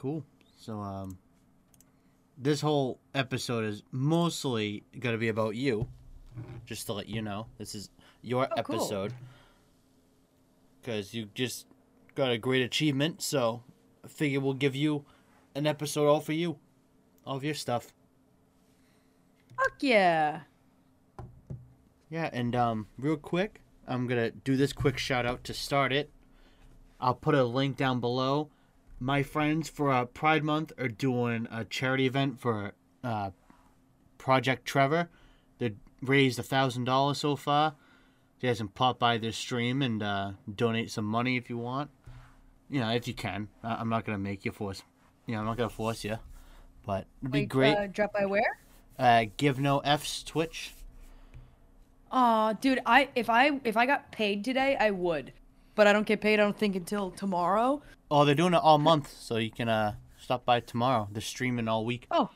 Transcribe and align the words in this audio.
Cool. 0.00 0.24
So 0.56 0.78
um, 0.80 1.18
this 2.38 2.62
whole 2.62 3.00
episode 3.14 3.66
is 3.66 3.82
mostly 3.92 4.82
gonna 4.98 5.18
be 5.18 5.28
about 5.28 5.56
you. 5.56 5.88
Just 6.64 6.86
to 6.86 6.94
let 6.94 7.06
you 7.06 7.20
know, 7.20 7.48
this 7.58 7.74
is 7.74 7.90
your 8.22 8.48
Oh, 8.50 8.54
episode 8.56 9.12
because 10.80 11.12
you 11.12 11.28
just 11.34 11.66
got 12.14 12.30
a 12.30 12.38
great 12.38 12.62
achievement. 12.62 13.20
So 13.20 13.62
I 14.02 14.08
figure 14.08 14.40
we'll 14.40 14.54
give 14.54 14.74
you 14.74 15.04
an 15.54 15.66
episode 15.66 16.08
all 16.08 16.20
for 16.20 16.32
you, 16.32 16.56
all 17.26 17.36
of 17.36 17.44
your 17.44 17.52
stuff. 17.52 17.92
Fuck 19.54 19.82
yeah. 19.82 20.40
Yeah, 22.08 22.30
and 22.32 22.56
um, 22.56 22.86
real 22.98 23.18
quick, 23.18 23.60
I'm 23.86 24.06
gonna 24.06 24.30
do 24.30 24.56
this 24.56 24.72
quick 24.72 24.96
shout 24.96 25.26
out 25.26 25.44
to 25.44 25.52
start 25.52 25.92
it. 25.92 26.10
I'll 26.98 27.14
put 27.14 27.34
a 27.34 27.44
link 27.44 27.76
down 27.76 28.00
below. 28.00 28.48
My 29.02 29.22
friends 29.22 29.68
for 29.70 29.90
uh, 29.90 30.04
Pride 30.04 30.44
Month 30.44 30.72
are 30.78 30.88
doing 30.88 31.48
a 31.50 31.64
charity 31.64 32.06
event 32.06 32.38
for 32.38 32.72
uh, 33.02 33.30
Project 34.18 34.66
Trevor. 34.66 35.08
They 35.58 35.72
raised 36.02 36.38
a 36.38 36.42
thousand 36.42 36.84
dollars 36.84 37.18
so 37.18 37.34
far. 37.36 37.74
You 38.40 38.48
guys 38.48 38.58
can 38.58 38.68
pop 38.68 38.98
by 38.98 39.18
their 39.18 39.32
stream 39.32 39.80
and 39.82 40.02
uh, 40.02 40.32
donate 40.54 40.90
some 40.90 41.04
money 41.06 41.36
if 41.36 41.48
you 41.48 41.56
want. 41.58 41.90
You 42.68 42.80
know, 42.80 42.90
if 42.90 43.08
you 43.08 43.14
can. 43.14 43.48
I- 43.62 43.76
I'm 43.76 43.88
not 43.88 44.04
gonna 44.04 44.18
make 44.18 44.44
you 44.44 44.52
force. 44.52 44.82
You 45.26 45.34
know, 45.34 45.40
I'm 45.40 45.46
not 45.46 45.56
gonna 45.56 45.68
force 45.70 46.04
you, 46.04 46.18
but 46.84 47.06
it'd 47.22 47.32
be 47.32 47.40
Like, 47.40 47.48
great. 47.48 47.76
Uh, 47.76 47.86
drop 47.86 48.12
by 48.12 48.26
where? 48.26 48.58
Uh, 48.98 49.24
give 49.38 49.58
no 49.58 49.78
f's 49.80 50.22
Twitch. 50.22 50.74
Aw, 52.12 52.52
dude, 52.54 52.80
I 52.84 53.08
if 53.14 53.30
I 53.30 53.60
if 53.64 53.76
I 53.78 53.86
got 53.86 54.12
paid 54.12 54.44
today, 54.44 54.76
I 54.78 54.90
would. 54.90 55.32
But 55.74 55.86
I 55.86 55.92
don't 55.92 56.06
get 56.06 56.20
paid, 56.20 56.34
I 56.34 56.42
don't 56.42 56.56
think, 56.58 56.76
until 56.76 57.10
tomorrow. 57.10 57.82
Oh, 58.10 58.24
they're 58.24 58.34
doing 58.34 58.54
it 58.54 58.60
all 58.62 58.78
month, 58.78 59.14
so 59.18 59.36
you 59.36 59.50
can 59.50 59.68
uh 59.68 59.94
stop 60.18 60.44
by 60.44 60.60
tomorrow. 60.60 61.08
They're 61.10 61.22
streaming 61.22 61.68
all 61.68 61.84
week. 61.84 62.06
Oh, 62.10 62.30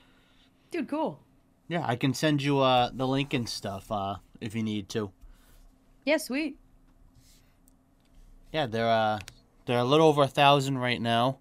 dude, 0.70 0.88
cool. 0.88 1.20
Yeah, 1.68 1.84
I 1.86 1.96
can 1.96 2.14
send 2.14 2.42
you 2.42 2.60
uh 2.60 2.90
the 2.92 3.06
link 3.06 3.34
and 3.34 3.48
stuff 3.48 3.90
uh 3.90 4.16
if 4.40 4.54
you 4.54 4.62
need 4.62 4.88
to. 4.90 5.10
Yeah, 6.04 6.18
sweet. 6.18 6.56
Yeah, 8.52 8.66
they're 8.66 8.88
uh 8.88 9.18
they're 9.66 9.78
a 9.78 9.84
little 9.84 10.08
over 10.08 10.22
a 10.22 10.28
thousand 10.28 10.78
right 10.78 11.00
now. 11.00 11.38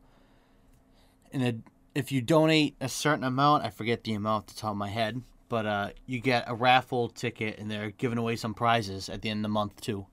And 1.31 1.44
it, 1.44 1.56
if 1.94 2.12
you 2.12 2.22
donate 2.22 2.75
a 2.80 2.90
certain 2.90 3.23
amount, 3.23 3.66
I 3.66 3.70
forget 3.70 4.03
the 4.03 4.14
amount 4.14 4.46
off 4.46 4.56
the 4.56 4.62
top 4.62 4.72
of 4.72 4.78
my 4.78 4.90
head, 4.90 5.22
but 5.48 5.66
uh 5.66 5.90
you 6.08 6.20
get 6.20 6.46
a 6.48 6.56
raffle 6.56 7.09
ticket 7.09 7.59
and 7.59 7.70
they're 7.70 7.92
giving 7.92 8.18
away 8.18 8.36
some 8.36 8.56
prizes 8.56 9.09
at 9.09 9.22
the 9.22 9.30
end 9.30 9.40
of 9.40 9.44
the 9.44 9.50
month 9.50 9.80
too. 9.80 10.08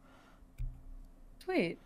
Sweet. 1.50 1.78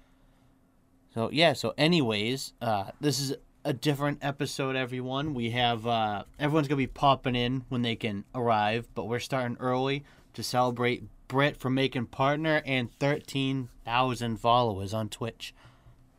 So 1.15 1.31
yeah, 1.33 1.55
so 1.55 1.73
anyways, 1.79 2.53
uh 2.61 2.91
this 3.01 3.19
is 3.19 3.35
a 3.65 3.73
different 3.73 4.19
episode 4.21 4.77
everyone. 4.77 5.33
We 5.33 5.51
have 5.51 5.87
uh 5.87 6.25
everyone's 6.39 6.69
to 6.69 6.77
be 6.77 6.87
popping 6.87 7.35
in 7.35 7.65
when 7.71 7.81
they 7.83 7.97
can 7.97 8.25
arrive, 8.35 8.89
but 8.95 9.09
we're 9.09 9.21
starting 9.21 9.57
early 9.61 10.05
to 10.35 10.43
celebrate 10.43 11.05
Britt 11.29 11.57
for 11.57 11.71
making 11.71 12.07
partner 12.07 12.61
and 12.67 12.93
13,000 12.99 14.37
followers 14.37 14.93
on 14.93 15.09
Twitch. 15.09 15.55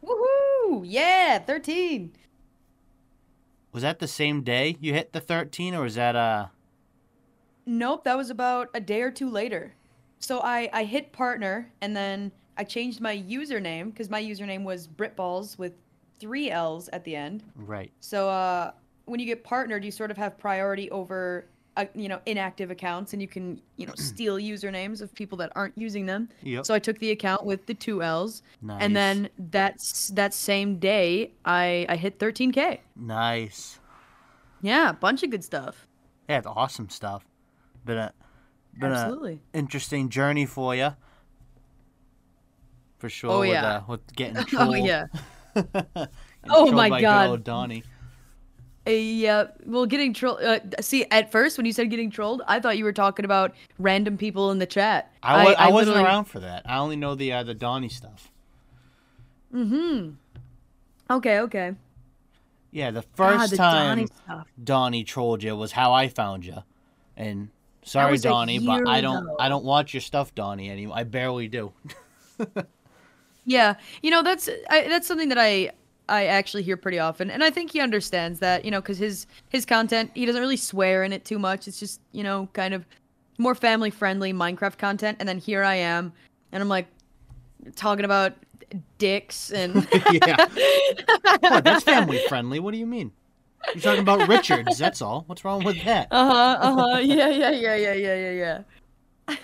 Woohoo! 0.03 0.83
Yeah, 0.83 1.37
13. 1.37 2.13
Was 3.71 3.83
that 3.83 3.99
the 3.99 4.07
same 4.07 4.41
day 4.41 4.75
you 4.79 4.93
hit 4.93 5.13
the 5.13 5.21
13 5.21 5.75
or 5.75 5.83
was 5.83 5.95
that 5.95 6.15
uh 6.15 6.47
Nope, 7.67 8.05
that 8.05 8.17
was 8.17 8.31
about 8.31 8.69
a 8.73 8.79
day 8.79 9.01
or 9.03 9.11
two 9.11 9.29
later. 9.29 9.75
So 10.17 10.39
I 10.39 10.67
I 10.73 10.85
hit 10.85 11.11
partner 11.11 11.71
and 11.79 11.95
then 11.95 12.31
I 12.57 12.63
changed 12.63 13.01
my 13.01 13.17
username 13.17 13.85
because 13.91 14.09
my 14.09 14.21
username 14.21 14.63
was 14.63 14.87
Britballs 14.87 15.57
with 15.57 15.73
three 16.19 16.49
L's 16.51 16.87
at 16.93 17.03
the 17.03 17.15
end. 17.15 17.43
right. 17.55 17.91
So 17.99 18.29
uh, 18.29 18.71
when 19.05 19.19
you 19.19 19.25
get 19.25 19.43
partnered, 19.43 19.83
you 19.83 19.91
sort 19.91 20.11
of 20.11 20.17
have 20.17 20.37
priority 20.37 20.89
over 20.91 21.45
uh, 21.77 21.85
you 21.93 22.07
know 22.07 22.19
inactive 22.25 22.71
accounts, 22.71 23.11
and 23.11 23.21
you 23.21 23.27
can 23.27 23.61
you 23.75 23.85
know 23.85 23.93
steal 23.97 24.37
usernames 24.37 25.01
of 25.01 25.13
people 25.13 25.37
that 25.39 25.51
aren't 25.55 25.77
using 25.77 26.05
them. 26.05 26.29
Yep. 26.43 26.65
So 26.65 26.73
I 26.73 26.79
took 26.79 26.97
the 26.99 27.11
account 27.11 27.43
with 27.43 27.65
the 27.65 27.73
two 27.73 28.01
L's, 28.01 28.41
Nice. 28.61 28.77
and 28.81 28.95
then 28.95 29.29
that's 29.37 30.07
that 30.09 30.33
same 30.33 30.77
day 30.79 31.31
I 31.43 31.85
I 31.89 31.97
hit 31.97 32.17
13k. 32.19 32.79
nice. 32.95 33.79
Yeah, 34.61 34.93
bunch 34.93 35.21
of 35.21 35.29
good 35.29 35.43
stuff. 35.43 35.85
Yeah, 36.29 36.37
it's 36.39 36.47
awesome 36.47 36.89
stuff. 36.89 37.25
Been 37.83 37.97
a 37.97 38.13
been 38.79 38.91
a 38.93 39.37
interesting 39.53 40.09
journey 40.09 40.45
for 40.45 40.73
you. 40.75 40.95
For 43.05 43.09
sure 43.09 43.29
Oh, 43.29 43.39
with, 43.41 43.49
yeah. 43.49 43.75
uh, 43.75 43.81
with 43.87 44.15
getting 44.15 44.43
Oh 44.57 44.73
yeah. 44.73 45.05
Oh, 46.49 46.71
my 46.71 46.89
by 46.89 47.01
God. 47.01 47.29
old 47.29 47.43
Donnie. 47.43 47.83
Uh, 48.87 48.89
yeah, 48.89 49.45
well, 49.63 49.85
getting 49.85 50.11
trolled. 50.11 50.41
Uh, 50.41 50.57
see, 50.81 51.05
at 51.11 51.31
first 51.31 51.55
when 51.55 51.67
you 51.67 51.71
said 51.71 51.91
getting 51.91 52.09
trolled, 52.09 52.41
I 52.47 52.59
thought 52.59 52.79
you 52.79 52.83
were 52.83 52.93
talking 52.93 53.23
about 53.23 53.53
random 53.77 54.17
people 54.17 54.49
in 54.49 54.57
the 54.57 54.65
chat. 54.65 55.11
I, 55.21 55.43
wa- 55.43 55.55
I, 55.55 55.69
wasn't 55.69 55.97
literally- 55.97 56.07
around 56.07 56.25
for 56.25 56.39
that. 56.39 56.63
I 56.65 56.77
only 56.77 56.95
know 56.95 57.13
the 57.13 57.31
uh, 57.31 57.43
the 57.43 57.53
Donnie 57.53 57.89
stuff. 57.89 58.31
Mm-hmm. 59.53 60.13
Okay, 61.11 61.39
okay. 61.41 61.73
Yeah, 62.71 62.89
the 62.89 63.03
first 63.03 63.51
the 63.51 63.57
time 63.57 63.97
Donnie 63.99 64.07
stuff. 64.23 64.47
Donnie 64.63 65.03
trolled 65.03 65.43
you 65.43 65.55
was 65.55 65.71
how 65.71 65.93
I 65.93 66.07
found 66.07 66.43
you. 66.43 66.57
And 67.15 67.49
sorry, 67.83 68.17
Donnie, 68.17 68.57
but 68.57 68.87
I 68.87 69.01
don't 69.01 69.25
ago. 69.25 69.35
I 69.39 69.47
don't 69.47 69.63
watch 69.63 69.93
your 69.93 70.01
stuff, 70.01 70.33
Donnie, 70.33 70.71
anymore. 70.71 70.97
I 70.97 71.03
barely 71.03 71.47
do. 71.47 71.71
Yeah, 73.45 73.75
you 74.01 74.11
know 74.11 74.23
that's 74.23 74.49
I, 74.69 74.87
that's 74.87 75.07
something 75.07 75.29
that 75.29 75.37
I 75.37 75.71
I 76.09 76.25
actually 76.25 76.63
hear 76.63 76.77
pretty 76.77 76.99
often, 76.99 77.29
and 77.31 77.43
I 77.43 77.49
think 77.49 77.71
he 77.71 77.79
understands 77.79 78.39
that. 78.39 78.65
You 78.65 78.71
know, 78.71 78.81
because 78.81 78.97
his 78.97 79.27
his 79.49 79.65
content 79.65 80.11
he 80.15 80.25
doesn't 80.25 80.41
really 80.41 80.57
swear 80.57 81.03
in 81.03 81.13
it 81.13 81.25
too 81.25 81.39
much. 81.39 81.67
It's 81.67 81.79
just 81.79 82.01
you 82.11 82.23
know 82.23 82.49
kind 82.53 82.73
of 82.73 82.85
more 83.37 83.55
family 83.55 83.91
friendly 83.91 84.33
Minecraft 84.33 84.77
content, 84.77 85.17
and 85.19 85.29
then 85.29 85.37
here 85.37 85.63
I 85.63 85.75
am, 85.75 86.13
and 86.51 86.61
I'm 86.61 86.69
like 86.69 86.87
talking 87.75 88.05
about 88.05 88.33
dicks 88.97 89.51
and 89.51 89.87
yeah, 90.09 90.45
what, 91.39 91.63
that's 91.63 91.83
family 91.83 92.17
friendly. 92.17 92.59
What 92.59 92.71
do 92.71 92.77
you 92.77 92.85
mean? 92.85 93.11
You're 93.73 93.81
talking 93.81 94.01
about 94.01 94.27
Richards. 94.27 94.77
That's 94.77 95.01
all. 95.01 95.23
What's 95.27 95.43
wrong 95.45 95.63
with 95.63 95.83
that? 95.83 96.07
Uh 96.11 96.25
huh. 96.25 96.57
Uh 96.61 96.73
huh. 96.73 96.97
Yeah. 96.99 97.29
Yeah. 97.29 97.51
Yeah. 97.51 97.75
Yeah. 97.75 97.93
Yeah. 97.93 98.31
Yeah. 98.31 98.63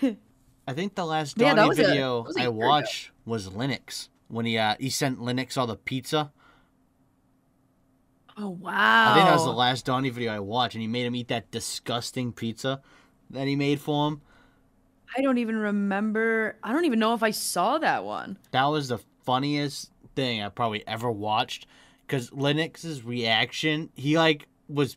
Yeah. 0.04 0.12
I 0.68 0.74
think 0.74 0.96
the 0.96 1.06
last 1.06 1.38
Yeah, 1.40 1.56
Donnie 1.56 1.72
a- 1.72 1.76
video 1.76 2.26
a 2.26 2.30
I 2.38 2.42
year 2.42 2.50
ago. 2.50 2.52
watched 2.52 3.12
was 3.26 3.50
Linux 3.50 4.10
when 4.28 4.46
he 4.46 4.58
uh 4.58 4.76
he 4.80 4.90
sent 4.90 5.20
Linux 5.20 5.58
all 5.58 5.68
the 5.68 5.76
pizza. 5.76 6.32
Oh 8.38 8.50
wow. 8.50 9.12
I 9.12 9.16
think 9.16 9.26
that 9.28 9.34
was 9.36 9.44
the 9.44 9.52
last 9.52 9.86
Donnie 9.86 10.10
video 10.10 10.32
I 10.34 10.40
watched, 10.40 10.76
and 10.76 10.82
he 10.82 10.88
made 10.88 11.06
him 11.06 11.16
eat 11.16 11.28
that 11.28 11.52
disgusting 11.52 12.32
pizza 12.32 12.82
that 13.30 13.48
he 13.48 13.56
made 13.56 13.80
for 13.82 14.08
him. 14.08 14.22
I 15.18 15.22
don't 15.22 15.38
even 15.38 15.58
remember. 15.58 16.56
I 16.64 16.72
don't 16.72 16.86
even 16.86 17.00
know 17.00 17.14
if 17.14 17.24
I 17.24 17.32
saw 17.32 17.78
that 17.80 18.06
one. 18.06 18.38
That 18.52 18.66
was 18.66 18.88
the 18.88 19.00
funniest 19.24 19.92
thing 20.16 20.42
I 20.42 20.50
probably 20.50 20.88
ever 20.88 21.12
watched. 21.12 21.68
Because 22.08 22.30
Linux's 22.32 23.04
reaction, 23.04 23.90
he 23.96 24.18
like 24.18 24.48
was 24.70 24.96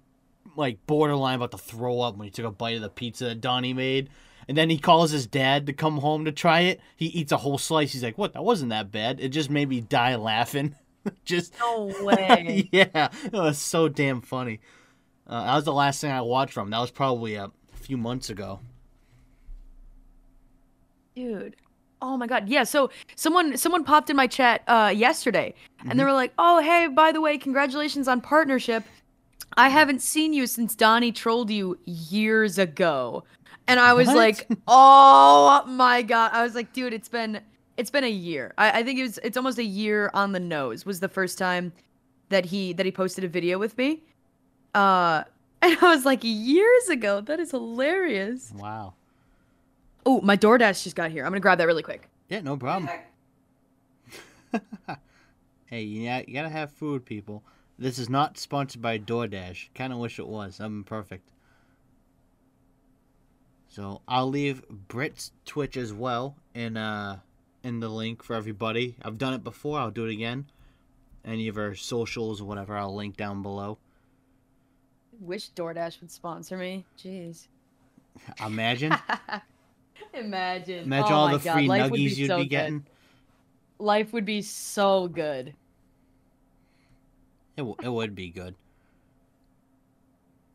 like 0.57 0.79
borderline 0.87 1.37
about 1.37 1.51
to 1.51 1.59
throw 1.59 2.01
up 2.01 2.17
when 2.17 2.27
he 2.27 2.31
took 2.31 2.45
a 2.47 2.51
bite 2.53 2.77
of 2.77 2.83
the 2.83 2.89
pizza 2.89 3.25
that 3.25 3.41
Donnie 3.41 3.75
made. 3.75 4.09
And 4.49 4.57
then 4.57 4.71
he 4.71 4.79
calls 4.79 5.11
his 5.11 5.27
dad 5.27 5.67
to 5.67 5.73
come 5.73 5.99
home 5.99 6.25
to 6.25 6.33
try 6.33 6.61
it. 6.61 6.81
He 6.97 7.07
eats 7.07 7.33
a 7.33 7.39
whole 7.39 7.59
slice. 7.59 7.93
He's 7.93 8.03
like, 8.05 8.19
"What? 8.19 8.33
That 8.35 8.45
wasn't 8.45 8.71
that 8.71 8.91
bad." 8.93 9.21
It 9.21 9.29
just 9.31 9.51
made 9.51 9.69
me 9.69 9.81
die 9.81 10.17
laughing. 10.17 10.75
just 11.25 11.55
No 11.61 11.93
way. 12.03 12.69
yeah, 12.73 13.09
it 13.25 13.33
was 13.33 13.59
so 13.59 13.89
damn 13.89 14.21
funny. 14.21 14.61
Uh, 15.27 15.45
that 15.47 15.55
was 15.55 15.65
the 15.65 15.73
last 15.73 16.01
thing 16.01 16.11
I 16.11 16.21
watched 16.21 16.53
from. 16.53 16.71
That 16.71 16.81
was 16.81 16.91
probably 16.91 17.35
a 17.37 17.51
few 17.75 17.97
months 17.97 18.29
ago. 18.31 18.61
dude 21.15 21.57
oh 22.03 22.17
my 22.17 22.27
god 22.27 22.49
yeah 22.49 22.65
so 22.65 22.91
someone 23.17 23.57
someone 23.57 23.85
popped 23.85 24.11
in 24.11 24.17
my 24.17 24.27
chat 24.27 24.63
uh 24.67 24.93
yesterday 24.95 25.55
and 25.89 25.99
they 25.99 26.05
were 26.05 26.13
like 26.13 26.33
oh 26.39 26.61
hey 26.61 26.89
by 26.89 27.13
the 27.13 27.21
way 27.21 27.39
congratulations 27.39 28.09
on 28.09 28.21
partnership 28.21 28.83
i 29.57 29.69
haven't 29.69 30.03
seen 30.03 30.33
you 30.33 30.47
since 30.47 30.75
donnie 30.75 31.13
trolled 31.13 31.51
you 31.51 31.79
years 31.85 32.59
ago 32.59 33.23
and 33.69 33.81
i 33.81 33.93
was 33.93 34.07
What? 34.09 34.17
like 34.17 34.49
oh 34.69 35.65
my 35.67 36.03
god 36.03 36.31
i 36.33 36.43
was 36.43 36.55
like 36.55 36.73
dude 36.73 36.93
it's 36.93 37.09
been 37.09 37.41
it's 37.77 37.91
been 37.91 38.05
a 38.05 38.11
year 38.11 38.53
I, 38.59 38.81
I 38.81 38.83
think 38.83 38.99
it 38.99 39.03
was 39.03 39.19
it's 39.23 39.37
almost 39.37 39.59
a 39.59 39.65
year 39.65 40.11
on 40.15 40.33
the 40.33 40.41
nose 40.41 40.85
was 40.87 41.01
the 41.01 41.09
first 41.09 41.39
time 41.39 41.73
that 42.29 42.47
he 42.47 42.73
that 42.75 42.87
he 42.87 42.93
posted 42.93 43.25
a 43.25 43.29
video 43.29 43.59
with 43.59 43.77
me 43.79 44.03
uh 44.75 45.25
and 45.63 45.79
i 45.81 45.95
was 45.95 46.05
like 46.05 46.21
years 46.23 46.89
ago 46.89 47.21
that 47.21 47.41
is 47.41 47.51
hilarious 47.53 48.53
Wow. 48.57 48.95
Oh, 50.07 50.21
my 50.21 50.37
DoorDash 50.37 50.85
just 50.85 50.95
got 50.97 51.11
here. 51.11 51.25
I'm 51.25 51.31
gonna 51.31 51.41
grab 51.41 51.57
that 51.57 51.67
really 51.67 51.83
quick. 51.83 52.11
Yeah, 52.29 52.43
no 52.43 52.59
problem. 52.59 52.91
hey, 55.67 55.83
yeah, 55.83 56.23
you 56.27 56.35
gotta 56.35 56.51
have 56.51 56.71
food, 56.73 57.07
people. 57.07 57.43
This 57.79 57.99
is 57.99 58.11
not 58.11 58.37
sponsored 58.37 58.83
by 58.83 58.99
DoorDash. 58.99 59.69
Kind 59.75 59.95
of 59.95 59.99
wish 59.99 60.19
it 60.19 60.27
was. 60.27 60.61
I'm 60.61 60.85
perfect. 60.85 61.31
So 63.75 64.03
I'll 64.07 64.29
leave 64.29 64.63
Brit's 64.69 65.33
Twitch 65.45 65.77
as 65.77 65.93
well 65.93 66.37
in 66.55 66.77
uh 66.77 67.19
in 67.65 67.81
the 67.81 67.89
link 67.89 68.23
for 68.23 68.37
everybody. 68.37 68.95
I've 69.03 69.19
done 69.19 69.35
it 69.35 69.43
before. 69.43 69.81
I'll 69.81 69.91
do 69.91 70.05
it 70.07 70.13
again. 70.13 70.47
any 71.25 71.49
of 71.49 71.57
her 71.57 71.75
socials 71.75 72.41
or 72.41 72.45
whatever, 72.45 72.77
I'll 72.77 72.95
link 72.95 73.17
down 73.17 73.43
below. 73.43 73.79
Wish 75.19 75.51
DoorDash 75.51 76.01
would 76.03 76.11
sponsor 76.13 76.57
me. 76.57 76.85
Jeez. 76.97 77.49
Imagine, 78.47 78.95
Imagine. 80.15 80.85
imagine 80.85 81.13
oh 81.13 81.17
all 81.17 81.29
the 81.31 81.39
God, 81.39 81.55
free 81.55 81.67
life 81.67 81.91
nuggies 81.91 82.17
you'd 82.17 82.29
so 82.29 82.37
be 82.37 82.45
good. 82.45 82.49
getting. 82.51 82.87
Life 83.81 84.13
would 84.13 84.25
be 84.25 84.41
so 84.43 85.09
good. 85.09 85.49
It, 87.57 87.63
w- 87.63 87.77
it 87.83 87.89
would 87.89 88.15
be 88.15 88.31
good. 88.31 88.55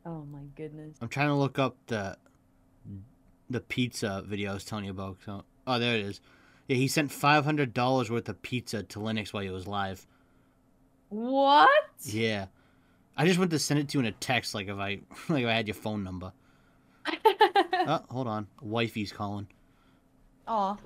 Oh 0.06 0.24
my 0.32 0.40
goodness. 0.56 0.96
I'm 1.02 1.10
trying 1.10 1.28
to 1.28 1.36
look 1.36 1.60
up 1.60 1.76
the 1.88 2.18
the 3.50 3.60
pizza 3.60 4.24
video 4.26 4.52
I 4.52 4.54
was 4.54 4.64
telling 4.64 4.86
you 4.86 4.92
about. 4.92 5.18
So, 5.26 5.44
oh, 5.68 5.80
there 5.80 5.96
it 5.96 6.02
is. 6.02 6.22
Yeah, 6.68 6.76
he 6.78 6.88
sent 6.88 7.12
five 7.12 7.46
hundred 7.46 7.74
dollars 7.74 8.10
worth 8.10 8.30
of 8.30 8.42
pizza 8.42 8.84
to 8.84 9.00
Linux 9.00 9.34
while 9.34 9.44
he 9.44 9.50
was 9.50 9.68
live. 9.68 10.06
What? 11.10 11.70
Yeah, 12.04 12.46
I 13.18 13.26
just 13.26 13.40
went 13.40 13.52
to 13.52 13.60
send 13.60 13.80
it 13.80 13.90
to 13.90 13.98
you 13.98 14.00
in 14.02 14.06
a 14.06 14.12
text, 14.12 14.54
like 14.54 14.68
if 14.68 14.78
I 14.78 15.00
like 15.30 15.44
if 15.44 15.50
I 15.50 15.54
had 15.54 15.68
your 15.68 15.76
phone 15.76 16.04
number. 16.04 16.32
Oh, 17.88 18.04
hold 18.10 18.28
on, 18.28 18.46
wifey's 18.62 19.12
calling. 19.12 19.48
Oh. 20.48 20.78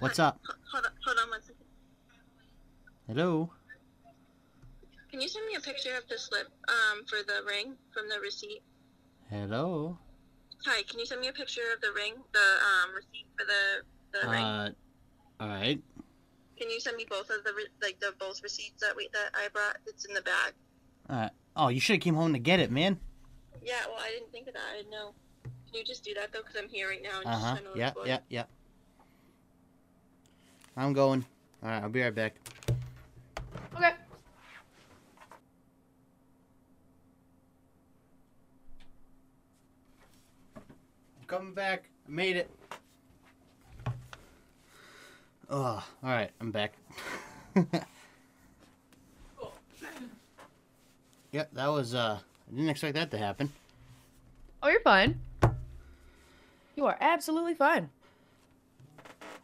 What's 0.00 0.18
up? 0.18 0.40
Hold 0.72 0.86
on, 0.86 0.92
hold 1.04 1.18
on 1.18 1.30
one 1.30 1.40
second. 1.40 1.56
Hello. 3.06 3.50
Can 5.10 5.20
you 5.20 5.28
send 5.28 5.46
me 5.46 5.54
a 5.54 5.60
picture 5.60 5.94
of 5.96 6.08
the 6.08 6.18
slip 6.18 6.48
um, 6.68 7.04
for 7.06 7.18
the 7.26 7.46
ring 7.46 7.74
from 7.92 8.08
the 8.08 8.18
receipt? 8.20 8.62
Hello. 9.30 9.98
Hi, 10.64 10.82
can 10.84 11.00
you 11.00 11.06
send 11.06 11.20
me 11.20 11.28
a 11.28 11.32
picture 11.32 11.62
of 11.74 11.80
the 11.80 11.92
ring, 11.92 12.14
the 12.32 12.38
um, 12.38 12.94
receipt 12.94 13.26
for 13.36 13.44
the, 13.44 14.20
the 14.20 14.28
ring? 14.30 14.44
Uh, 14.44 14.70
all 15.40 15.48
right. 15.48 15.80
Can 16.56 16.70
you 16.70 16.78
send 16.78 16.96
me 16.96 17.06
both 17.08 17.30
of 17.30 17.42
the 17.44 17.52
re- 17.56 17.66
like 17.82 17.98
the 17.98 18.14
both 18.20 18.42
receipts 18.42 18.80
that 18.80 18.94
we 18.94 19.08
that 19.12 19.30
I 19.34 19.48
brought? 19.52 19.78
It's 19.86 20.04
in 20.04 20.14
the 20.14 20.22
bag. 20.22 20.52
Uh, 21.10 21.28
oh, 21.56 21.68
you 21.68 21.80
should 21.80 21.94
have 21.94 22.02
came 22.02 22.14
home 22.14 22.32
to 22.34 22.38
get 22.38 22.60
it, 22.60 22.70
man. 22.70 23.00
Yeah, 23.60 23.74
well, 23.88 23.98
I 24.00 24.10
didn't 24.10 24.30
think 24.30 24.46
of 24.46 24.54
that. 24.54 24.62
I 24.72 24.76
didn't 24.76 24.90
know. 24.90 25.12
Can 25.42 25.80
you 25.80 25.84
just 25.84 26.04
do 26.04 26.14
that 26.14 26.32
though? 26.32 26.40
Because 26.40 26.56
I'm 26.56 26.68
here 26.68 26.88
right 26.88 27.02
now. 27.02 27.28
Uh 27.28 27.36
huh. 27.36 27.52
trying 27.52 27.64
to 27.64 27.68
look 27.70 27.78
Yeah, 27.78 27.90
for 27.90 28.06
yeah, 28.06 28.18
yeah. 28.28 28.44
I'm 30.76 30.92
going. 30.92 31.24
All 31.62 31.68
right, 31.70 31.82
I'll 31.82 31.88
be 31.88 32.02
right 32.02 32.14
back. 32.14 32.34
Okay. 33.74 33.92
Coming 41.32 41.54
back. 41.54 41.88
I 42.06 42.10
made 42.10 42.36
it. 42.36 42.50
Oh, 45.48 45.82
all 46.02 46.10
right, 46.10 46.30
I'm 46.42 46.50
back. 46.50 46.74
yep, 51.32 51.48
that 51.54 51.68
was. 51.68 51.94
uh 51.94 52.18
I 52.20 52.54
didn't 52.54 52.68
expect 52.68 52.96
that 52.96 53.10
to 53.12 53.18
happen. 53.18 53.50
Oh, 54.62 54.68
you're 54.68 54.82
fine. 54.82 55.18
You 56.76 56.84
are 56.84 56.98
absolutely 57.00 57.54
fine. 57.54 57.88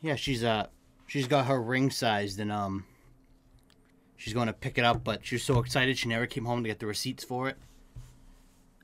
Yeah, 0.02 0.16
she's 0.16 0.44
uh, 0.44 0.66
she's 1.06 1.26
got 1.26 1.46
her 1.46 1.60
ring 1.60 1.90
sized 1.90 2.38
and 2.38 2.52
um, 2.52 2.84
she's 4.18 4.34
going 4.34 4.48
to 4.48 4.52
pick 4.52 4.76
it 4.76 4.84
up, 4.84 5.04
but 5.04 5.24
she's 5.24 5.42
so 5.42 5.58
excited 5.58 5.96
she 5.96 6.08
never 6.08 6.26
came 6.26 6.44
home 6.44 6.62
to 6.64 6.68
get 6.68 6.80
the 6.80 6.86
receipts 6.86 7.24
for 7.24 7.48
it. 7.48 7.56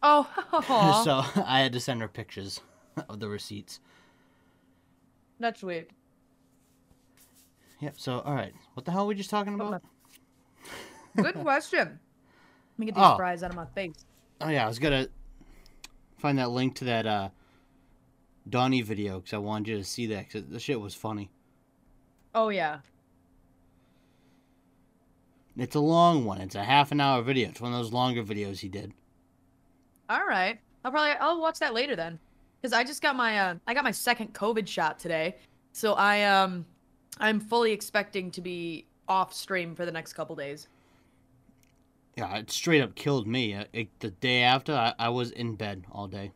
Oh, 0.02 0.26
so 1.04 1.22
I 1.44 1.60
had 1.60 1.74
to 1.74 1.80
send 1.80 2.00
her 2.00 2.08
pictures 2.08 2.62
of 3.08 3.20
the 3.20 3.28
receipts. 3.28 3.80
that's 5.40 5.60
sweet. 5.60 5.90
Yep. 7.80 7.94
So 7.98 8.20
all 8.20 8.34
right, 8.34 8.52
what 8.74 8.84
the 8.86 8.92
hell 8.92 9.02
were 9.04 9.08
we 9.08 9.14
just 9.14 9.30
talking 9.30 9.54
about? 9.54 9.82
Good 11.16 11.34
question. 11.42 11.98
Let 12.76 12.78
me 12.78 12.86
get 12.86 12.94
these 12.94 13.04
Oh. 13.04 13.16
fries 13.16 13.42
out 13.42 13.50
of 13.50 13.56
my 13.56 13.66
face. 13.66 14.04
Oh 14.40 14.48
yeah, 14.48 14.64
I 14.64 14.68
was 14.68 14.78
gonna 14.78 15.08
find 16.18 16.38
that 16.38 16.50
link 16.50 16.76
to 16.76 16.84
that 16.84 17.06
uh 17.06 17.28
Donnie 18.48 18.82
video 18.82 19.20
because 19.20 19.32
I 19.32 19.38
wanted 19.38 19.68
you 19.68 19.76
to 19.78 19.84
see 19.84 20.06
that 20.08 20.26
because 20.28 20.48
the 20.48 20.60
shit 20.60 20.80
was 20.80 20.94
funny. 20.94 21.30
Oh 22.34 22.48
yeah. 22.48 22.78
It's 25.56 25.76
a 25.76 25.80
long 25.80 26.24
one. 26.24 26.40
It's 26.40 26.56
a 26.56 26.64
half 26.64 26.90
an 26.90 27.00
hour 27.00 27.22
video. 27.22 27.48
It's 27.48 27.60
one 27.60 27.72
of 27.72 27.78
those 27.78 27.92
longer 27.92 28.24
videos 28.24 28.58
he 28.58 28.68
did. 28.68 28.92
All 30.10 30.26
right. 30.26 30.58
I'll 30.84 30.90
probably 30.90 31.12
I'll 31.12 31.40
watch 31.40 31.60
that 31.60 31.72
later 31.74 31.94
then, 31.96 32.18
because 32.64 32.72
I 32.72 32.82
just 32.82 33.02
got 33.02 33.14
my 33.14 33.38
uh, 33.38 33.54
I 33.66 33.74
got 33.74 33.84
my 33.84 33.90
second 33.90 34.32
COVID 34.32 34.66
shot 34.66 34.98
today, 34.98 35.36
so 35.74 35.92
I 35.92 36.22
um 36.22 36.64
I'm 37.20 37.38
fully 37.38 37.72
expecting 37.72 38.30
to 38.30 38.40
be 38.40 38.86
off 39.06 39.34
stream 39.34 39.74
for 39.74 39.84
the 39.84 39.92
next 39.92 40.14
couple 40.14 40.34
days. 40.34 40.66
Yeah, 42.16 42.34
it 42.38 42.50
straight 42.50 42.80
up 42.80 42.94
killed 42.94 43.26
me. 43.26 43.52
Uh, 43.52 43.64
It, 43.74 43.88
the 44.00 44.12
day 44.12 44.40
after, 44.40 44.72
I, 44.72 44.94
I 44.98 45.10
was 45.10 45.30
in 45.32 45.56
bed 45.56 45.84
all 45.92 46.06
day. 46.06 46.32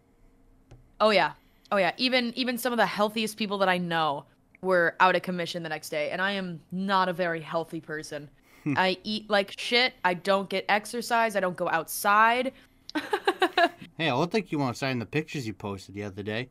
Oh 1.00 1.08
yeah. 1.08 1.32
Oh 1.72 1.78
yeah. 1.78 1.92
Even 1.96 2.34
even 2.36 2.58
some 2.58 2.74
of 2.74 2.76
the 2.76 2.84
healthiest 2.84 3.38
people 3.38 3.56
that 3.58 3.70
I 3.70 3.78
know 3.78 4.26
were 4.60 4.96
out 5.00 5.16
of 5.16 5.22
commission 5.22 5.62
the 5.62 5.70
next 5.70 5.88
day, 5.88 6.10
and 6.10 6.20
I 6.20 6.32
am 6.32 6.60
not 6.70 7.08
a 7.08 7.14
very 7.14 7.40
healthy 7.40 7.80
person. 7.80 8.28
I 8.76 8.98
eat 9.02 9.30
like 9.30 9.58
shit. 9.58 9.94
I 10.04 10.12
don't 10.12 10.50
get 10.50 10.66
exercise. 10.68 11.36
I 11.36 11.40
don't 11.40 11.56
go 11.56 11.70
outside. 11.70 12.52
Hey, 13.98 14.08
I 14.08 14.14
looked 14.14 14.32
like 14.32 14.50
you 14.52 14.62
outside 14.62 14.90
in 14.90 14.98
the 15.00 15.06
pictures 15.06 15.46
you 15.46 15.52
posted 15.52 15.94
the 15.94 16.04
other 16.04 16.22
day. 16.22 16.48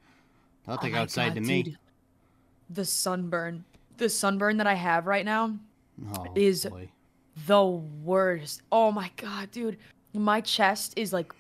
I 0.67 0.71
looked 0.71 0.83
Oh 0.83 0.87
like 0.87 0.93
my 0.93 0.99
outside 0.99 1.29
God, 1.29 1.35
to 1.35 1.41
me. 1.41 1.63
dude. 1.63 1.77
The 2.69 2.85
sunburn. 2.85 3.63
The 3.97 4.09
sunburn 4.09 4.57
that 4.57 4.67
I 4.67 4.73
have 4.75 5.07
right 5.07 5.25
now 5.25 5.57
Oh, 6.13 6.25
is- 6.35 6.65
boy. 6.65 6.89
the 7.47 7.63
worst. 7.63 8.61
Oh 8.71 8.91
my 8.91 9.09
god, 9.15 9.49
dude. 9.51 9.77
My 10.13 10.41
chest 10.41 10.93
is 10.97 11.13
like 11.13 11.31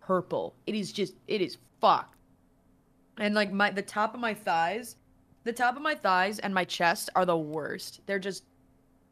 purple. 0.00 0.54
It 0.66 0.74
is 0.74 0.92
just 0.92 1.14
it 1.26 1.40
is 1.40 1.56
fucked. 1.80 2.14
And 3.18 3.34
like 3.34 3.50
my 3.50 3.70
the 3.70 3.82
top 3.82 4.12
of 4.14 4.20
my 4.20 4.34
thighs, 4.34 4.96
the 5.44 5.52
top 5.52 5.74
of 5.76 5.82
my 5.82 5.94
thighs 5.94 6.38
and 6.38 6.52
my 6.52 6.64
chest 6.64 7.08
are 7.16 7.24
the 7.24 7.36
worst. 7.38 8.00
They're 8.06 8.18
just 8.18 8.44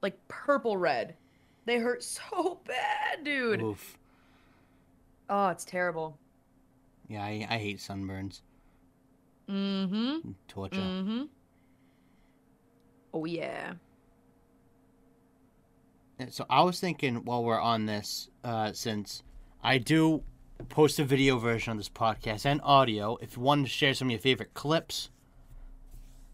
like 0.02 0.16
purple 0.28 0.76
red. 0.76 1.14
They 1.64 1.78
hurt 1.78 2.02
so 2.04 2.60
bad, 2.66 3.24
dude. 3.24 3.62
Oof. 3.62 3.96
Oh, 5.30 5.48
it's 5.48 5.64
terrible. 5.64 6.18
Yeah, 7.08 7.22
I, 7.22 7.46
I 7.48 7.58
hate 7.58 7.78
sunburns. 7.78 8.40
Mm-hmm. 9.48 10.30
Torture. 10.48 10.80
Mm-hmm. 10.80 11.22
Oh 13.12 13.24
yeah. 13.24 13.74
So 16.30 16.46
I 16.48 16.62
was 16.62 16.80
thinking 16.80 17.24
while 17.24 17.44
we're 17.44 17.60
on 17.60 17.86
this, 17.86 18.28
uh, 18.42 18.72
since 18.72 19.22
I 19.62 19.78
do 19.78 20.22
post 20.68 20.98
a 20.98 21.04
video 21.04 21.38
version 21.38 21.72
of 21.72 21.78
this 21.78 21.88
podcast 21.88 22.46
and 22.46 22.60
audio, 22.62 23.18
if 23.20 23.36
you 23.36 23.42
want 23.42 23.66
to 23.66 23.70
share 23.70 23.94
some 23.94 24.08
of 24.08 24.12
your 24.12 24.20
favorite 24.20 24.54
clips 24.54 25.10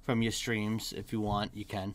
from 0.05 0.23
your 0.23 0.33
streams, 0.33 0.93
if 0.93 1.13
you 1.13 1.21
want, 1.21 1.57
you 1.57 1.65
can. 1.65 1.95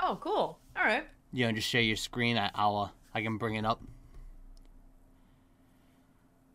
Oh, 0.00 0.18
cool. 0.20 0.58
All 0.76 0.84
right. 0.84 1.04
You 1.32 1.46
know, 1.46 1.52
just 1.52 1.68
share 1.68 1.80
your 1.82 1.96
screen. 1.96 2.38
I, 2.38 2.50
I'll, 2.54 2.76
uh, 2.76 2.88
I 3.14 3.22
can 3.22 3.36
bring 3.36 3.56
it 3.56 3.64
up. 3.64 3.82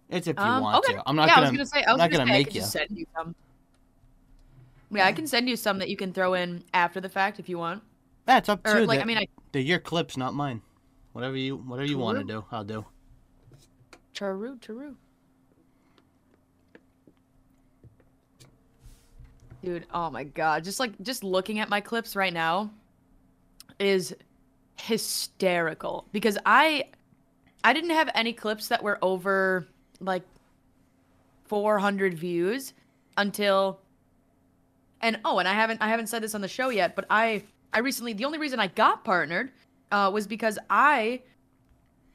It's 0.09 0.27
if 0.27 0.37
you 0.37 0.43
Um, 0.43 0.61
want 0.63 0.77
okay. 0.85 0.93
to. 0.95 1.03
I'm 1.05 1.15
not 1.15 1.27
yeah, 1.27 1.35
gonna. 1.35 1.47
I 1.47 1.49
was 1.51 1.57
gonna 1.57 1.65
say 1.67 1.83
I 1.83 1.91
I'm 1.91 1.93
was 1.93 1.97
not 1.99 2.11
gonna, 2.11 2.25
gonna 2.25 2.31
say 2.31 2.37
make 2.39 2.55
you. 2.55 2.61
send 2.61 2.89
you 2.91 3.05
some. 3.15 3.35
Yeah, 4.91 5.05
I 5.05 5.11
can 5.11 5.27
send 5.27 5.47
you 5.47 5.55
some 5.55 5.77
that 5.79 5.89
you 5.89 5.95
can 5.95 6.13
throw 6.13 6.33
in 6.33 6.63
after 6.73 6.99
the 6.99 7.09
fact 7.09 7.39
if 7.39 7.47
you 7.47 7.59
want. 7.59 7.83
That's 8.25 8.49
up 8.49 8.63
to 8.63 8.75
Or 8.75 8.79
you. 8.81 8.85
like, 8.87 9.01
I 9.01 9.03
mean, 9.03 9.19
I 9.19 9.27
they're 9.51 9.61
your 9.61 9.79
clips, 9.79 10.17
not 10.17 10.33
mine. 10.33 10.61
Whatever 11.13 11.37
you, 11.37 11.57
whatever 11.57 11.87
you 11.87 11.97
want 11.97 12.17
to 12.17 12.23
do, 12.23 12.43
I'll 12.51 12.63
do. 12.63 12.85
True, 14.13 14.57
true. 14.61 14.95
Dude, 19.63 19.85
oh 19.93 20.09
my 20.09 20.23
god. 20.23 20.63
Just 20.63 20.79
like 20.79 20.99
just 21.01 21.23
looking 21.23 21.59
at 21.59 21.69
my 21.69 21.81
clips 21.81 22.15
right 22.15 22.33
now 22.33 22.71
is 23.77 24.15
hysterical 24.79 26.05
because 26.11 26.37
I 26.45 26.85
I 27.63 27.73
didn't 27.73 27.89
have 27.91 28.09
any 28.15 28.33
clips 28.33 28.69
that 28.69 28.81
were 28.81 28.97
over 29.01 29.67
like 29.99 30.23
400 31.45 32.13
views 32.13 32.73
until 33.17 33.79
and 35.01 35.19
oh, 35.23 35.39
and 35.39 35.47
I 35.47 35.53
haven't 35.53 35.81
I 35.81 35.87
haven't 35.87 36.07
said 36.07 36.21
this 36.23 36.35
on 36.35 36.41
the 36.41 36.47
show 36.47 36.69
yet, 36.69 36.95
but 36.95 37.05
I 37.09 37.43
I 37.73 37.79
recently 37.79 38.13
the 38.13 38.25
only 38.25 38.37
reason 38.37 38.59
I 38.59 38.67
got 38.67 39.03
partnered 39.03 39.51
uh, 39.91 40.09
was 40.13 40.27
because 40.27 40.59
I 40.69 41.21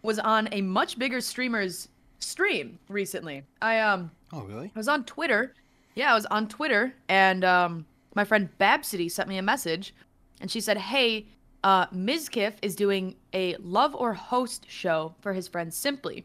was 0.02 0.18
on 0.18 0.48
a 0.52 0.60
much 0.60 0.98
bigger 0.98 1.20
streamer's 1.20 1.88
stream 2.18 2.78
recently. 2.88 3.42
I 3.62 3.80
um 3.80 4.10
Oh, 4.32 4.42
really? 4.42 4.72
I 4.74 4.78
was 4.78 4.88
on 4.88 5.04
Twitter. 5.04 5.54
Yeah, 5.94 6.10
I 6.10 6.14
was 6.14 6.26
on 6.26 6.48
Twitter, 6.48 6.92
and 7.08 7.44
um, 7.44 7.86
my 8.16 8.24
friend 8.24 8.48
Babsity 8.58 9.08
sent 9.08 9.28
me 9.28 9.38
a 9.38 9.42
message, 9.42 9.94
and 10.40 10.50
she 10.50 10.60
said, 10.60 10.76
"Hey, 10.76 11.28
uh, 11.62 11.86
Mizkif 11.86 12.54
is 12.60 12.74
doing 12.74 13.14
a 13.32 13.54
Love 13.56 13.94
or 13.94 14.12
Host 14.12 14.66
show 14.68 15.14
for 15.20 15.32
his 15.32 15.46
friend 15.46 15.72
Simply. 15.72 16.24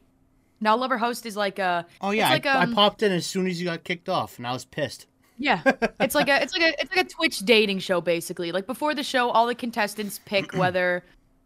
Now, 0.61 0.75
Love 0.75 0.91
or 0.91 0.97
Host 0.97 1.25
is 1.25 1.35
like 1.37 1.59
a 1.59 1.85
Oh 2.01 2.11
yeah, 2.11 2.29
like, 2.29 2.45
I, 2.45 2.63
um, 2.63 2.71
I 2.71 2.73
popped 2.75 3.01
in 3.03 3.11
as 3.11 3.25
soon 3.25 3.47
as 3.47 3.59
you 3.61 3.67
got 3.67 3.83
kicked 3.83 4.09
off, 4.09 4.37
and 4.37 4.45
I 4.47 4.51
was 4.53 4.65
pissed. 4.65 5.07
yeah, 5.37 5.61
it's 5.99 6.15
like 6.15 6.27
a 6.29 6.41
it's 6.41 6.53
like 6.53 6.63
a 6.63 6.81
it's 6.81 6.93
like 6.95 7.05
a 7.05 7.09
Twitch 7.09 7.39
dating 7.39 7.79
show 7.79 8.01
basically. 8.01 8.51
Like 8.51 8.67
before 8.67 8.93
the 8.93 9.03
show, 9.03 9.29
all 9.29 9.47
the 9.47 9.55
contestants 9.55 10.19
pick 10.25 10.51
whether 10.53 11.03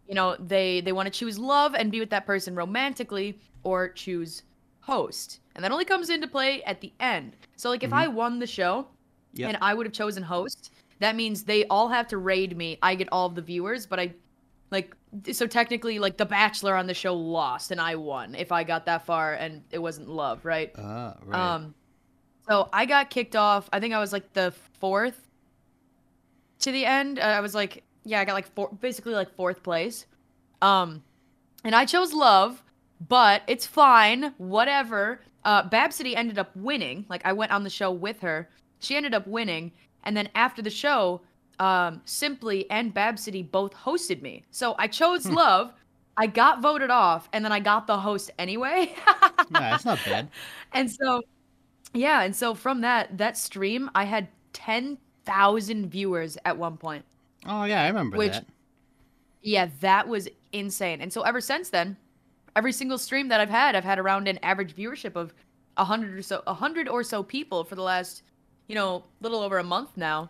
you 0.08 0.16
know, 0.16 0.36
they 0.40 0.82
they 0.82 0.92
want 0.92 1.06
to 1.12 1.18
choose 1.18 1.38
love 1.40 1.74
and 1.76 1.92
be 1.92 2.00
with 2.00 2.10
that 2.10 2.26
person 2.26 2.56
romantically 2.56 3.38
or 3.64 3.90
choose 3.90 4.44
host. 4.82 5.40
And 5.56 5.64
that 5.64 5.72
only 5.72 5.86
comes 5.86 6.10
into 6.10 6.28
play 6.28 6.62
at 6.64 6.82
the 6.82 6.92
end. 7.00 7.34
So 7.56 7.70
like 7.70 7.84
if 7.84 7.92
Mhm. 7.92 7.98
I 7.98 8.08
won 8.08 8.40
the 8.40 8.48
show 8.48 8.88
Yep. 9.36 9.48
and 9.50 9.58
I 9.62 9.74
would 9.74 9.86
have 9.86 9.94
chosen 9.94 10.22
host, 10.24 10.72
that 11.00 11.16
means 11.16 11.44
they 11.44 11.66
all 11.68 11.88
have 11.88 12.08
to 12.10 12.18
raid 12.18 12.58
me. 12.58 12.78
I 12.82 12.96
get 12.96 13.08
all 13.12 13.28
of 13.28 13.36
the 13.36 13.42
viewers, 13.42 13.86
but 13.86 14.00
I 14.00 14.14
like 14.74 14.96
so 15.32 15.46
technically 15.46 16.00
like 16.00 16.18
the 16.18 16.26
bachelor 16.26 16.76
on 16.76 16.88
the 16.88 16.94
show 16.94 17.14
lost 17.14 17.72
and 17.72 17.80
I 17.80 17.96
won 17.96 18.36
if 18.36 18.52
I 18.52 18.64
got 18.64 18.88
that 18.88 19.06
far 19.06 19.34
and 19.34 19.64
it 19.72 19.78
wasn't 19.78 20.10
love, 20.10 20.44
right? 20.44 20.72
Ah, 20.78 21.16
right. 21.24 21.40
Um, 21.40 21.76
so 22.50 22.68
I 22.74 22.86
got 22.86 23.10
kicked 23.10 23.36
off. 23.36 23.70
I 23.72 23.80
think 23.80 23.94
I 23.94 24.00
was 24.00 24.12
like 24.12 24.34
the 24.34 24.54
fourth 24.80 25.30
to 26.60 26.72
the 26.72 26.86
end. 26.86 27.20
Uh, 27.20 27.22
I 27.22 27.40
was 27.40 27.54
like, 27.56 27.84
yeah, 28.04 28.20
I 28.20 28.26
got 28.26 28.34
like 28.34 28.54
four, 28.54 28.70
basically 28.82 29.14
like 29.14 29.34
fourth 29.36 29.64
place. 29.64 30.08
Um, 30.62 31.04
and 31.64 31.76
I 31.76 31.86
chose 31.86 32.12
love, 32.12 32.64
but 33.08 33.44
it's 33.48 33.66
fine, 33.66 34.34
whatever. 34.38 35.22
Uh, 35.46 35.64
Bab 35.70 35.94
City 35.94 36.16
ended 36.16 36.40
up 36.40 36.56
winning. 36.56 37.06
Like 37.08 37.26
I 37.26 37.34
went 37.34 37.52
on 37.52 37.64
the 37.64 37.70
show 37.70 37.92
with 37.92 38.22
her. 38.22 38.50
She 38.80 38.96
ended 38.96 39.14
up 39.14 39.28
winning, 39.28 39.72
and 40.04 40.18
then 40.18 40.30
after 40.36 40.62
the 40.62 40.70
show, 40.70 41.22
um, 41.60 42.02
Simply 42.06 42.70
and 42.70 42.94
Bab 42.94 43.18
City 43.20 43.44
both 43.44 43.74
hosted 43.74 44.22
me. 44.22 44.44
So 44.52 44.76
I 44.78 44.88
chose 44.88 45.28
love. 45.28 45.74
I 46.16 46.28
got 46.28 46.62
voted 46.62 46.92
off, 46.92 47.28
and 47.34 47.44
then 47.44 47.52
I 47.52 47.60
got 47.60 47.88
the 47.88 47.98
host 47.98 48.30
anyway. 48.38 48.94
yeah, 48.96 49.32
that's 49.52 49.86
not 49.86 50.00
bad. 50.06 50.30
And 50.76 50.92
so, 50.92 51.22
yeah, 51.94 52.22
and 52.24 52.36
so 52.36 52.56
from 52.56 52.82
that 52.82 53.18
that 53.18 53.38
stream, 53.38 53.90
I 53.94 54.06
had 54.06 54.28
ten 54.54 54.98
thousand 55.26 55.90
viewers 55.90 56.38
at 56.46 56.58
one 56.58 56.78
point. 56.78 57.06
Oh 57.46 57.64
yeah, 57.66 57.84
I 57.84 57.88
remember 57.88 58.18
Which- 58.18 58.34
that. 58.34 58.46
Yeah, 59.42 59.68
that 59.82 60.08
was 60.08 60.30
insane. 60.54 61.02
And 61.02 61.12
so 61.12 61.22
ever 61.24 61.42
since 61.42 61.70
then, 61.70 61.98
every 62.56 62.72
single 62.72 62.98
stream 62.98 63.28
that 63.28 63.42
I've 63.42 63.50
had, 63.50 63.76
I've 63.76 63.84
had 63.84 64.00
around 64.00 64.28
an 64.28 64.40
average 64.42 64.74
viewership 64.76 65.16
of 65.18 65.34
a 65.76 65.84
hundred 65.84 66.18
or 66.18 66.22
so, 66.22 66.42
a 66.48 66.54
hundred 66.54 66.88
or 66.88 67.04
so 67.04 67.24
people 67.24 67.64
for 67.66 67.76
the 67.76 67.82
last, 67.82 68.24
you 68.68 68.76
know, 68.76 69.04
little 69.20 69.42
over 69.42 69.58
a 69.60 69.64
month 69.64 69.98
now. 69.98 70.30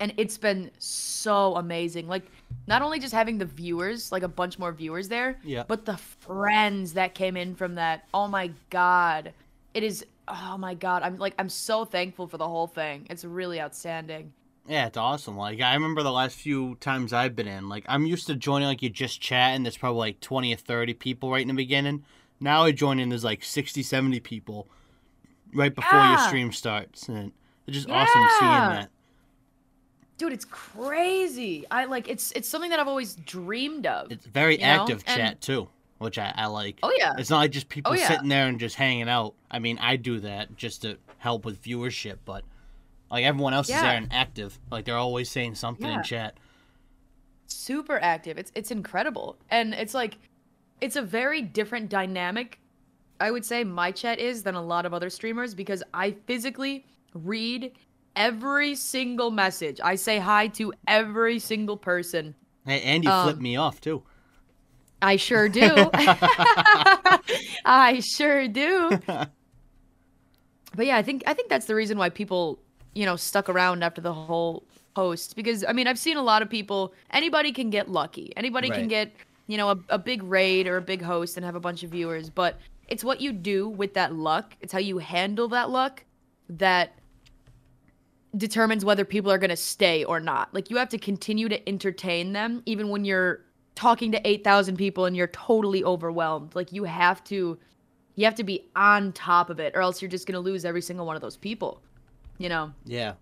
And 0.00 0.14
it's 0.16 0.38
been 0.38 0.70
so 0.78 1.56
amazing. 1.56 2.06
Like, 2.06 2.24
not 2.66 2.82
only 2.82 3.00
just 3.00 3.12
having 3.12 3.38
the 3.38 3.44
viewers, 3.44 4.12
like 4.12 4.22
a 4.22 4.28
bunch 4.28 4.58
more 4.58 4.72
viewers 4.72 5.08
there, 5.08 5.38
Yeah. 5.42 5.64
but 5.66 5.84
the 5.84 5.96
friends 5.96 6.92
that 6.94 7.14
came 7.14 7.36
in 7.36 7.54
from 7.56 7.74
that. 7.76 8.06
Oh 8.14 8.28
my 8.28 8.52
god, 8.70 9.32
it 9.74 9.82
is. 9.82 10.04
Oh 10.28 10.56
my 10.58 10.74
god, 10.74 11.02
I'm 11.02 11.16
like, 11.18 11.34
I'm 11.38 11.48
so 11.48 11.84
thankful 11.84 12.28
for 12.28 12.36
the 12.36 12.46
whole 12.46 12.66
thing. 12.66 13.06
It's 13.10 13.24
really 13.24 13.60
outstanding. 13.60 14.32
Yeah, 14.68 14.86
it's 14.86 14.98
awesome. 14.98 15.36
Like 15.36 15.60
I 15.62 15.72
remember 15.74 16.02
the 16.02 16.12
last 16.12 16.36
few 16.36 16.74
times 16.76 17.12
I've 17.14 17.34
been 17.34 17.48
in. 17.48 17.68
Like 17.70 17.84
I'm 17.88 18.04
used 18.06 18.26
to 18.26 18.34
joining 18.36 18.68
like 18.68 18.82
you 18.82 18.90
just 18.90 19.20
chat 19.20 19.56
and 19.56 19.64
there's 19.64 19.78
probably 19.78 19.98
like 20.00 20.20
20 20.20 20.52
or 20.52 20.56
30 20.58 20.92
people 20.94 21.30
right 21.30 21.40
in 21.40 21.48
the 21.48 21.54
beginning. 21.54 22.04
Now 22.38 22.64
I 22.64 22.72
join 22.72 23.00
in 23.00 23.08
there's 23.08 23.24
like 23.24 23.42
60, 23.42 23.82
70 23.82 24.20
people 24.20 24.68
right 25.54 25.74
before 25.74 25.98
your 26.04 26.18
stream 26.18 26.52
starts 26.52 27.08
and 27.08 27.32
it's 27.66 27.76
just 27.78 27.88
awesome 27.88 28.26
seeing 28.38 28.50
that. 28.50 28.90
Dude, 30.18 30.32
it's 30.32 30.44
crazy. 30.44 31.64
I 31.70 31.84
like 31.86 32.08
it's 32.08 32.32
it's 32.32 32.48
something 32.48 32.70
that 32.70 32.78
I've 32.80 32.88
always 32.88 33.14
dreamed 33.14 33.86
of. 33.86 34.12
It's 34.12 34.26
very 34.26 34.54
You 34.56 34.66
know? 34.66 34.82
active 34.82 35.02
And- 35.06 35.16
chat 35.16 35.40
too, 35.40 35.68
which 35.98 36.18
I, 36.18 36.32
I 36.36 36.46
like. 36.46 36.78
Oh 36.82 36.92
yeah. 36.98 37.14
It's 37.16 37.30
not 37.30 37.38
like 37.38 37.52
just 37.52 37.68
people 37.68 37.92
Oh, 37.92 37.94
yeah. 37.94 38.08
sitting 38.08 38.28
there 38.28 38.46
and 38.48 38.58
just 38.60 38.74
hanging 38.76 39.08
out. 39.08 39.34
I 39.50 39.58
mean, 39.60 39.78
I 39.78 39.96
do 39.96 40.20
that 40.20 40.56
just 40.56 40.82
to 40.82 40.98
help 41.18 41.44
with 41.44 41.62
viewership, 41.62 42.18
but 42.24 42.44
like 43.10 43.24
everyone 43.24 43.54
else 43.54 43.68
is 43.68 43.74
there 43.80 43.96
and 43.96 44.12
active. 44.12 44.58
Like 44.70 44.84
they're 44.84 44.96
always 44.96 45.30
saying 45.30 45.54
something 45.54 45.86
Yeah. 45.86 45.98
in 45.98 46.02
chat. 46.02 46.34
super 47.46 47.98
active. 48.02 48.38
It's 48.38 48.52
it's 48.54 48.70
incredible. 48.70 49.36
And 49.50 49.72
it's 49.74 49.94
like 49.94 50.18
it's 50.80 50.96
a 50.96 51.02
very 51.02 51.42
different 51.42 51.88
dynamic 51.88 52.58
I 53.20 53.32
would 53.32 53.44
say 53.44 53.64
my 53.64 53.90
chat 53.90 54.20
is 54.20 54.44
than 54.44 54.54
a 54.54 54.62
lot 54.62 54.86
of 54.86 54.94
other 54.94 55.10
streamers 55.10 55.52
because 55.54 55.82
I 55.92 56.12
physically 56.26 56.86
read 57.14 57.72
every 58.18 58.74
single 58.74 59.30
message. 59.30 59.80
I 59.82 59.94
say 59.94 60.18
hi 60.18 60.48
to 60.48 60.74
every 60.86 61.38
single 61.38 61.76
person. 61.76 62.34
Hey, 62.66 62.82
and 62.82 63.04
you 63.04 63.10
flip 63.10 63.36
Um, 63.36 63.42
me 63.42 63.56
off 63.56 63.80
too. 63.80 64.02
I 65.00 65.16
sure 65.16 65.48
do. 65.48 65.90
I 67.64 68.00
sure 68.04 68.48
do. 68.48 68.98
But 70.76 70.86
yeah, 70.86 70.96
I 70.96 71.02
think 71.02 71.24
I 71.26 71.34
think 71.34 71.48
that's 71.48 71.66
the 71.66 71.74
reason 71.74 71.98
why 71.98 72.08
people, 72.10 72.60
you 72.94 73.04
know, 73.06 73.16
stuck 73.16 73.48
around 73.48 73.82
after 73.82 74.00
the 74.00 74.12
whole 74.12 74.64
post 74.94 75.34
because 75.34 75.64
I 75.64 75.72
mean, 75.72 75.86
I've 75.88 75.98
seen 75.98 76.16
a 76.16 76.22
lot 76.22 76.42
of 76.42 76.50
people 76.50 76.92
anybody 77.10 77.52
can 77.52 77.70
get 77.70 77.88
lucky. 77.88 78.32
Anybody 78.36 78.68
can 78.70 78.86
get, 78.86 79.12
you 79.46 79.56
know, 79.56 79.70
a, 79.70 79.78
a 79.88 79.98
big 79.98 80.22
raid 80.22 80.68
or 80.68 80.76
a 80.76 80.82
big 80.82 81.02
host 81.02 81.36
and 81.36 81.44
have 81.44 81.56
a 81.56 81.60
bunch 81.60 81.82
of 81.82 81.90
viewers, 81.90 82.28
but 82.30 82.60
it's 82.86 83.02
what 83.02 83.20
you 83.20 83.32
do 83.32 83.68
with 83.68 83.94
that 83.94 84.14
luck. 84.14 84.54
It's 84.60 84.72
how 84.72 84.78
you 84.78 84.98
handle 84.98 85.48
that 85.48 85.70
luck 85.70 86.04
that 86.50 86.92
determines 88.36 88.84
whether 88.84 89.04
people 89.04 89.30
are 89.30 89.38
going 89.38 89.50
to 89.50 89.56
stay 89.56 90.04
or 90.04 90.20
not. 90.20 90.52
Like 90.52 90.70
you 90.70 90.76
have 90.76 90.88
to 90.90 90.98
continue 90.98 91.48
to 91.48 91.68
entertain 91.68 92.32
them 92.32 92.62
even 92.66 92.88
when 92.88 93.04
you're 93.04 93.40
talking 93.74 94.12
to 94.12 94.28
8,000 94.28 94.76
people 94.76 95.04
and 95.06 95.16
you're 95.16 95.28
totally 95.28 95.84
overwhelmed. 95.84 96.54
Like 96.54 96.72
you 96.72 96.84
have 96.84 97.22
to 97.24 97.58
you 98.16 98.24
have 98.24 98.34
to 98.34 98.44
be 98.44 98.68
on 98.74 99.12
top 99.12 99.48
of 99.48 99.60
it 99.60 99.76
or 99.76 99.80
else 99.80 100.02
you're 100.02 100.10
just 100.10 100.26
going 100.26 100.34
to 100.34 100.40
lose 100.40 100.64
every 100.64 100.82
single 100.82 101.06
one 101.06 101.14
of 101.14 101.22
those 101.22 101.36
people. 101.36 101.80
You 102.38 102.48
know. 102.48 102.72
Yeah. 102.84 103.14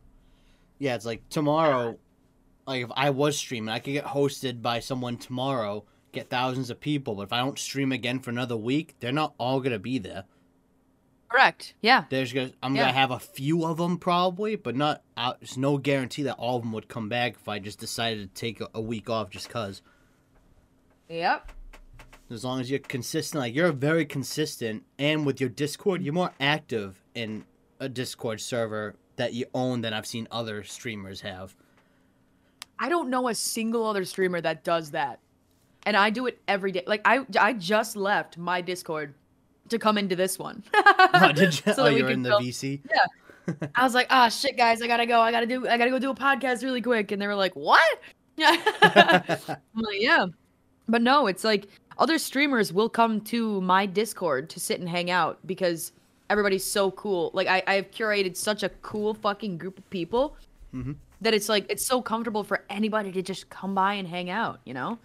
Yeah, 0.78 0.94
it's 0.94 1.06
like 1.06 1.26
tomorrow, 1.28 1.98
like 2.66 2.84
if 2.84 2.90
I 2.96 3.10
was 3.10 3.36
streaming, 3.36 3.68
I 3.68 3.78
could 3.78 3.92
get 3.92 4.04
hosted 4.04 4.60
by 4.60 4.80
someone 4.80 5.16
tomorrow, 5.16 5.84
get 6.12 6.28
thousands 6.28 6.70
of 6.70 6.80
people, 6.80 7.14
but 7.14 7.22
if 7.22 7.32
I 7.32 7.38
don't 7.38 7.58
stream 7.58 7.92
again 7.92 8.20
for 8.20 8.30
another 8.30 8.56
week, 8.56 8.94
they're 9.00 9.12
not 9.12 9.34
all 9.38 9.60
gonna 9.60 9.78
be 9.78 9.98
there. 9.98 10.24
Correct. 11.28 11.74
Yeah. 11.82 12.04
There's 12.08 12.32
gonna, 12.32 12.52
I'm 12.62 12.74
Yeah. 12.76 12.82
gonna 12.82 12.92
have 12.92 13.10
a 13.10 13.18
few 13.18 13.64
of 13.64 13.78
them 13.78 13.98
probably, 13.98 14.56
but 14.56 14.76
not. 14.76 15.02
Uh, 15.16 15.34
there's 15.40 15.56
no 15.58 15.76
guarantee 15.78 16.22
that 16.24 16.34
all 16.36 16.56
of 16.56 16.62
them 16.62 16.72
would 16.72 16.88
come 16.88 17.08
back 17.08 17.34
if 17.34 17.48
I 17.48 17.58
just 17.58 17.78
decided 17.78 18.34
to 18.34 18.40
take 18.40 18.60
a, 18.60 18.68
a 18.74 18.80
week 18.80 19.10
off 19.10 19.30
just 19.30 19.48
cause. 19.50 19.82
Yep. 21.08 21.52
As 22.30 22.44
long 22.44 22.60
as 22.60 22.70
you're 22.70 22.80
consistent, 22.80 23.40
like 23.40 23.54
you're 23.54 23.70
very 23.72 24.04
consistent, 24.04 24.84
and 24.98 25.24
with 25.24 25.40
your 25.40 25.50
Discord, 25.50 26.02
you're 26.02 26.14
more 26.14 26.32
active 26.40 27.00
in 27.14 27.44
a 27.78 27.88
Discord 27.88 28.40
server 28.40 28.96
that 29.16 29.32
you 29.32 29.46
own 29.54 29.80
than 29.80 29.92
I've 29.92 30.06
seen 30.06 30.26
other 30.30 30.62
streamers 30.64 31.20
have. 31.20 31.54
I 32.78 32.88
don't 32.88 33.08
know 33.10 33.28
a 33.28 33.34
single 33.34 33.86
other 33.86 34.04
streamer 34.04 34.40
that 34.40 34.64
does 34.64 34.90
that. 34.90 35.20
And 35.84 35.96
I 35.96 36.10
do 36.10 36.26
it 36.26 36.40
every 36.48 36.72
day. 36.72 36.82
Like 36.86 37.00
I 37.04 37.24
I 37.38 37.52
just 37.52 37.94
left 37.96 38.36
my 38.36 38.60
Discord 38.60 39.14
to 39.68 39.78
come 39.78 39.98
into 39.98 40.16
this 40.16 40.38
one. 40.38 40.62
Oh, 40.98 41.32
did 41.32 41.54
you? 41.66 41.72
So 41.74 41.84
oh, 41.84 41.88
you're 41.88 42.10
in 42.10 42.22
the 42.22 42.30
film. 42.30 42.42
VC. 42.44 42.80
I 43.74 43.84
was 43.84 43.94
like, 43.94 44.06
ah, 44.10 44.28
shit, 44.28 44.56
guys, 44.56 44.82
I 44.82 44.86
gotta 44.86 45.06
go. 45.06 45.20
I 45.20 45.30
gotta 45.30 45.46
do. 45.46 45.66
I 45.68 45.78
gotta 45.78 45.90
go 45.90 45.98
do 45.98 46.10
a 46.10 46.14
podcast 46.14 46.62
really 46.62 46.82
quick. 46.82 47.12
And 47.12 47.20
they 47.22 47.26
were 47.26 47.34
like, 47.34 47.54
what? 47.54 48.00
Yeah. 48.36 48.56
I'm 48.82 49.80
like, 49.82 50.00
yeah. 50.00 50.26
But 50.88 51.02
no, 51.02 51.26
it's 51.26 51.44
like 51.44 51.66
other 51.98 52.18
streamers 52.18 52.72
will 52.72 52.88
come 52.88 53.20
to 53.22 53.60
my 53.62 53.86
Discord 53.86 54.50
to 54.50 54.60
sit 54.60 54.80
and 54.80 54.88
hang 54.88 55.10
out 55.10 55.38
because 55.46 55.92
everybody's 56.28 56.64
so 56.64 56.90
cool. 56.92 57.30
Like 57.34 57.46
I, 57.48 57.62
I've 57.66 57.90
curated 57.90 58.36
such 58.36 58.62
a 58.62 58.68
cool 58.82 59.14
fucking 59.14 59.58
group 59.58 59.78
of 59.78 59.88
people 59.90 60.36
Mhm. 60.74 60.96
that 61.20 61.32
it's 61.32 61.48
like 61.48 61.66
it's 61.70 61.86
so 61.86 62.02
comfortable 62.02 62.42
for 62.44 62.64
anybody 62.68 63.12
to 63.12 63.22
just 63.22 63.48
come 63.48 63.74
by 63.74 63.94
and 63.94 64.06
hang 64.08 64.28
out. 64.28 64.60
You 64.64 64.74
know, 64.74 64.98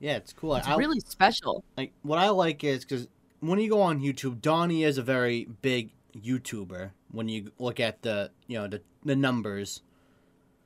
Yeah, 0.00 0.16
it's 0.16 0.32
cool. 0.32 0.56
it's 0.56 0.66
I, 0.68 0.76
really 0.76 1.00
special. 1.00 1.64
like 1.76 1.92
what 2.02 2.18
I 2.18 2.28
like 2.30 2.64
is 2.64 2.84
because 2.84 3.08
when 3.40 3.58
you 3.58 3.68
go 3.70 3.80
on 3.80 4.00
YouTube, 4.00 4.40
Donnie 4.40 4.84
is 4.84 4.98
a 4.98 5.02
very 5.02 5.46
big 5.62 5.90
YouTuber. 6.16 6.90
When 7.10 7.28
you 7.28 7.52
look 7.58 7.80
at 7.80 8.02
the 8.02 8.30
you 8.46 8.58
know 8.58 8.68
the 8.68 8.82
the 9.04 9.16
numbers 9.16 9.82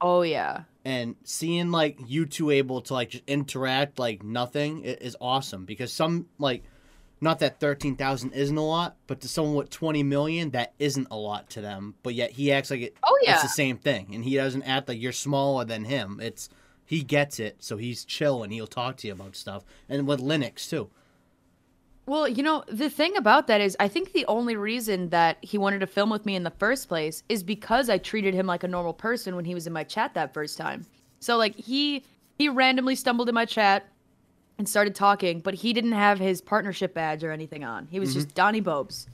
Oh 0.00 0.22
yeah. 0.22 0.64
and 0.84 1.14
seeing 1.22 1.70
like 1.70 1.96
you 2.06 2.26
two 2.26 2.50
able 2.50 2.80
to 2.82 2.92
like 2.94 3.10
just 3.10 3.22
interact 3.28 3.98
like 4.00 4.24
nothing 4.24 4.82
is 4.82 5.16
awesome 5.20 5.64
because 5.64 5.92
some 5.92 6.26
like 6.38 6.64
not 7.20 7.38
that 7.38 7.60
13,000 7.60 8.32
isn't 8.32 8.56
a 8.58 8.60
lot, 8.66 8.96
but 9.06 9.20
to 9.20 9.28
someone 9.28 9.54
with 9.54 9.70
20 9.70 10.02
million, 10.02 10.50
that 10.50 10.72
isn't 10.80 11.06
a 11.12 11.16
lot 11.16 11.48
to 11.50 11.60
them. 11.60 11.94
But 12.02 12.14
yet 12.14 12.32
he 12.32 12.50
acts 12.50 12.68
like 12.72 12.80
it, 12.80 12.96
Oh 13.04 13.16
yeah. 13.22 13.34
it's 13.34 13.42
the 13.44 13.48
same 13.48 13.76
thing. 13.78 14.08
And 14.12 14.24
he 14.24 14.34
doesn't 14.34 14.64
act 14.64 14.88
like 14.88 15.00
you're 15.00 15.12
smaller 15.12 15.64
than 15.64 15.84
him. 15.84 16.18
It's, 16.20 16.48
he 16.84 17.04
gets 17.04 17.38
it. 17.38 17.58
So 17.60 17.76
he's 17.76 18.04
chill 18.04 18.42
and 18.42 18.52
he'll 18.52 18.66
talk 18.66 18.96
to 18.96 19.06
you 19.06 19.12
about 19.12 19.36
stuff. 19.36 19.62
And 19.88 20.04
with 20.08 20.18
Linux 20.20 20.68
too. 20.68 20.90
Well, 22.04 22.26
you 22.26 22.42
know, 22.42 22.64
the 22.68 22.90
thing 22.90 23.16
about 23.16 23.46
that 23.46 23.60
is 23.60 23.76
I 23.78 23.86
think 23.86 24.12
the 24.12 24.26
only 24.26 24.56
reason 24.56 25.10
that 25.10 25.38
he 25.40 25.56
wanted 25.56 25.78
to 25.80 25.86
film 25.86 26.10
with 26.10 26.26
me 26.26 26.34
in 26.34 26.42
the 26.42 26.50
first 26.50 26.88
place 26.88 27.22
is 27.28 27.42
because 27.42 27.88
I 27.88 27.98
treated 27.98 28.34
him 28.34 28.46
like 28.46 28.64
a 28.64 28.68
normal 28.68 28.92
person 28.92 29.36
when 29.36 29.44
he 29.44 29.54
was 29.54 29.66
in 29.66 29.72
my 29.72 29.84
chat 29.84 30.14
that 30.14 30.34
first 30.34 30.58
time. 30.58 30.84
So 31.20 31.36
like 31.36 31.54
he 31.54 32.02
he 32.38 32.48
randomly 32.48 32.96
stumbled 32.96 33.28
in 33.28 33.34
my 33.34 33.44
chat 33.44 33.86
and 34.58 34.68
started 34.68 34.94
talking, 34.94 35.40
but 35.40 35.54
he 35.54 35.72
didn't 35.72 35.92
have 35.92 36.18
his 36.18 36.40
partnership 36.40 36.92
badge 36.92 37.22
or 37.22 37.30
anything 37.30 37.62
on. 37.62 37.86
He 37.90 38.00
was 38.00 38.10
mm-hmm. 38.10 38.18
just 38.18 38.34
Donnie 38.34 38.60
Bobes. 38.60 39.06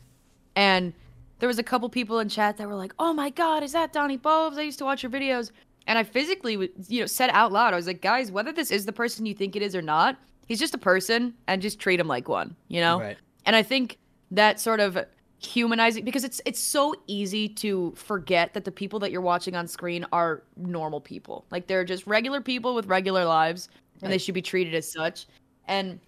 And 0.56 0.94
there 1.38 1.46
was 1.46 1.58
a 1.58 1.62
couple 1.62 1.88
people 1.90 2.18
in 2.20 2.28
chat 2.28 2.56
that 2.56 2.66
were 2.66 2.74
like, 2.74 2.94
"Oh 2.98 3.12
my 3.12 3.28
god, 3.30 3.62
is 3.62 3.72
that 3.72 3.92
Donnie 3.92 4.16
Bobes? 4.16 4.56
I 4.56 4.62
used 4.62 4.78
to 4.78 4.84
watch 4.84 5.02
your 5.02 5.12
videos." 5.12 5.50
And 5.86 5.98
I 5.98 6.04
physically, 6.04 6.70
you 6.88 7.00
know, 7.00 7.06
said 7.06 7.30
out 7.30 7.50
loud, 7.50 7.72
I 7.72 7.76
was 7.76 7.86
like, 7.86 8.02
guys, 8.02 8.30
whether 8.30 8.52
this 8.52 8.70
is 8.70 8.84
the 8.84 8.92
person 8.92 9.24
you 9.24 9.32
think 9.32 9.56
it 9.56 9.62
is 9.62 9.74
or 9.74 9.80
not, 9.80 10.18
he's 10.48 10.58
just 10.58 10.74
a 10.74 10.78
person, 10.78 11.34
and 11.46 11.62
just 11.62 11.78
treat 11.78 12.00
him 12.00 12.08
like 12.08 12.28
one. 12.28 12.56
You 12.66 12.80
know. 12.80 12.98
Right. 13.00 13.16
And 13.46 13.54
I 13.54 13.62
think 13.62 13.98
that 14.32 14.58
sort 14.58 14.80
of 14.80 14.98
humanizing 15.40 16.04
because 16.04 16.24
it's 16.24 16.40
it's 16.44 16.58
so 16.58 16.92
easy 17.06 17.48
to 17.48 17.92
forget 17.96 18.54
that 18.54 18.64
the 18.64 18.72
people 18.72 18.98
that 18.98 19.12
you're 19.12 19.20
watching 19.20 19.54
on 19.54 19.68
screen 19.68 20.04
are 20.12 20.42
normal 20.56 21.00
people. 21.00 21.44
Like 21.50 21.68
they're 21.68 21.84
just 21.84 22.06
regular 22.06 22.40
people 22.40 22.74
with 22.74 22.86
regular 22.86 23.24
lives 23.24 23.68
and 24.02 24.12
they 24.12 24.18
should 24.18 24.34
be 24.34 24.42
treated 24.42 24.74
as 24.74 24.90
such. 24.90 25.26
And 25.66 26.00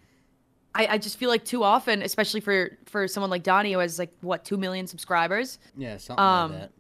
I, 0.74 0.86
I 0.86 0.98
just 0.98 1.16
feel 1.16 1.30
like 1.30 1.44
too 1.44 1.62
often, 1.62 2.02
especially 2.02 2.40
for 2.40 2.76
for 2.86 3.06
someone 3.08 3.30
like 3.30 3.42
Donnie 3.42 3.72
who 3.72 3.78
has 3.78 3.98
like 3.98 4.12
what 4.20 4.44
two 4.44 4.56
million 4.56 4.86
subscribers. 4.86 5.58
Yeah, 5.76 5.96
something 5.96 6.24
Um, 6.24 6.52
like 6.52 6.60
that. 6.60 6.72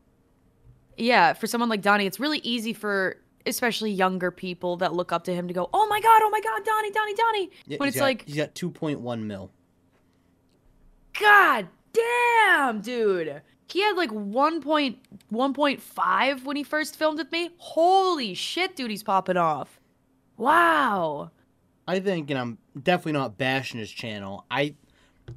Yeah, 0.96 1.32
for 1.32 1.46
someone 1.46 1.68
like 1.70 1.82
Donnie, 1.82 2.06
it's 2.06 2.20
really 2.20 2.38
easy 2.38 2.72
for 2.72 3.16
especially 3.46 3.90
younger 3.90 4.30
people 4.30 4.76
that 4.78 4.92
look 4.92 5.12
up 5.12 5.24
to 5.24 5.34
him 5.34 5.48
to 5.48 5.54
go, 5.54 5.68
"Oh 5.72 5.86
my 5.88 6.00
god, 6.00 6.20
oh 6.22 6.30
my 6.30 6.40
god, 6.40 6.64
Donnie, 6.64 6.90
Donnie, 6.90 7.14
Donnie." 7.14 7.50
Yeah, 7.66 7.76
when 7.78 7.88
it's 7.88 7.98
got- 7.98 8.04
like, 8.04 8.24
he's 8.26 8.36
got 8.36 8.54
2.1 8.54 9.26
mil. 9.26 9.50
God 11.18 11.68
damn, 11.92 12.80
dude. 12.80 13.42
He 13.68 13.82
had 13.82 13.96
like 13.96 14.10
1.1.5 14.10 16.44
when 16.44 16.56
he 16.56 16.62
first 16.62 16.96
filmed 16.96 17.18
with 17.18 17.30
me. 17.32 17.50
Holy 17.58 18.34
shit, 18.34 18.76
dude, 18.76 18.90
he's 18.90 19.02
popping 19.02 19.36
off. 19.36 19.80
Wow. 20.36 21.30
I 21.86 22.00
think, 22.00 22.30
and 22.30 22.38
I'm 22.38 22.58
definitely 22.80 23.12
not 23.12 23.36
bashing 23.38 23.80
his 23.80 23.90
channel. 23.90 24.44
I, 24.50 24.74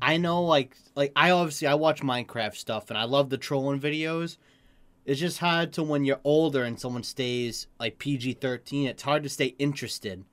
I 0.01 0.17
know, 0.17 0.43
like, 0.43 0.75
like 0.95 1.11
I 1.15 1.31
obviously 1.31 1.67
I 1.67 1.75
watch 1.75 2.01
Minecraft 2.01 2.55
stuff, 2.55 2.89
and 2.89 2.97
I 2.97 3.03
love 3.03 3.29
the 3.29 3.37
trolling 3.37 3.79
videos. 3.79 4.37
It's 5.05 5.19
just 5.19 5.39
hard 5.39 5.73
to 5.73 5.83
when 5.83 6.05
you're 6.05 6.21
older 6.23 6.63
and 6.63 6.79
someone 6.79 7.03
stays 7.03 7.67
like 7.79 7.99
PG-13. 7.99 8.87
It's 8.87 9.03
hard 9.03 9.23
to 9.23 9.29
stay 9.29 9.55
interested. 9.59 10.23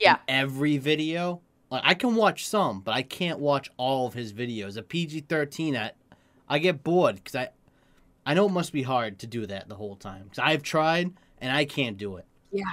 Yeah. 0.00 0.14
in 0.26 0.34
every 0.34 0.78
video. 0.78 1.42
Like 1.70 1.82
I 1.84 1.94
can 1.94 2.14
watch 2.16 2.48
some, 2.48 2.80
but 2.80 2.92
I 2.92 3.02
can't 3.02 3.38
watch 3.38 3.70
all 3.76 4.06
of 4.06 4.14
his 4.14 4.32
videos. 4.32 4.76
A 4.76 4.82
PG-13, 4.82 5.76
I, 5.76 5.92
I 6.48 6.58
get 6.58 6.82
bored 6.82 7.16
because 7.16 7.36
I, 7.36 7.50
I 8.26 8.34
know 8.34 8.46
it 8.46 8.52
must 8.52 8.72
be 8.72 8.82
hard 8.82 9.18
to 9.20 9.26
do 9.26 9.46
that 9.46 9.68
the 9.68 9.76
whole 9.76 9.96
time. 9.96 10.24
Because 10.24 10.40
I've 10.40 10.62
tried 10.62 11.12
and 11.38 11.52
I 11.52 11.64
can't 11.64 11.96
do 11.96 12.16
it. 12.16 12.24
Yeah. 12.50 12.64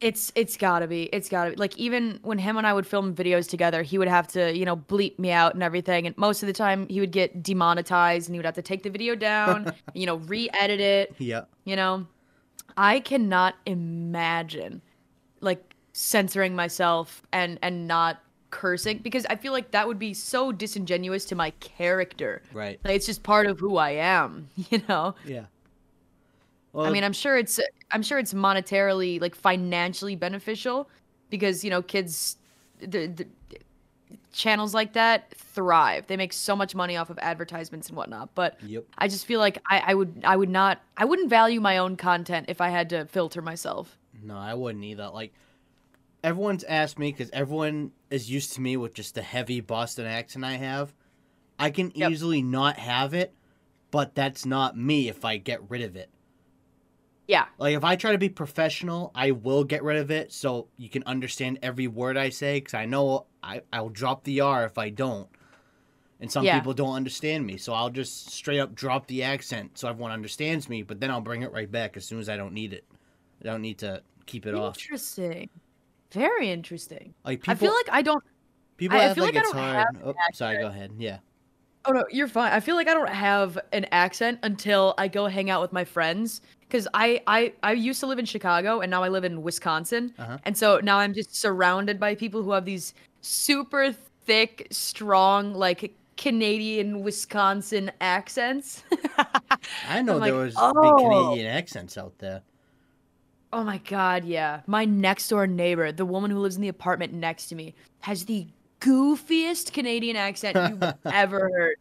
It's 0.00 0.32
it's 0.34 0.56
gotta 0.56 0.86
be. 0.86 1.04
It's 1.04 1.28
gotta 1.28 1.50
be. 1.50 1.56
Like 1.56 1.78
even 1.78 2.18
when 2.22 2.38
him 2.38 2.56
and 2.56 2.66
I 2.66 2.72
would 2.74 2.86
film 2.86 3.14
videos 3.14 3.48
together, 3.48 3.82
he 3.82 3.96
would 3.96 4.08
have 4.08 4.28
to, 4.28 4.54
you 4.56 4.64
know, 4.64 4.76
bleep 4.76 5.18
me 5.18 5.30
out 5.30 5.54
and 5.54 5.62
everything. 5.62 6.06
And 6.06 6.16
most 6.18 6.42
of 6.42 6.46
the 6.46 6.52
time 6.52 6.86
he 6.88 7.00
would 7.00 7.12
get 7.12 7.42
demonetized 7.42 8.28
and 8.28 8.34
he 8.34 8.38
would 8.38 8.44
have 8.46 8.56
to 8.56 8.62
take 8.62 8.82
the 8.82 8.90
video 8.90 9.14
down, 9.14 9.72
you 9.94 10.04
know, 10.06 10.16
re-edit 10.16 10.80
it. 10.80 11.14
Yeah. 11.18 11.44
you 11.64 11.76
know 11.76 12.06
i 12.76 12.98
cannot 12.98 13.54
imagine 13.66 14.82
like 15.40 15.74
censoring 15.92 16.56
myself 16.56 17.22
and 17.32 17.56
and 17.62 17.86
not 17.86 18.20
cursing 18.50 18.98
because 18.98 19.24
i 19.30 19.36
feel 19.36 19.52
like 19.52 19.70
that 19.70 19.86
would 19.86 19.98
be 19.98 20.12
so 20.12 20.50
disingenuous 20.50 21.24
to 21.24 21.34
my 21.36 21.50
character 21.60 22.42
Right. 22.52 22.80
like 22.84 22.96
it's 22.96 23.06
just 23.06 23.22
part 23.22 23.46
of 23.46 23.60
who 23.60 23.76
i 23.76 23.90
am 23.90 24.48
you 24.56 24.82
know 24.88 25.14
Yeah. 25.24 25.44
I 26.76 26.90
mean 26.90 27.04
i'm 27.04 27.12
sure 27.12 27.36
it's 27.36 27.60
i'm 27.92 28.02
sure 28.02 28.18
it's 28.18 28.34
monetarily 28.34 29.20
like 29.20 29.34
financially 29.34 30.16
beneficial 30.16 30.88
because 31.30 31.64
you 31.64 31.70
know 31.70 31.82
kids 31.82 32.36
the, 32.78 33.06
the 33.06 33.26
channels 34.32 34.74
like 34.74 34.92
that 34.94 35.30
thrive 35.36 36.06
they 36.08 36.16
make 36.16 36.32
so 36.32 36.56
much 36.56 36.74
money 36.74 36.96
off 36.96 37.08
of 37.10 37.18
advertisements 37.20 37.88
and 37.88 37.96
whatnot 37.96 38.34
but 38.34 38.58
Yep. 38.62 38.84
I 38.98 39.08
just 39.08 39.26
feel 39.26 39.40
like 39.40 39.58
I, 39.68 39.82
I 39.86 39.94
would 39.94 40.22
I 40.24 40.36
would 40.36 40.48
not 40.48 40.80
I 40.96 41.04
wouldn't 41.04 41.30
value 41.30 41.60
my 41.60 41.78
own 41.78 41.96
content 41.96 42.46
if 42.48 42.60
I 42.60 42.68
had 42.68 42.90
to 42.90 43.06
filter 43.06 43.42
myself. 43.42 43.96
No, 44.22 44.36
I 44.36 44.54
wouldn't 44.54 44.84
either. 44.84 45.08
Like, 45.08 45.34
everyone's 46.22 46.64
asked 46.64 46.98
me 46.98 47.12
because 47.12 47.30
everyone 47.32 47.92
is 48.10 48.30
used 48.30 48.52
to 48.54 48.60
me 48.60 48.76
with 48.76 48.94
just 48.94 49.14
the 49.14 49.22
heavy 49.22 49.60
Boston 49.60 50.06
accent 50.06 50.44
I 50.44 50.54
have. 50.54 50.94
I 51.58 51.70
can 51.70 51.92
Yep. 51.94 52.10
easily 52.10 52.42
not 52.42 52.78
have 52.78 53.14
it, 53.14 53.34
but 53.90 54.14
that's 54.14 54.46
not 54.46 54.76
me 54.76 55.08
if 55.08 55.24
I 55.24 55.36
get 55.36 55.68
rid 55.68 55.82
of 55.82 55.96
it. 55.96 56.10
Yeah. 57.26 57.46
Like, 57.58 57.74
if 57.74 57.84
I 57.84 57.96
try 57.96 58.12
to 58.12 58.18
be 58.18 58.28
professional, 58.28 59.10
I 59.14 59.30
will 59.30 59.64
get 59.64 59.82
rid 59.82 59.96
of 59.96 60.10
it 60.10 60.32
so 60.32 60.68
you 60.76 60.88
can 60.88 61.02
understand 61.04 61.58
every 61.62 61.86
word 61.86 62.16
I 62.16 62.28
say 62.28 62.56
because 62.58 62.74
I 62.74 62.84
know 62.84 63.26
I, 63.42 63.62
I'll 63.72 63.88
drop 63.88 64.24
the 64.24 64.40
R 64.40 64.64
if 64.66 64.76
I 64.78 64.90
don't. 64.90 65.28
And 66.20 66.30
some 66.30 66.44
Yeah. 66.44 66.58
people 66.58 66.74
don't 66.74 66.94
understand 66.94 67.44
me, 67.46 67.56
so 67.56 67.72
I'll 67.72 67.90
just 67.90 68.30
straight 68.30 68.58
up 68.60 68.74
drop 68.74 69.06
the 69.06 69.22
accent 69.24 69.76
so 69.78 69.88
everyone 69.88 70.12
understands 70.12 70.68
me, 70.68 70.82
but 70.82 71.00
then 71.00 71.10
I'll 71.10 71.20
bring 71.20 71.42
it 71.42 71.52
right 71.52 71.70
back 71.70 71.96
as 71.96 72.04
soon 72.04 72.20
as 72.20 72.28
I 72.28 72.36
don't 72.36 72.52
need 72.54 72.72
it. 72.72 72.84
I 73.42 73.46
don't 73.46 73.62
need 73.62 73.78
to 73.78 74.02
keep 74.26 74.46
it 74.46 74.54
off. 74.54 74.78
Interesting. 74.78 75.50
Very 76.12 76.50
interesting. 76.50 77.14
Like 77.24 77.40
people, 77.40 77.52
I 77.52 77.54
feel 77.56 77.72
like 77.72 77.88
I 77.90 78.02
don't 78.02 78.22
people 78.76 78.96
I- 78.96 79.10
I 79.10 79.14
feel 79.14 79.24
like, 79.24 79.34
like 79.34 79.44
it's 79.44 79.52
hard. 79.52 79.86
Oh, 80.04 80.14
sorry. 80.32 80.58
Go 80.58 80.68
ahead. 80.68 80.92
Yeah. 80.98 81.18
Oh 81.86 81.92
no, 81.92 82.04
you're 82.10 82.28
fine. 82.28 82.52
I 82.52 82.60
feel 82.60 82.76
like 82.76 82.88
I 82.88 82.94
don't 82.94 83.10
have 83.10 83.58
an 83.72 83.84
accent 83.92 84.38
until 84.42 84.94
I 84.96 85.08
go 85.08 85.26
hang 85.26 85.50
out 85.50 85.60
with 85.60 85.72
my 85.72 85.84
friends 85.84 86.40
cuz 86.70 86.86
I, 86.94 87.22
I 87.26 87.52
I 87.62 87.72
used 87.72 88.00
to 88.00 88.06
live 88.06 88.18
in 88.18 88.24
Chicago 88.24 88.80
and 88.80 88.90
now 88.90 89.02
I 89.02 89.08
live 89.08 89.24
in 89.24 89.42
Wisconsin. 89.42 90.14
Uh-huh. 90.18 90.38
And 90.44 90.56
so 90.56 90.80
now 90.82 90.98
I'm 90.98 91.14
just 91.14 91.34
surrounded 91.34 91.98
by 92.00 92.14
people 92.14 92.42
who 92.42 92.52
have 92.52 92.64
these 92.64 92.94
super 93.20 93.92
thick, 94.26 94.68
strong 94.70 95.54
like 95.54 95.94
Canadian 96.16 97.02
Wisconsin 97.02 97.90
accents. 98.00 98.84
I 99.88 100.02
know 100.02 100.18
there 100.18 100.32
like, 100.32 100.32
was 100.32 100.54
"Oh." 100.56 100.72
big 100.82 101.10
Canadian 101.10 101.46
accents 101.46 101.98
out 101.98 102.18
there. 102.18 102.42
Oh 103.52 103.62
my 103.62 103.78
god, 103.78 104.24
yeah. 104.24 104.62
My 104.66 104.84
next 104.84 105.28
door 105.28 105.46
neighbor, 105.46 105.92
the 105.92 106.04
woman 106.04 106.30
who 106.30 106.38
lives 106.38 106.56
in 106.56 106.62
the 106.62 106.68
apartment 106.68 107.12
next 107.12 107.46
to 107.48 107.54
me, 107.54 107.74
has 108.00 108.24
the 108.24 108.48
goofiest 108.80 109.72
Canadian 109.72 110.16
accent 110.16 110.56
you've 110.56 110.94
ever 111.12 111.50
heard. 111.54 111.76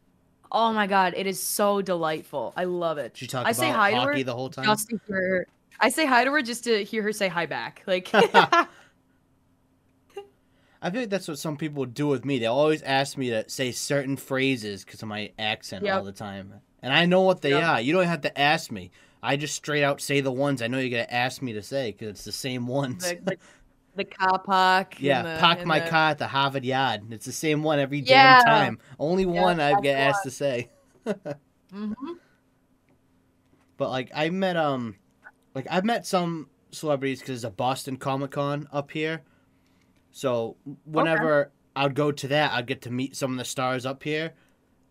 Oh 0.53 0.71
my 0.71 0.85
god, 0.87 1.13
it 1.17 1.25
is 1.25 1.41
so 1.41 1.81
delightful. 1.81 2.53
I 2.55 2.65
love 2.65 2.97
it. 2.99 3.17
She 3.17 3.27
talk 3.27 3.47
I 3.47 3.51
about 3.51 3.61
say 3.61 3.69
hi 3.71 3.91
to 3.91 4.01
her 4.01 4.23
the 4.23 4.33
whole 4.35 4.49
time. 4.49 4.67
just 4.67 4.87
to 4.89 4.99
hear 5.07 5.17
her. 5.17 5.47
I 5.79 5.89
say 5.89 6.05
hi 6.05 6.23
to 6.23 6.31
her 6.31 6.41
just 6.41 6.63
to 6.65 6.83
hear 6.83 7.01
her 7.03 7.11
say 7.11 7.27
hi 7.27 7.45
back. 7.47 7.83
Like 7.87 8.13
I 10.81 10.91
feel 10.91 11.01
like 11.01 11.09
that's 11.09 11.27
what 11.27 11.39
some 11.39 11.57
people 11.57 11.85
do 11.85 12.07
with 12.07 12.25
me. 12.25 12.39
They 12.39 12.45
always 12.45 12.81
ask 12.83 13.17
me 13.17 13.29
to 13.29 13.49
say 13.49 13.71
certain 13.71 14.17
phrases 14.17 14.83
because 14.83 15.01
of 15.01 15.07
my 15.07 15.31
accent 15.39 15.85
Yep. 15.85 15.95
all 15.97 16.03
the 16.03 16.11
time, 16.11 16.53
and 16.81 16.93
I 16.93 17.05
know 17.05 17.21
what 17.21 17.41
they 17.41 17.53
Yep. 17.53 17.63
are. 17.63 17.81
You 17.81 17.93
don't 17.93 18.05
have 18.05 18.21
to 18.21 18.39
ask 18.39 18.69
me. 18.71 18.91
I 19.23 19.37
just 19.37 19.55
straight 19.55 19.83
out 19.83 20.01
say 20.01 20.19
the 20.19 20.31
ones 20.31 20.61
I 20.61 20.67
know 20.67 20.79
you're 20.79 20.89
gonna 20.89 21.07
ask 21.09 21.41
me 21.41 21.53
to 21.53 21.63
say 21.63 21.91
because 21.91 22.09
it's 22.09 22.25
the 22.25 22.31
same 22.33 22.67
ones. 22.67 23.13
the 23.95 24.03
car 24.05 24.39
park. 24.39 24.95
yeah, 24.99 25.21
the- 25.21 25.39
park 25.39 25.65
my 25.65 25.79
the- 25.79 25.89
car 25.89 26.09
at 26.11 26.17
the 26.17 26.27
Harvard 26.27 26.65
Yard. 26.65 27.11
It's 27.11 27.25
the 27.25 27.31
same 27.31 27.63
one 27.63 27.79
every 27.79 27.99
Yeah. 27.99 28.39
damn 28.43 28.45
time. 28.45 28.79
Only 28.99 29.23
Yeah, 29.23 29.41
one 29.41 29.59
I 29.59 29.79
get 29.81 29.97
asked 29.99 30.23
to 30.23 30.31
say. 30.31 30.69
Mhm. 31.73 31.93
But 33.77 33.89
like 33.89 34.11
I 34.13 34.29
met 34.29 34.55
um, 34.57 34.95
like 35.55 35.65
I've 35.69 35.83
met 35.85 36.05
some 36.05 36.49
celebrities 36.71 37.19
because 37.19 37.41
there's 37.41 37.51
a 37.51 37.55
Boston 37.55 37.97
Comic 37.97 38.31
Con 38.31 38.67
up 38.71 38.91
here. 38.91 39.23
So 40.11 40.57
whenever 40.85 41.51
I'd 41.75 41.95
go 41.95 42.11
to 42.11 42.27
that, 42.27 42.51
I'd 42.53 42.67
get 42.67 42.83
to 42.83 42.91
meet 42.91 43.15
some 43.15 43.31
of 43.31 43.37
the 43.37 43.45
stars 43.45 43.85
up 43.85 44.03
here. 44.03 44.33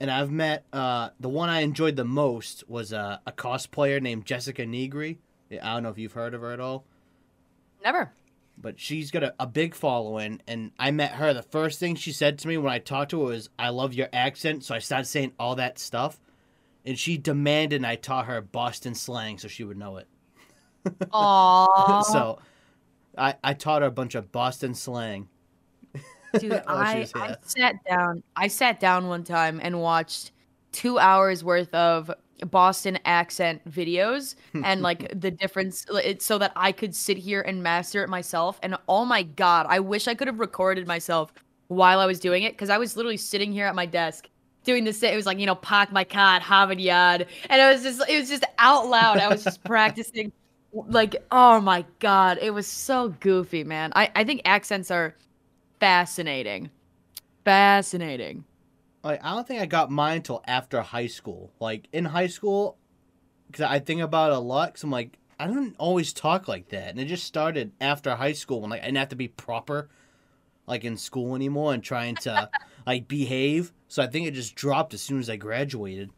And 0.00 0.10
I've 0.10 0.32
met 0.32 0.64
uh, 0.72 1.10
the 1.20 1.28
one 1.28 1.48
I 1.48 1.60
enjoyed 1.60 1.94
the 1.94 2.04
most 2.04 2.68
was 2.68 2.92
uh, 2.92 3.18
a 3.24 3.30
cosplayer 3.30 4.02
named 4.02 4.26
Jessica 4.26 4.62
Nigri. 4.64 5.18
I 5.62 5.74
don't 5.74 5.84
know 5.84 5.90
if 5.90 5.98
you've 5.98 6.12
heard 6.14 6.34
of 6.34 6.40
her 6.40 6.50
at 6.52 6.58
all, 6.60 6.84
Never. 7.84 8.10
But 8.62 8.80
she's 8.80 9.10
got 9.10 9.24
a, 9.24 9.34
a 9.38 9.46
big 9.46 9.74
following. 9.74 10.40
And 10.46 10.70
I 10.78 10.92
met 10.92 11.12
her. 11.12 11.34
The 11.34 11.42
first 11.42 11.80
thing 11.80 11.96
she 11.96 12.12
said 12.12 12.38
to 12.38 12.48
me 12.48 12.56
when 12.56 12.72
I 12.72 12.78
talked 12.78 13.10
to 13.10 13.20
her 13.20 13.26
was, 13.26 13.50
"I 13.58 13.68
love 13.68 13.92
your 13.92 14.08
accent." 14.12 14.64
So 14.64 14.74
I 14.74 14.78
started 14.78 15.06
saying 15.06 15.32
all 15.38 15.56
that 15.56 15.78
stuff, 15.78 16.18
and 16.86 16.98
she 16.98 17.18
demanded 17.18 17.84
I 17.84 17.96
taught 17.96 18.26
her 18.26 18.40
Boston 18.40 18.94
slang 18.94 19.38
so 19.38 19.48
she 19.48 19.64
would 19.64 19.76
know 19.76 19.98
it. 19.98 20.08
Aww. 21.12 22.04
so 22.04 22.38
I, 23.18 23.34
I 23.42 23.54
taught 23.54 23.82
her 23.82 23.88
a 23.88 23.92
bunch 23.92 24.14
of 24.14 24.32
Boston 24.32 24.74
slang. 24.74 25.28
Dude, 26.38 26.40
she 26.40 26.52
I, 26.66 27.06
I 27.14 27.36
sat 27.42 27.84
down. 27.84 28.22
I 28.34 28.48
sat 28.48 28.80
down 28.80 29.08
one 29.08 29.24
time 29.24 29.60
and 29.62 29.80
watched 29.80 30.32
two 30.72 30.98
hours 30.98 31.44
worth 31.44 31.72
of 31.74 32.10
Boston 32.50 32.98
accent 33.04 33.68
videos 33.70 34.34
and 34.64 34.82
like 34.82 35.08
the 35.18 35.30
difference, 35.30 35.86
it, 35.90 36.22
so 36.22 36.38
that 36.38 36.52
I 36.56 36.72
could 36.72 36.94
sit 36.94 37.16
here 37.16 37.42
and 37.42 37.62
master 37.62 38.02
it 38.02 38.08
myself. 38.08 38.58
And 38.62 38.76
oh 38.88 39.04
my 39.04 39.22
god, 39.22 39.66
I 39.68 39.80
wish 39.80 40.08
I 40.08 40.14
could 40.14 40.28
have 40.28 40.40
recorded 40.40 40.86
myself 40.86 41.32
while 41.68 42.00
I 42.00 42.06
was 42.06 42.20
doing 42.20 42.42
it 42.42 42.52
because 42.52 42.70
I 42.70 42.78
was 42.78 42.96
literally 42.96 43.16
sitting 43.16 43.52
here 43.52 43.66
at 43.66 43.74
my 43.74 43.86
desk 43.86 44.28
doing 44.64 44.84
this. 44.84 45.02
It 45.02 45.16
was 45.16 45.26
like 45.26 45.38
you 45.38 45.46
know, 45.46 45.54
park 45.54 45.92
my 45.92 46.04
car 46.04 46.36
at 46.36 46.42
Harvard 46.42 46.80
Yard, 46.80 47.26
and 47.48 47.60
it 47.60 47.72
was 47.72 47.82
just 47.82 48.08
it 48.08 48.18
was 48.18 48.28
just 48.28 48.44
out 48.58 48.88
loud. 48.88 49.18
I 49.18 49.28
was 49.28 49.44
just 49.44 49.62
practicing. 49.64 50.32
Like 50.72 51.16
oh 51.30 51.60
my 51.60 51.84
god, 51.98 52.38
it 52.40 52.52
was 52.52 52.66
so 52.66 53.10
goofy, 53.20 53.64
man. 53.64 53.92
I 53.94 54.10
I 54.14 54.24
think 54.24 54.42
accents 54.44 54.90
are 54.90 55.14
fascinating. 55.80 56.70
Fascinating. 57.44 58.44
Like 59.02 59.24
I 59.24 59.34
don't 59.34 59.46
think 59.46 59.60
I 59.60 59.66
got 59.66 59.90
mine 59.90 60.18
until 60.18 60.42
after 60.46 60.80
high 60.80 61.06
school. 61.06 61.52
Like 61.60 61.88
in 61.92 62.04
high 62.04 62.28
school, 62.28 62.78
because 63.46 63.62
I 63.62 63.78
think 63.78 64.00
about 64.00 64.32
it 64.32 64.36
a 64.36 64.40
lot. 64.40 64.74
Cause 64.74 64.84
I'm 64.84 64.90
like, 64.90 65.18
I 65.38 65.46
don't 65.46 65.74
always 65.78 66.12
talk 66.12 66.46
like 66.46 66.68
that, 66.68 66.90
and 66.90 67.00
it 67.00 67.06
just 67.06 67.24
started 67.24 67.72
after 67.80 68.14
high 68.14 68.32
school 68.32 68.60
when 68.60 68.70
like 68.70 68.82
I 68.82 68.86
didn't 68.86 68.98
have 68.98 69.08
to 69.08 69.16
be 69.16 69.28
proper, 69.28 69.88
like 70.66 70.84
in 70.84 70.96
school 70.96 71.34
anymore, 71.34 71.74
and 71.74 71.82
trying 71.82 72.14
to 72.16 72.48
like 72.86 73.08
behave. 73.08 73.72
So 73.88 74.02
I 74.02 74.06
think 74.06 74.26
it 74.26 74.34
just 74.34 74.54
dropped 74.54 74.94
as 74.94 75.02
soon 75.02 75.18
as 75.18 75.28
I 75.28 75.36
graduated. 75.36 76.10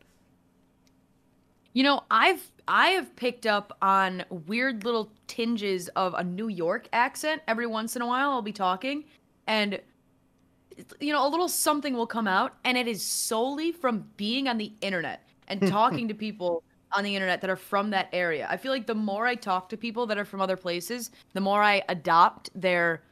You 1.73 1.83
know, 1.85 2.05
I've 2.11 2.53
I 2.69 2.89
have 2.91 3.17
picked 3.17 3.47
up 3.47 3.77
on 3.81 4.25
weird 4.29 4.85
little 4.85 5.11
tinges 5.27 5.89
of 5.89 6.15
a 6.15 6.23
New 6.23 6.49
York 6.49 6.89
accent 6.93 7.43
every 7.49 7.67
once 7.67 7.97
in 7.97 8.03
a 8.03 8.07
while. 8.07 8.31
I'll 8.31 8.43
be 8.43 8.53
talking, 8.53 9.05
and 9.47 9.81
you 11.01 11.13
know, 11.13 11.27
a 11.27 11.29
little 11.29 11.49
something 11.49 11.95
will 11.95 12.07
come 12.07 12.27
out, 12.27 12.55
and 12.65 12.77
it 12.77 12.87
is 12.89 13.05
solely 13.05 13.73
from 13.73 14.09
being 14.17 14.49
on 14.49 14.59
the 14.59 14.73
internet 14.81 15.23
and 15.49 15.61
talking 15.69 16.09
to 16.09 16.15
people 16.15 16.63
on 16.93 17.05
the 17.05 17.15
internet 17.15 17.41
that 17.41 17.51
are 17.51 17.57
from 17.57 17.91
that 17.91 18.09
area. 18.13 18.47
I 18.51 18.57
feel 18.57 18.71
like 18.73 18.87
the 18.87 18.95
more 18.95 19.27
I 19.27 19.35
talk 19.35 19.69
to 19.71 19.77
people 19.77 20.07
that 20.07 20.19
are 20.19 20.25
from 20.25 20.41
other 20.41 20.57
places, 20.57 21.11
the 21.33 21.41
more 21.41 21.63
I 21.63 21.83
adopt 21.89 22.51
their 22.55 23.03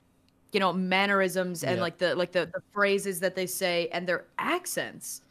you 0.53 0.61
know 0.61 0.73
mannerisms 0.73 1.65
and 1.65 1.77
Yeah. 1.77 1.83
like 1.83 1.99
the 1.99 2.15
like 2.15 2.33
the, 2.33 2.47
the 2.47 2.63
phrases 2.73 3.21
that 3.21 3.35
they 3.35 3.47
say 3.47 3.89
and 3.93 4.07
their 4.07 4.25
accents. 4.39 5.23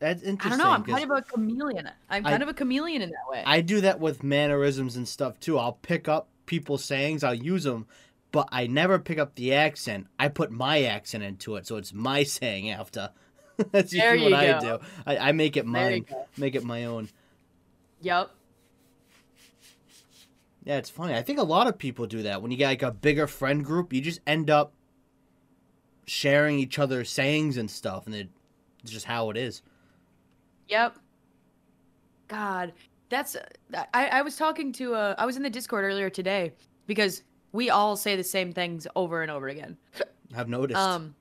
That's 0.00 0.22
interesting. 0.22 0.60
I 0.60 0.64
don't 0.64 0.64
know. 0.64 0.72
I'm 0.72 0.84
kind 0.84 1.10
of 1.10 1.18
a 1.18 1.22
chameleon. 1.22 1.90
I'm 2.08 2.24
I- 2.24 2.30
kind 2.30 2.42
of 2.42 2.48
a 2.48 2.54
chameleon 2.54 3.02
in 3.02 3.10
that 3.10 3.28
way. 3.30 3.42
I 3.44 3.60
do 3.60 3.80
that 3.80 3.98
with 3.98 4.22
mannerisms 4.22 4.96
and 4.96 5.08
stuff 5.08 5.40
too. 5.40 5.58
I'll 5.58 5.72
pick 5.72 6.06
up 6.08 6.28
people's 6.46 6.84
sayings, 6.84 7.24
I'll 7.24 7.34
use 7.34 7.64
them, 7.64 7.86
but 8.32 8.48
I 8.52 8.66
never 8.66 8.98
pick 8.98 9.18
up 9.18 9.34
the 9.34 9.54
accent. 9.54 10.06
I 10.18 10.28
put 10.28 10.50
my 10.50 10.82
accent 10.82 11.24
into 11.24 11.56
it, 11.56 11.66
so 11.66 11.76
it's 11.76 11.92
my 11.92 12.22
saying 12.24 12.70
after. 12.70 13.10
That's 13.72 13.90
There 13.92 14.14
usually 14.14 14.32
what 14.32 14.46
you 14.46 14.54
I 14.54 14.60
do. 14.60 14.78
I, 15.06 15.18
I 15.28 15.32
make 15.32 15.56
it 15.56 15.66
mine, 15.66 16.06
make 16.36 16.54
it 16.54 16.64
my 16.64 16.84
own. 16.84 17.08
Yep. 18.02 18.30
Yeah, 20.64 20.76
it's 20.76 20.90
funny. 20.90 21.14
I 21.14 21.22
think 21.22 21.38
a 21.38 21.44
lot 21.44 21.66
of 21.66 21.78
people 21.78 22.06
do 22.06 22.22
that. 22.24 22.42
When 22.42 22.50
you 22.50 22.56
get 22.56 22.68
like 22.68 22.82
a 22.82 22.92
bigger 22.92 23.26
friend 23.26 23.64
group, 23.64 23.92
you 23.92 24.00
just 24.00 24.20
end 24.26 24.50
up 24.50 24.74
sharing 26.06 26.58
each 26.58 26.78
other's 26.78 27.10
sayings 27.10 27.56
and 27.56 27.70
stuff, 27.70 28.06
and 28.06 28.14
it- 28.14 28.28
it's 28.82 28.92
just 28.92 29.06
how 29.06 29.30
it 29.30 29.36
is. 29.36 29.62
Yep. 30.68 30.98
God, 32.28 32.74
that's. 33.08 33.36
I 33.94 34.06
I 34.08 34.22
was 34.22 34.36
talking 34.36 34.72
to. 34.74 34.94
Uh, 34.94 35.14
I 35.18 35.24
was 35.26 35.36
in 35.36 35.42
the 35.42 35.50
Discord 35.50 35.84
earlier 35.84 36.10
today 36.10 36.52
because 36.86 37.22
we 37.52 37.70
all 37.70 37.96
say 37.96 38.16
the 38.16 38.24
same 38.24 38.52
things 38.52 38.86
over 38.94 39.22
and 39.22 39.30
over 39.30 39.48
again. 39.48 39.76
I've 40.36 40.48
noticed. 40.48 40.78
Um. 40.78 41.14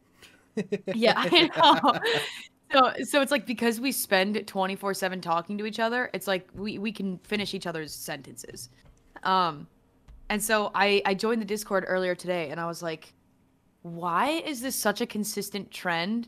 Yeah, 0.95 1.13
I 1.15 1.51
know. 1.55 1.99
So 2.73 3.03
so 3.03 3.21
it's 3.21 3.31
like 3.31 3.45
because 3.45 3.79
we 3.79 3.91
spend 3.91 4.45
twenty 4.47 4.75
four 4.75 4.93
seven 4.93 5.21
talking 5.21 5.57
to 5.59 5.65
each 5.65 5.79
other, 5.79 6.09
it's 6.13 6.27
like 6.27 6.49
we 6.55 6.79
we 6.79 6.91
can 6.91 7.19
finish 7.19 7.53
each 7.53 7.67
other's 7.67 7.93
sentences. 7.93 8.69
Um, 9.23 9.67
and 10.29 10.43
so 10.43 10.71
I 10.73 11.01
I 11.05 11.13
joined 11.13 11.41
the 11.41 11.45
Discord 11.45 11.85
earlier 11.87 12.15
today, 12.15 12.49
and 12.49 12.59
I 12.59 12.65
was 12.65 12.81
like, 12.81 13.13
why 13.83 14.29
is 14.45 14.61
this 14.61 14.75
such 14.75 14.99
a 15.01 15.05
consistent 15.05 15.71
trend? 15.71 16.27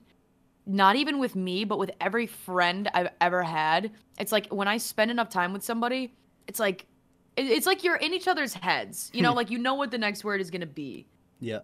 Not 0.66 0.96
even 0.96 1.20
with 1.20 1.36
me, 1.36 1.66
but 1.66 1.80
with 1.80 1.92
every 2.00 2.28
friend 2.28 2.90
I've 2.94 3.10
ever 3.20 3.42
had. 3.44 3.92
It's 4.20 4.32
like 4.32 4.48
when 4.48 4.68
I 4.68 4.78
spend 4.78 5.12
enough 5.12 5.30
time 5.30 5.52
with 5.52 5.64
somebody, 5.64 6.14
it's 6.48 6.60
like 6.60 6.86
it's 7.48 7.66
like 7.66 7.84
you're 7.84 7.96
in 7.96 8.14
each 8.14 8.28
other's 8.28 8.54
heads. 8.54 9.10
You 9.14 9.22
know, 9.22 9.34
like 9.34 9.50
you 9.50 9.58
know 9.58 9.76
what 9.76 9.92
the 9.92 9.98
next 9.98 10.24
word 10.24 10.42
is 10.42 10.50
gonna 10.52 10.66
be. 10.66 11.08
yeah. 11.40 11.60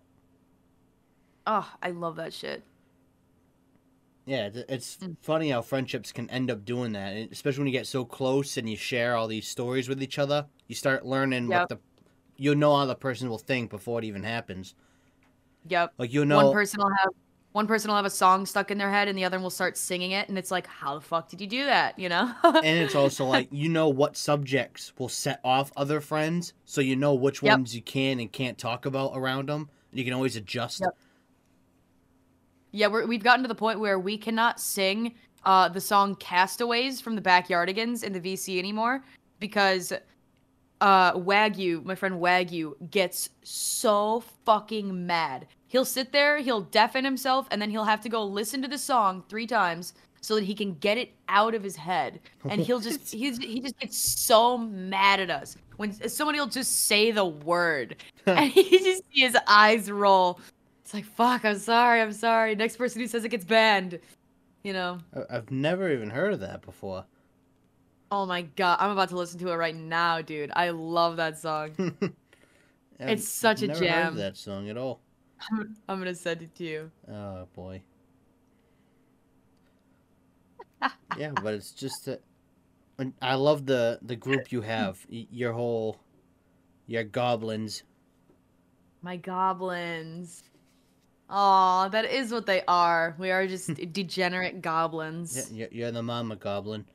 Oh, 1.47 1.69
I 1.83 1.91
love 1.91 2.15
that 2.15 2.33
shit. 2.33 2.63
Yeah, 4.25 4.47
it's- 4.47 4.65
it's 4.67 4.97
Mm. 4.97 5.15
funny 5.21 5.49
how 5.51 5.61
friendships 5.61 6.11
can 6.11 6.27
end 6.31 6.49
up 6.49 6.65
doing 6.65 6.93
that, 6.93 7.15
and 7.15 7.31
especially 7.31 7.59
when 7.59 7.67
you 7.67 7.73
get 7.73 7.85
so 7.85 8.03
close 8.03 8.57
and 8.57 8.67
you 8.67 8.75
share 8.75 9.15
all 9.15 9.27
these 9.27 9.47
stories 9.47 9.87
with 9.87 10.01
each 10.01 10.17
other. 10.17 10.47
You 10.67 10.73
start 10.73 11.05
learning 11.05 11.49
Yep. 11.49 11.59
what 11.59 11.69
the 11.69 11.79
you'll 12.37 12.55
know 12.55 12.75
how 12.75 12.85
the 12.85 12.95
person 12.95 13.29
will 13.29 13.37
think 13.37 13.69
before 13.69 13.99
it 13.99 14.05
even 14.05 14.23
happens. 14.23 14.73
Yep. 15.69 15.93
Like 15.99 16.11
you'll 16.11 16.25
know 16.25 16.45
one 16.47 16.53
person 16.53 16.81
will 16.81 16.89
have 16.93 17.13
one 17.55 17.67
person 17.67 17.87
will 17.87 17.95
have 17.95 18.03
a 18.03 18.09
song 18.09 18.45
stuck 18.45 18.69
in 18.69 18.77
their 18.77 18.91
head 18.91 19.07
and 19.07 19.17
the 19.17 19.23
other 19.23 19.37
one 19.37 19.43
will 19.43 19.49
start 19.49 19.77
singing 19.77 20.11
it 20.11 20.27
and 20.27 20.37
it's 20.37 20.51
like 20.51 20.67
how 20.67 20.95
the 20.95 20.99
fuck 20.99 21.29
did 21.29 21.39
you 21.39 21.47
do 21.47 21.63
that 21.63 21.97
you 21.97 22.09
know 22.09 22.29
and 22.43 22.65
it's 22.65 22.95
also 22.95 23.23
like 23.23 23.47
you 23.49 23.69
know 23.69 23.87
what 23.87 24.17
subjects 24.17 24.91
will 24.97 25.07
set 25.07 25.39
off 25.41 25.71
other 25.77 26.01
friends, 26.01 26.51
so 26.65 26.81
you 26.81 26.97
know 26.97 27.13
which 27.13 27.41
Yep. 27.41 27.57
ones 27.57 27.73
you 27.73 27.81
can 27.81 28.19
and 28.19 28.29
can't 28.29 28.57
talk 28.57 28.85
about 28.85 29.11
around 29.15 29.47
them. 29.47 29.69
You 29.93 30.03
can 30.03 30.11
always 30.11 30.35
adjust. 30.35 30.81
Yep. 30.81 30.97
yeah 32.71 32.87
we're, 32.87 33.05
we've 33.05 33.23
gotten 33.23 33.41
to 33.43 33.47
the 33.47 33.55
point 33.55 33.79
where 33.79 33.99
we 33.99 34.17
cannot 34.17 34.59
sing 34.59 35.15
uh, 35.45 35.69
the 35.69 35.79
song 35.79 36.15
castaways 36.15 36.99
from 36.99 37.15
the 37.15 37.21
backyardigans 37.21 38.03
in 38.03 38.11
the 38.11 38.19
vc 38.19 38.59
anymore 38.59 39.01
because 39.39 39.93
uh, 40.81 41.13
wagyu 41.13 41.83
my 41.83 41.95
friend 41.95 42.15
wagyu 42.15 42.73
gets 42.91 43.29
so 43.43 44.23
fucking 44.45 45.05
mad. 45.05 45.47
He'll 45.67 45.85
sit 45.85 46.11
there 46.11 46.39
he'll 46.39 46.61
deafen 46.61 47.05
himself 47.05 47.47
and 47.51 47.61
then 47.61 47.69
he'll 47.69 47.85
have 47.85 48.01
to 48.01 48.09
go 48.09 48.23
listen 48.23 48.61
to 48.61 48.67
the 48.67 48.77
song 48.77 49.23
three 49.29 49.47
times 49.47 49.93
so 50.21 50.35
that 50.35 50.43
he 50.43 50.55
can 50.55 50.73
get 50.75 50.97
it 50.97 51.11
out 51.29 51.53
of 51.53 51.61
his 51.61 51.75
head. 51.75 52.19
And 52.49 52.59
he'll 52.61 52.79
just 52.79 53.11
he's, 53.13 53.37
he 53.37 53.59
just 53.59 53.79
gets 53.79 53.97
so 53.97 54.57
mad 54.57 55.19
at 55.19 55.29
us 55.29 55.55
when 55.77 55.93
somebody 56.09 56.39
will 56.39 56.47
just 56.47 56.87
say 56.87 57.11
the 57.11 57.25
word 57.25 57.97
and 58.25 58.51
he 58.51 58.79
just 58.79 59.03
see 59.13 59.21
his 59.21 59.37
eyes 59.47 59.89
roll. 59.91 60.39
It's 60.83 60.93
like 60.93 61.05
fuck 61.05 61.45
i'm 61.45 61.57
sorry 61.57 62.01
i'm 62.01 62.13
sorry. 62.13 62.55
Next 62.55 62.77
person 62.77 63.01
who 63.01 63.07
says 63.07 63.23
it 63.23 63.29
gets 63.29 63.45
banned 63.45 63.99
you 64.65 64.73
know? 64.73 64.97
I've 65.29 65.51
never 65.51 65.91
even 65.91 66.09
heard 66.09 66.33
of 66.33 66.39
that 66.39 66.63
before. 66.63 67.05
Oh 68.11 68.25
my 68.25 68.41
god 68.43 68.77
i'm 68.79 68.91
about 68.91 69.09
to 69.09 69.17
listen 69.17 69.39
to 69.39 69.49
it 69.49 69.55
right 69.55 69.75
now 69.75 70.21
dude 70.21 70.51
i 70.55 70.69
love 70.69 71.17
that 71.17 71.37
song 71.37 71.71
It's 72.97 73.27
such 73.27 73.61
a 73.61 73.67
never 73.67 73.79
Heard 73.79 73.85
jam. 73.87 74.07
of 74.07 74.15
that 74.15 74.37
song 74.37 74.69
at 74.69 74.77
all. 74.77 75.01
i'm 75.89 75.99
gonna 75.99 76.15
send 76.15 76.41
it 76.41 76.55
to 76.55 76.63
you 76.63 76.91
Oh 77.11 77.47
boy. 77.53 77.81
yeah, 81.17 81.31
but 81.43 81.53
it's 81.53 81.71
just 81.71 82.05
that. 82.05 82.21
I 83.21 83.35
love 83.35 83.65
the 83.65 83.99
the 84.01 84.15
group 84.15 84.51
you 84.51 84.61
have. 84.61 85.05
Your 85.09 85.51
whole, 85.53 85.97
your 86.87 87.03
goblins. 87.03 87.83
my 89.01 89.17
goblins 89.17 90.43
Aw, 91.29 91.87
that 91.89 92.05
is 92.05 92.31
what 92.31 92.45
they 92.45 92.61
are. 92.67 93.15
We 93.17 93.31
are 93.31 93.47
just 93.47 93.73
degenerate 93.93 94.61
goblins. 94.61 95.51
Yeah, 95.51 95.65
you're 95.71 95.91
the 95.91 96.03
mama 96.03 96.35
goblin. 96.35 96.85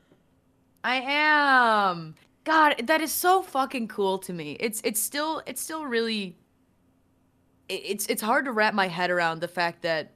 I 0.83 0.97
am. 0.97 2.15
God, 2.45 2.87
that 2.87 3.01
is 3.01 3.13
so 3.13 3.43
fucking 3.43 3.89
cool 3.89 4.19
to 4.19 4.33
me. 4.33 4.57
It's 4.61 4.81
it's 4.83 5.01
still 5.01 5.43
it's 5.47 5.61
still 5.61 5.85
really 5.85 6.37
it's 7.69 8.07
it's 8.07 8.23
hard 8.23 8.47
to 8.47 8.53
wrap 8.53 8.75
my 8.75 8.89
head 8.89 9.11
around 9.11 9.41
the 9.41 9.49
fact 9.49 9.83
that 9.83 10.13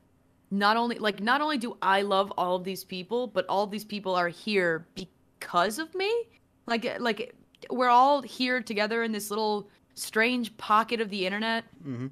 not 0.51 0.77
only 0.77 0.99
like 0.99 1.21
not 1.21 1.41
only 1.41 1.59
do 1.59 1.77
I 1.83 2.03
love 2.03 2.33
all 2.39 2.57
of 2.57 2.65
these 2.65 2.85
people, 2.85 3.27
but 3.27 3.47
all 3.49 3.65
of 3.65 3.71
these 3.71 3.85
people 3.85 4.15
are 4.15 4.29
here 4.29 4.87
because 4.95 5.79
of 5.79 5.95
me. 5.95 6.11
Like 6.67 6.99
like 6.99 7.35
we're 7.71 7.89
all 7.89 8.23
here 8.23 8.63
together 8.63 9.03
in 9.03 9.13
this 9.13 9.31
little 9.31 9.69
strange 9.95 10.57
pocket 10.57 11.01
of 11.01 11.09
the 11.09 11.25
internet 11.25 11.65
hmm 11.83 12.07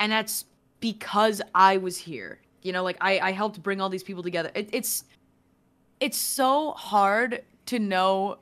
and 0.00 0.12
that's 0.12 0.44
because 0.80 1.40
I 1.54 1.78
was 1.78 1.96
here. 1.96 2.40
You 2.62 2.72
know, 2.72 2.82
like 2.82 2.96
I, 3.00 3.18
I 3.20 3.32
helped 3.32 3.62
bring 3.62 3.80
all 3.80 3.88
these 3.88 4.02
people 4.02 4.22
together. 4.22 4.50
It, 4.54 4.68
it's 4.72 5.04
it's 6.00 6.18
so 6.18 6.72
hard 6.72 7.42
to 7.66 7.78
know 7.78 8.38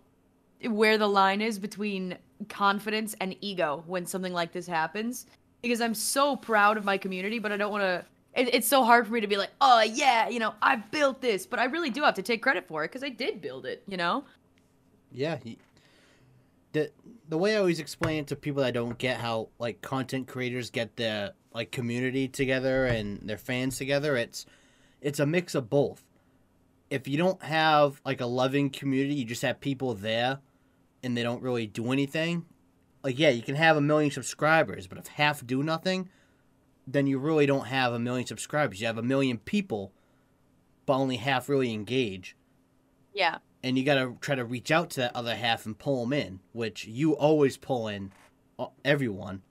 where 0.68 0.98
the 0.98 1.08
line 1.08 1.40
is 1.40 1.58
between 1.58 2.16
confidence 2.48 3.14
and 3.20 3.36
ego 3.40 3.82
when 3.86 4.06
something 4.06 4.32
like 4.32 4.52
this 4.52 4.66
happens 4.66 5.26
because 5.62 5.80
I'm 5.80 5.94
so 5.94 6.36
proud 6.36 6.76
of 6.76 6.84
my 6.84 6.98
community, 6.98 7.38
but 7.38 7.52
I 7.52 7.56
don't 7.56 7.70
want 7.72 7.82
to. 7.82 8.04
It, 8.34 8.52
it's 8.54 8.66
so 8.68 8.82
hard 8.84 9.06
for 9.06 9.12
me 9.12 9.20
to 9.20 9.26
be 9.26 9.36
like, 9.36 9.50
oh 9.60 9.80
yeah, 9.82 10.28
you 10.28 10.40
know, 10.40 10.54
I 10.60 10.76
built 10.76 11.20
this, 11.20 11.46
but 11.46 11.58
I 11.58 11.64
really 11.64 11.90
do 11.90 12.02
have 12.02 12.14
to 12.14 12.22
take 12.22 12.42
credit 12.42 12.66
for 12.66 12.84
it 12.84 12.88
because 12.88 13.04
I 13.04 13.08
did 13.08 13.40
build 13.40 13.64
it. 13.64 13.82
You 13.86 13.96
know? 13.96 14.24
Yeah. 15.12 15.38
y- 15.44 15.56
The 16.72 16.90
the 17.28 17.38
way 17.38 17.54
I 17.56 17.58
always 17.58 17.78
explain 17.80 18.20
it 18.20 18.26
to 18.28 18.36
people 18.36 18.62
that 18.62 18.74
don't 18.74 18.98
get 18.98 19.18
how 19.20 19.48
like 19.58 19.80
content 19.80 20.26
creators 20.28 20.68
get 20.70 20.96
their 20.96 21.32
like 21.54 21.70
community 21.70 22.28
together 22.28 22.84
and 22.86 23.20
their 23.28 23.38
fans 23.38 23.78
together, 23.78 24.16
it's 24.16 24.44
it's 25.00 25.20
a 25.20 25.26
mix 25.26 25.54
of 25.54 25.70
both. 25.70 26.03
If 26.94 27.08
you 27.08 27.16
don't 27.18 27.42
have 27.42 28.00
like 28.04 28.20
a 28.20 28.26
loving 28.26 28.70
community, 28.70 29.14
you 29.16 29.24
just 29.24 29.42
have 29.42 29.58
people 29.60 29.94
there 29.94 30.38
and 31.02 31.16
they 31.16 31.22
don't 31.24 31.42
really 31.42 31.66
do 31.66 31.90
anything. 31.92 32.44
Like 33.02 33.18
yeah, 33.18 33.30
you 33.30 33.42
can 33.42 33.56
have 33.56 33.76
a 33.76 33.80
million 33.80 34.10
subscribers, 34.12 34.86
but 34.86 34.96
if 34.98 35.08
half 35.08 35.44
do 35.44 35.62
nothing, 35.62 36.08
then 36.86 37.06
you 37.06 37.18
really 37.18 37.46
don't 37.46 37.66
have 37.66 37.92
a 37.92 37.98
million 37.98 38.26
subscribers. 38.26 38.80
You 38.80 38.86
have 38.86 38.98
a 38.98 39.02
million 39.02 39.38
people, 39.38 39.92
but 40.86 40.94
only 40.94 41.16
half 41.16 41.48
really 41.48 41.72
engage 41.72 42.36
Yeah. 43.12 43.38
and 43.62 43.76
you 43.76 43.84
got 43.84 43.96
to 43.96 44.16
try 44.20 44.36
to 44.36 44.44
reach 44.44 44.70
out 44.70 44.90
to 44.90 45.00
that 45.00 45.16
other 45.16 45.34
half 45.34 45.66
and 45.66 45.76
pull 45.76 46.00
them 46.04 46.12
in, 46.12 46.40
which 46.52 46.86
you 46.86 47.16
always 47.16 47.56
pull 47.56 47.88
in 47.88 48.12
uh, 48.58 48.66
everyone, 48.84 49.42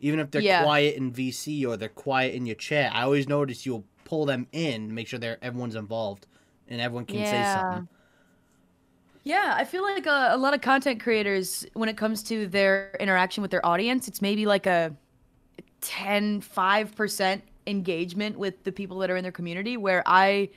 even 0.00 0.18
if 0.18 0.30
they're 0.30 0.40
Yeah. 0.40 0.62
quiet 0.62 0.96
in 0.96 1.12
VC 1.12 1.66
or 1.66 1.76
they're 1.76 1.88
quiet 1.90 2.34
in 2.34 2.46
your 2.46 2.56
chat. 2.56 2.94
I 2.94 3.02
always 3.02 3.28
notice 3.28 3.66
you'll 3.66 3.84
pull 4.04 4.24
them 4.24 4.46
in, 4.52 4.94
make 4.94 5.08
sure 5.08 5.18
they're 5.18 5.38
everyone's 5.42 5.74
involved, 5.74 6.26
and 6.68 6.80
everyone 6.80 7.06
can 7.06 7.24
say 7.24 7.44
something. 7.44 7.88
Yeah, 9.24 9.54
I 9.56 9.64
feel 9.64 9.82
like 9.82 10.06
a, 10.06 10.28
a 10.30 10.36
lot 10.36 10.54
of 10.54 10.60
content 10.60 11.00
creators, 11.02 11.66
when 11.74 11.88
it 11.88 11.96
comes 11.96 12.22
to 12.24 12.46
their 12.46 12.96
interaction 13.00 13.42
with 13.42 13.50
their 13.50 13.64
audience, 13.66 14.06
it's 14.06 14.22
maybe 14.22 14.46
like 14.46 14.66
a 14.66 14.94
10, 15.80 16.40
5% 16.40 17.42
engagement 17.66 18.38
with 18.38 18.62
the 18.64 18.70
people 18.72 18.98
that 19.00 19.10
are 19.10 19.16
in 19.16 19.22
their 19.24 19.32
community, 19.32 19.76
where 19.76 20.02
I 20.06 20.50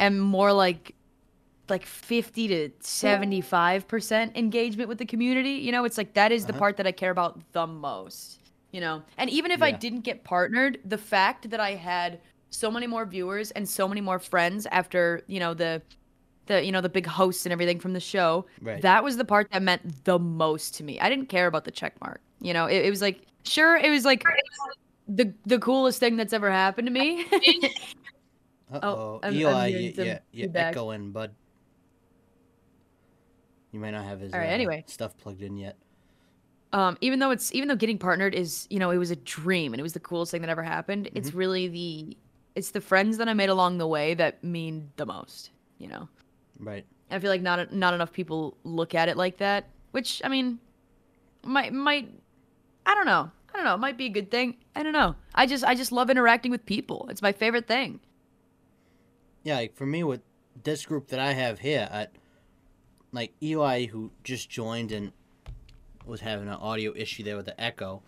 am 0.00 0.18
more 0.18 0.52
like 0.52 0.94
like 1.68 1.86
50 1.86 2.48
to 2.48 2.70
75% 2.80 4.36
engagement 4.36 4.88
with 4.88 4.98
the 4.98 5.06
community. 5.06 5.52
You 5.52 5.72
know, 5.72 5.84
it's 5.84 5.98
like 5.98 6.14
that 6.14 6.32
is 6.32 6.46
the 6.46 6.52
Uh-huh. 6.52 6.58
part 6.58 6.76
that 6.78 6.86
I 6.86 6.92
care 6.92 7.10
about 7.10 7.40
the 7.52 7.66
most, 7.66 8.40
you 8.72 8.80
know. 8.80 9.02
And 9.18 9.30
even 9.30 9.50
if 9.50 9.62
I 9.62 9.72
didn't 9.72 10.02
get 10.02 10.24
partnered, 10.24 10.80
the 10.84 10.98
fact 10.98 11.50
that 11.50 11.60
I 11.60 11.76
had 11.76 12.20
so 12.52 12.70
many 12.70 12.86
more 12.86 13.04
viewers 13.06 13.50
and 13.52 13.68
so 13.68 13.88
many 13.88 14.00
more 14.00 14.18
friends 14.18 14.66
after, 14.70 15.22
you 15.26 15.40
know, 15.40 15.54
the 15.54 15.82
the 16.46 16.62
you 16.64 16.70
know, 16.72 16.80
the 16.80 16.88
big 16.88 17.06
hosts 17.06 17.46
and 17.46 17.52
everything 17.52 17.78
from 17.80 17.92
the 17.92 18.00
show, 18.00 18.46
Right. 18.60 18.82
that 18.82 19.02
was 19.02 19.16
the 19.16 19.24
part 19.24 19.48
that 19.52 19.62
meant 19.62 20.04
the 20.04 20.18
most 20.18 20.74
to 20.76 20.84
me. 20.84 21.00
I 21.00 21.08
didn't 21.08 21.26
care 21.28 21.46
about 21.46 21.64
the 21.64 21.70
check 21.70 22.00
mark. 22.00 22.20
You 22.40 22.52
know, 22.52 22.66
it, 22.66 22.84
it 22.86 22.90
was 22.90 23.00
like 23.02 23.22
sure, 23.44 23.76
it 23.76 23.90
was 23.90 24.04
like 24.04 24.22
the 25.08 25.32
the 25.46 25.58
coolest 25.58 25.98
thing 26.00 26.16
that's 26.16 26.32
ever 26.32 26.50
happened 26.50 26.86
to 26.86 26.92
me. 26.92 27.26
Uh 28.72 28.80
Oh, 28.82 29.20
I'm- 29.22 29.34
I'm 29.34 29.38
Eli, 29.38 29.68
hearing 29.68 29.84
you, 29.84 29.92
yeah, 29.98 30.18
you're 30.32 30.46
feedback. 30.46 30.72
echoing, 30.72 31.12
bud. 31.12 31.34
You 33.72 33.80
might 33.80 33.90
not 33.90 34.04
have 34.04 34.20
his 34.20 34.32
All 34.32 34.38
right, 34.38 34.46
uh, 34.48 34.52
anyway. 34.52 34.84
stuff 34.86 35.16
plugged 35.18 35.42
in 35.42 35.56
yet. 35.58 35.76
um 36.72 36.96
even 37.02 37.18
though 37.18 37.30
it's 37.30 37.54
even 37.54 37.68
though 37.68 37.76
getting 37.76 37.98
partnered 37.98 38.34
is 38.34 38.66
you 38.70 38.78
know 38.78 38.90
it 38.90 38.96
was 38.98 39.10
a 39.10 39.16
dream 39.16 39.74
and 39.74 39.80
it 39.80 39.82
was 39.82 39.92
the 39.92 40.00
coolest 40.00 40.30
thing 40.32 40.40
that 40.40 40.48
ever 40.50 40.62
happened 40.62 41.04
Mm-hmm. 41.06 41.16
it's 41.18 41.34
really 41.34 41.68
the 41.68 42.16
it's 42.54 42.70
the 42.70 42.80
friends 42.80 43.18
that 43.18 43.28
i 43.28 43.34
made 43.34 43.48
along 43.48 43.78
the 43.78 43.86
way 43.86 44.14
that 44.14 44.42
mean 44.42 44.90
the 44.96 45.06
most 45.06 45.50
you 45.78 45.88
know? 45.88 46.08
Right. 46.58 46.84
i 47.10 47.18
feel 47.18 47.30
like 47.30 47.42
not 47.42 47.72
not 47.72 47.94
enough 47.94 48.12
people 48.12 48.56
look 48.64 48.94
at 48.94 49.08
it 49.08 49.16
like 49.16 49.38
that 49.38 49.68
which 49.90 50.22
i 50.24 50.28
mean 50.28 50.58
might 51.44 51.72
might 51.72 52.08
i 52.86 52.94
don't 52.94 53.06
know. 53.06 53.30
I 53.52 53.56
don't 53.56 53.64
know. 53.64 53.74
It 53.74 53.80
might 53.80 53.98
be 53.98 54.06
a 54.06 54.10
good 54.10 54.30
thing. 54.30 54.56
I 54.74 54.82
don't 54.82 54.92
know. 54.92 55.14
I 55.34 55.46
just 55.46 55.64
i 55.64 55.74
just 55.74 55.92
love 55.92 56.10
interacting 56.10 56.50
with 56.50 56.64
people. 56.64 57.06
It's 57.10 57.22
my 57.22 57.32
favorite 57.32 57.66
thing. 57.66 58.00
Yeah, 59.42 59.56
like 59.56 59.74
for 59.74 59.86
me 59.86 60.04
with 60.04 60.22
this 60.62 60.86
group 60.86 61.08
that 61.08 61.20
I 61.20 61.32
have 61.32 61.58
here, 61.58 61.88
at 61.90 62.12
like 63.12 63.34
Eli 63.42 63.86
who 63.86 64.10
just 64.24 64.48
joined 64.48 64.92
and 64.92 65.12
was 66.06 66.20
having 66.20 66.48
an 66.48 66.54
audio 66.54 66.94
issue 66.96 67.22
there 67.22 67.36
with 67.36 67.46
the 67.46 67.60
echo, 67.60 68.02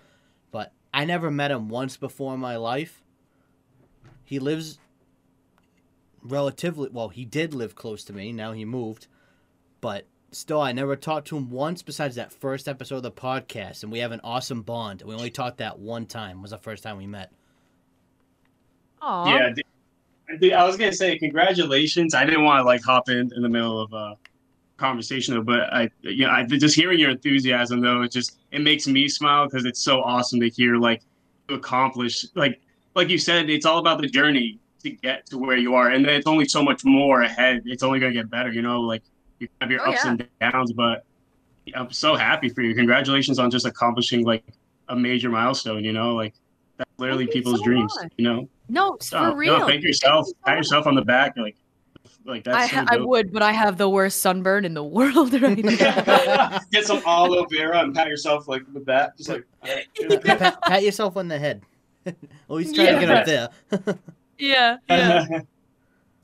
but 0.51 0.73
I 0.93 1.05
never 1.05 1.31
met 1.31 1.51
him 1.51 1.69
once 1.69 1.97
before 1.97 2.35
in 2.35 2.41
my 2.41 2.57
life. 2.57 3.03
He 4.25 4.39
lives 4.39 4.79
relatively 6.23 6.89
well, 6.91 7.09
he 7.09 7.25
did 7.25 7.55
live 7.55 7.75
close 7.75 8.05
to 8.05 8.13
me, 8.13 8.33
now 8.33 8.53
he 8.53 8.65
moved, 8.65 9.07
but 9.81 10.07
still 10.33 10.61
I 10.61 10.73
never 10.73 10.97
talked 10.97 11.29
to 11.29 11.37
him 11.37 11.51
once 11.51 11.83
besides 11.83 12.17
that 12.17 12.33
first 12.33 12.67
episode 12.67 12.97
of 12.97 13.03
the 13.03 13.13
podcast 13.13 13.83
and 13.83 13.93
we 13.93 14.01
have 14.01 14.13
an 14.13 14.21
awesome 14.25 14.63
bond. 14.63 15.03
We 15.03 15.15
only 15.15 15.31
talked 15.31 15.59
that 15.59 15.79
one 15.79 16.07
time 16.07 16.43
was 16.43 16.51
the 16.51 16.59
first 16.59 16.83
time 16.83 16.97
we 16.97 17.07
met. 17.07 17.31
Aww. 19.03 19.27
Yeah, 19.27 19.51
dude, 19.51 20.41
dude, 20.41 20.53
I 20.55 20.65
was 20.65 20.77
gonna 20.77 20.93
say 20.93 21.19
congratulations. 21.19 22.15
I 22.15 22.25
didn't 22.25 22.45
want 22.45 22.61
to 22.61 22.65
like 22.65 22.83
hop 22.83 23.09
in 23.09 23.31
in 23.37 23.43
the 23.43 23.49
middle 23.49 23.81
of 23.81 23.93
a 23.93 24.17
conversation, 24.77 25.35
though, 25.35 25.43
but 25.43 25.73
I, 25.73 25.91
you 26.01 26.27
know, 26.27 26.31
I 26.31 26.45
just 26.45 26.75
hearing 26.75 26.99
your 26.99 27.11
enthusiasm 27.11 27.81
though, 27.81 28.03
it 28.03 28.11
just 28.13 28.39
it 28.51 28.61
makes 28.61 28.87
me 28.87 29.09
smile 29.09 29.47
because 29.47 29.65
it's 29.65 29.81
so 29.81 30.01
awesome 30.01 30.41
to 30.41 30.49
hear 30.49 30.77
like 30.77 31.03
accomplish 31.49 32.27
like 32.35 32.61
like 32.95 33.09
you 33.09 33.19
said, 33.19 33.51
it's 33.51 33.67
all 33.67 33.79
about 33.79 34.01
the 34.01 34.09
journey 34.09 34.59
to 34.83 34.91
get 34.91 35.27
to 35.27 35.39
where 35.39 35.57
you 35.57 35.75
are, 35.75 35.91
and 35.91 36.05
then 36.05 36.15
it's 36.15 36.27
only 36.27 36.47
so 36.47 36.63
much 36.63 36.85
more 36.85 37.23
ahead. 37.23 37.63
It's 37.65 37.83
only 37.83 37.99
gonna 38.01 38.13
get 38.13 38.31
better, 38.31 38.53
you 38.53 38.63
know. 38.63 38.81
Like 38.81 39.03
you 39.41 39.49
have 39.61 39.71
your 39.71 39.81
Oh, 39.87 39.91
ups 39.93 40.01
yeah. 40.05 40.11
and 40.13 40.29
downs, 40.41 40.73
but 40.73 41.05
I'm 41.75 41.91
so 41.91 42.15
happy 42.15 42.49
for 42.49 42.61
you. 42.63 42.75
Congratulations 42.75 43.39
on 43.39 43.51
just 43.51 43.67
accomplishing 43.67 44.25
like 44.25 44.45
a 44.89 44.97
major 44.97 45.29
milestone. 45.31 45.83
You 45.85 45.93
know, 45.93 46.15
like 46.15 46.35
that's 46.77 46.91
literally 46.99 47.27
people's 47.27 47.59
so 47.61 47.65
dreams. 47.65 47.95
much. 48.03 48.13
You 48.19 48.25
know. 48.25 48.49
no 48.69 48.95
s- 49.01 49.13
Oh, 49.13 49.31
for 49.31 49.37
real 49.37 49.59
No, 49.61 49.67
thank 49.67 49.83
yourself. 49.83 50.27
you 50.27 50.33
so 50.33 50.39
Pat 50.45 50.57
yourself 50.59 50.87
on 50.87 50.95
the 50.95 51.03
back. 51.03 51.35
Like, 51.37 51.57
like 52.27 52.45
that's 52.45 52.73
I, 52.73 52.85
so 52.85 52.85
I 52.89 52.97
would, 52.99 53.33
but 53.33 53.43
I 53.43 53.53
have 53.53 53.77
the 53.79 53.89
worst 53.89 54.21
sunburn 54.21 54.65
in 54.65 54.75
the 54.75 54.85
world 54.99 55.33
right 55.41 55.65
now. 55.65 56.59
Get 56.73 56.85
some 56.87 57.03
aloe 57.07 57.47
vera 57.47 57.81
and 57.81 57.95
pat 57.95 58.09
yourself 58.09 58.49
like 58.49 58.63
with 58.73 58.85
that. 58.87 59.17
Just 59.17 59.31
like, 59.31 59.45
alright, 59.63 60.23
pat, 60.39 60.61
pat 60.63 60.83
yourself 60.83 61.17
on 61.17 61.29
the 61.29 61.39
head. 61.39 61.63
At 62.17 62.17
least 62.49 62.75
try 62.75 62.93
to 62.93 63.01
get 63.01 63.11
up 63.11 63.27
there. 63.27 63.49
yeah, 64.39 64.77
yeah. 64.89 65.27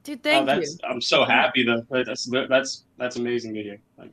Dude, 0.03 0.19
oh, 0.19 0.23
thank 0.23 0.41
you. 0.41 0.47
that's, 0.47 0.79
I'm 0.89 1.01
so 1.01 1.25
happy 1.25 1.65
though. 1.65 1.85
That's 1.91 2.31
that's 2.49 2.85
that's 2.97 3.17
amazing 3.17 3.55
video. 3.55 3.77
Like, 3.99 4.11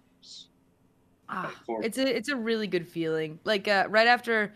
Ah, 1.30 1.54
it's 1.84 1.98
a 1.98 2.16
it's 2.16 2.30
a 2.30 2.36
really 2.36 2.68
good 2.68 2.88
feeling. 2.88 3.40
Like 3.44 3.68
uh, 3.68 3.86
right 3.90 4.08
after 4.08 4.54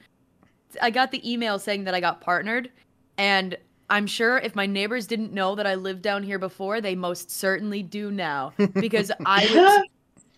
I 0.81 0.89
got 0.89 1.11
the 1.11 1.29
email 1.29 1.59
saying 1.59 1.83
that 1.83 1.93
I 1.93 1.99
got 1.99 2.21
partnered, 2.21 2.71
and 3.17 3.57
I'm 3.89 4.07
sure 4.07 4.37
if 4.37 4.55
my 4.55 4.65
neighbors 4.65 5.05
didn't 5.05 5.33
know 5.33 5.55
that 5.55 5.67
I 5.67 5.75
lived 5.75 6.01
down 6.01 6.23
here 6.23 6.39
before, 6.39 6.79
they 6.79 6.95
most 6.95 7.29
certainly 7.29 7.83
do 7.83 8.09
now 8.09 8.53
because 8.73 9.11
I 9.25 9.49
was 9.53 9.89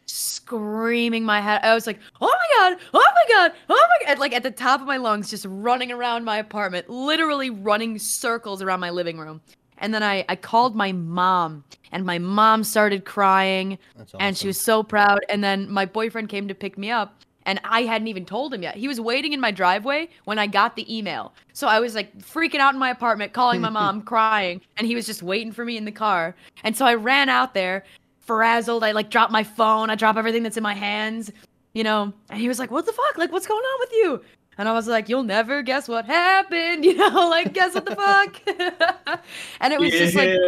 screaming 0.08 1.24
my 1.24 1.40
head. 1.40 1.62
I 1.64 1.76
was 1.76 1.86
like, 1.86 2.00
"Oh 2.20 2.33
my 2.58 2.70
god! 2.70 2.80
Oh 2.94 3.00
my 3.00 3.36
god! 3.36 3.52
Oh 3.70 3.88
my 4.00 4.08
god!" 4.08 4.20
Like 4.20 4.34
at 4.34 4.44
the 4.44 4.52
top 4.52 4.82
of 4.82 4.88
my 4.88 4.98
lungs, 4.98 5.30
just 5.30 5.46
running 5.50 5.92
around 5.92 6.24
my 6.24 6.38
apartment, 6.38 6.90
literally 6.90 7.50
running 7.50 8.00
circles 8.00 8.62
around 8.62 8.80
my 8.80 8.90
living 8.90 9.18
room. 9.18 9.42
And 9.78 9.94
then 9.94 10.04
I 10.04 10.26
I 10.30 10.36
called 10.36 10.76
my 10.76 10.92
mom, 10.92 11.64
and 11.92 12.06
my 12.06 12.20
mom 12.20 12.64
started 12.64 13.06
crying 13.06 13.78
That's 13.98 14.16
and 14.20 14.38
she 14.38 14.48
was 14.48 14.60
so 14.60 14.84
proud. 14.84 15.26
And 15.30 15.44
then 15.44 15.70
my 15.72 15.86
boyfriend 15.86 16.30
came 16.30 16.48
to 16.48 16.56
pick 16.56 16.78
me 16.78 16.92
up, 16.92 17.24
and 17.46 17.60
I 17.64 17.84
hadn't 17.84 18.08
even 18.08 18.26
told 18.26 18.54
him 18.54 18.64
yet. 18.64 18.76
He 18.76 18.88
was 18.88 19.00
waiting 19.00 19.34
in 19.34 19.40
my 19.40 19.52
driveway 19.52 20.10
when 20.26 20.40
I 20.40 20.48
got 20.48 20.76
the 20.76 20.96
email. 20.96 21.34
So 21.54 21.68
I 21.68 21.80
was 21.80 21.96
like 21.96 22.18
freaking 22.20 22.60
out 22.60 22.74
in 22.74 22.80
my 22.80 22.90
apartment, 22.90 23.34
calling 23.34 23.62
my 23.62 23.70
mom, 23.70 24.02
crying, 24.14 24.62
and 24.78 24.88
he 24.88 24.96
was 24.96 25.06
just 25.06 25.24
waiting 25.24 25.52
for 25.52 25.66
me 25.66 25.78
in 25.78 25.86
the 25.86 25.92
car. 25.92 26.36
And 26.64 26.76
so 26.76 26.86
I 26.86 26.96
ran 26.96 27.30
out 27.30 27.54
there, 27.54 27.84
frazzled. 28.22 28.84
I 28.84 28.92
like 28.92 29.10
dropped 29.10 29.32
my 29.32 29.44
phone, 29.44 29.90
I 29.90 29.96
dropped 29.96 30.18
everything 30.18 30.44
that's 30.44 30.58
in 30.58 30.64
my 30.64 30.74
hands, 30.74 31.32
you 31.74 31.84
know. 31.84 32.14
And 32.30 32.40
he 32.40 32.48
was 32.48 32.60
like, 32.60 32.72
"What 32.72 32.86
the 32.86 32.94
fuck? 32.94 33.18
Like, 33.18 33.32
what's 33.32 33.48
going 33.48 33.64
on 33.64 33.80
with 33.80 33.92
you?" 33.94 34.22
And 34.58 34.70
I 34.70 34.74
was 34.74 34.88
like, 34.88 35.10
"You'll 35.10 35.24
never 35.24 35.62
guess 35.62 35.88
what 35.88 36.06
happened," 36.06 36.86
you 36.86 36.96
know, 36.96 37.30
like 37.30 37.54
guess 37.54 37.74
what 37.76 37.86
the 37.86 37.96
fuck. 37.96 38.42
and 39.60 39.74
it 39.74 39.80
was 39.80 39.92
just 39.92 40.16
like 40.16 40.40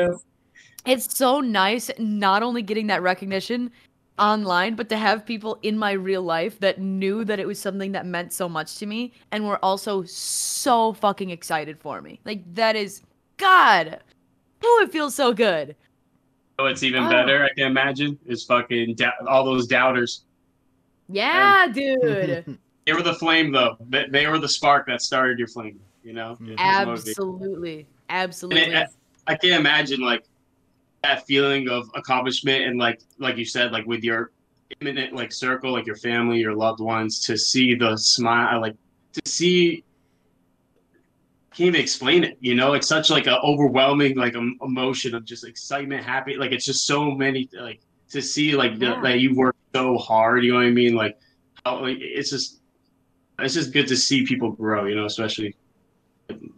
it's 0.86 1.18
so 1.18 1.40
nice 1.42 1.90
not 1.98 2.44
only 2.44 2.62
getting 2.62 2.88
that 2.88 3.02
recognition 3.02 3.72
online 4.18 4.76
but 4.76 4.88
to 4.88 4.96
have 4.96 5.26
people 5.26 5.58
in 5.62 5.78
my 5.78 5.92
real 5.92 6.22
life 6.22 6.58
that 6.62 6.80
knew 6.80 7.26
that 7.26 7.38
it 7.38 7.46
was 7.46 7.60
something 7.60 7.92
that 7.92 8.06
meant 8.06 8.32
so 8.32 8.48
much 8.48 8.78
to 8.78 8.86
me 8.86 9.12
and 9.32 9.46
were 9.46 9.58
also 9.66 10.04
so 10.04 10.94
fucking 10.94 11.32
excited 11.32 11.78
for 11.80 12.02
me 12.02 12.18
like 12.24 12.42
that 12.54 12.78
is 12.78 13.02
god 13.36 14.00
oh 14.64 14.82
it 14.86 14.92
feels 14.92 15.14
so 15.14 15.34
good 15.34 15.76
Oh, 16.58 16.68
it's 16.68 16.84
even 16.84 17.04
Oh. 17.04 17.10
better, 17.10 17.44
I 17.44 17.50
can 17.50 17.66
imagine, 17.68 18.18
is 18.26 18.46
fucking 18.46 18.96
dou- 18.96 19.10
all 19.28 19.44
those 19.44 19.68
doubters. 19.68 20.24
Yeah 21.08 21.68
dude 21.72 22.60
They 22.86 22.94
were 22.94 23.02
the 23.02 23.16
flame, 23.16 23.52
though. 23.52 23.78
They, 23.90 24.06
they 24.12 24.28
were 24.28 24.38
the 24.38 24.48
spark 24.48 24.86
that 24.88 25.02
started 25.02 25.40
your 25.40 25.48
flame. 25.48 25.80
You 26.04 26.14
know. 26.14 26.38
Mhm. 26.40 26.56
Motivating. 26.86 26.86
absolutely 26.86 27.88
absolutely 28.10 28.62
it, 28.62 28.88
I 29.26 29.36
can't 29.36 29.60
imagine 29.60 30.02
like 30.02 30.24
that 31.02 31.26
feeling 31.26 31.68
of 31.68 31.90
accomplishment 31.96 32.66
and 32.66 32.78
like 32.78 33.02
like 33.18 33.38
you 33.38 33.46
said, 33.46 33.72
like 33.72 33.88
with 33.88 34.04
your 34.04 34.32
imminent 34.82 35.14
like 35.14 35.32
circle, 35.32 35.72
like 35.72 35.88
your 35.88 35.96
family, 35.96 36.38
your 36.40 36.54
loved 36.54 36.80
ones, 36.80 37.26
to 37.26 37.38
see 37.38 37.74
the 37.76 37.98
smile, 37.98 38.62
like 38.62 38.76
to 39.14 39.22
see. 39.26 39.84
Can't 41.56 41.70
even 41.70 41.82
explain 41.82 42.26
it, 42.26 42.38
you 42.42 42.54
know. 42.54 42.74
It's 42.74 42.88
such 42.88 43.10
like 43.10 43.28
an 43.28 43.38
overwhelming 43.42 44.18
like 44.18 44.36
em- 44.36 44.60
emotion 44.62 45.16
of 45.16 45.24
just 45.24 45.46
excitement, 45.46 46.04
happy. 46.04 46.36
Like 46.36 46.52
it's 46.52 46.66
just 46.66 46.86
so 46.86 47.12
many 47.12 47.50
like 47.54 47.80
to 48.12 48.22
see 48.22 48.56
like 48.56 48.80
the, 48.80 48.88
Yeah. 48.88 49.02
that 49.02 49.20
you 49.20 49.36
worked 49.36 49.60
so 49.74 49.98
hard. 49.98 50.44
You 50.44 50.54
know 50.54 50.60
what 50.60 50.68
I 50.68 50.72
mean? 50.72 50.96
Like, 50.96 51.18
how, 51.66 51.82
like 51.82 51.98
it's 52.00 52.30
just 52.30 52.62
it's 53.40 53.54
just 53.54 53.74
good 53.74 53.88
to 53.88 53.98
see 53.98 54.26
people 54.26 54.52
grow. 54.52 54.86
You 54.86 54.96
know, 54.96 55.06
especially 55.06 55.56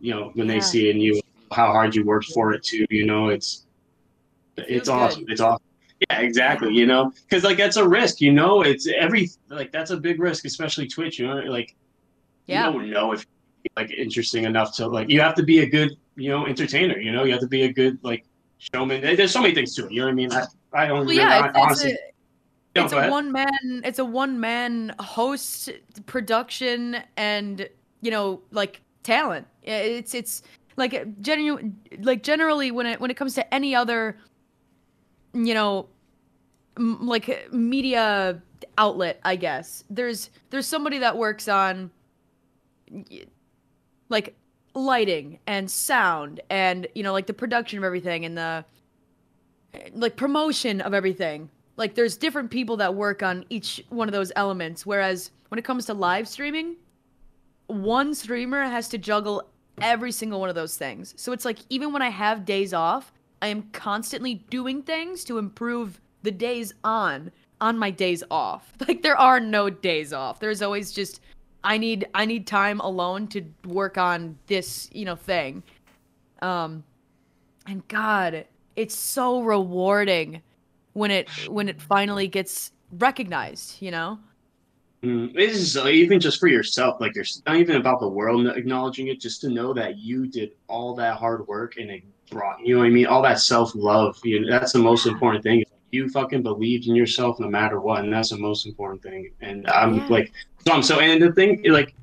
you 0.01 0.13
know 0.13 0.31
when 0.36 0.47
Yeah. 0.47 0.55
they 0.55 0.60
see 0.62 0.89
in 0.89 0.99
you 0.99 1.19
how 1.51 1.67
hard 1.67 1.95
you 1.95 2.03
worked 2.05 2.27
for 2.33 2.53
it 2.53 2.63
too. 2.63 2.86
You 2.89 3.05
know, 3.05 3.29
it's 3.29 3.65
It 4.57 4.65
it's 4.69 4.89
awesome. 4.89 5.23
good. 5.23 5.31
It's 5.31 5.41
awesome. 5.41 5.63
Yeah, 6.10 6.19
exactly. 6.19 6.73
You 6.73 6.86
know, 6.86 7.12
because 7.23 7.43
like 7.43 7.57
that's 7.57 7.77
a 7.77 7.88
risk. 7.88 8.21
You 8.21 8.31
know, 8.33 8.62
it's 8.62 8.88
every 8.88 9.29
like 9.49 9.71
that's 9.71 9.91
a 9.91 9.97
big 9.97 10.19
risk, 10.19 10.45
especially 10.45 10.88
Twitch. 10.88 11.17
You 11.19 11.27
know, 11.27 11.36
like 11.38 11.75
yeah 12.45 12.67
you 12.67 12.73
don't 12.79 12.89
know 12.91 13.12
if 13.13 13.25
like 13.75 13.91
interesting 13.91 14.45
enough 14.45 14.75
to 14.77 14.88
like 14.88 15.10
you 15.10 15.19
have 15.21 15.36
to 15.36 15.43
be 15.43 15.60
a 15.60 15.65
good 15.65 15.91
you 16.15 16.29
know 16.29 16.45
entertainer. 16.45 16.99
You 16.99 17.12
know, 17.12 17.23
you 17.23 17.31
have 17.31 17.41
to 17.41 17.47
be 17.47 17.63
a 17.63 17.73
good 17.73 17.97
like 18.03 18.25
showman. 18.60 19.01
There's 19.01 19.31
so 19.31 19.41
many 19.41 19.53
things 19.55 19.73
to 19.75 19.86
it. 19.86 19.91
You 19.91 20.01
know 20.01 20.05
what 20.07 20.12
I 20.12 20.15
mean? 20.15 20.31
I, 20.31 20.45
I 20.78 20.86
don't. 20.88 20.98
well 21.00 21.04
really- 21.06 21.18
yeah 21.18 21.52
it's, 21.56 21.84
it's 21.84 21.94
a, 21.94 21.98
No, 22.76 22.84
it's 22.86 22.94
a 22.94 23.10
one 23.10 23.32
man 23.32 23.82
it's 23.84 24.00
a 24.00 24.06
one 24.06 24.40
man 24.40 24.94
host 25.00 25.70
production 26.06 26.98
and 27.18 27.68
you 28.02 28.12
know 28.12 28.42
like 28.52 28.82
talent 29.04 29.48
Yeah, 29.63 29.80
it's 29.80 30.13
it's 30.13 30.44
like 30.76 30.94
uh, 30.94 31.06
genuine 31.22 31.76
like 32.02 32.22
generally 32.24 32.72
when 32.72 32.86
it 32.86 33.02
when 33.02 33.10
it 33.12 33.18
comes 33.18 33.34
to 33.36 33.54
any 33.54 33.74
other 33.74 34.18
you 35.34 35.54
know 35.54 35.88
m- 36.78 37.08
like 37.08 37.52
media 37.52 38.42
outlet, 38.78 39.20
I 39.24 39.36
guess. 39.36 39.84
There's 39.90 40.30
there's 40.52 40.68
somebody 40.68 41.00
that 41.00 41.18
works 41.18 41.48
on 41.48 41.90
like 44.10 44.36
lighting 44.74 45.40
and 45.48 45.70
sound 45.70 46.40
and 46.50 46.88
you 46.94 47.02
know 47.04 47.12
like 47.13 47.26
the 47.26 47.34
production 47.34 47.80
of 47.80 47.84
everything 47.84 48.26
and 48.26 48.38
the 48.38 48.63
like 49.93 50.15
promotion 50.15 50.82
of 50.82 50.93
everything. 50.93 51.49
Like 51.75 51.95
there's 51.95 52.17
different 52.17 52.51
people 52.51 52.77
that 52.77 52.95
work 52.95 53.21
on 53.21 53.45
each 53.49 53.84
one 53.89 54.08
of 54.08 54.13
those 54.13 54.32
elements 54.36 54.86
whereas 54.86 55.32
when 55.49 55.60
it 55.60 55.65
comes 55.65 55.86
to 55.86 55.93
live 55.93 56.27
streaming, 56.27 56.75
one 57.67 58.13
streamer 58.13 58.63
has 58.63 58.89
to 58.89 58.97
juggle 58.97 59.43
every 59.82 60.12
single 60.12 60.39
one 60.39 60.49
of 60.49 60.56
those 60.56 60.77
things. 60.77 61.13
So 61.17 61.32
it's 61.32 61.45
like 61.45 61.60
even 61.69 61.93
when 61.93 62.01
I 62.01 62.10
have 62.10 62.45
days 62.45 62.73
off, 62.73 63.13
I 63.41 63.47
am 63.47 63.63
constantly 63.71 64.36
doing 64.49 64.82
things 64.82 65.23
to 65.25 65.38
improve 65.38 66.01
the 66.23 66.32
days 66.32 66.73
on 66.84 67.32
on 67.62 67.77
my 67.77 67.91
days 67.91 68.23
off. 68.30 68.73
Like 68.88 69.01
there 69.01 69.17
are 69.17 69.39
no 69.39 69.69
days 69.69 70.13
off. 70.13 70.39
There's 70.39 70.62
always 70.62 70.91
just 70.91 71.21
I 71.63 71.77
need 71.77 72.08
I 72.13 72.25
need 72.25 72.47
time 72.47 72.80
alone 72.80 73.27
to 73.30 73.43
work 73.65 73.97
on 73.97 74.38
this, 74.47 74.89
you 74.93 75.06
know, 75.06 75.15
thing. 75.15 75.63
Um 76.41 76.84
and 77.67 77.88
god, 77.88 78.45
it's 78.78 78.96
so 78.98 79.42
rewarding 79.42 80.42
when 80.94 81.12
it 81.12 81.28
when 81.50 81.68
it 81.68 81.82
finally 81.82 82.28
gets 82.28 82.72
recognized, 82.94 83.82
you 83.82 83.92
know? 83.92 84.20
Mm, 85.04 85.32
it 85.36 85.50
is 85.52 85.78
uh, 85.78 85.88
even 85.88 86.20
just 86.20 86.40
for 86.40 86.48
yourself, 86.48 87.02
like 87.02 87.13
you're 87.16 87.26
not 87.46 87.58
even 87.58 87.76
about 87.76 88.00
the 88.00 88.08
world 88.08 88.48
acknowledging 88.48 89.08
it, 89.10 89.20
just 89.20 89.42
to 89.42 89.50
know 89.50 89.74
that 89.74 90.00
you 90.00 90.28
did 90.28 90.52
all 90.68 90.96
that 90.96 91.18
hard 91.18 91.48
work 91.48 91.78
and 91.78 91.90
it 91.92 92.04
brought 92.32 92.60
you 92.66 92.74
know 92.74 92.82
what 92.82 92.88
I 92.88 92.90
mean, 92.90 93.06
all 93.06 93.22
that 93.24 93.40
self 93.40 93.74
love. 93.76 94.18
You 94.24 94.42
know, 94.42 94.50
that's 94.50 94.74
the 94.74 94.80
most 94.80 95.06
important 95.06 95.44
thing. 95.44 95.63
You 95.92 96.10
fucking 96.10 96.44
believed 96.44 96.88
in 96.88 96.96
yourself 96.96 97.40
no 97.40 97.48
matter 97.48 97.80
what, 97.80 98.04
and 98.04 98.13
that's 98.13 98.30
the 98.30 98.38
most 98.38 98.66
important 98.66 99.02
thing. 99.02 99.32
And 99.42 99.68
I'm 99.68 99.96
Yeah. 99.96 100.06
like, 100.10 100.34
so 100.66 100.74
I'm 100.74 100.84
so, 100.84 101.00
and 101.00 101.22
the 101.22 101.32
thing, 101.32 101.62
like, 101.66 101.94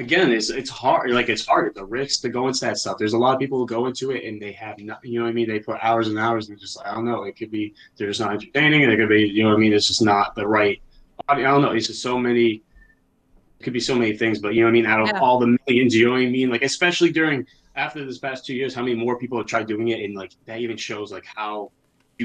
again, 0.00 0.32
it's 0.32 0.50
it's 0.50 0.70
hard. 0.70 1.10
Like 1.10 1.28
it's 1.28 1.46
hard. 1.46 1.74
The 1.74 1.84
risk 1.84 2.22
to 2.22 2.28
go 2.28 2.48
into 2.48 2.60
that 2.62 2.78
stuff. 2.78 2.96
There's 2.98 3.12
a 3.12 3.18
lot 3.18 3.34
of 3.34 3.38
people 3.40 3.58
who 3.58 3.66
go 3.66 3.86
into 3.86 4.10
it 4.10 4.24
and 4.24 4.40
they 4.42 4.52
have 4.52 4.78
not. 4.80 5.04
You 5.04 5.18
know 5.20 5.24
what 5.26 5.30
I 5.30 5.34
mean? 5.34 5.48
They 5.48 5.60
put 5.60 5.78
hours 5.82 6.08
and 6.08 6.18
hours 6.18 6.48
and 6.48 6.58
just 6.58 6.76
like 6.76 6.86
I 6.86 6.94
don't 6.94 7.04
know. 7.04 7.22
It 7.24 7.36
could 7.36 7.50
be 7.50 7.74
they're 7.96 8.08
just 8.08 8.20
not 8.20 8.32
entertaining. 8.32 8.82
It 8.82 8.96
could 8.96 9.08
be 9.08 9.28
you 9.28 9.42
know 9.44 9.50
what 9.50 9.56
I 9.56 9.60
mean. 9.60 9.72
It's 9.72 9.86
just 9.86 10.02
not 10.02 10.34
the 10.34 10.46
right. 10.46 10.82
I 11.28 11.40
don't 11.40 11.62
know. 11.62 11.70
It's 11.70 11.86
just 11.86 12.02
so 12.02 12.18
many. 12.18 12.62
It 13.60 13.62
could 13.62 13.74
be 13.74 13.80
so 13.80 13.94
many 13.94 14.16
things, 14.16 14.38
but 14.38 14.54
you 14.54 14.60
know 14.62 14.66
what 14.66 14.70
I 14.70 14.72
mean. 14.72 14.86
Out 14.86 15.00
of 15.02 15.08
Yeah. 15.08 15.20
all 15.20 15.38
the 15.38 15.56
millions, 15.68 15.94
you 15.94 16.06
know 16.06 16.12
what 16.12 16.22
I 16.22 16.26
mean. 16.26 16.50
Like 16.50 16.62
especially 16.62 17.12
during 17.12 17.46
after 17.76 18.04
this 18.04 18.18
past 18.18 18.44
two 18.46 18.54
years, 18.54 18.74
how 18.74 18.82
many 18.82 18.94
more 18.96 19.18
people 19.18 19.38
have 19.38 19.46
tried 19.46 19.66
doing 19.66 19.88
it, 19.88 20.02
and 20.02 20.14
like 20.16 20.32
that 20.46 20.60
even 20.60 20.76
shows 20.76 21.12
like 21.12 21.24
how 21.24 21.70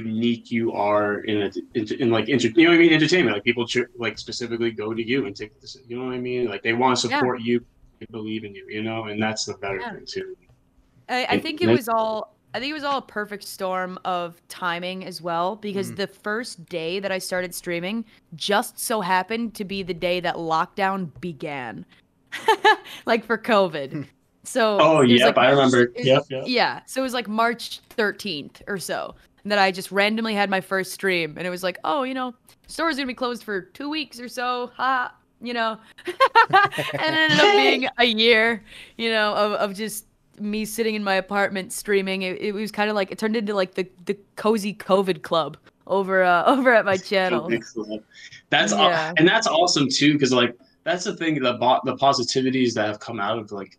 unique 0.05 0.51
you 0.51 0.73
are 0.73 1.19
in 1.21 1.43
a, 1.43 1.51
in, 1.73 1.87
in 2.01 2.11
like 2.11 2.27
inter, 2.29 2.49
you 2.55 2.65
know 2.65 2.71
what 2.71 2.75
I 2.75 2.79
mean 2.79 2.93
entertainment 2.93 3.35
like 3.35 3.43
people 3.43 3.65
ch- 3.65 3.87
like 3.97 4.17
specifically 4.17 4.71
go 4.71 4.93
to 4.93 5.01
you 5.11 5.25
and 5.25 5.35
take 5.35 5.59
this 5.61 5.77
you 5.87 5.97
know 5.97 6.05
what 6.05 6.13
I 6.13 6.19
mean 6.19 6.47
like 6.47 6.61
they 6.63 6.73
want 6.73 6.97
to 6.99 7.07
Yeah. 7.07 7.19
support 7.19 7.41
you 7.41 7.63
they 7.99 8.05
believe 8.11 8.43
in 8.43 8.53
you 8.53 8.65
you 8.69 8.83
know 8.83 9.05
and 9.05 9.21
that's 9.21 9.45
the 9.45 9.53
better 9.55 9.79
Yeah. 9.79 9.93
thing 9.93 10.05
too 10.05 10.35
I, 11.07 11.25
I 11.29 11.39
think 11.39 11.61
it 11.61 11.67
was 11.67 11.87
all 11.87 12.35
I 12.53 12.59
think 12.59 12.71
it 12.71 12.73
was 12.73 12.83
all 12.83 12.99
a 12.99 13.01
perfect 13.01 13.43
storm 13.43 13.97
of 14.05 14.41
timing 14.49 15.05
as 15.05 15.21
well 15.21 15.55
because 15.55 15.91
Mm. 15.91 15.97
the 15.97 16.07
first 16.07 16.65
day 16.67 16.99
that 16.99 17.11
I 17.11 17.17
started 17.19 17.53
streaming 17.55 18.05
just 18.35 18.79
so 18.79 19.01
happened 19.01 19.55
to 19.55 19.65
be 19.65 19.83
the 19.83 19.93
day 19.93 20.19
that 20.21 20.35
lockdown 20.35 21.09
began. 21.21 21.85
like 23.05 23.25
for 23.25 23.37
COVID. 23.37 24.07
So 24.43 24.77
oh 24.79 25.01
yep 25.01 25.35
like- 25.35 25.37
I 25.47 25.49
remember 25.51 25.91
yep 25.97 26.23
yep 26.29 26.43
Yeah, 26.47 26.81
so 26.85 27.01
it 27.01 27.03
was 27.03 27.13
like 27.13 27.27
March 27.27 27.81
13th 27.97 28.61
or 28.67 28.77
so 28.77 29.15
that 29.45 29.59
I 29.59 29.71
just 29.71 29.91
randomly 29.91 30.33
had 30.33 30.49
my 30.49 30.61
first 30.61 30.91
stream 30.91 31.35
and 31.37 31.45
it 31.45 31.49
was 31.49 31.63
like, 31.63 31.77
"Oh, 31.83 32.03
you 32.03 32.13
know, 32.13 32.33
store's 32.67 32.97
to 32.97 33.05
be 33.05 33.13
closed 33.13 33.43
for 33.43 33.61
2 33.61 33.89
weeks 33.89 34.19
or 34.19 34.27
so." 34.27 34.71
Ha, 34.75 35.13
you 35.41 35.53
know. 35.53 35.77
and 36.05 36.15
it 36.93 37.31
ended 37.31 37.39
up 37.39 37.55
being 37.55 37.87
a 37.97 38.05
year, 38.05 38.63
you 38.97 39.09
know, 39.09 39.33
of, 39.33 39.53
of 39.53 39.75
just 39.75 40.05
me 40.39 40.65
sitting 40.65 40.95
in 40.95 41.03
my 41.03 41.15
apartment 41.15 41.71
streaming. 41.71 42.23
It, 42.23 42.41
it 42.41 42.53
was 42.53 42.71
kind 42.71 42.89
of 42.89 42.95
like 42.95 43.11
it 43.11 43.17
turned 43.17 43.35
into 43.35 43.53
like 43.53 43.75
the 43.75 43.87
the 44.05 44.17
cozy 44.35 44.73
COVID 44.73 45.21
club 45.21 45.57
over 45.87 46.23
uh, 46.23 46.43
over 46.47 46.73
at 46.73 46.85
my 46.85 46.97
channel. 46.97 47.49
That's 48.49 48.73
aw- 48.73 49.13
and 49.17 49.27
that's 49.27 49.47
awesome 49.47 49.87
too 49.89 50.13
because 50.13 50.31
like 50.33 50.55
that's 50.83 51.03
the 51.03 51.15
thing 51.15 51.41
the 51.41 51.53
bo- 51.53 51.81
the 51.83 51.95
positivities 51.97 52.73
that 52.73 52.87
have 52.87 52.99
come 52.99 53.19
out 53.19 53.37
of 53.37 53.51
like 53.51 53.77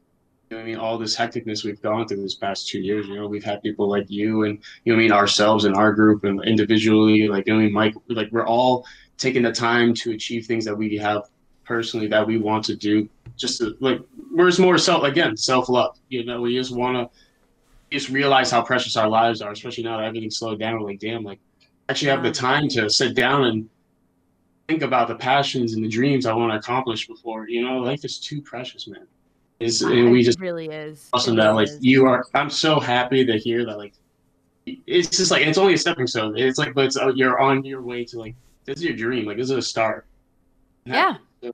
you 0.51 0.57
know 0.57 0.63
I 0.63 0.67
mean 0.67 0.77
all 0.77 0.99
this 0.99 1.17
hecticness 1.17 1.65
we've 1.65 1.81
gone 1.83 2.07
through 2.07 2.23
this 2.23 2.35
past 2.35 2.69
two 2.69 2.81
years 2.81 3.07
you 3.07 3.17
know 3.17 3.27
we've 3.27 3.45
had 3.45 3.63
people 3.63 3.89
like 3.89 4.11
you 4.11 4.45
and 4.45 4.59
you 4.85 4.93
know 4.93 4.99
I 4.99 5.03
mean 5.03 5.13
ourselves 5.13 5.65
and 5.65 5.75
our 5.75 5.93
group 5.93 6.25
and 6.25 6.43
individually 6.45 7.29
like 7.29 7.47
you 7.47 7.55
know 7.55 7.61
I 7.61 7.63
mean 7.65 7.73
Mike 7.73 7.95
like 8.09 8.29
we're 8.31 8.47
all 8.47 8.87
taking 9.19 9.43
the 9.43 9.53
time 9.53 9.95
to 9.95 10.13
achieve 10.13 10.47
things 10.47 10.65
that 10.65 10.75
we 10.75 10.97
have 10.97 11.23
personally 11.65 12.07
that 12.09 12.27
we 12.27 12.39
want 12.39 12.65
to 12.67 12.77
do 12.77 13.09
just 13.37 13.59
to, 13.59 13.77
like 13.81 14.01
we're 14.33 14.49
just 14.49 14.61
more 14.61 14.79
self 14.79 15.03
again 15.05 15.37
self 15.37 15.69
love 15.69 15.99
you 16.09 16.25
know 16.25 16.41
we 16.41 16.55
just 16.55 16.75
want 16.75 16.97
to 16.97 17.19
just 17.91 18.09
realize 18.09 18.51
how 18.51 18.63
precious 18.63 18.97
our 18.97 19.09
lives 19.09 19.41
are 19.41 19.53
especially 19.53 19.85
now 19.85 19.97
that 19.97 20.07
everything's 20.07 20.39
slowed 20.39 20.59
down 20.59 20.75
we're 20.75 20.89
like 20.89 21.01
damn 21.01 21.25
like 21.25 21.41
actually 21.89 22.11
have 22.11 22.23
the 22.23 22.33
time 22.33 22.69
to 22.69 22.91
sit 22.91 23.15
down 23.15 23.45
and 23.45 23.69
think 24.69 24.83
about 24.83 25.09
the 25.09 25.15
passions 25.15 25.75
and 25.75 25.85
the 25.85 25.89
dreams 25.89 26.27
I 26.27 26.35
want 26.35 26.53
to 26.53 26.59
accomplish 26.59 27.07
before. 27.07 27.49
You 27.49 27.65
know, 27.65 27.79
life 27.79 28.05
is 28.05 28.19
too 28.19 28.41
precious, 28.43 28.89
man. 28.89 29.07
Is 29.59 29.81
and 29.83 30.11
we 30.11 30.21
It 30.21 30.25
just 30.25 30.41
really 30.41 30.67
is. 30.67 31.09
awesome 31.13 31.35
It 31.39 31.43
that 31.43 31.51
like 31.55 31.69
is. 31.69 31.79
you 31.83 32.05
are. 32.07 32.27
I'm 32.35 32.51
so 32.51 32.79
happy 32.79 33.25
to 33.25 33.39
hear 33.39 33.65
that 33.65 33.79
like 33.79 33.95
it's 34.67 35.09
just 35.09 35.31
like 35.31 35.47
it's 35.47 35.59
only 35.59 35.75
a 35.75 35.79
stepping 35.79 36.07
stone. 36.07 36.37
It's 36.37 36.59
like 36.59 36.75
but 36.75 36.87
it's, 36.87 36.97
uh, 36.97 37.13
you're 37.15 37.39
on 37.41 37.65
your 37.65 37.81
way 37.83 38.05
to 38.05 38.19
like 38.19 38.35
this 38.65 38.77
is 38.79 38.85
your 38.85 38.95
dream. 38.95 39.25
Like 39.27 39.37
this 39.39 39.45
is 39.45 39.57
a 39.57 39.63
start. 39.63 40.07
And 40.85 40.95
that- 40.95 41.21
Yeah. 41.41 41.51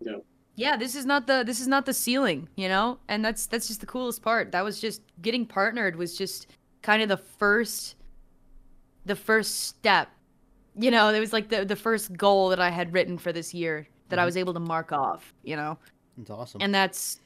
you 0.00 0.10
know, 0.12 0.24
yeah 0.56 0.76
this 0.76 0.94
is 0.94 1.04
not 1.06 1.26
the 1.26 1.42
this 1.44 1.60
is 1.60 1.66
not 1.68 1.84
the 1.86 1.92
ceiling 1.94 2.48
you 2.56 2.68
know 2.68 2.98
and 3.08 3.24
that's 3.24 3.46
that's 3.46 3.66
just 3.66 3.80
the 3.80 3.86
coolest 3.86 4.22
part 4.22 4.52
that 4.52 4.62
was 4.62 4.80
just 4.80 5.02
getting 5.22 5.44
partnered 5.46 5.96
was 5.96 6.16
just 6.16 6.46
kind 6.82 7.02
of 7.02 7.08
the 7.08 7.16
first 7.16 7.96
the 9.06 9.16
first 9.16 9.62
step 9.64 10.08
you 10.78 10.90
know 10.92 11.08
it 11.08 11.18
was 11.18 11.32
like 11.32 11.48
the 11.48 11.64
the 11.64 11.74
first 11.76 12.16
goal 12.16 12.50
that 12.50 12.60
i 12.60 12.70
had 12.70 12.92
written 12.92 13.18
for 13.18 13.32
this 13.32 13.52
year 13.52 13.86
that 14.10 14.18
i 14.20 14.24
was 14.24 14.36
able 14.36 14.52
to 14.54 14.60
mark 14.60 14.92
off 14.92 15.34
you 15.42 15.56
know 15.56 15.76
It's 16.20 16.30
awesome. 16.30 16.60
and 16.62 16.72
that's 16.74 17.18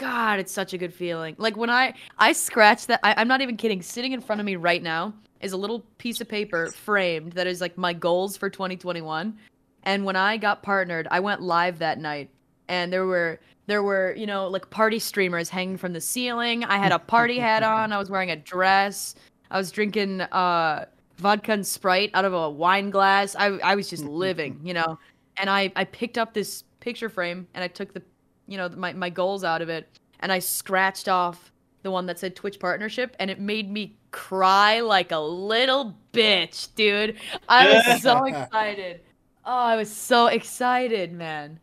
god 0.00 0.38
it's 0.38 0.50
such 0.50 0.72
a 0.72 0.78
good 0.78 0.94
feeling. 0.94 1.36
Like 1.38 1.56
when 1.56 1.70
i 1.70 1.94
i 2.18 2.32
scratch 2.32 2.86
that 2.86 3.00
I, 3.02 3.14
i'm 3.18 3.28
not 3.28 3.42
even 3.42 3.56
kidding. 3.56 3.82
Sitting 3.82 4.12
in 4.12 4.20
front 4.22 4.40
of 4.40 4.46
me 4.46 4.56
right 4.56 4.82
now 4.82 5.12
is 5.40 5.52
a 5.52 5.56
little 5.56 5.80
piece 5.98 6.20
of 6.20 6.28
paper 6.28 6.70
framed 6.70 7.32
that 7.34 7.46
is 7.46 7.60
like 7.60 7.76
my 7.76 7.92
goals 7.92 8.36
for 8.36 8.48
2021 8.48 9.36
and 9.82 10.04
when 10.04 10.16
i 10.16 10.38
got 10.38 10.62
partnered 10.62 11.06
i 11.10 11.20
went 11.20 11.42
live 11.42 11.78
that 11.78 11.98
night. 11.98 12.30
And 12.68 12.92
there 12.92 13.04
were 13.04 13.40
there 13.66 13.82
were 13.82 14.14
you 14.16 14.26
know 14.26 14.48
like 14.48 14.70
party 14.70 14.98
streamers 14.98 15.50
hanging 15.50 15.76
from 15.76 15.92
the 15.92 16.00
ceiling. 16.00 16.64
I 16.64 16.78
had 16.78 16.92
a 16.92 16.98
party 16.98 17.38
hat 17.38 17.62
on. 17.62 17.92
I 17.92 17.98
was 17.98 18.08
wearing 18.08 18.30
a 18.30 18.36
dress. 18.36 19.14
I 19.50 19.58
was 19.58 19.70
drinking 19.70 20.22
uh 20.22 20.86
vodka 21.18 21.52
and 21.52 21.66
sprite 21.66 22.10
out 22.14 22.24
of 22.24 22.32
a 22.32 22.48
wine 22.48 22.88
glass. 22.88 23.36
I, 23.36 23.48
I 23.58 23.74
was 23.74 23.90
just 23.90 24.04
living 24.04 24.60
you 24.64 24.72
know. 24.72 24.98
And 25.36 25.50
I, 25.50 25.72
I 25.76 25.84
picked 25.84 26.16
up 26.18 26.32
this 26.34 26.64
picture 26.80 27.10
frame 27.10 27.46
and 27.54 27.62
i 27.62 27.68
took 27.68 27.92
the 27.92 28.02
you 28.50 28.56
know 28.58 28.68
my, 28.70 28.92
my 28.92 29.08
goals 29.08 29.44
out 29.44 29.62
of 29.62 29.68
it 29.68 29.88
and 30.20 30.30
i 30.32 30.38
scratched 30.38 31.08
off 31.08 31.52
the 31.82 31.90
one 31.90 32.04
that 32.06 32.18
said 32.18 32.36
twitch 32.36 32.58
partnership 32.60 33.16
and 33.18 33.30
it 33.30 33.40
made 33.40 33.70
me 33.70 33.96
cry 34.10 34.80
like 34.80 35.12
a 35.12 35.18
little 35.18 35.96
bitch 36.12 36.68
dude 36.74 37.16
i 37.48 37.72
was 37.72 38.02
so 38.02 38.24
excited 38.24 39.00
oh 39.44 39.50
i 39.52 39.76
was 39.76 39.90
so 39.90 40.26
excited 40.26 41.12
man 41.12 41.58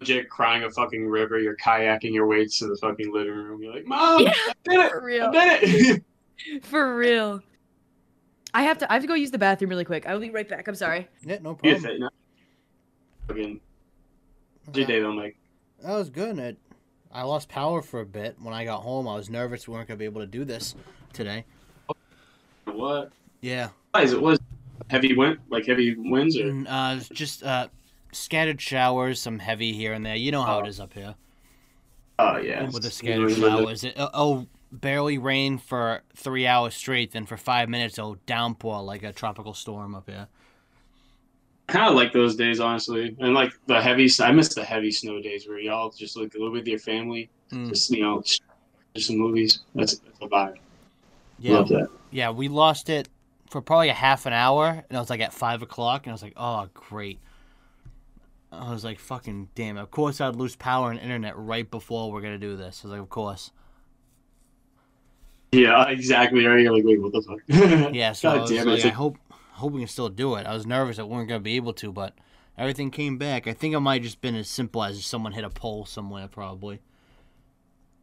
legit 0.00 0.28
crying 0.28 0.64
a 0.64 0.70
fucking 0.70 1.06
river. 1.06 1.38
You're 1.38 1.56
kayaking 1.56 2.12
your 2.12 2.26
way 2.26 2.44
to 2.44 2.66
the 2.66 2.76
fucking 2.76 3.10
living 3.10 3.32
room. 3.32 3.62
You're 3.62 3.72
like, 3.72 3.86
Mom, 3.86 4.22
Yeah, 4.22 4.34
I 4.36 4.52
did 4.64 4.80
it. 4.80 4.90
for 4.90 5.00
I 5.00 5.04
real 5.04 5.32
did 5.32 5.62
it. 5.62 6.02
for 6.64 6.96
real 6.96 7.40
i 8.52 8.62
have 8.62 8.76
to 8.78 8.90
i 8.90 8.94
have 8.94 9.02
to 9.02 9.08
go 9.08 9.14
use 9.14 9.30
the 9.30 9.38
bathroom 9.38 9.70
really 9.70 9.84
quick 9.84 10.06
i'll 10.06 10.18
be 10.20 10.30
right 10.30 10.48
back 10.48 10.66
i'm 10.68 10.74
sorry 10.74 11.08
yeah, 11.24 11.38
no 11.40 11.54
problem. 11.54 11.80
fit, 11.80 12.00
no? 12.00 12.10
Fucking, 13.28 13.60
how's 14.66 14.86
day 14.86 15.00
though, 15.00 15.12
Mike? 15.12 15.36
That 15.84 15.96
was 15.96 16.08
good. 16.08 16.38
It, 16.38 16.56
I 17.12 17.22
lost 17.24 17.48
power 17.50 17.82
for 17.82 18.00
a 18.00 18.06
bit. 18.06 18.36
When 18.40 18.54
I 18.54 18.64
got 18.64 18.80
home, 18.80 19.06
I 19.06 19.14
was 19.16 19.28
nervous 19.28 19.68
we 19.68 19.74
weren't 19.74 19.86
going 19.86 19.98
to 19.98 19.98
be 19.98 20.06
able 20.06 20.22
to 20.22 20.26
do 20.26 20.44
this 20.44 20.74
today. 21.12 21.44
What? 22.64 23.12
Yeah. 23.42 23.68
Guys, 23.94 24.12
it 24.14 24.20
was 24.20 24.38
heavy 24.88 25.14
wind, 25.14 25.38
like 25.50 25.66
heavy 25.66 25.94
winds, 25.94 26.38
or 26.38 26.48
And, 26.48 26.66
uh, 26.66 27.00
just 27.12 27.42
uh, 27.42 27.68
scattered 28.12 28.60
showers, 28.62 29.20
some 29.20 29.38
heavy 29.38 29.72
here 29.74 29.92
and 29.92 30.04
there. 30.06 30.16
You 30.16 30.32
know 30.32 30.42
how 30.42 30.60
it 30.60 30.64
Oh. 30.64 30.68
is 30.68 30.80
up 30.80 30.94
here 30.94 31.14
oh 32.18 32.36
yeah, 32.38 32.64
with 32.70 32.82
the 32.82 32.90
scattered 32.90 33.18
know, 33.18 33.24
with 33.26 33.36
the- 33.36 33.48
showers. 33.50 33.84
It, 33.84 33.94
oh, 33.98 34.46
barely 34.72 35.18
rain 35.18 35.58
for 35.58 36.02
three 36.16 36.46
hours 36.46 36.74
straight, 36.74 37.12
then 37.12 37.26
for 37.26 37.36
five 37.36 37.68
minutes 37.68 37.98
it'll 37.98 38.16
downpour 38.26 38.82
like 38.82 39.02
a 39.02 39.12
tropical 39.12 39.52
storm 39.52 39.94
up 39.94 40.08
here. 40.08 40.28
Kind 41.66 41.88
of 41.88 41.94
like 41.94 42.12
those 42.12 42.36
days, 42.36 42.60
honestly, 42.60 43.16
and 43.20 43.34
like 43.34 43.52
the 43.66 43.80
heavy. 43.80 44.08
I 44.20 44.32
miss 44.32 44.54
the 44.54 44.64
heavy 44.64 44.90
snow 44.90 45.20
days 45.20 45.48
where 45.48 45.58
y'all 45.58 45.90
just 45.90 46.16
like 46.16 46.34
live 46.34 46.52
with 46.52 46.66
your 46.66 46.78
family, 46.78 47.30
Mm. 47.52 47.68
just 47.68 47.90
you 47.90 48.02
know, 48.02 48.22
just 48.22 48.42
some 48.98 49.18
movies. 49.18 49.60
That's, 49.74 49.98
that's 49.98 50.18
a 50.22 50.26
vibe. 50.28 50.56
Yeah, 51.38 51.58
Love 51.58 51.68
that. 51.68 51.88
yeah, 52.10 52.30
we 52.30 52.48
lost 52.48 52.88
it 52.88 53.08
for 53.50 53.60
probably 53.60 53.88
a 53.90 53.94
half 53.94 54.24
an 54.26 54.32
hour, 54.32 54.82
and 54.88 54.96
I 54.96 55.00
was 55.00 55.10
like 55.10 55.20
at 55.20 55.32
five 55.32 55.62
o'clock, 55.62 56.06
and 56.06 56.12
I 56.12 56.14
was 56.14 56.22
like, 56.22 56.32
oh 56.36 56.68
great. 56.74 57.18
I 58.52 58.72
was 58.72 58.84
like, 58.84 59.00
fucking 59.00 59.48
damn. 59.56 59.76
Of 59.76 59.90
course, 59.90 60.20
I'd 60.20 60.36
lose 60.36 60.54
power 60.56 60.90
and 60.90 61.00
internet 61.00 61.36
right 61.36 61.68
before 61.68 62.12
we're 62.12 62.20
gonna 62.22 62.38
do 62.38 62.56
this. 62.56 62.82
I 62.84 62.88
was 62.88 62.92
like, 62.92 63.00
of 63.00 63.08
course. 63.10 63.50
Yeah, 65.52 65.88
exactly. 65.88 66.44
Right. 66.46 66.60
You're 66.62 66.72
like, 66.74 66.84
wait, 66.84 67.00
what 67.00 67.12
the 67.12 67.22
fuck? 67.22 67.38
Yeah, 67.94 68.12
so 68.12 68.30
I, 68.30 68.34
God 68.34 68.40
was 68.42 68.50
damn 68.50 68.66
like, 68.66 68.78
it. 68.80 68.86
I 68.86 68.90
hope 68.90 69.16
hope 69.56 69.72
we 69.72 69.80
can 69.80 69.88
still 69.88 70.08
do 70.08 70.34
it. 70.36 70.46
I 70.46 70.54
was 70.54 70.66
nervous 70.66 70.96
that 70.96 71.06
we 71.06 71.14
weren't 71.16 71.28
gonna 71.28 71.40
be 71.40 71.56
able 71.56 71.72
to, 71.74 71.92
but 71.92 72.14
everything 72.58 72.90
came 72.90 73.18
back. 73.18 73.46
I 73.46 73.52
think 73.52 73.74
it 73.74 73.80
might 73.80 73.94
have 73.96 74.02
just 74.04 74.20
been 74.20 74.34
as 74.34 74.48
simple 74.48 74.82
as 74.84 75.04
someone 75.04 75.32
hit 75.32 75.44
a 75.44 75.50
pole 75.50 75.84
somewhere, 75.86 76.28
probably. 76.28 76.80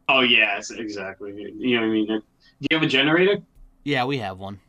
Oh 0.08 0.20
yeah, 0.20 0.58
exactly. 0.76 1.52
You 1.56 1.76
know 1.76 1.86
what 1.86 1.86
I 1.86 1.90
mean? 1.92 2.06
Do 2.06 2.22
you 2.70 2.76
have 2.76 2.82
a 2.82 2.86
generator? 2.86 3.42
Yeah, 3.84 4.04
we 4.04 4.18
have 4.18 4.38
one, 4.38 4.60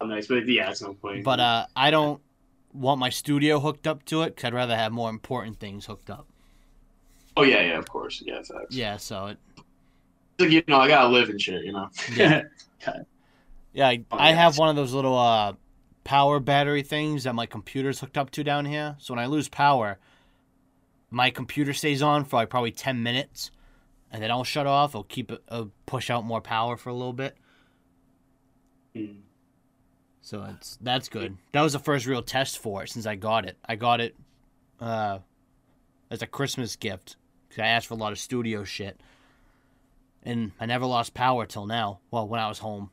Oh, 0.00 0.06
nice, 0.06 0.26
but 0.26 0.48
yeah, 0.48 0.70
it's 0.70 0.82
no 0.82 0.94
point. 0.94 1.24
but 1.24 1.38
uh, 1.40 1.66
I 1.76 1.90
don't 1.90 2.20
want 2.72 2.98
my 2.98 3.10
studio 3.10 3.60
hooked 3.60 3.86
up 3.86 4.04
to 4.06 4.22
it 4.22 4.34
because 4.34 4.44
I'd 4.48 4.54
rather 4.54 4.74
have 4.76 4.90
more 4.92 5.10
important 5.10 5.58
things 5.60 5.84
hooked 5.86 6.08
up. 6.10 6.26
oh 7.36 7.42
yeah, 7.42 7.60
yeah, 7.62 7.78
of 7.78 7.88
course, 7.88 8.22
yeah, 8.24 8.42
facts. 8.42 8.74
Yeah, 8.74 8.96
so 8.96 9.26
it, 9.26 9.38
It's 9.56 9.64
like, 10.40 10.50
you 10.50 10.62
know, 10.66 10.78
I 10.78 10.88
gotta 10.88 11.08
live 11.08 11.28
and 11.28 11.40
shit, 11.40 11.64
you 11.64 11.72
know. 11.72 11.88
Yeah. 12.14 12.42
yeah, 13.74 13.88
I, 13.88 14.04
Oh, 14.10 14.16
I 14.16 14.30
yeah. 14.30 14.36
have 14.36 14.58
one 14.58 14.68
of 14.70 14.76
those 14.76 14.92
little 14.94 15.18
uh 15.18 15.52
power 16.04 16.40
battery 16.40 16.82
things 16.82 17.24
that 17.24 17.34
my 17.34 17.46
computer's 17.46 18.00
hooked 18.00 18.18
up 18.18 18.30
to 18.30 18.44
down 18.44 18.64
here. 18.64 18.96
So 18.98 19.14
when 19.14 19.22
I 19.22 19.26
lose 19.26 19.48
power, 19.48 19.98
my 21.10 21.30
computer 21.30 21.72
stays 21.72 22.02
on 22.02 22.24
for 22.24 22.36
like 22.36 22.50
probably 22.50 22.72
ten 22.72 23.02
minutes, 23.02 23.50
and 24.10 24.22
then 24.22 24.30
I'll 24.30 24.44
shut 24.44 24.66
off. 24.66 24.94
I'll 24.94 25.04
keep 25.04 25.30
it, 25.30 25.42
uh, 25.48 25.66
push 25.86 26.10
out 26.10 26.24
more 26.24 26.40
power 26.40 26.76
for 26.76 26.90
a 26.90 26.94
little 26.94 27.12
bit. 27.12 27.36
Mm. 28.96 29.20
So 30.20 30.44
it's 30.44 30.78
that's 30.80 31.08
good. 31.08 31.36
That 31.52 31.62
was 31.62 31.72
the 31.72 31.78
first 31.78 32.06
real 32.06 32.22
test 32.22 32.58
for 32.58 32.82
it 32.82 32.90
since 32.90 33.06
I 33.06 33.16
got 33.16 33.44
it. 33.44 33.56
I 33.66 33.76
got 33.76 34.00
it 34.00 34.14
uh, 34.80 35.18
as 36.10 36.22
a 36.22 36.26
Christmas 36.26 36.76
gift 36.76 37.16
because 37.48 37.62
I 37.62 37.66
asked 37.66 37.88
for 37.88 37.94
a 37.94 37.98
lot 37.98 38.12
of 38.12 38.18
studio 38.18 38.64
shit, 38.64 39.00
and 40.22 40.52
I 40.60 40.66
never 40.66 40.86
lost 40.86 41.12
power 41.12 41.44
till 41.44 41.66
now. 41.66 42.00
Well, 42.10 42.28
when 42.28 42.40
I 42.40 42.48
was 42.48 42.60
home, 42.60 42.90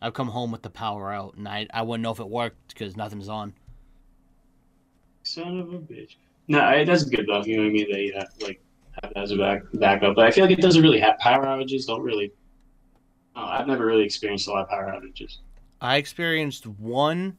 I've 0.00 0.14
come 0.14 0.28
home 0.28 0.50
with 0.50 0.62
the 0.62 0.70
power 0.70 1.12
out, 1.12 1.34
and 1.34 1.46
I 1.46 1.66
I 1.72 1.82
wouldn't 1.82 2.02
know 2.02 2.12
if 2.12 2.20
it 2.20 2.28
worked 2.28 2.68
because 2.68 2.96
nothing's 2.96 3.28
on. 3.28 3.54
Son 5.22 5.58
of 5.58 5.72
a 5.72 5.78
bitch. 5.78 6.16
No, 6.48 6.60
I, 6.60 6.84
that's 6.84 7.04
good 7.04 7.26
though. 7.28 7.44
You 7.44 7.58
know 7.58 7.62
what 7.64 7.68
I 7.68 7.72
mean? 7.72 7.92
That 7.92 8.00
you 8.00 8.12
have 8.14 8.28
like 8.40 8.60
have 9.02 9.14
that 9.14 9.22
as 9.22 9.30
a 9.30 9.36
back 9.36 9.62
backup. 9.74 10.16
But 10.16 10.26
I 10.26 10.30
feel 10.30 10.44
like 10.44 10.56
it 10.56 10.62
doesn't 10.62 10.82
really 10.82 11.00
have 11.00 11.18
power 11.18 11.44
outages. 11.44 11.86
Don't 11.86 12.02
really. 12.02 12.32
Oh, 13.36 13.44
I've 13.44 13.66
never 13.66 13.86
really 13.86 14.04
experienced 14.04 14.48
a 14.48 14.50
lot 14.50 14.62
of 14.62 14.68
power 14.68 14.86
outages. 14.86 15.38
I 15.80 15.96
experienced 15.96 16.66
one 16.66 17.38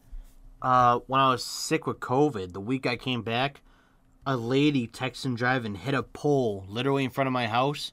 uh, 0.62 1.00
when 1.08 1.20
I 1.20 1.30
was 1.30 1.44
sick 1.44 1.86
with 1.86 2.00
COVID. 2.00 2.54
The 2.54 2.62
week 2.62 2.86
I 2.86 2.96
came 2.96 3.22
back, 3.22 3.62
a 4.26 4.38
lady 4.38 4.88
texting 4.88 5.36
driving 5.36 5.76
hit 5.76 5.94
a 5.94 6.04
pole 6.04 6.66
literally 6.68 7.04
in 7.04 7.10
front 7.10 7.28
of 7.28 7.34
my 7.34 7.48
house. 7.48 7.92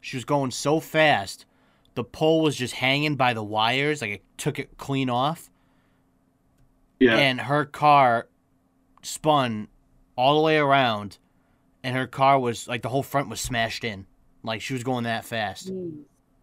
She 0.00 0.16
was 0.16 0.24
going 0.24 0.50
so 0.50 0.80
fast, 0.80 1.46
the 1.94 2.04
pole 2.04 2.40
was 2.42 2.56
just 2.56 2.74
hanging 2.74 3.16
by 3.16 3.34
the 3.34 3.42
wires, 3.44 4.00
like 4.02 4.10
it 4.10 4.22
took 4.36 4.58
it 4.58 4.76
clean 4.78 5.08
off, 5.10 5.50
Yeah. 7.00 7.16
and 7.16 7.40
her 7.42 7.64
car 7.64 8.28
spun 9.02 9.68
all 10.16 10.36
the 10.36 10.42
way 10.42 10.56
around, 10.58 11.18
and 11.82 11.96
her 11.96 12.06
car 12.06 12.38
was 12.38 12.66
like 12.68 12.82
the 12.82 12.88
whole 12.88 13.02
front 13.02 13.28
was 13.28 13.40
smashed 13.40 13.84
in, 13.84 14.06
like 14.42 14.60
she 14.60 14.72
was 14.72 14.82
going 14.84 15.04
that 15.04 15.24
fast. 15.24 15.70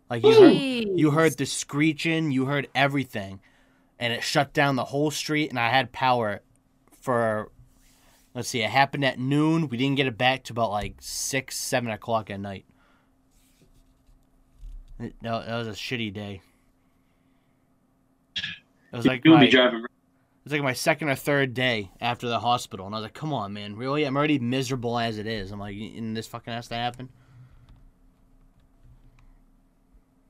Like 0.10 0.24
you 0.24 0.34
heard, 0.34 1.00
you 1.00 1.12
heard 1.12 1.38
the 1.38 1.46
screeching, 1.46 2.32
you 2.32 2.46
heard 2.46 2.68
everything, 2.76 3.40
and 3.98 4.12
it 4.12 4.24
shut 4.24 4.54
down 4.54 4.76
the 4.76 4.86
whole 4.86 5.10
street. 5.10 5.50
And 5.50 5.58
I 5.60 5.70
had 5.70 5.94
power 5.94 6.42
for, 7.02 7.50
let's 8.36 8.50
see, 8.50 8.62
it 8.62 8.70
happened 8.70 9.06
at 9.06 9.20
noon. 9.20 9.70
We 9.70 9.78
didn't 9.78 9.96
get 9.96 10.08
it 10.08 10.18
back 10.18 10.44
to 10.46 10.54
about 10.54 10.70
like 10.72 10.96
six, 11.00 11.56
seven 11.58 11.90
o'clock 11.92 12.30
at 12.30 12.42
night. 12.42 12.66
That 15.02 15.46
that 15.46 15.58
was 15.58 15.68
a 15.68 15.72
shitty 15.72 16.14
day. 16.14 16.42
It 18.36 18.98
was 18.98 19.06
like 19.06 19.24
You'll 19.24 19.38
my, 19.38 19.46
it 19.46 19.54
was 20.44 20.54
like 20.54 20.62
my 20.62 20.74
second 20.74 21.10
or 21.10 21.16
third 21.16 21.54
day 21.54 21.92
after 22.00 22.28
the 22.28 22.40
hospital, 22.40 22.86
and 22.86 22.94
I 22.94 23.00
was 23.00 23.04
like, 23.04 23.14
"Come 23.14 23.34
on, 23.34 23.54
man, 23.54 23.76
really? 23.76 24.04
I'm 24.04 24.16
already 24.18 24.38
miserable 24.40 25.00
as 25.00 25.18
it 25.18 25.28
is." 25.28 25.52
I'm 25.52 25.60
like, 25.60 25.76
"And 25.76 26.16
this 26.16 26.28
fucking 26.28 26.52
has 26.54 26.68
to 26.68 26.76
happen." 26.76 27.10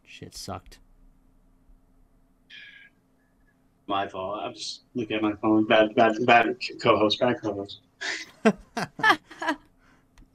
Shit 0.06 0.36
sucked. 0.36 0.80
My 3.88 4.08
fault. 4.08 4.42
I'm 4.44 4.54
just 4.54 4.82
looking 4.94 5.18
at 5.18 5.22
my 5.24 5.34
phone. 5.42 5.66
Bad, 5.66 5.96
bad, 5.96 6.16
bad 6.26 6.56
co-host. 6.82 7.20
Bad 7.20 7.42
co-host. 7.42 7.80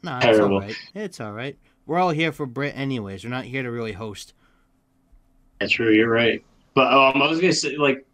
No, 0.03 0.17
it's 0.19 0.25
Terrible. 0.25 0.55
all 0.55 0.61
right. 0.61 0.77
It's 0.95 1.21
all 1.21 1.33
right. 1.33 1.59
We're 1.87 1.99
all 1.99 2.11
here 2.11 2.33
for 2.33 2.47
Brit, 2.47 2.77
anyways. 2.77 3.25
We're 3.25 3.31
not 3.31 3.45
here 3.45 3.63
to 3.63 3.71
really 3.71 3.93
host. 3.93 4.35
That's 5.61 5.73
true. 5.73 5.91
You're 5.91 6.11
right. 6.11 6.45
But 6.75 6.93
um, 6.93 7.23
I 7.23 7.29
was 7.29 7.41
gonna 7.41 7.53
say, 7.53 7.77
like, 7.77 8.05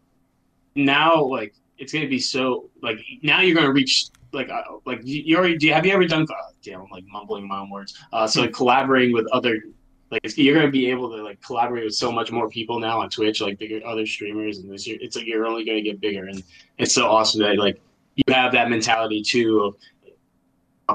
now, 0.75 1.25
like, 1.25 1.55
it's 1.79 1.93
gonna 1.93 2.07
be 2.07 2.19
so 2.19 2.71
like 2.81 2.99
now 3.23 3.41
you're 3.41 3.57
gonna 3.57 3.73
reach 3.73 4.07
like 4.33 4.49
uh, 4.49 4.63
like 4.85 5.01
you, 5.05 5.23
you 5.23 5.37
already 5.37 5.57
do. 5.57 5.67
You, 5.67 5.75
have 5.75 5.85
you 5.85 5.93
ever 5.93 6.07
done? 6.07 6.23
Uh, 6.23 6.53
damn, 6.63 6.83
I'm 6.83 6.89
like 6.91 7.05
mumbling 7.07 7.47
my 7.47 7.59
own 7.59 7.71
words. 7.71 7.99
Uh, 8.13 8.27
so 8.27 8.43
like 8.43 8.53
collaborating 8.53 9.13
with 9.13 9.27
other. 9.33 9.63
Like 10.11 10.37
you're 10.37 10.55
gonna 10.55 10.71
be 10.71 10.91
able 10.91 11.11
to 11.11 11.23
like 11.23 11.41
collaborate 11.41 11.85
with 11.85 11.95
so 11.95 12.13
much 12.13 12.31
more 12.31 12.49
people 12.49 12.79
now 12.79 13.01
on 13.01 13.09
Twitch, 13.09 13.41
like 13.41 13.59
bigger 13.59 13.81
other 13.87 14.07
streamers, 14.07 14.59
and 14.59 14.71
this 14.71 14.87
year 14.87 14.99
it's 15.01 15.17
like 15.17 15.27
you're 15.27 15.47
only 15.47 15.65
gonna 15.65 15.81
get 15.81 16.01
bigger, 16.01 16.27
and 16.27 16.43
it's 16.79 16.95
so 16.95 17.09
awesome 17.09 17.41
that 17.41 17.57
like 17.57 17.81
you 18.17 18.25
have 18.33 18.53
that 18.53 18.69
mentality 18.69 19.23
too 19.23 19.61
of, 19.61 19.75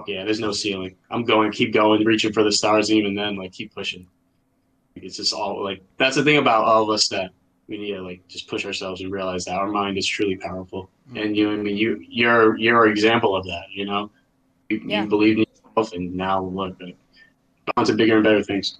yeah, 0.07 0.23
there's 0.23 0.39
no 0.39 0.51
ceiling. 0.51 0.95
I'm 1.09 1.23
going, 1.23 1.51
keep 1.51 1.73
going, 1.73 2.03
reaching 2.05 2.33
for 2.33 2.43
the 2.43 2.51
stars, 2.51 2.91
even 2.91 3.15
then, 3.15 3.35
like 3.35 3.51
keep 3.51 3.73
pushing. 3.73 4.07
It's 4.95 5.17
just 5.17 5.33
all 5.33 5.63
like 5.63 5.81
that's 5.97 6.15
the 6.15 6.23
thing 6.23 6.37
about 6.37 6.65
all 6.65 6.83
of 6.83 6.89
us 6.89 7.07
that 7.09 7.31
we 7.67 7.77
need 7.77 7.93
to 7.93 8.01
like 8.01 8.27
just 8.27 8.47
push 8.47 8.65
ourselves 8.65 9.01
and 9.01 9.11
realize 9.11 9.45
that 9.45 9.55
our 9.55 9.67
mind 9.67 9.97
is 9.97 10.07
truly 10.07 10.37
powerful. 10.37 10.89
Mm. 11.11 11.25
And 11.25 11.37
you, 11.37 11.47
know 11.47 11.59
I 11.59 11.63
mean, 11.63 11.77
you 11.77 12.03
you're 12.07 12.57
you're 12.57 12.85
an 12.85 12.91
example 12.91 13.35
of 13.35 13.45
that. 13.45 13.65
You 13.71 13.85
know, 13.85 14.11
you, 14.69 14.81
Yeah. 14.85 15.03
you 15.03 15.09
believe 15.09 15.37
in 15.37 15.45
yourself, 15.49 15.93
and 15.93 16.15
now 16.15 16.43
look, 16.43 16.75
uh, 16.81 17.71
on 17.75 17.85
to 17.85 17.93
bigger 17.93 18.15
and 18.15 18.23
better 18.23 18.43
things. 18.43 18.79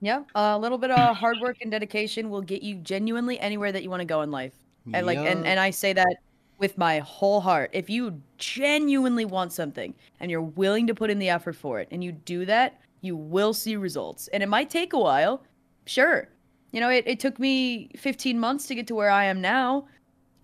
Yeah, 0.00 0.22
a 0.34 0.58
little 0.58 0.76
bit 0.76 0.90
of 0.90 1.16
hard 1.16 1.38
work 1.40 1.58
and 1.62 1.70
dedication 1.70 2.28
will 2.28 2.42
get 2.42 2.62
you 2.62 2.74
genuinely 2.76 3.38
anywhere 3.40 3.72
that 3.72 3.82
you 3.82 3.90
want 3.90 4.00
to 4.00 4.06
go 4.06 4.20
in 4.22 4.30
life. 4.30 4.52
And 4.92 5.06
like, 5.06 5.16
and, 5.16 5.46
and 5.46 5.58
I 5.58 5.70
say 5.70 5.94
that 5.94 6.16
with 6.58 6.78
my 6.78 7.00
whole 7.00 7.40
heart. 7.40 7.70
If 7.72 7.90
you 7.90 8.20
genuinely 8.38 9.24
want 9.24 9.52
something 9.52 9.94
and 10.20 10.30
you're 10.30 10.40
willing 10.40 10.86
to 10.86 10.94
put 10.94 11.10
in 11.10 11.18
the 11.18 11.28
effort 11.28 11.56
for 11.56 11.80
it, 11.80 11.88
and 11.90 12.02
you 12.02 12.12
do 12.12 12.44
that, 12.46 12.80
you 13.00 13.16
will 13.16 13.52
see 13.52 13.76
results. 13.76 14.28
And 14.28 14.42
it 14.42 14.48
might 14.48 14.70
take 14.70 14.92
a 14.92 14.98
while, 14.98 15.42
sure. 15.86 16.28
You 16.72 16.80
know, 16.80 16.88
it, 16.88 17.04
it 17.06 17.20
took 17.20 17.38
me 17.38 17.90
15 17.96 18.38
months 18.38 18.66
to 18.66 18.74
get 18.74 18.86
to 18.88 18.94
where 18.94 19.10
I 19.10 19.24
am 19.24 19.40
now. 19.40 19.86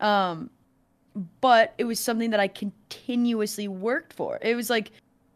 Um, 0.00 0.50
but 1.40 1.74
it 1.78 1.84
was 1.84 1.98
something 1.98 2.30
that 2.30 2.40
I 2.40 2.48
continuously 2.48 3.68
worked 3.68 4.12
for. 4.12 4.38
It 4.42 4.54
was 4.54 4.70
like 4.70 4.92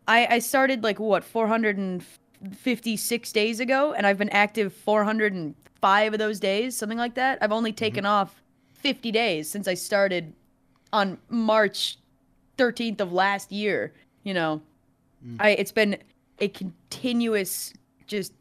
I, 0.06 0.26
I 0.30 0.38
started 0.38 0.84
like 0.84 1.00
what 1.00 1.24
456 1.24 3.32
days 3.32 3.60
ago, 3.60 3.92
and 3.92 4.06
I've 4.06 4.18
been 4.18 4.30
active 4.30 4.72
405 4.72 6.12
of 6.12 6.18
those 6.18 6.40
days, 6.40 6.76
something 6.76 6.98
like 6.98 7.14
that. 7.14 7.38
I've 7.40 7.52
only 7.52 7.72
taken 7.72 8.06
off 8.06 8.42
50 8.74 9.10
days 9.12 9.48
since 9.48 9.66
I 9.66 9.74
started 9.74 10.34
on 10.94 11.18
March 11.28 11.98
13th 12.56 13.00
of 13.00 13.12
last 13.12 13.52
year. 13.52 13.92
You 14.22 14.32
know, 14.32 14.62
Mm. 15.26 15.36
I 15.40 15.50
it's 15.50 15.72
been 15.72 15.96
a 16.40 16.48
continuous 16.48 17.72
just 18.06 18.32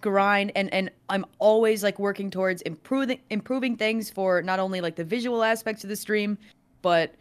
grind 0.00 0.52
and 0.54 0.72
and 0.72 0.90
I'm 1.08 1.24
always 1.38 1.82
like 1.82 1.98
working 1.98 2.30
towards 2.30 2.62
improving 2.62 3.20
improving 3.30 3.76
things 3.76 4.10
for 4.10 4.42
not 4.42 4.58
only 4.58 4.80
like 4.80 4.96
the 4.96 5.04
visual 5.04 5.42
aspects 5.42 5.84
of 5.84 5.90
the 5.90 5.96
stream 5.96 6.38
but 6.82 7.14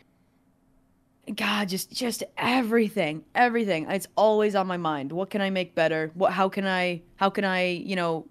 god 1.35 1.69
just 1.69 1.91
just 1.91 2.23
everything 2.37 3.23
everything. 3.33 3.89
It's 3.89 4.07
always 4.15 4.55
on 4.55 4.67
my 4.67 4.77
mind. 4.77 5.11
What 5.11 5.29
can 5.29 5.41
I 5.41 5.49
make 5.49 5.75
better? 5.75 6.11
What 6.13 6.33
how 6.33 6.49
can 6.49 6.65
I 6.65 7.01
how 7.15 7.29
can 7.29 7.43
I 7.45 7.67
you 7.67 7.95
know 7.95 8.27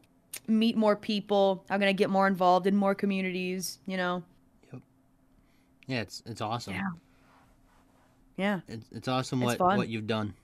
meet 0.47 0.77
more 0.77 0.97
people? 0.97 1.65
How 1.69 1.79
can 1.79 1.89
I 1.89 1.93
get 1.93 2.11
more 2.11 2.27
involved 2.27 2.67
in 2.67 2.77
more 2.77 2.95
communities 2.95 3.79
you 3.87 3.97
know 3.97 4.23
yeah, 5.87 6.01
it's 6.01 6.23
it's 6.27 6.41
awesome. 6.41 6.75
Yeah. 6.75 6.91
yeah 8.37 8.61
It's, 8.69 8.87
it's 8.93 9.09
awesome 9.09 9.43
It's 9.43 9.47
what 9.47 9.59
fun. 9.59 9.77
what 9.79 9.89
you've 9.89 10.07
done. 10.07 10.35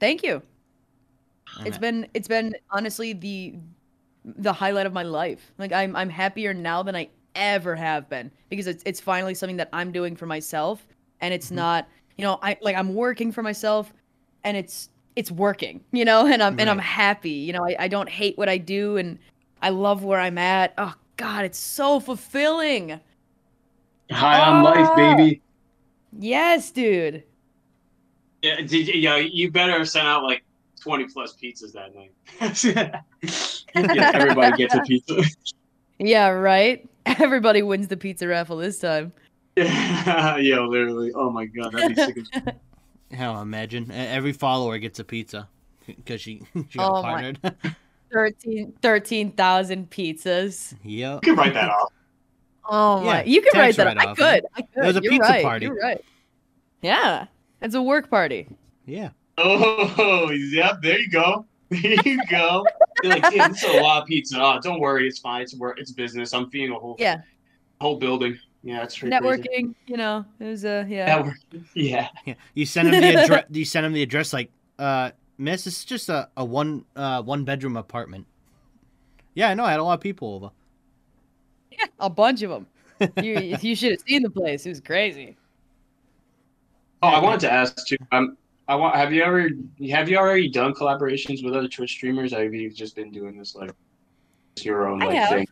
thank 0.00 0.22
you 0.22 0.42
And 1.58 1.66
it's 1.68 1.76
I- 1.76 1.80
been 1.80 2.06
it's 2.14 2.28
been 2.28 2.54
honestly 2.70 3.12
the 3.12 3.54
the 4.24 4.52
highlight 4.52 4.86
of 4.86 4.92
my 4.92 5.02
life. 5.02 5.52
Like 5.58 5.72
I'm 5.72 5.96
I'm 5.96 6.08
happier 6.08 6.54
now 6.54 6.82
than 6.82 6.94
I 6.96 7.08
ever 7.34 7.74
have 7.74 8.08
been 8.08 8.30
because 8.50 8.66
it's 8.66 8.82
it's 8.86 9.00
finally 9.00 9.34
something 9.34 9.56
that 9.56 9.68
I'm 9.72 9.90
doing 9.92 10.14
for 10.16 10.26
myself 10.26 10.86
and 11.20 11.32
it's 11.34 11.50
Mhm. 11.50 11.56
not, 11.56 11.88
you 12.16 12.24
know, 12.24 12.38
I 12.42 12.56
like 12.60 12.76
I'm 12.76 12.94
working 12.94 13.32
for 13.32 13.42
myself 13.42 13.92
and 14.44 14.56
it's 14.56 14.88
it's 15.16 15.30
working, 15.30 15.82
you 15.92 16.04
know, 16.04 16.26
and 16.26 16.42
I'm 16.42 16.58
and 16.60 16.70
I'm 16.70 16.78
happy. 16.78 17.30
You 17.30 17.52
know, 17.52 17.64
I, 17.64 17.76
I 17.80 17.88
don't 17.88 18.08
hate 18.08 18.38
what 18.38 18.48
I 18.48 18.58
do 18.58 18.96
and 18.96 19.18
I 19.60 19.70
love 19.70 20.04
where 20.04 20.20
I'm 20.20 20.38
at. 20.38 20.72
Oh 20.78 20.94
God, 21.16 21.44
it's 21.44 21.58
so 21.58 22.00
fulfilling. 22.00 22.98
High 24.12 24.40
on 24.40 24.62
life, 24.62 24.88
Ah. 24.90 24.94
baby. 25.16 25.42
Yes, 26.18 26.70
dude. 26.70 27.24
Yeah, 28.42 28.56
did 28.56 28.88
you, 28.88 28.94
yeah, 28.94 29.16
you 29.16 29.50
better 29.50 29.84
send 29.84 30.06
out 30.08 30.22
like 30.24 30.44
twenty 30.80 31.04
plus 31.06 31.34
pizzas 31.36 31.72
that 31.72 31.94
night. 31.94 32.12
yeah, 33.74 34.10
everybody 34.14 34.56
gets 34.56 34.74
a 34.74 34.80
pizza. 34.86 35.22
Yeah, 35.98 36.28
right. 36.28 36.88
Everybody 37.06 37.62
wins 37.62 37.88
the 37.88 37.96
pizza 37.96 38.26
raffle 38.26 38.56
this 38.56 38.78
time. 38.80 39.12
Yeah, 39.56 40.36
yeah, 40.38 40.60
literally. 40.60 41.12
Oh 41.14 41.30
my 41.30 41.46
god, 41.46 41.72
that'd 41.72 41.96
be 41.96 42.02
sick. 42.02 42.18
As... 42.34 42.54
Hell, 43.16 43.40
imagine 43.40 43.90
every 43.92 44.32
follower 44.32 44.78
gets 44.78 44.98
a 44.98 45.04
pizza 45.04 45.48
because 45.86 46.20
she 46.20 46.42
she 46.68 46.78
got 46.78 46.90
Oh 46.90 47.02
my- 47.02 47.10
partnered. 47.32 47.56
13 48.12 48.74
13,000 48.82 49.88
pizzas. 49.90 50.74
yep. 50.84 51.20
You 51.24 51.32
can 51.34 51.36
write 51.36 51.54
that 51.54 51.70
off. 51.70 51.92
Oh 52.68 53.00
Yeah, 53.00 53.06
my! 53.12 53.24
You 53.24 53.42
could 53.42 53.52
tax 53.52 53.78
write 53.78 53.84
that. 53.84 53.98
I 53.98 54.00
write-off, 54.00 54.16
could. 54.16 54.46
I 54.56 54.62
could. 54.62 54.84
was 54.84 54.96
a 54.96 55.02
You're 55.02 55.12
pizza 55.12 55.28
right. 55.30 55.44
party. 55.44 55.66
You're 55.66 55.74
right. 55.76 56.04
Yeah, 56.82 57.26
it's 57.60 57.74
a 57.74 57.82
work 57.82 58.08
party. 58.10 58.48
Yeah. 58.86 59.10
Oh, 59.38 60.30
yep. 60.52 60.82
There 60.82 60.98
you 60.98 61.10
go. 61.10 61.46
There 61.72 61.94
you 62.04 62.20
go. 62.28 62.66
They're 63.02 63.12
like, 63.12 63.22
damn, 63.32 63.52
this 63.52 63.62
is 63.64 63.74
a 63.74 63.80
lot 63.80 64.02
of 64.02 64.06
pizza. 64.06 64.36
Oh, 64.38 64.58
don't 64.62 64.78
worry, 64.78 65.08
it's 65.08 65.20
fine. 65.20 65.40
It's 65.40 65.54
work. 65.56 65.80
It's 65.80 65.90
business. 65.90 66.34
I'm 66.34 66.50
feeding 66.50 66.70
a 66.70 66.78
whole 66.78 66.96
Yeah. 66.98 67.22
whole 67.80 67.96
building. 67.96 68.38
Yeah, 68.62 68.80
that's 68.80 68.98
pretty 68.98 69.16
crazy. 69.16 69.42
Networking, 69.42 69.74
you 69.86 69.96
know, 69.96 70.24
it 70.38 70.44
was 70.44 70.66
uh, 70.66 70.84
yeah. 70.86 71.18
Networking. 71.22 71.64
Yeah. 71.74 72.08
Yeah. 72.26 72.34
You 72.54 72.66
send 72.66 72.88
him 72.94 73.00
the 73.00 73.22
address. 73.22 73.44
you 73.50 73.64
send 73.64 73.86
him 73.86 73.92
the 73.94 74.02
address 74.02 74.32
like, 74.34 74.50
uh, 74.78 75.12
Miss, 75.38 75.64
this 75.64 75.78
is 75.78 75.84
just 75.86 76.08
a, 76.10 76.28
a 76.36 76.44
one 76.44 76.84
uh 76.94 77.22
one 77.22 77.44
bedroom 77.44 77.76
apartment. 77.78 78.26
Yeah, 79.34 79.48
I 79.48 79.54
know. 79.54 79.64
I 79.64 79.70
had 79.70 79.80
a 79.80 79.84
lot 79.84 79.94
of 79.94 80.00
people 80.00 80.34
over. 80.34 80.50
A 82.00 82.10
bunch 82.10 82.42
of 82.42 82.50
them. 82.50 82.66
You 83.22 83.56
you 83.60 83.74
should 83.74 83.92
have 83.92 84.00
seen 84.06 84.22
the 84.22 84.30
place. 84.30 84.66
It 84.66 84.70
was 84.70 84.80
crazy. 84.80 85.36
Oh, 87.02 87.08
I 87.08 87.20
wanted 87.20 87.40
to 87.40 87.52
ask 87.52 87.86
too. 87.86 87.96
Um, 88.12 88.36
I 88.68 88.74
want. 88.76 88.94
Have 88.94 89.12
you 89.12 89.22
ever? 89.22 89.48
Have 89.90 90.08
you 90.08 90.16
already 90.16 90.48
done 90.48 90.72
collaborations 90.72 91.44
with 91.44 91.54
other 91.54 91.68
Twitch 91.68 91.90
streamers? 91.90 92.32
Or 92.32 92.42
have 92.42 92.54
you 92.54 92.70
just 92.70 92.94
been 92.94 93.10
doing 93.10 93.36
this 93.36 93.54
like 93.56 93.72
your 94.60 94.86
own 94.88 95.02
I 95.02 95.06
like 95.06 95.16
have. 95.16 95.28
thing? 95.30 95.46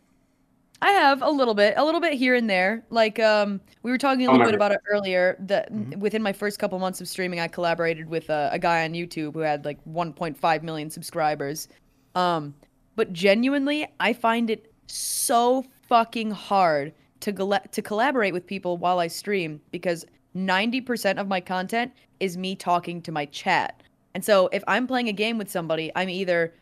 I 0.83 0.89
have 0.93 1.21
a 1.21 1.29
little 1.29 1.53
bit, 1.53 1.75
a 1.77 1.85
little 1.85 2.01
bit 2.01 2.13
here 2.13 2.33
and 2.33 2.49
there. 2.49 2.83
Like 2.89 3.19
um, 3.19 3.61
we 3.83 3.91
were 3.91 3.99
talking 3.99 4.25
a 4.25 4.29
Oh, 4.29 4.31
little 4.31 4.47
bit 4.47 4.55
about 4.55 4.71
it 4.71 4.79
earlier. 4.89 5.35
That 5.41 5.71
Mhm. 5.71 5.97
within 5.97 6.23
my 6.23 6.33
first 6.33 6.57
couple 6.57 6.79
months 6.79 7.01
of 7.01 7.07
streaming, 7.07 7.39
I 7.39 7.47
collaborated 7.47 8.09
with 8.09 8.29
a, 8.31 8.49
a 8.53 8.57
guy 8.57 8.83
on 8.85 8.93
YouTube 8.93 9.33
who 9.33 9.39
had 9.41 9.63
like 9.63 9.77
1.5 9.85 10.63
million 10.63 10.89
subscribers. 10.89 11.67
Um, 12.15 12.55
but 12.95 13.13
genuinely, 13.13 13.87
I 13.99 14.13
find 14.13 14.49
it 14.49 14.73
so 14.87 15.65
fucking 15.91 16.31
hard 16.31 16.93
to 17.19 17.33
to 17.73 17.81
collaborate 17.81 18.31
with 18.31 18.47
people 18.47 18.77
while 18.77 18.99
I 18.99 19.07
stream 19.07 19.59
because 19.71 20.05
90% 20.37 21.19
of 21.19 21.27
my 21.27 21.41
content 21.41 21.91
is 22.21 22.37
me 22.37 22.55
talking 22.55 23.01
to 23.01 23.11
my 23.11 23.25
chat. 23.25 23.83
And 24.13 24.23
so 24.23 24.47
if 24.53 24.63
I'm 24.69 24.87
playing 24.87 25.09
a 25.09 25.11
game 25.11 25.37
with 25.37 25.51
somebody, 25.51 25.91
I'm 25.93 26.07
either 26.07 26.53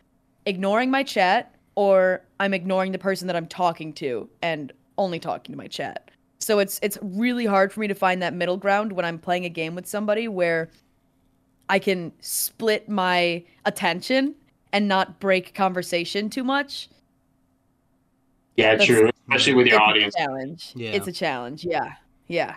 ignoring 0.48 0.90
my 0.90 1.04
chat 1.04 1.54
or 1.76 2.24
I'm 2.40 2.56
ignoring 2.56 2.92
the 2.92 2.98
person 2.98 3.28
that 3.28 3.36
I'm 3.36 3.46
talking 3.46 3.94
to 3.94 4.28
and 4.42 4.74
only 4.98 5.20
talking 5.20 5.54
to 5.54 5.58
my 5.58 5.68
chat. 5.68 6.10
So 6.40 6.58
it's 6.58 6.80
it's 6.82 6.98
really 7.04 7.46
hard 7.46 7.72
for 7.72 7.82
me 7.82 7.88
to 7.88 7.94
find 7.94 8.24
that 8.24 8.34
middle 8.34 8.58
ground 8.58 8.94
when 8.94 9.06
I'm 9.06 9.20
playing 9.20 9.46
a 9.46 9.50
game 9.50 9.76
with 9.76 9.86
somebody 9.86 10.28
where 10.28 10.72
I 11.70 11.78
can 11.78 12.14
split 12.20 12.90
my 12.90 13.44
attention 13.64 14.34
and 14.74 14.88
not 14.88 15.20
break 15.20 15.54
conversation 15.54 16.32
too 16.32 16.44
much. 16.44 16.90
Yeah, 18.60 18.72
That's- 18.72 18.88
true. 18.88 19.10
Especially 19.30 19.54
with 19.54 19.68
your 19.68 19.76
It's 19.78 19.82
a 19.82 19.90
audience. 19.90 20.16
challenge. 20.16 20.72
Yeah. 20.76 20.90
It's 20.92 21.08
a 21.08 21.12
challenge. 21.12 21.64
Yeah. 21.64 21.94
Yeah. 22.28 22.56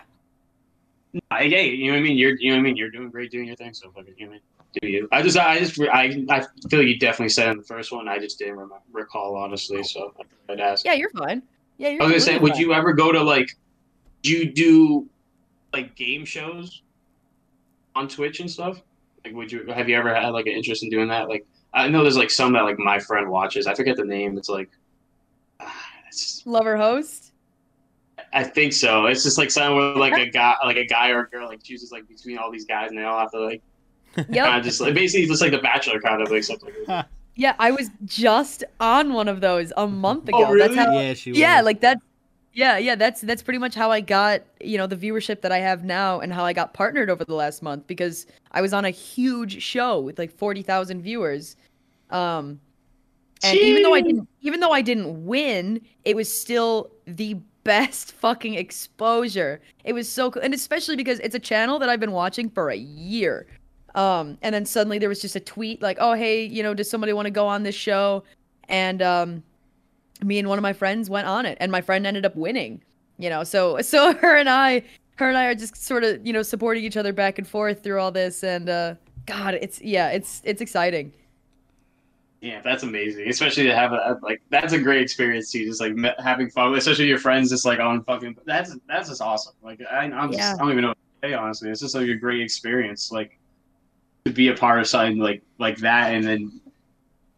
I, 1.29 1.43
hey, 1.43 1.69
you 1.69 1.87
know 1.87 1.93
what 1.93 1.99
I 1.99 2.03
mean? 2.03 2.17
You're, 2.17 2.35
you 2.39 2.49
know 2.49 2.55
what 2.55 2.61
I 2.61 2.63
mean? 2.63 2.75
You're 2.77 2.89
doing 2.89 3.09
great 3.09 3.29
doing 3.31 3.45
your 3.45 3.55
thing. 3.55 3.73
So 3.73 3.91
fucking, 3.91 4.15
you 4.17 4.25
know, 4.25 4.31
what 4.31 4.35
I 4.35 4.37
mean? 4.37 4.41
do 4.81 4.87
you? 4.87 5.07
I 5.11 5.21
just, 5.21 5.37
I 5.37 5.59
just, 5.59 5.79
I, 5.79 6.25
I 6.29 6.43
feel 6.69 6.81
you 6.81 6.97
definitely 6.97 7.29
said 7.29 7.49
in 7.51 7.57
the 7.57 7.63
first 7.63 7.91
one. 7.91 8.07
I 8.07 8.17
just 8.17 8.39
didn't 8.39 8.53
remember, 8.55 8.77
recall 8.91 9.35
honestly. 9.35 9.83
So 9.83 10.13
I'd 10.49 10.59
ask. 10.59 10.83
Yeah, 10.83 10.93
you're 10.93 11.11
fine. 11.11 11.43
Yeah, 11.77 11.89
you're 11.89 12.01
I 12.01 12.05
was 12.05 12.11
gonna 12.13 12.19
say, 12.21 12.31
completely 12.33 12.43
would 12.43 12.51
fine. 12.53 12.61
you 12.61 12.73
ever 12.73 12.93
go 12.93 13.11
to 13.11 13.21
like, 13.21 13.49
do 14.23 14.31
you 14.31 14.51
do 14.51 15.07
like 15.73 15.95
game 15.95 16.25
shows 16.25 16.81
on 17.95 18.07
Twitch 18.07 18.39
and 18.39 18.49
stuff? 18.49 18.81
Like, 19.23 19.35
would 19.35 19.51
you 19.51 19.67
have 19.67 19.87
you 19.87 19.95
ever 19.95 20.13
had 20.13 20.29
like 20.29 20.47
an 20.47 20.53
interest 20.53 20.81
in 20.83 20.89
doing 20.89 21.07
that? 21.09 21.29
Like, 21.29 21.45
I 21.75 21.87
know 21.87 22.01
there's 22.01 22.17
like 22.17 22.31
some 22.31 22.53
that 22.53 22.61
like 22.63 22.79
my 22.79 22.97
friend 22.97 23.29
watches. 23.29 23.67
I 23.67 23.75
forget 23.75 23.95
the 23.95 24.05
name. 24.05 24.39
It's 24.39 24.49
like, 24.49 24.71
it's, 26.13 26.45
Love 26.45 26.65
or 26.65 26.77
Host? 26.77 27.31
I 28.31 28.43
think 28.43 28.73
so. 28.73 29.05
It's 29.05 29.23
just 29.23 29.37
like 29.37 29.51
something 29.51 29.75
where 29.75 29.95
like 29.95 30.17
a 30.17 30.29
guy, 30.29 30.55
like 30.63 30.77
a 30.77 30.85
guy 30.85 31.09
or 31.09 31.21
a 31.21 31.29
girl, 31.29 31.47
like 31.47 31.63
chooses 31.63 31.91
like 31.91 32.07
between 32.07 32.37
all 32.37 32.51
these 32.51 32.65
guys, 32.65 32.89
and 32.89 32.97
they 32.97 33.03
all 33.03 33.19
have 33.19 33.31
to 33.31 33.39
like 33.39 33.61
kind 34.15 34.59
of 34.59 34.63
just 34.63 34.79
like 34.79 34.93
basically 34.93 35.25
just 35.27 35.41
like 35.41 35.51
the 35.51 35.59
Bachelor 35.59 35.99
kind 35.99 36.21
of 36.21 36.31
like 36.31 36.43
something. 36.43 36.71
Like 36.87 37.05
Yeah, 37.35 37.55
I 37.57 37.71
was 37.71 37.89
just 38.05 38.63
on 38.79 39.13
one 39.13 39.27
of 39.27 39.41
those 39.41 39.73
a 39.75 39.87
month 39.87 40.27
ago. 40.29 40.45
Oh, 40.45 40.51
really? 40.51 40.75
That's 40.75 40.87
how 40.87 40.99
yeah, 40.99 41.13
she 41.13 41.31
Yeah, 41.31 41.61
like 41.61 41.81
that 41.81 41.97
Yeah, 42.53 42.77
yeah, 42.77 42.95
that's 42.95 43.21
that's 43.21 43.41
pretty 43.41 43.57
much 43.59 43.73
how 43.73 43.91
I 43.91 44.01
got, 44.01 44.41
you 44.61 44.77
know, 44.77 44.85
the 44.85 44.97
viewership 44.97 45.41
that 45.41 45.51
I 45.51 45.59
have 45.59 45.83
now 45.83 46.19
and 46.19 46.31
how 46.31 46.45
I 46.45 46.53
got 46.53 46.73
partnered 46.73 47.09
over 47.09 47.25
the 47.25 47.33
last 47.33 47.63
month 47.63 47.87
because 47.87 48.27
I 48.51 48.61
was 48.61 48.73
on 48.73 48.85
a 48.85 48.91
huge 48.91 49.61
show 49.63 49.99
with 49.99 50.19
like 50.19 50.31
40,000 50.31 51.01
viewers. 51.01 51.55
Um 52.11 52.59
and 53.43 53.57
even 53.59 53.83
though 53.83 53.93
I 53.93 54.01
didn't 54.01 54.27
even 54.41 54.59
though 54.59 54.71
I 54.71 54.81
didn't 54.81 55.25
win, 55.25 55.81
it 56.05 56.15
was 56.15 56.31
still 56.31 56.91
the 57.05 57.35
best 57.63 58.11
fucking 58.11 58.55
exposure. 58.55 59.61
It 59.85 59.93
was 59.93 60.09
so 60.09 60.29
cool. 60.31 60.41
And 60.41 60.53
especially 60.53 60.97
because 60.97 61.19
it's 61.19 61.35
a 61.35 61.39
channel 61.39 61.79
that 61.79 61.87
I've 61.87 61.99
been 61.99 62.11
watching 62.11 62.49
for 62.49 62.69
a 62.69 62.75
year. 62.75 63.47
Um 63.95 64.37
and 64.41 64.53
then 64.53 64.65
suddenly 64.65 64.97
there 64.97 65.09
was 65.09 65.21
just 65.21 65.35
a 65.35 65.39
tweet 65.39 65.81
like, 65.81 65.97
"Oh, 65.99 66.13
hey, 66.13 66.45
you 66.45 66.63
know, 66.63 66.73
does 66.73 66.89
somebody 66.89 67.13
want 67.13 67.25
to 67.27 67.31
go 67.31 67.47
on 67.47 67.63
this 67.63 67.75
show?" 67.75 68.23
And 68.69 69.01
um 69.01 69.43
me 70.23 70.39
and 70.39 70.47
one 70.47 70.57
of 70.57 70.63
my 70.63 70.73
friends 70.73 71.09
went 71.09 71.27
on 71.27 71.45
it 71.45 71.57
and 71.59 71.71
my 71.71 71.81
friend 71.81 72.07
ended 72.07 72.25
up 72.25 72.35
winning. 72.35 72.81
You 73.17 73.29
know, 73.29 73.43
so 73.43 73.81
so 73.81 74.13
her 74.15 74.37
and 74.37 74.49
I 74.49 74.83
her 75.17 75.29
and 75.29 75.37
I 75.37 75.45
are 75.45 75.55
just 75.55 75.75
sort 75.77 76.03
of, 76.03 76.25
you 76.25 76.33
know, 76.33 76.41
supporting 76.41 76.83
each 76.83 76.97
other 76.97 77.13
back 77.13 77.37
and 77.37 77.47
forth 77.47 77.83
through 77.83 77.99
all 77.99 78.11
this 78.11 78.43
and 78.43 78.69
uh 78.69 78.95
god, 79.25 79.53
it's 79.55 79.81
yeah, 79.81 80.09
it's 80.09 80.41
it's 80.43 80.61
exciting. 80.61 81.13
Yeah, 82.43 82.59
that's 82.61 82.83
amazing. 82.83 83.29
Especially 83.29 83.63
to 83.63 83.73
have 83.73 83.93
a 83.93 84.19
like 84.21 84.41
that's 84.49 84.73
a 84.73 84.77
great 84.79 85.01
experience 85.01 85.49
too. 85.49 85.63
Just 85.63 85.79
like 85.79 85.93
having 86.19 86.49
fun, 86.49 86.75
especially 86.75 87.07
your 87.07 87.17
friends, 87.17 87.49
just 87.49 87.63
like 87.65 87.79
on 87.79 88.03
fucking. 88.03 88.35
That's 88.45 88.75
that's 88.85 89.07
just 89.07 89.21
awesome. 89.21 89.53
Like 89.61 89.79
I, 89.89 89.99
I'm 89.99 90.27
just, 90.29 90.39
Yeah. 90.39 90.55
I 90.55 90.57
don't 90.57 90.71
even 90.71 90.81
know 90.81 90.89
what 90.89 90.97
to 91.21 91.29
say 91.29 91.33
honestly. 91.35 91.69
It's 91.69 91.79
just 91.79 91.95
like 91.95 92.09
a 92.09 92.15
great 92.15 92.41
experience. 92.41 93.13
Like 93.13 93.39
to 94.25 94.33
be 94.33 94.49
a 94.49 94.55
part 94.55 94.81
of 94.81 94.87
something 94.87 95.19
like 95.19 95.41
like 95.57 95.77
that, 95.77 96.13
and 96.13 96.25
then 96.25 96.59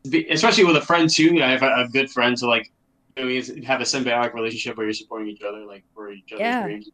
be, 0.09 0.27
especially 0.29 0.63
with 0.63 0.75
a 0.77 0.81
friend 0.81 1.07
too. 1.07 1.25
You 1.25 1.33
know, 1.33 1.45
I 1.45 1.51
have 1.51 1.61
a, 1.61 1.83
a 1.83 1.87
good 1.87 2.09
friend 2.09 2.35
to 2.37 2.47
like 2.47 2.71
you 3.15 3.25
know, 3.25 3.63
have 3.67 3.81
a 3.81 3.83
symbiotic 3.83 4.33
relationship 4.33 4.75
where 4.75 4.87
you're 4.87 4.93
supporting 4.93 5.27
each 5.27 5.43
other, 5.43 5.65
like 5.65 5.83
for 5.93 6.11
each 6.11 6.31
other's 6.31 6.39
Yeah. 6.39 6.63
dreams. 6.63 6.89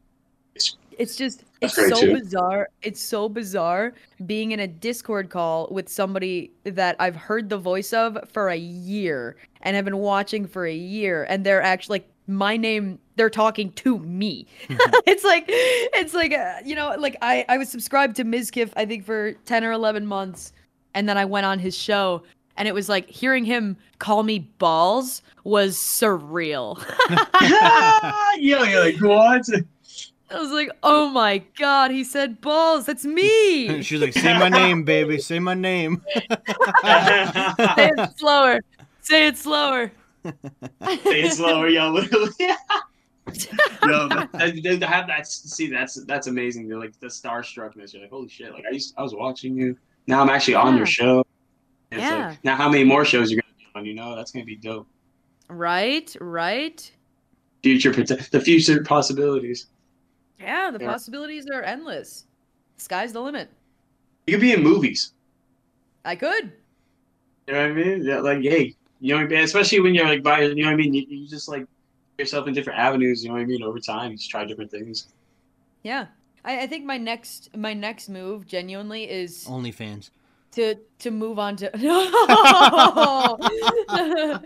It's 0.97 1.15
just 1.15 1.45
That's 1.61 1.77
it's 1.77 1.89
so 1.89 2.01
too. 2.01 2.13
bizarre. 2.13 2.69
It's 2.81 2.99
so 2.99 3.29
bizarre 3.29 3.93
being 4.25 4.51
in 4.51 4.59
a 4.59 4.67
Discord 4.67 5.29
call 5.29 5.67
with 5.69 5.87
somebody 5.89 6.51
that 6.63 6.95
I've 6.99 7.15
heard 7.15 7.49
the 7.49 7.57
voice 7.57 7.93
of 7.93 8.17
for 8.31 8.49
a 8.49 8.57
year 8.57 9.37
and 9.61 9.75
have 9.75 9.85
been 9.85 9.97
watching 9.97 10.47
for 10.47 10.65
a 10.65 10.73
year 10.73 11.25
and 11.29 11.45
they're 11.45 11.61
actually 11.61 11.99
like 11.99 12.09
my 12.27 12.57
name 12.57 12.97
they're 13.15 13.29
talking 13.29 13.71
to 13.73 13.99
me. 13.99 14.47
it's 15.05 15.23
like 15.23 15.45
it's 15.47 16.15
like 16.15 16.33
uh, 16.33 16.55
you 16.65 16.75
know 16.75 16.95
like 16.97 17.15
I 17.21 17.45
I 17.47 17.59
was 17.59 17.69
subscribed 17.69 18.15
to 18.15 18.23
Mizkif 18.23 18.71
I 18.75 18.85
think 18.85 19.05
for 19.05 19.33
10 19.45 19.63
or 19.63 19.71
11 19.71 20.07
months 20.07 20.53
and 20.95 21.07
then 21.07 21.17
I 21.17 21.25
went 21.25 21.45
on 21.45 21.59
his 21.59 21.77
show 21.77 22.23
and 22.57 22.67
it 22.67 22.73
was 22.73 22.89
like 22.89 23.07
hearing 23.07 23.45
him 23.45 23.77
call 23.99 24.23
me 24.23 24.39
balls 24.39 25.21
was 25.43 25.77
surreal. 25.77 26.83
yeah, 27.41 28.63
you're 28.63 28.85
like 28.85 28.99
what? 29.01 29.45
I 30.33 30.39
was 30.39 30.51
like, 30.51 30.69
"Oh 30.83 31.09
my 31.09 31.39
god, 31.57 31.91
he 31.91 32.03
said 32.03 32.41
balls. 32.41 32.85
That's 32.85 33.05
me." 33.05 33.81
She's 33.83 34.01
like, 34.01 34.13
"Say 34.13 34.37
my 34.37 34.49
name, 34.49 34.83
baby. 34.83 35.19
Say 35.19 35.39
my 35.39 35.53
name." 35.53 36.01
Say 36.15 36.25
it 37.97 38.17
slower. 38.17 38.59
Say 39.01 39.27
it 39.27 39.37
slower. 39.37 39.91
Say 40.23 41.21
it 41.23 41.33
slower, 41.33 41.67
yo. 41.67 41.91
Literally. 41.93 42.29
Yo, 42.39 44.07
that, 44.09 44.29
that, 44.33 44.79
to 44.79 44.87
have 44.87 45.07
that. 45.07 45.27
See, 45.27 45.67
that's 45.69 46.03
that's 46.05 46.27
amazing. 46.27 46.67
They're 46.67 46.79
like 46.79 46.99
the 46.99 47.07
starstruckness. 47.07 47.93
You're 47.93 48.01
like, 48.03 48.11
holy 48.11 48.29
shit! 48.29 48.51
Like 48.53 48.65
I 48.69 48.73
used, 48.73 48.93
I 48.97 49.03
was 49.03 49.13
watching 49.13 49.55
you. 49.55 49.77
Now 50.07 50.21
I'm 50.21 50.29
actually 50.29 50.55
on 50.55 50.73
Yeah. 50.73 50.77
your 50.77 50.85
show. 50.85 51.25
It's 51.91 52.01
Yeah. 52.01 52.29
Like, 52.29 52.43
now, 52.43 52.55
how 52.55 52.69
many 52.69 52.83
more 52.83 53.05
shows 53.05 53.31
you're 53.31 53.41
gonna 53.41 53.53
be 53.57 53.79
on? 53.79 53.85
You 53.85 53.93
know, 53.93 54.15
that's 54.15 54.31
gonna 54.31 54.45
be 54.45 54.55
dope. 54.55 54.87
Right, 55.49 56.15
right. 56.21 56.91
Future, 57.63 57.93
pot- 57.93 58.29
the 58.31 58.39
future 58.41 58.83
possibilities. 58.83 59.67
Yeah, 60.41 60.71
the 60.71 60.79
Yeah. 60.79 60.91
possibilities 60.91 61.47
are 61.49 61.61
endless. 61.63 62.25
Sky's 62.77 63.13
the 63.13 63.21
limit. 63.21 63.49
You 64.27 64.33
could 64.35 64.41
be 64.41 64.53
in 64.53 64.63
movies. 64.63 65.13
I 66.05 66.15
could. 66.15 66.51
You 67.47 67.53
know 67.53 67.61
what 67.61 67.71
I 67.71 67.73
mean? 67.73 68.03
Yeah, 68.03 68.19
like, 68.19 68.41
hey, 68.41 68.75
you 68.99 69.13
know, 69.13 69.21
what 69.21 69.25
I 69.25 69.35
mean? 69.35 69.43
especially 69.43 69.79
when 69.81 69.93
you're 69.95 70.05
like 70.07 70.23
by, 70.23 70.41
you 70.41 70.55
know 70.55 70.65
what 70.67 70.73
I 70.73 70.75
mean? 70.77 70.93
You, 70.93 71.05
you 71.07 71.27
just 71.27 71.47
like 71.47 71.65
yourself 72.17 72.47
in 72.47 72.53
different 72.53 72.79
avenues. 72.79 73.23
You 73.23 73.29
know 73.29 73.35
what 73.35 73.41
I 73.41 73.45
mean? 73.45 73.63
Over 73.63 73.79
time, 73.79 74.15
just 74.15 74.29
try 74.29 74.45
different 74.45 74.71
things. 74.71 75.07
Yeah. 75.83 76.07
I, 76.43 76.61
I 76.61 76.67
think 76.67 76.85
my 76.85 76.97
next 76.97 77.55
my 77.55 77.73
next 77.73 78.09
move 78.09 78.47
genuinely 78.47 79.09
is 79.09 79.45
OnlyFans. 79.47 80.09
To 80.53 80.75
to 80.99 81.11
move 81.11 81.39
on 81.39 81.55
to 81.57 81.69
no. 81.77 83.37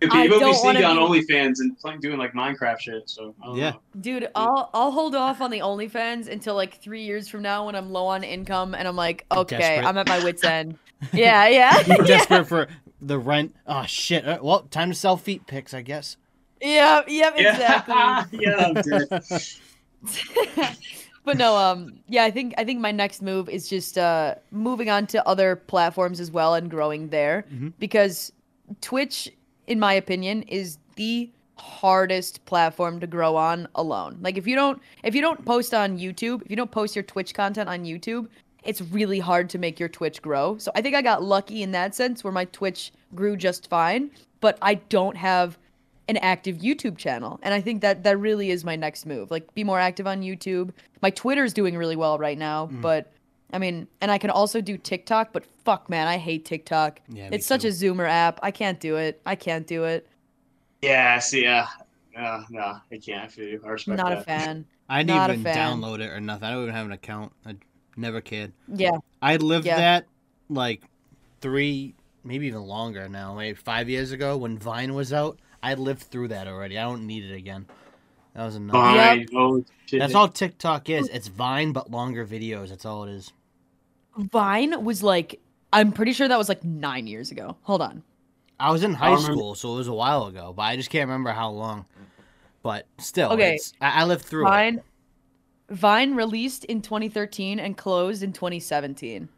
People 0.00 0.16
I 0.18 0.24
be 0.24 0.28
don't 0.38 0.54
seeing 0.54 0.64
wanna 0.64 0.82
on 0.82 1.12
be- 1.12 1.20
OnlyFans 1.26 1.60
and 1.60 1.78
playing, 1.78 2.00
doing 2.00 2.18
like 2.18 2.32
Minecraft 2.32 2.78
shit. 2.80 3.08
So 3.08 3.34
I 3.42 3.54
Yeah. 3.56 3.70
know. 3.70 3.80
Dude, 4.00 4.28
I'll 4.34 4.68
I'll 4.74 4.90
hold 4.90 5.14
off 5.14 5.40
on 5.40 5.50
the 5.50 5.60
OnlyFans 5.60 6.28
until 6.28 6.54
like 6.54 6.80
three 6.80 7.02
years 7.04 7.28
from 7.28 7.42
now 7.42 7.66
when 7.66 7.74
I'm 7.74 7.90
low 7.90 8.06
on 8.06 8.22
income 8.24 8.74
and 8.74 8.86
I'm 8.86 8.96
like, 8.96 9.24
okay, 9.30 9.56
Desperate. 9.58 9.86
I'm 9.88 9.96
at 9.98 10.08
my 10.08 10.22
wits 10.24 10.44
end. 10.44 10.78
Yeah, 11.12 11.46
yeah, 11.48 11.78
yeah, 11.86 11.96
Desperate 11.98 12.46
for 12.48 12.68
the 13.02 13.18
rent. 13.18 13.54
Oh 13.66 13.84
shit. 13.86 14.26
Uh, 14.26 14.38
Well, 14.42 14.62
time 14.62 14.88
to 14.90 14.94
sell 14.94 15.16
feet 15.18 15.46
pics, 15.46 15.74
I 15.74 15.82
guess. 15.82 16.16
yeah, 16.60 17.02
yeah, 17.06 17.32
exactly. 17.36 18.40
yeah, 18.40 18.56
I'm 18.66 18.74
dead. 18.74 19.10
But 21.26 21.36
no, 21.36 21.54
um, 21.56 21.98
yeah, 22.08 22.24
I 22.24 22.30
think 22.30 22.54
I 22.56 22.64
think 22.64 22.80
my 22.80 22.92
next 22.92 23.20
move 23.20 23.48
is 23.50 23.68
just 23.68 23.98
uh 23.98 24.36
moving 24.50 24.88
on 24.88 25.06
to 25.08 25.28
other 25.28 25.56
platforms 25.56 26.18
as 26.20 26.30
well 26.30 26.54
and 26.54 26.70
growing 26.70 27.10
there 27.10 27.44
Mhm. 27.52 27.74
because 27.78 28.32
Twitch, 28.80 29.30
in 29.66 29.78
my 29.78 29.92
opinion, 29.92 30.42
is 30.44 30.78
the 30.96 31.30
hardest 31.58 32.44
platform 32.44 33.00
to 33.00 33.06
grow 33.06 33.34
on 33.36 33.66
alone. 33.74 34.18
Like 34.20 34.36
if 34.38 34.46
you 34.46 34.54
don't 34.56 34.80
if 35.02 35.14
you 35.14 35.20
don't 35.20 35.44
post 35.44 35.74
on 35.74 35.98
YouTube, 35.98 36.42
if 36.44 36.50
you 36.50 36.56
don't 36.56 36.70
post 36.70 36.94
your 36.96 37.02
Twitch 37.02 37.34
content 37.34 37.68
on 37.68 37.84
YouTube, 37.84 38.28
it's 38.62 38.80
really 38.80 39.18
hard 39.20 39.48
to 39.50 39.58
make 39.58 39.78
your 39.80 39.88
Twitch 39.88 40.20
grow. 40.22 40.56
So 40.58 40.70
I 40.74 40.82
think 40.82 40.94
I 40.96 41.02
got 41.02 41.22
lucky 41.22 41.62
in 41.62 41.72
that 41.72 41.94
sense 41.94 42.22
where 42.24 42.32
my 42.32 42.44
Twitch 42.46 42.92
grew 43.14 43.36
just 43.36 43.68
fine, 43.70 44.10
but 44.40 44.58
I 44.60 44.74
don't 44.74 45.16
have 45.16 45.58
an 46.08 46.16
active 46.18 46.58
YouTube 46.58 46.96
channel. 46.96 47.40
And 47.42 47.52
I 47.52 47.60
think 47.60 47.80
that 47.82 48.04
that 48.04 48.18
really 48.18 48.50
is 48.50 48.64
my 48.64 48.76
next 48.76 49.06
move. 49.06 49.30
Like 49.30 49.52
be 49.54 49.64
more 49.64 49.80
active 49.80 50.06
on 50.06 50.22
YouTube. 50.22 50.70
My 51.02 51.10
Twitter's 51.10 51.52
doing 51.52 51.76
really 51.76 51.96
well 51.96 52.16
right 52.18 52.38
now, 52.38 52.66
Mm. 52.68 52.80
but 52.80 53.12
I 53.52 53.58
mean, 53.58 53.86
and 54.00 54.10
I 54.10 54.18
can 54.18 54.30
also 54.30 54.60
do 54.60 54.76
TikTok, 54.76 55.32
but 55.32 55.44
fuck 55.64 55.88
man, 55.88 56.08
I 56.08 56.16
hate 56.18 56.44
TikTok. 56.44 57.00
Yeah, 57.08 57.28
it's 57.32 57.46
such 57.46 57.62
too. 57.62 57.68
a 57.68 57.70
zoomer 57.70 58.08
app. 58.08 58.40
I 58.42 58.50
can't 58.50 58.78
do 58.80 58.96
it. 58.96 59.20
I 59.24 59.34
can't 59.36 59.66
do 59.66 59.84
it. 59.84 60.06
yeah, 60.82 61.18
see, 61.18 61.42
yeah, 61.44 61.66
uh, 62.16 62.42
no, 62.50 62.78
I 62.92 62.98
can't. 62.98 63.24
I 63.24 63.28
feel 63.28 63.48
you. 63.48 63.62
I 63.64 63.68
respect 63.70 63.98
Not 63.98 64.10
that. 64.10 64.18
a 64.18 64.22
fan. 64.22 64.64
I 64.88 65.02
didn't 65.02 65.16
Not 65.16 65.30
even 65.30 65.44
download 65.44 66.00
it 66.00 66.10
or 66.10 66.20
nothing. 66.20 66.44
I 66.44 66.50
don't 66.52 66.62
even 66.64 66.74
have 66.74 66.86
an 66.86 66.92
account. 66.92 67.32
I 67.44 67.56
never 67.96 68.20
cared. 68.20 68.52
Yeah. 68.68 68.98
I 69.22 69.36
lived 69.36 69.66
Yeah. 69.66 69.76
that 69.78 70.06
like 70.48 70.82
three, 71.40 71.94
maybe 72.24 72.46
even 72.46 72.62
longer 72.62 73.08
now, 73.08 73.34
maybe 73.34 73.56
five 73.56 73.88
years 73.88 74.12
ago 74.12 74.36
when 74.36 74.58
Vine 74.58 74.94
was 74.94 75.12
out. 75.12 75.38
I 75.66 75.74
lived 75.74 76.02
through 76.02 76.28
that 76.28 76.46
already. 76.46 76.78
I 76.78 76.82
don't 76.84 77.08
need 77.08 77.24
it 77.24 77.34
again. 77.34 77.66
That 78.34 78.44
was 78.44 78.54
enough. 78.54 78.74
Fine. 78.74 79.26
Oh. 79.34 79.64
That's 79.90 80.14
all 80.14 80.28
TikTok 80.28 80.88
is. 80.88 81.08
It's 81.08 81.26
Vine 81.26 81.72
but 81.72 81.90
longer 81.90 82.24
videos. 82.24 82.68
That's 82.68 82.84
all 82.84 83.02
it 83.04 83.10
is. 83.10 83.32
Vine 84.16 84.84
was 84.84 85.02
like 85.02 85.40
I'm 85.72 85.90
pretty 85.90 86.12
sure 86.12 86.28
that 86.28 86.38
was 86.38 86.48
like 86.48 86.62
9 86.62 87.06
years 87.08 87.32
ago. 87.32 87.56
Hold 87.62 87.82
on. 87.82 88.04
I 88.60 88.70
was 88.70 88.84
in 88.84 88.94
high 88.94 89.16
school, 89.16 89.54
so 89.56 89.74
it 89.74 89.78
was 89.78 89.88
a 89.88 89.92
while 89.92 90.26
ago, 90.26 90.54
but 90.56 90.62
I 90.62 90.76
just 90.76 90.88
can't 90.88 91.08
remember 91.08 91.30
how 91.30 91.50
long. 91.50 91.84
But 92.62 92.86
still, 92.98 93.32
Okay. 93.32 93.56
it's, 93.56 93.72
I, 93.80 94.02
I 94.02 94.04
lived 94.04 94.24
through 94.24 94.46
it. 94.46 94.50
Vine 94.50 94.82
Vine 95.68 96.14
released 96.14 96.64
in 96.66 96.80
2013 96.80 97.58
and 97.58 97.76
closed 97.76 98.22
in 98.22 98.32
2017. 98.32 99.28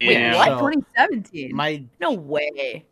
Wait, 0.00 0.12
Yeah. 0.12 0.34
what? 0.34 0.48
So, 0.48 0.58
2017? 0.58 1.54
My 1.54 1.84
no 2.00 2.12
way. 2.12 2.84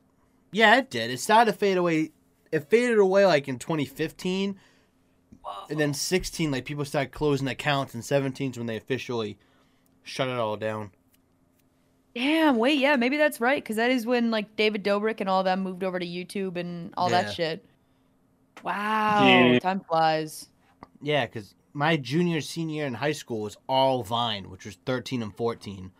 yeah, 0.52 0.76
it 0.78 0.88
did. 0.90 1.10
It 1.10 1.18
started 1.18 1.50
to 1.50 1.58
fade 1.58 1.76
away. 1.76 2.12
It 2.52 2.68
faded 2.68 2.98
away 2.98 3.26
like 3.26 3.46
in 3.48 3.58
2015, 3.58 4.58
and 5.70 5.78
then 5.80 5.94
16, 5.94 6.50
like 6.50 6.64
people 6.64 6.84
started 6.84 7.12
closing 7.12 7.46
accounts, 7.48 7.94
and 7.94 8.04
17 8.04 8.52
is 8.52 8.58
when 8.58 8.66
they 8.66 8.76
officially 8.76 9.38
shut 10.02 10.28
it 10.28 10.38
all 10.38 10.56
down. 10.56 10.90
Damn, 12.14 12.56
wait, 12.56 12.78
yeah, 12.78 12.96
maybe 12.96 13.16
that's 13.16 13.40
right 13.40 13.62
because 13.62 13.76
that 13.76 13.90
is 13.92 14.04
when 14.04 14.30
like 14.32 14.56
David 14.56 14.82
Dobrik 14.82 15.20
and 15.20 15.28
all 15.28 15.44
them 15.44 15.60
moved 15.60 15.84
over 15.84 15.98
to 15.98 16.06
YouTube 16.06 16.56
and 16.56 16.92
all 16.96 17.08
Yeah. 17.10 17.22
that 17.22 17.34
shit. 17.34 17.64
Wow, 18.64 19.52
Yeah. 19.52 19.58
time 19.60 19.80
flies. 19.80 20.48
Yeah, 21.00 21.26
because 21.26 21.54
my 21.72 21.96
junior, 21.96 22.40
senior 22.40 22.84
in 22.84 22.94
high 22.94 23.12
school 23.12 23.40
was 23.42 23.56
all 23.68 24.02
Vine, 24.02 24.50
which 24.50 24.64
was 24.66 24.76
13 24.84 25.22
and 25.22 25.34
14. 25.34 25.92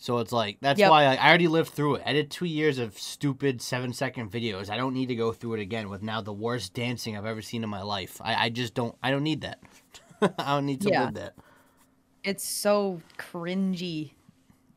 So 0.00 0.18
it's 0.18 0.30
like, 0.32 0.58
that's 0.60 0.78
Yep. 0.78 0.90
why 0.90 1.04
I, 1.06 1.14
I 1.16 1.28
already 1.28 1.48
lived 1.48 1.70
through 1.70 1.96
it. 1.96 2.02
I 2.06 2.12
did 2.12 2.30
two 2.30 2.46
years 2.46 2.78
of 2.78 2.96
stupid 2.98 3.60
seven 3.60 3.92
second 3.92 4.30
videos. 4.30 4.70
I 4.70 4.76
don't 4.76 4.94
need 4.94 5.06
to 5.08 5.16
go 5.16 5.32
through 5.32 5.54
it 5.54 5.60
again 5.60 5.88
with 5.90 6.02
now 6.02 6.20
the 6.20 6.32
worst 6.32 6.72
dancing 6.72 7.16
I've 7.16 7.26
ever 7.26 7.42
seen 7.42 7.64
in 7.64 7.68
my 7.68 7.82
life. 7.82 8.20
I, 8.22 8.46
I 8.46 8.48
just 8.48 8.74
don't, 8.74 8.94
I 9.02 9.10
don't 9.10 9.24
need 9.24 9.40
that. 9.40 9.58
I 10.38 10.54
don't 10.54 10.66
need 10.66 10.80
to 10.82 10.90
Yeah. 10.90 11.04
live 11.06 11.14
that. 11.14 11.34
It's 12.22 12.44
so 12.44 13.00
cringy. 13.18 14.12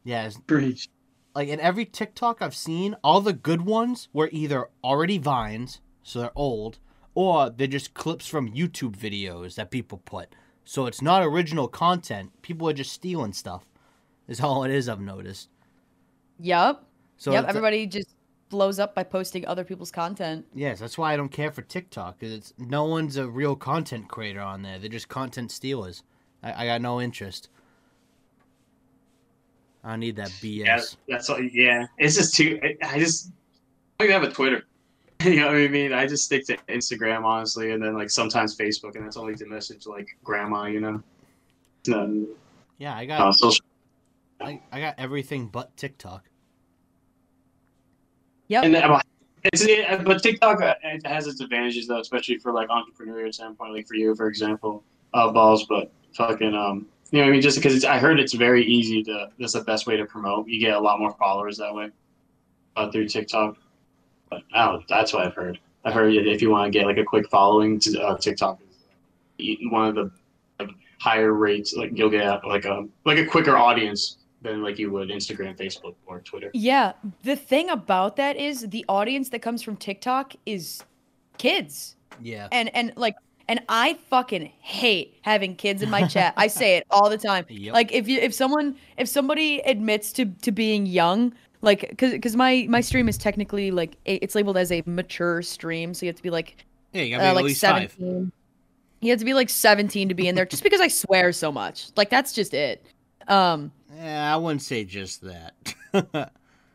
Yeah, 0.03 0.25
it's, 0.25 0.39
Preach. 0.47 0.89
like 1.35 1.49
in 1.49 1.59
every 1.59 1.85
TikTok 1.85 2.41
I've 2.41 2.55
seen, 2.55 2.95
all 3.03 3.21
the 3.21 3.33
good 3.33 3.61
ones 3.61 4.09
were 4.13 4.29
either 4.31 4.69
already 4.83 5.19
vines, 5.19 5.81
so 6.01 6.19
they're 6.19 6.31
old, 6.35 6.79
or 7.13 7.49
they're 7.51 7.67
just 7.67 7.93
clips 7.93 8.25
from 8.27 8.51
YouTube 8.51 8.95
videos 8.97 9.53
that 9.55 9.69
people 9.69 9.99
put. 10.03 10.33
So 10.65 10.87
it's 10.87 11.01
not 11.01 11.21
original 11.23 11.67
content. 11.67 12.31
People 12.41 12.67
are 12.69 12.73
just 12.73 12.91
stealing 12.93 13.33
stuff. 13.33 13.65
Is 14.31 14.39
all 14.39 14.63
it 14.63 14.71
is. 14.71 14.87
I've 14.87 15.01
noticed. 15.01 15.49
Yep. 16.39 16.83
So 17.17 17.31
yep. 17.33 17.39
it's- 17.43 17.49
Everybody 17.49 17.85
just 17.85 18.15
blows 18.47 18.79
up 18.79 18.95
by 18.95 19.03
posting 19.03 19.45
other 19.45 19.65
people's 19.65 19.91
content. 19.91 20.45
yes, 20.53 20.79
that's 20.79 20.97
why 20.97 21.13
I 21.13 21.17
don't 21.17 21.31
care 21.31 21.51
for 21.51 21.61
TikTok. 21.61 22.19
'cause 22.19 22.31
it's 22.31 22.53
no 22.57 22.85
one's 22.85 23.17
a 23.17 23.27
real 23.27 23.57
content 23.57 24.07
creator 24.07 24.39
on 24.41 24.61
there. 24.61 24.79
They're 24.79 24.89
just 24.89 25.09
content 25.09 25.51
stealers. 25.51 26.03
I, 26.41 26.63
I 26.63 26.65
got 26.65 26.81
no 26.81 27.01
interest. 27.01 27.49
I 29.83 29.97
need 29.97 30.15
that 30.15 30.29
BS. 30.29 30.65
Yeah, 30.65 30.79
that's 31.09 31.29
all. 31.29 31.41
Yeah, 31.41 31.87
it's 31.97 32.15
just 32.15 32.33
too. 32.35 32.59
I, 32.63 32.77
I 32.95 32.99
just 32.99 33.31
I 33.99 34.03
don't 34.05 34.11
even 34.11 34.21
have 34.21 34.31
a 34.31 34.33
Twitter. 34.33 34.63
you 35.23 35.37
know 35.37 35.47
what 35.47 35.55
I 35.57 35.67
mean? 35.67 35.91
I 35.91 36.05
just 36.07 36.23
stick 36.23 36.45
to 36.47 36.57
Instagram 36.69 37.25
honestly, 37.25 37.71
and 37.71 37.83
then 37.83 37.95
like 37.95 38.09
sometimes 38.09 38.55
Facebook, 38.55 38.95
and 38.95 39.05
that's 39.05 39.17
only 39.17 39.35
to 39.35 39.45
message 39.45 39.85
like 39.87 40.07
grandma. 40.23 40.65
You 40.65 40.79
know. 40.79 41.03
No, 41.87 42.27
Yeah, 42.77 42.95
I 42.95 43.03
uh, 43.03 43.07
got 43.07 43.35
social. 43.35 43.65
I, 44.41 44.61
I 44.71 44.81
got 44.81 44.95
everything 44.97 45.47
but 45.47 45.75
TikTok. 45.77 46.29
Yep. 48.47 48.63
And 48.65 48.75
then, 48.75 49.01
it's 49.43 49.67
yeah, 49.67 50.01
but 50.03 50.21
TikTok 50.21 50.61
uh, 50.61 50.75
it 50.83 51.05
has 51.05 51.25
its 51.25 51.41
advantages 51.41 51.87
though, 51.87 51.99
especially 51.99 52.37
for 52.37 52.51
like 52.51 52.69
entrepreneurial 52.69 53.33
standpoint, 53.33 53.73
like 53.73 53.87
for 53.87 53.95
you, 53.95 54.13
for 54.15 54.27
example, 54.27 54.83
uh, 55.13 55.31
balls. 55.31 55.65
But 55.67 55.91
fucking 56.13 56.53
um, 56.53 56.87
you 57.11 57.19
know 57.19 57.25
what 57.25 57.29
I 57.29 57.31
mean? 57.31 57.41
Just 57.41 57.57
because 57.57 57.83
I 57.83 57.97
heard 57.97 58.19
it's 58.19 58.33
very 58.33 58.63
easy 58.65 59.03
to. 59.03 59.29
That's 59.39 59.53
the 59.53 59.61
best 59.61 59.87
way 59.87 59.97
to 59.97 60.05
promote. 60.05 60.47
You 60.47 60.59
get 60.59 60.75
a 60.75 60.79
lot 60.79 60.99
more 60.99 61.13
followers 61.13 61.57
that 61.57 61.73
way, 61.73 61.89
uh, 62.75 62.91
through 62.91 63.07
TikTok. 63.07 63.57
But 64.29 64.43
I 64.53 64.65
don't. 64.65 64.87
That's 64.87 65.11
what 65.11 65.25
I've 65.25 65.33
heard. 65.33 65.59
I've 65.83 65.93
heard 65.93 66.13
if 66.13 66.41
you 66.41 66.51
want 66.51 66.71
to 66.71 66.77
get 66.77 66.85
like 66.85 66.97
a 66.97 67.03
quick 67.03 67.27
following, 67.29 67.79
to 67.79 67.99
uh, 67.99 68.17
TikTok 68.17 68.59
is 69.39 69.57
one 69.71 69.87
of 69.87 69.95
the 69.95 70.11
like, 70.59 70.75
higher 70.99 71.33
rates. 71.33 71.73
Like 71.75 71.97
you'll 71.97 72.11
get 72.11 72.45
like 72.45 72.65
a 72.65 72.87
like 73.05 73.17
a 73.17 73.25
quicker 73.25 73.57
audience 73.57 74.17
than 74.41 74.63
like 74.63 74.79
you 74.79 74.91
would 74.91 75.09
Instagram, 75.09 75.57
Facebook, 75.57 75.95
or 76.05 76.19
Twitter. 76.21 76.49
Yeah. 76.53 76.93
The 77.23 77.35
thing 77.35 77.69
about 77.69 78.15
that 78.15 78.37
is 78.37 78.69
the 78.69 78.83
audience 78.89 79.29
that 79.29 79.41
comes 79.41 79.61
from 79.61 79.77
TikTok 79.77 80.33
is 80.45 80.83
kids. 81.37 81.95
Yeah. 82.21 82.47
And 82.51 82.73
and 82.75 82.93
like 82.95 83.15
and 83.47 83.61
I 83.69 83.95
fucking 84.09 84.51
hate 84.59 85.17
having 85.21 85.55
kids 85.55 85.81
in 85.81 85.89
my 85.89 86.07
chat. 86.07 86.33
I 86.37 86.47
say 86.61 86.77
it 86.77 86.85
all 86.89 87.09
the 87.09 87.17
time. 87.17 87.45
Yep. 87.49 87.73
Like 87.73 87.91
if 87.91 88.07
you 88.07 88.19
if 88.19 88.33
someone 88.33 88.75
if 88.97 89.07
somebody 89.07 89.59
admits 89.61 90.11
to 90.13 90.25
to 90.25 90.51
being 90.51 90.85
young, 90.85 91.33
like 91.61 91.97
cuz 91.97 92.17
cuz 92.21 92.35
my 92.35 92.65
my 92.69 92.81
stream 92.81 93.07
is 93.07 93.17
technically 93.17 93.69
like 93.71 93.97
it's 94.05 94.35
labeled 94.35 94.57
as 94.57 94.71
a 94.71 94.81
mature 94.85 95.41
stream, 95.41 95.93
so 95.93 96.05
you 96.05 96.09
have 96.09 96.17
to 96.17 96.23
be 96.23 96.31
like 96.31 96.65
Yeah, 96.93 97.03
you 97.03 97.15
gotta 97.15 97.23
be 97.23 97.27
uh, 97.27 97.29
at 97.29 97.35
like 97.35 97.45
least 97.45 97.61
five. 97.61 97.91
17. 97.99 98.31
You 99.01 99.09
have 99.09 99.19
to 99.19 99.25
be 99.25 99.33
like 99.33 99.49
17 99.49 100.09
to 100.09 100.13
be 100.13 100.27
in 100.27 100.35
there 100.35 100.45
just 100.45 100.61
because 100.61 100.79
I 100.79 100.87
swear 100.87 101.31
so 101.31 101.51
much. 101.51 101.89
Like 101.95 102.09
that's 102.09 102.33
just 102.33 102.53
it. 102.53 102.85
Um 103.27 103.71
Yeah, 103.95 104.33
I 104.33 104.37
wouldn't 104.37 104.61
say 104.61 104.83
just 104.83 105.21
that. 105.21 105.53
uh, 105.93 106.25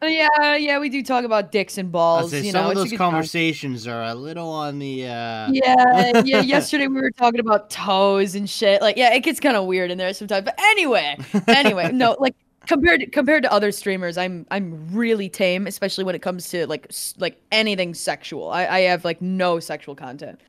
yeah, 0.03 0.57
yeah, 0.57 0.79
we 0.79 0.89
do 0.89 1.03
talk 1.03 1.25
about 1.25 1.51
dicks 1.51 1.79
and 1.79 1.91
balls, 1.91 2.31
say 2.31 2.43
you 2.43 2.53
some 2.53 2.65
know. 2.65 2.71
of 2.71 2.77
those 2.77 2.91
time. 2.91 2.99
conversations 2.99 3.87
are 3.87 4.03
a 4.03 4.15
little 4.15 4.49
on 4.49 4.79
the. 4.79 5.05
uh 5.05 5.51
Yeah, 5.51 6.21
yeah. 6.25 6.41
Yesterday 6.41 6.87
we 6.87 7.01
were 7.01 7.11
talking 7.11 7.41
about 7.41 7.71
toes 7.71 8.35
and 8.35 8.49
shit. 8.49 8.83
Like, 8.83 8.97
yeah, 8.97 9.15
it 9.15 9.21
gets 9.21 9.41
kind 9.41 9.57
of 9.57 9.65
weird 9.65 9.91
in 9.91 9.99
there 9.99 10.13
sometimes. 10.13 10.45
But 10.45 10.61
anyway, 10.61 11.17
anyway, 11.49 11.91
no, 11.93 12.17
like 12.19 12.37
compared 12.67 13.01
to, 13.01 13.07
compared 13.07 13.43
to 13.45 13.53
other 13.53 13.73
streamers, 13.73 14.19
I'm 14.19 14.47
I'm 14.51 14.89
really 14.93 15.29
tame, 15.29 15.67
especially 15.67 16.05
when 16.05 16.15
it 16.15 16.23
comes 16.23 16.49
to 16.51 16.67
like 16.67 16.91
like 17.19 17.41
anything 17.51 17.95
sexual. 17.95 18.51
I 18.51 18.67
I 18.67 18.81
have 18.81 19.05
like 19.05 19.23
no 19.23 19.61
sexual 19.61 19.95
content. 19.95 20.41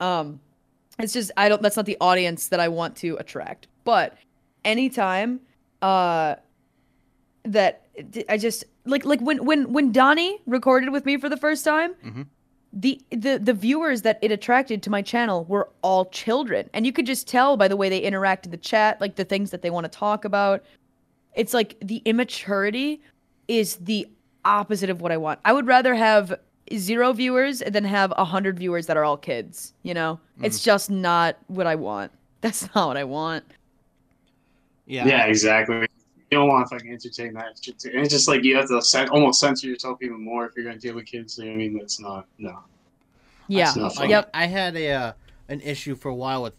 Um, 0.00 0.40
it's 0.98 1.12
just 1.12 1.30
I 1.36 1.48
don't. 1.48 1.60
That's 1.60 1.76
not 1.76 1.86
the 1.86 1.98
audience 2.00 2.48
that 2.48 2.60
I 2.60 2.68
want 2.68 2.96
to 2.96 3.16
attract. 3.16 3.66
But 3.84 4.16
anytime, 4.64 5.40
uh, 5.84 6.36
that 7.44 7.82
I 8.28 8.38
just 8.38 8.64
like 8.86 9.04
like 9.04 9.20
when 9.20 9.44
when 9.44 9.72
when 9.72 9.92
Donnie 9.92 10.40
recorded 10.46 10.90
with 10.90 11.04
me 11.04 11.16
for 11.18 11.28
the 11.28 11.36
first 11.36 11.64
time 11.64 11.94
Mhm. 12.04 12.26
the 12.72 13.00
the 13.10 13.38
the 13.38 13.52
viewers 13.52 14.02
that 14.02 14.18
it 14.22 14.32
attracted 14.32 14.82
to 14.84 14.90
my 14.90 15.02
channel 15.02 15.44
were 15.44 15.68
all 15.82 16.06
children. 16.06 16.70
And 16.72 16.86
you 16.86 16.92
could 16.92 17.06
just 17.06 17.28
tell 17.28 17.56
by 17.56 17.68
the 17.68 17.76
way 17.76 17.88
they 17.88 18.00
interact 18.00 18.46
in 18.46 18.50
the 18.50 18.56
chat 18.56 19.00
like 19.00 19.16
the 19.16 19.24
things 19.24 19.50
that 19.50 19.62
they 19.62 19.70
want 19.70 19.84
to 19.84 19.98
talk 19.98 20.24
about. 20.24 20.64
It's 21.34 21.52
like 21.52 21.76
the 21.82 22.00
immaturity 22.04 23.02
is 23.48 23.76
the 23.76 24.08
opposite 24.44 24.90
of 24.90 25.00
what 25.00 25.10
i 25.12 25.16
want. 25.16 25.38
I 25.44 25.52
would 25.52 25.66
rather 25.66 25.94
have 25.94 26.38
zero 26.72 27.12
viewers 27.12 27.58
than 27.74 27.84
have 27.84 28.12
a 28.16 28.24
hundred 28.24 28.58
viewers 28.58 28.86
that 28.86 28.96
are 28.96 29.04
all 29.04 29.16
kids 29.18 29.74
you 29.82 29.92
know? 29.94 30.18
It's 30.42 30.62
just 30.62 30.90
not 30.90 31.36
what 31.48 31.66
i 31.66 31.74
want. 31.74 32.10
That's 32.40 32.62
not 32.74 32.88
what 32.88 32.96
i 32.96 33.04
want 33.04 33.44
Yeah. 34.86 35.06
Yeah, 35.06 35.26
exactly. 35.26 35.86
You 36.30 36.38
don't 36.38 36.48
want 36.48 36.68
to 36.68 36.74
fucking 36.74 36.90
entertain 36.90 37.32
that 37.34 37.58
shit 37.62 37.78
too. 37.78 37.90
And 37.90 38.00
it's 38.00 38.10
just 38.10 38.28
like 38.28 38.42
you 38.42 38.56
have 38.56 38.68
to 38.68 38.82
cen- 38.82 39.08
almost 39.08 39.40
censor 39.40 39.68
yourself 39.68 39.98
even 40.02 40.22
more 40.22 40.46
if 40.46 40.52
you're 40.56 40.64
gonna 40.64 40.78
deal 40.78 40.94
with 40.94 41.06
kids. 41.06 41.38
You 41.38 41.44
know 41.44 41.50
what 41.50 41.54
I 41.54 41.58
mean, 41.58 41.78
that's 41.78 42.00
not 42.00 42.26
no. 42.38 42.58
yeah 43.48 43.72
not 43.76 43.96
Like, 43.96 44.10
Yep. 44.10 44.30
I 44.34 44.46
had 44.46 44.76
a 44.76 44.90
uh, 44.92 45.12
an 45.48 45.60
issue 45.60 45.94
for 45.94 46.08
a 46.08 46.14
while 46.14 46.42
with 46.42 46.54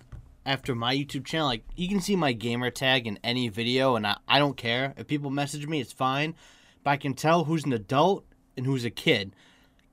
after 0.46 0.76
my 0.76 0.96
YouTube 0.96 1.26
channel. 1.26 1.48
Like 1.48 1.64
you 1.76 1.90
can 1.90 2.00
see 2.00 2.16
my 2.16 2.32
gamer 2.32 2.70
tag 2.70 3.06
in 3.08 3.20
any 3.24 3.50
video, 3.50 3.96
and 3.96 4.06
I, 4.08 4.18
I 4.28 4.40
don't 4.40 4.56
care 4.58 4.94
if 4.98 5.08
people 5.08 5.30
message 5.30 5.68
me. 5.68 5.82
It's 5.82 5.92
fine, 5.92 6.36
but 6.84 6.92
I 6.92 6.98
can 6.98 7.14
tell 7.14 7.44
who's 7.46 7.66
an 7.66 7.74
adult 7.74 8.26
and 8.56 8.66
who's 8.66 8.86
a 8.86 8.90
kid, 8.90 9.34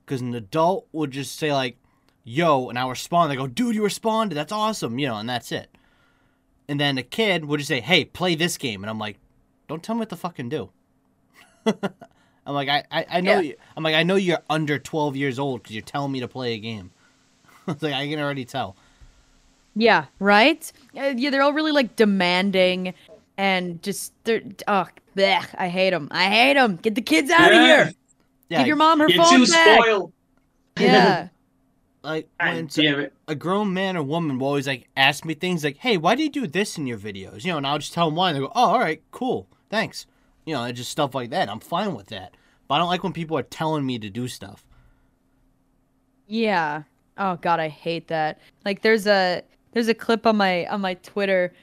because 0.05 0.21
an 0.21 0.33
adult 0.33 0.87
would 0.91 1.11
just 1.11 1.35
say 1.37 1.51
like, 1.51 1.77
"Yo," 2.23 2.69
and 2.69 2.79
I 2.79 2.87
respond. 2.87 3.31
They 3.31 3.35
go, 3.35 3.47
"Dude, 3.47 3.75
you 3.75 3.83
responded. 3.83 4.35
That's 4.35 4.51
awesome," 4.53 4.97
you 4.99 5.07
know, 5.07 5.17
and 5.17 5.27
that's 5.27 5.51
it. 5.51 5.75
And 6.67 6.79
then 6.79 6.97
a 6.97 7.03
kid 7.03 7.45
would 7.45 7.57
just 7.59 7.67
say, 7.67 7.81
"Hey, 7.81 8.05
play 8.05 8.35
this 8.35 8.57
game," 8.57 8.83
and 8.83 8.89
I'm 8.89 8.99
like, 8.99 9.17
"Don't 9.67 9.83
tell 9.83 9.95
me 9.95 9.99
what 9.99 10.09
to 10.09 10.15
fucking 10.15 10.49
do." 10.49 10.69
I'm 12.45 12.53
like, 12.53 12.69
I, 12.69 12.83
I, 12.91 13.05
I 13.09 13.21
know. 13.21 13.33
Yeah. 13.33 13.39
You, 13.41 13.55
I'm 13.77 13.83
like, 13.83 13.95
I 13.95 14.03
know 14.03 14.15
you're 14.15 14.41
under 14.49 14.77
12 14.77 15.15
years 15.15 15.39
old 15.39 15.63
because 15.63 15.75
you're 15.75 15.81
telling 15.81 16.11
me 16.11 16.19
to 16.19 16.27
play 16.27 16.53
a 16.53 16.59
game. 16.59 16.91
It's 17.65 17.81
like 17.81 17.93
I 17.93 18.05
can 18.09 18.19
already 18.19 18.43
tell. 18.43 18.75
Yeah, 19.73 20.05
right? 20.19 20.69
Uh, 20.97 21.13
yeah, 21.15 21.29
they're 21.29 21.41
all 21.41 21.53
really 21.53 21.71
like 21.71 21.95
demanding 21.95 22.93
and 23.37 23.81
just 23.81 24.11
they're 24.25 24.41
oh, 24.67 24.87
blech, 25.15 25.47
I 25.57 25.69
hate 25.69 25.91
them. 25.91 26.09
I 26.11 26.25
hate 26.25 26.55
them. 26.55 26.75
Get 26.75 26.95
the 26.95 27.01
kids 27.01 27.31
out 27.31 27.53
of 27.53 27.61
here. 27.61 27.93
Yeah, 28.49 28.57
Give 28.59 28.67
your 28.67 28.75
mom 28.75 28.99
her 28.99 29.07
You're 29.07 29.23
phone 29.23 29.45
too 29.45 29.51
back. 29.51 29.81
spoiled. 29.81 30.13
Yeah. 30.77 31.27
like 32.03 32.27
when 32.39 32.67
damn 32.67 32.99
it. 32.99 33.13
a 33.27 33.35
grown 33.35 33.73
man 33.73 33.95
or 33.95 34.03
woman 34.03 34.37
will 34.37 34.47
always 34.47 34.67
like 34.67 34.89
ask 34.97 35.23
me 35.23 35.33
things 35.33 35.63
like, 35.63 35.77
"Hey, 35.77 35.97
why 35.97 36.15
do 36.15 36.23
you 36.23 36.29
do 36.29 36.45
this 36.47 36.77
in 36.77 36.85
your 36.85 36.97
videos?" 36.97 37.45
You 37.45 37.53
know, 37.53 37.57
and 37.57 37.67
I'll 37.67 37.79
just 37.79 37.93
tell 37.93 38.07
them 38.07 38.15
why. 38.15 38.29
And 38.29 38.35
they 38.35 38.41
go, 38.41 38.51
"Oh, 38.53 38.71
all 38.71 38.79
right, 38.79 39.01
cool, 39.11 39.47
thanks." 39.69 40.05
You 40.45 40.53
know, 40.53 40.63
and 40.63 40.75
just 40.75 40.91
stuff 40.91 41.15
like 41.15 41.29
that. 41.29 41.49
I'm 41.49 41.61
fine 41.61 41.95
with 41.95 42.07
that. 42.07 42.35
But 42.67 42.75
I 42.75 42.77
don't 42.79 42.89
like 42.89 43.03
when 43.03 43.13
people 43.13 43.37
are 43.37 43.43
telling 43.43 43.85
me 43.85 43.97
to 43.99 44.09
do 44.09 44.27
stuff. 44.27 44.65
Yeah. 46.27 46.83
Oh 47.17 47.37
god, 47.37 47.59
I 47.59 47.69
hate 47.69 48.07
that. 48.09 48.39
Like 48.65 48.81
there's 48.81 49.07
a 49.07 49.43
there's 49.71 49.87
a 49.87 49.93
clip 49.93 50.27
on 50.27 50.37
my 50.37 50.65
on 50.67 50.81
my 50.81 50.95
Twitter 50.95 51.53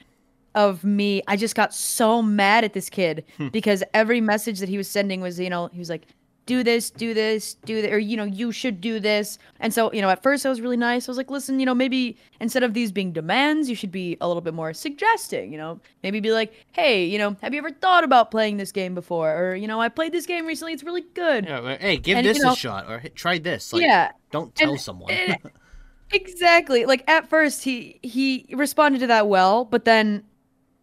of 0.55 0.83
me. 0.83 1.21
I 1.27 1.37
just 1.37 1.55
got 1.55 1.73
so 1.73 2.21
mad 2.21 2.63
at 2.63 2.73
this 2.73 2.89
kid 2.89 3.25
hmm. 3.37 3.49
because 3.49 3.83
every 3.93 4.21
message 4.21 4.59
that 4.59 4.69
he 4.69 4.77
was 4.77 4.89
sending 4.89 5.21
was, 5.21 5.39
you 5.39 5.49
know, 5.49 5.67
he 5.71 5.79
was 5.79 5.89
like, 5.89 6.07
"Do 6.51 6.63
this, 6.63 6.89
do 6.91 7.13
this, 7.13 7.53
do 7.65 7.81
that," 7.81 7.91
or 7.93 7.99
you 7.99 8.17
know, 8.17 8.23
"You 8.41 8.51
should 8.51 8.81
do 8.81 8.99
this." 8.99 9.37
And 9.59 9.73
so, 9.73 9.91
you 9.93 10.01
know, 10.01 10.09
at 10.09 10.21
first 10.23 10.45
I 10.45 10.49
was 10.49 10.59
really 10.59 10.77
nice. 10.77 11.07
I 11.07 11.11
was 11.11 11.17
like, 11.17 11.31
"Listen, 11.31 11.59
you 11.59 11.65
know, 11.65 11.73
maybe 11.75 12.17
instead 12.39 12.63
of 12.63 12.73
these 12.73 12.91
being 12.91 13.11
demands, 13.13 13.69
you 13.69 13.75
should 13.75 13.91
be 13.91 14.17
a 14.21 14.27
little 14.27 14.41
bit 14.41 14.53
more 14.53 14.73
suggesting, 14.73 15.51
you 15.53 15.57
know? 15.57 15.79
Maybe 16.03 16.19
be 16.19 16.31
like, 16.31 16.51
"Hey, 16.73 17.05
you 17.05 17.17
know, 17.17 17.35
have 17.41 17.53
you 17.53 17.59
ever 17.59 17.71
thought 17.71 18.03
about 18.03 18.31
playing 18.31 18.57
this 18.57 18.71
game 18.71 18.93
before?" 18.95 19.29
Or, 19.33 19.55
you 19.55 19.67
know, 19.67 19.79
"I 19.79 19.89
played 19.89 20.11
this 20.11 20.25
game 20.25 20.45
recently. 20.45 20.73
It's 20.73 20.83
really 20.83 21.05
good." 21.13 21.45
Yeah, 21.45 21.59
like, 21.59 21.79
hey, 21.81 21.97
give 21.97 22.17
And, 22.17 22.25
this 22.27 22.37
you 22.37 22.43
know- 22.43 22.53
a 22.53 22.55
shot, 22.55 22.85
or 22.89 23.01
try 23.15 23.37
this. 23.37 23.71
Like, 23.73 23.83
yeah. 23.83 24.11
don't 24.31 24.53
tell 24.55 24.71
and- 24.71 24.81
someone. 24.81 25.11
and- 25.11 25.37
exactly 26.13 26.85
like 26.85 27.03
at 27.09 27.29
first 27.29 27.63
he 27.63 27.97
he 28.03 28.45
responded 28.53 28.99
to 28.99 29.07
that 29.07 29.29
well 29.29 29.63
but 29.63 29.85
then 29.85 30.21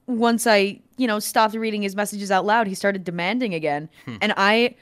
once 0.07 0.47
i 0.47 0.81
you 0.97 1.07
know 1.07 1.19
stopped 1.19 1.55
reading 1.55 1.83
his 1.83 1.95
messages 1.95 2.31
out 2.31 2.47
loud 2.47 2.67
he 2.67 2.75
started 2.75 3.05
demanding 3.05 3.53
again 3.53 3.91
Hmm. 4.07 4.17
and 4.23 4.33
I, 4.39 4.75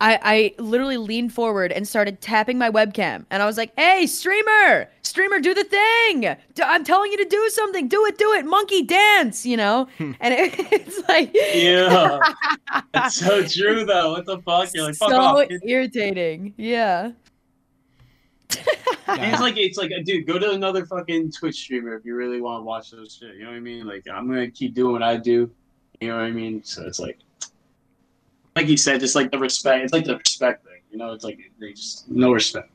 I 0.00 0.18
i 0.22 0.62
literally 0.62 0.96
leaned 0.96 1.32
forward 1.32 1.72
and 1.72 1.86
started 1.88 2.20
tapping 2.20 2.56
my 2.56 2.70
webcam 2.70 3.24
and 3.30 3.42
i 3.42 3.46
was 3.46 3.56
like 3.56 3.72
hey 3.76 4.06
streamer 4.06 4.88
streamer 5.02 5.40
do 5.40 5.54
the 5.54 5.64
thing 5.64 6.20
D- 6.54 6.62
i'm 6.64 6.84
telling 6.84 7.10
you 7.10 7.18
to 7.18 7.24
do 7.28 7.48
something 7.50 7.88
do 7.88 8.04
it 8.06 8.16
do 8.16 8.32
it 8.34 8.46
monkey 8.46 8.82
dance 8.82 9.44
you 9.44 9.56
know 9.56 9.88
Hmm. 9.98 10.12
and 10.20 10.34
it, 10.34 10.54
it's 10.72 11.08
like 11.08 11.34
Yeah. 11.34 12.20
That's 12.92 13.16
so 13.16 13.42
true 13.46 13.84
though. 13.84 14.12
What 14.12 14.24
the 14.26 14.38
fuck? 14.38 14.68
You're 14.72 14.84
like, 14.84 14.94
fuck 14.94 15.10
so 15.10 15.16
off. 15.20 15.48
kid. 15.48 15.62
irritating 15.64 16.54
yeah 16.56 17.10
Yeah. 19.08 19.32
It's 19.32 19.40
like 19.40 19.56
it's 19.56 19.78
like, 19.78 19.90
dude, 20.04 20.26
go 20.26 20.38
to 20.38 20.50
another 20.52 20.84
fucking 20.86 21.32
Twitch 21.32 21.56
streamer 21.56 21.94
if 21.96 22.04
you 22.04 22.14
really 22.14 22.40
want 22.40 22.60
to 22.60 22.64
watch 22.64 22.90
those 22.90 23.14
shit. 23.18 23.34
You 23.36 23.44
know 23.44 23.50
what 23.50 23.56
I 23.56 23.60
mean? 23.60 23.86
Like, 23.86 24.06
I'm 24.12 24.26
gonna 24.28 24.50
keep 24.50 24.74
doing 24.74 24.92
what 24.92 25.02
I 25.02 25.16
do. 25.16 25.50
You 26.00 26.08
know 26.08 26.16
what 26.16 26.24
I 26.24 26.30
mean? 26.30 26.62
So 26.62 26.84
it's 26.86 26.98
like, 27.00 27.18
like 28.58 28.68
you 28.68 28.76
said, 28.76 29.00
just 29.00 29.14
like 29.14 29.30
the 29.30 29.38
respect. 29.38 29.84
It's 29.84 29.92
like 29.92 30.04
the 30.04 30.16
respect 30.16 30.64
thing. 30.64 30.80
You 30.90 30.98
know, 30.98 31.12
it's 31.12 31.24
like 31.24 31.38
they 31.60 31.72
just 31.72 32.08
no 32.10 32.32
respect. 32.32 32.70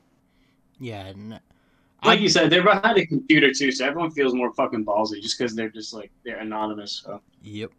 yeah, 0.78 1.06
and 1.06 1.40
Like 2.04 2.20
you 2.20 2.28
said, 2.28 2.50
they're 2.50 2.62
behind 2.62 2.98
a 2.98 3.06
computer 3.06 3.52
too, 3.52 3.70
so 3.72 3.84
everyone 3.86 4.10
feels 4.10 4.34
more 4.34 4.52
fucking 4.54 4.84
ballsy 4.84 5.20
just 5.20 5.38
because 5.38 5.54
they're 5.54 5.68
just 5.68 5.92
like 5.92 6.10
they're 6.24 6.38
anonymous. 6.38 7.02
So. 7.04 7.20
Yep. 7.42 7.70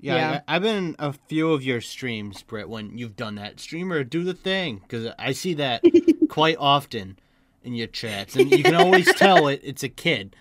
Yeah, 0.00 0.14
Yeah. 0.16 0.40
I, 0.48 0.56
I've 0.56 0.62
been 0.62 0.76
in 0.76 0.96
a 0.98 1.12
few 1.12 1.52
of 1.52 1.62
your 1.62 1.80
streams, 1.80 2.42
Britt, 2.42 2.68
when 2.68 2.98
you've 2.98 3.16
done 3.16 3.36
that. 3.36 3.60
Streamer, 3.60 4.04
do 4.04 4.24
the 4.24 4.34
thing, 4.34 4.80
because 4.82 5.12
I 5.18 5.32
see 5.32 5.54
that 5.54 5.82
quite 6.28 6.56
often 6.58 7.18
in 7.64 7.74
your 7.74 7.86
chats, 7.88 8.36
and 8.36 8.50
you 8.50 8.62
can 8.62 8.74
always 8.74 9.12
tell 9.14 9.48
it 9.48 9.60
it's 9.64 9.82
a 9.82 9.88
kid. 9.88 10.36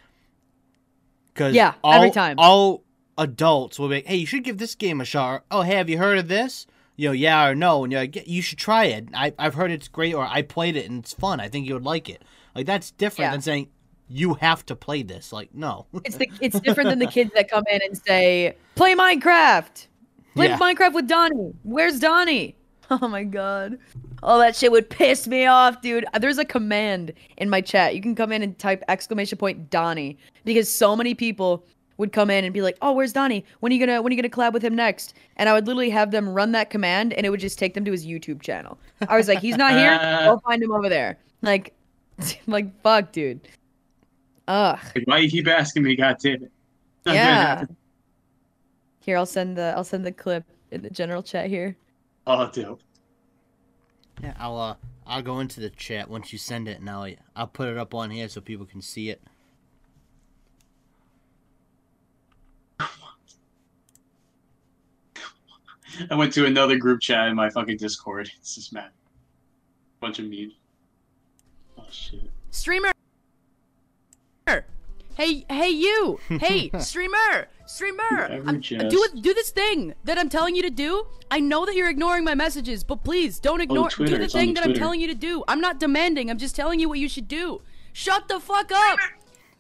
Because 1.34 1.54
Yeah, 1.54 1.74
all, 1.84 1.94
every 1.94 2.12
time. 2.12 2.36
all 2.38 2.84
adults 3.18 3.80
will 3.80 3.90
be 3.90 3.96
like, 3.96 4.06
"Hey, 4.08 4.16
you 4.18 4.26
should 4.26 4.44
give 4.44 4.58
this 4.58 4.76
game 4.76 5.02
a 5.02 5.06
shot." 5.06 5.30
Or, 5.34 5.44
oh, 5.52 5.62
hey, 5.62 5.76
have 5.76 5.90
you 5.90 5.98
heard 5.98 6.18
of 6.18 6.28
this? 6.28 6.68
You 6.98 7.10
know, 7.10 7.14
yeah 7.14 7.48
or 7.48 7.56
no, 7.56 7.84
and 7.84 7.92
you're 7.92 8.02
like, 8.02 8.16
"Yeah, 8.16 8.24
"You 8.26 8.42
should 8.42 8.58
try 8.58 8.86
it." 8.86 9.10
I, 9.14 9.34
I've 9.38 9.54
heard 9.56 9.72
it's 9.72 9.88
great, 9.88 10.14
or 10.14 10.26
I 10.26 10.42
played 10.42 10.76
it 10.76 10.90
and 10.90 11.00
it's 11.04 11.14
fun. 11.14 11.40
I 11.40 11.50
think 11.50 11.68
you 11.68 11.74
would 11.74 11.84
like 11.84 12.10
it. 12.10 12.24
Like 12.56 12.66
that's 12.66 12.92
different 12.92 13.28
Yeah. 13.28 13.32
than 13.32 13.42
saying 13.42 13.70
you 14.08 14.36
have 14.36 14.66
to 14.68 14.76
play 14.76 15.02
this. 15.04 15.34
Like, 15.34 15.54
no. 15.54 15.88
It's 16.06 16.18
the 16.18 16.30
it's 16.40 16.60
different 16.60 16.90
than 16.90 17.00
the 17.00 17.08
kids 17.08 17.32
that 17.36 17.50
come 17.50 17.64
in 17.70 17.82
and 17.84 17.98
say, 17.98 18.56
"Play 18.76 18.96
Minecraft, 18.96 19.88
play 20.36 20.48
Yeah. 20.48 20.58
Minecraft 20.60 20.94
with 20.94 21.08
Donnie. 21.08 21.54
Where's 21.64 22.00
Donnie?" 22.00 22.56
Oh 22.92 23.08
my 23.08 23.24
god, 23.24 23.80
all 24.22 24.38
that 24.38 24.56
shit 24.56 24.72
would 24.72 24.92
piss 24.92 25.28
me 25.28 25.48
off, 25.48 25.82
dude. 25.82 26.06
Uh, 26.14 26.20
there's 26.20 26.38
a 26.38 26.46
command 26.46 27.14
in 27.38 27.50
my 27.50 27.60
chat. 27.60 27.96
You 27.96 28.02
can 28.02 28.14
come 28.14 28.32
in 28.32 28.44
and 28.44 28.56
type 28.60 28.84
exclamation 28.88 29.40
point 29.40 29.72
Donnie 29.72 30.20
because 30.44 30.72
so 30.72 30.96
many 30.96 31.16
people 31.16 31.66
would 31.98 32.12
come 32.12 32.30
in 32.30 32.44
and 32.44 32.54
be 32.54 32.62
like, 32.62 32.78
"Oh, 32.82 32.94
where's 32.94 33.14
Donnie? 33.14 33.46
When 33.60 33.72
are 33.72 33.76
you 33.76 33.86
gonna 33.86 34.02
when 34.02 34.12
are 34.12 34.16
you 34.16 34.22
gonna 34.22 34.30
collab 34.30 34.54
with 34.54 34.64
him 34.64 34.76
next?" 34.76 35.14
And 35.38 35.48
I 35.50 35.54
would 35.54 35.68
literally 35.68 35.90
have 35.90 36.12
them 36.12 36.30
run 36.30 36.52
that 36.54 36.70
command, 36.70 37.14
and 37.14 37.26
it 37.26 37.30
would 37.30 37.40
just 37.40 37.58
take 37.60 37.74
them 37.74 37.86
to 37.86 37.92
his 37.92 38.06
YouTube 38.06 38.42
channel. 38.42 38.78
I 39.08 39.18
was 39.18 39.28
like, 39.28 39.40
"He's 39.40 39.58
not 39.58 39.74
here. 39.74 39.98
Go 40.26 40.40
find 40.46 40.62
him 40.62 40.72
over 40.72 40.90
there." 40.90 41.18
Like, 41.42 41.74
like 42.48 42.82
fuck, 42.82 43.12
dude. 43.12 43.48
Ugh. 44.48 44.80
Like, 44.96 45.08
why 45.08 45.18
you 45.20 45.30
keep 45.30 45.48
asking 45.48 45.84
me? 45.84 45.96
God 45.96 46.18
damn 46.20 46.44
it. 46.44 46.52
Yeah. 47.06 47.66
Here, 49.00 49.18
I'll 49.18 49.28
send 49.28 49.56
the 49.58 49.74
I'll 49.76 49.84
send 49.84 50.06
the 50.06 50.12
clip 50.12 50.44
in 50.72 50.82
the 50.82 50.90
general 50.90 51.22
chat 51.22 51.48
here. 51.48 51.78
oh, 52.26 52.50
dude. 52.50 52.80
Yeah, 54.24 54.34
I'll 54.40 54.58
uh, 54.58 54.76
I'll 55.06 55.22
go 55.22 55.40
into 55.40 55.60
the 55.60 55.70
chat 55.70 56.10
once 56.10 56.34
you 56.34 56.40
send 56.40 56.68
it, 56.68 56.80
and 56.80 56.90
I'll 56.90 57.14
I'll 57.36 57.48
put 57.48 57.68
it 57.68 57.78
up 57.78 57.94
on 57.94 58.10
here 58.10 58.28
so 58.28 58.42
people 58.42 58.66
can 58.66 58.82
see 58.82 59.10
it. 59.10 59.22
I 66.12 66.16
went 66.16 66.34
to 66.34 66.46
another 66.46 66.78
group 66.78 67.02
chat 67.02 67.28
in 67.28 67.36
my 67.36 67.50
fucking 67.50 67.78
Discord. 67.78 68.32
It's 68.38 68.56
just 68.56 68.74
mad. 68.74 68.90
Bunch 70.00 70.20
of 70.20 70.26
memes. 70.26 70.54
Oh 71.78 71.86
shit. 71.92 72.30
Streamer. 72.52 72.92
Hey, 75.16 75.46
hey, 75.50 75.70
you. 75.70 76.20
Hey, 76.28 76.70
streamer. 76.80 77.48
Streamer. 77.66 78.28
Every 78.30 78.48
I'm, 78.48 78.60
do. 78.60 79.08
Do 79.22 79.34
this 79.34 79.50
thing 79.50 79.94
that 80.04 80.18
I'm 80.18 80.28
telling 80.28 80.56
you 80.56 80.62
to 80.64 80.70
do. 80.70 81.08
I 81.32 81.40
know 81.40 81.66
that 81.66 81.74
you're 81.74 81.90
ignoring 81.90 82.26
my 82.26 82.36
messages, 82.36 82.84
but 82.84 83.04
please 83.06 83.40
don't 83.40 83.62
ignore. 83.62 83.90
Twitter, 83.90 84.12
do 84.12 84.18
the 84.18 84.26
it's 84.26 84.36
on 84.36 84.42
thing 84.42 84.54
that 84.56 84.66
I'm 84.66 84.74
telling 84.74 85.00
you 85.00 85.08
to 85.08 85.16
do. 85.16 85.46
I'm 85.48 85.62
not 85.62 85.80
demanding. 85.80 86.30
I'm 86.30 86.38
just 86.38 86.54
telling 86.54 86.82
you 86.82 86.90
what 86.90 87.00
you 87.00 87.08
should 87.08 87.30
do. 87.30 87.62
Shut 87.94 88.28
the 88.28 88.42
fuck 88.42 88.72
up. 88.74 89.00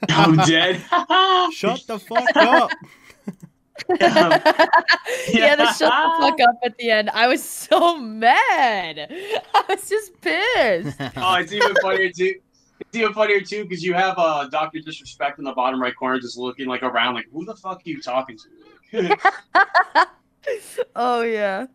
I'm 0.09 0.35
dead. 0.35 0.81
Shut 1.53 1.87
the 1.87 1.99
fuck 1.99 2.35
up! 2.35 2.69
yeah, 3.99 5.55
the 5.55 5.65
shut 5.73 5.79
the 5.79 6.15
fuck 6.19 6.39
up 6.41 6.55
at 6.63 6.77
the 6.77 6.89
end. 6.91 7.09
I 7.11 7.27
was 7.27 7.43
so 7.43 7.97
mad. 7.97 9.07
I 9.53 9.63
was 9.69 9.89
just 9.89 10.19
pissed. 10.21 10.99
Oh, 11.17 11.35
it's 11.35 11.51
even 11.51 11.73
funnier 11.81 12.09
too. 12.11 12.35
It's 12.79 12.95
even 12.95 13.13
funnier 13.13 13.41
too 13.41 13.63
because 13.63 13.83
you 13.83 13.93
have 13.93 14.15
uh, 14.17 14.47
Doctor 14.49 14.79
Disrespect 14.79 15.39
in 15.39 15.45
the 15.45 15.53
bottom 15.53 15.81
right 15.81 15.95
corner, 15.95 16.19
just 16.19 16.37
looking 16.37 16.67
like 16.67 16.83
around, 16.83 17.15
like 17.15 17.25
who 17.31 17.45
the 17.45 17.55
fuck 17.55 17.77
are 17.77 17.81
you 17.89 18.01
talking 18.01 18.37
to? 18.91 19.17
oh 20.95 21.21
yeah. 21.21 21.65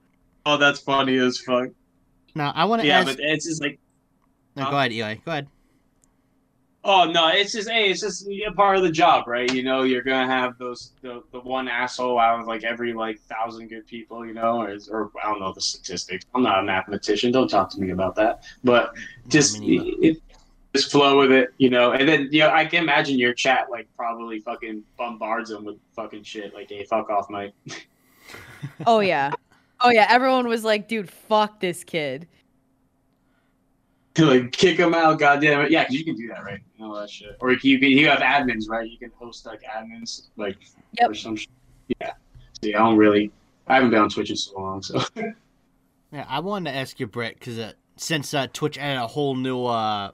oh, 0.47 0.57
that's 0.57 0.81
funny 0.81 1.17
as 1.19 1.39
fuck. 1.39 1.69
Now 2.35 2.53
I 2.55 2.65
want 2.65 2.83
to 2.83 2.89
Yeah, 2.89 3.01
ask. 3.01 3.09
but 3.09 3.19
it's 3.21 3.47
just 3.47 3.61
like 3.63 3.79
No, 4.57 4.65
Huh? 4.65 4.71
go 4.71 4.79
ahead, 4.79 4.93
Eli. 4.93 5.15
Go 5.17 5.33
ahead. 5.33 5.49
Oh 6.83 7.05
no, 7.05 7.29
it's 7.29 7.53
just 7.53 7.69
hey, 7.69 7.91
it's 7.91 8.01
just 8.01 8.27
a 8.27 8.53
part 8.53 8.77
of 8.77 8.83
the 8.83 8.91
job, 8.91 9.29
right? 9.29 9.53
You 9.53 9.63
know, 9.63 9.83
you're 9.83 10.03
gonna 10.03 10.27
have 10.27 10.57
those 10.57 10.93
the, 11.03 11.23
the 11.31 11.41
one 11.41 11.69
asshole 11.69 12.19
out 12.19 12.41
of 12.41 12.47
like 12.47 12.65
every 12.65 12.95
like 12.95 13.21
thousand 13.21 13.69
good 13.69 13.87
people, 13.87 14.25
you 14.25 14.33
know, 14.33 14.63
or, 14.63 14.79
or 14.91 15.11
I 15.23 15.29
don't 15.29 15.41
know 15.41 15.53
the 15.53 15.61
statistics. 15.61 16.25
I'm 16.35 16.43
not 16.43 16.61
a 16.61 16.63
mathematician. 16.63 17.33
Don't 17.33 17.49
talk 17.49 17.71
to 17.73 17.81
me 17.81 17.91
about 17.91 18.15
that. 18.15 18.45
But 18.65 18.95
just 19.29 19.61
me 19.61 19.77
it, 20.01 20.23
just 20.75 20.91
flow 20.91 21.19
with 21.19 21.33
it, 21.33 21.53
you 21.59 21.69
know. 21.69 21.93
And 21.93 22.09
then 22.09 22.29
you 22.31 22.41
know, 22.41 22.51
I 22.51 22.65
can 22.65 22.83
imagine 22.83 23.19
your 23.19 23.35
chat 23.35 23.71
like 23.71 23.87
probably 23.95 24.41
fucking 24.41 24.83
bombards 24.97 25.51
them 25.51 25.67
with 25.67 25.77
fucking 25.95 26.23
shit 26.23 26.55
like, 26.55 26.71
hey, 26.71 26.85
fuck 26.85 27.11
off, 27.11 27.29
Mike. 27.29 27.53
Oh 28.87 29.01
yeah. 29.01 29.33
Oh 29.81 29.91
yeah. 29.91 30.07
Everyone 30.09 30.47
was 30.49 30.65
like, 30.65 30.89
dude, 30.89 31.11
fuck 31.11 31.61
this 31.61 31.85
kid. 31.85 32.27
Like 34.27 34.53
kick 34.53 34.77
them 34.77 34.95
out, 34.95 35.19
goddamn 35.19 35.61
it. 35.63 35.71
Yeah, 35.71 35.85
'cause 35.85 35.95
you 35.95 36.05
can 36.05 36.17
do 36.17 36.29
that, 36.29 36.43
right? 36.45 36.61
And 36.79 36.87
all 36.87 36.95
that 37.01 37.11
shit. 37.11 37.37
Or 37.41 37.53
you 37.53 37.79
can, 37.79 37.91
you 37.91 38.09
have 38.09 38.21
admins, 38.21 38.69
right? 38.69 38.89
You 38.89 38.99
can 38.99 39.11
host 39.19 39.47
like 39.47 39.63
admins, 39.63 40.29
like 40.37 40.57
Yep. 41.01 41.11
or 41.11 41.15
some. 41.15 41.37
Shit. 41.37 41.49
Yeah. 42.01 42.13
See, 42.63 42.75
I 42.75 42.79
don't 42.79 42.97
really. 42.97 43.31
I 43.67 43.75
haven't 43.75 43.91
been 43.91 44.01
on 44.01 44.09
Twitch 44.09 44.31
in 44.31 44.37
so 44.37 44.59
long, 44.59 44.83
so. 44.83 45.01
Yeah, 46.13 46.27
I 46.29 46.41
wanted 46.41 46.73
to 46.73 46.77
ask 46.77 46.99
you, 46.99 47.07
Brett, 47.07 47.35
because 47.39 47.57
uh, 47.57 47.73
since 47.95 48.35
uh, 48.35 48.49
Twitch 48.53 48.77
added 48.79 49.01
a 49.01 49.07
whole 49.07 49.37
new 49.37 49.65
uh, 49.67 50.11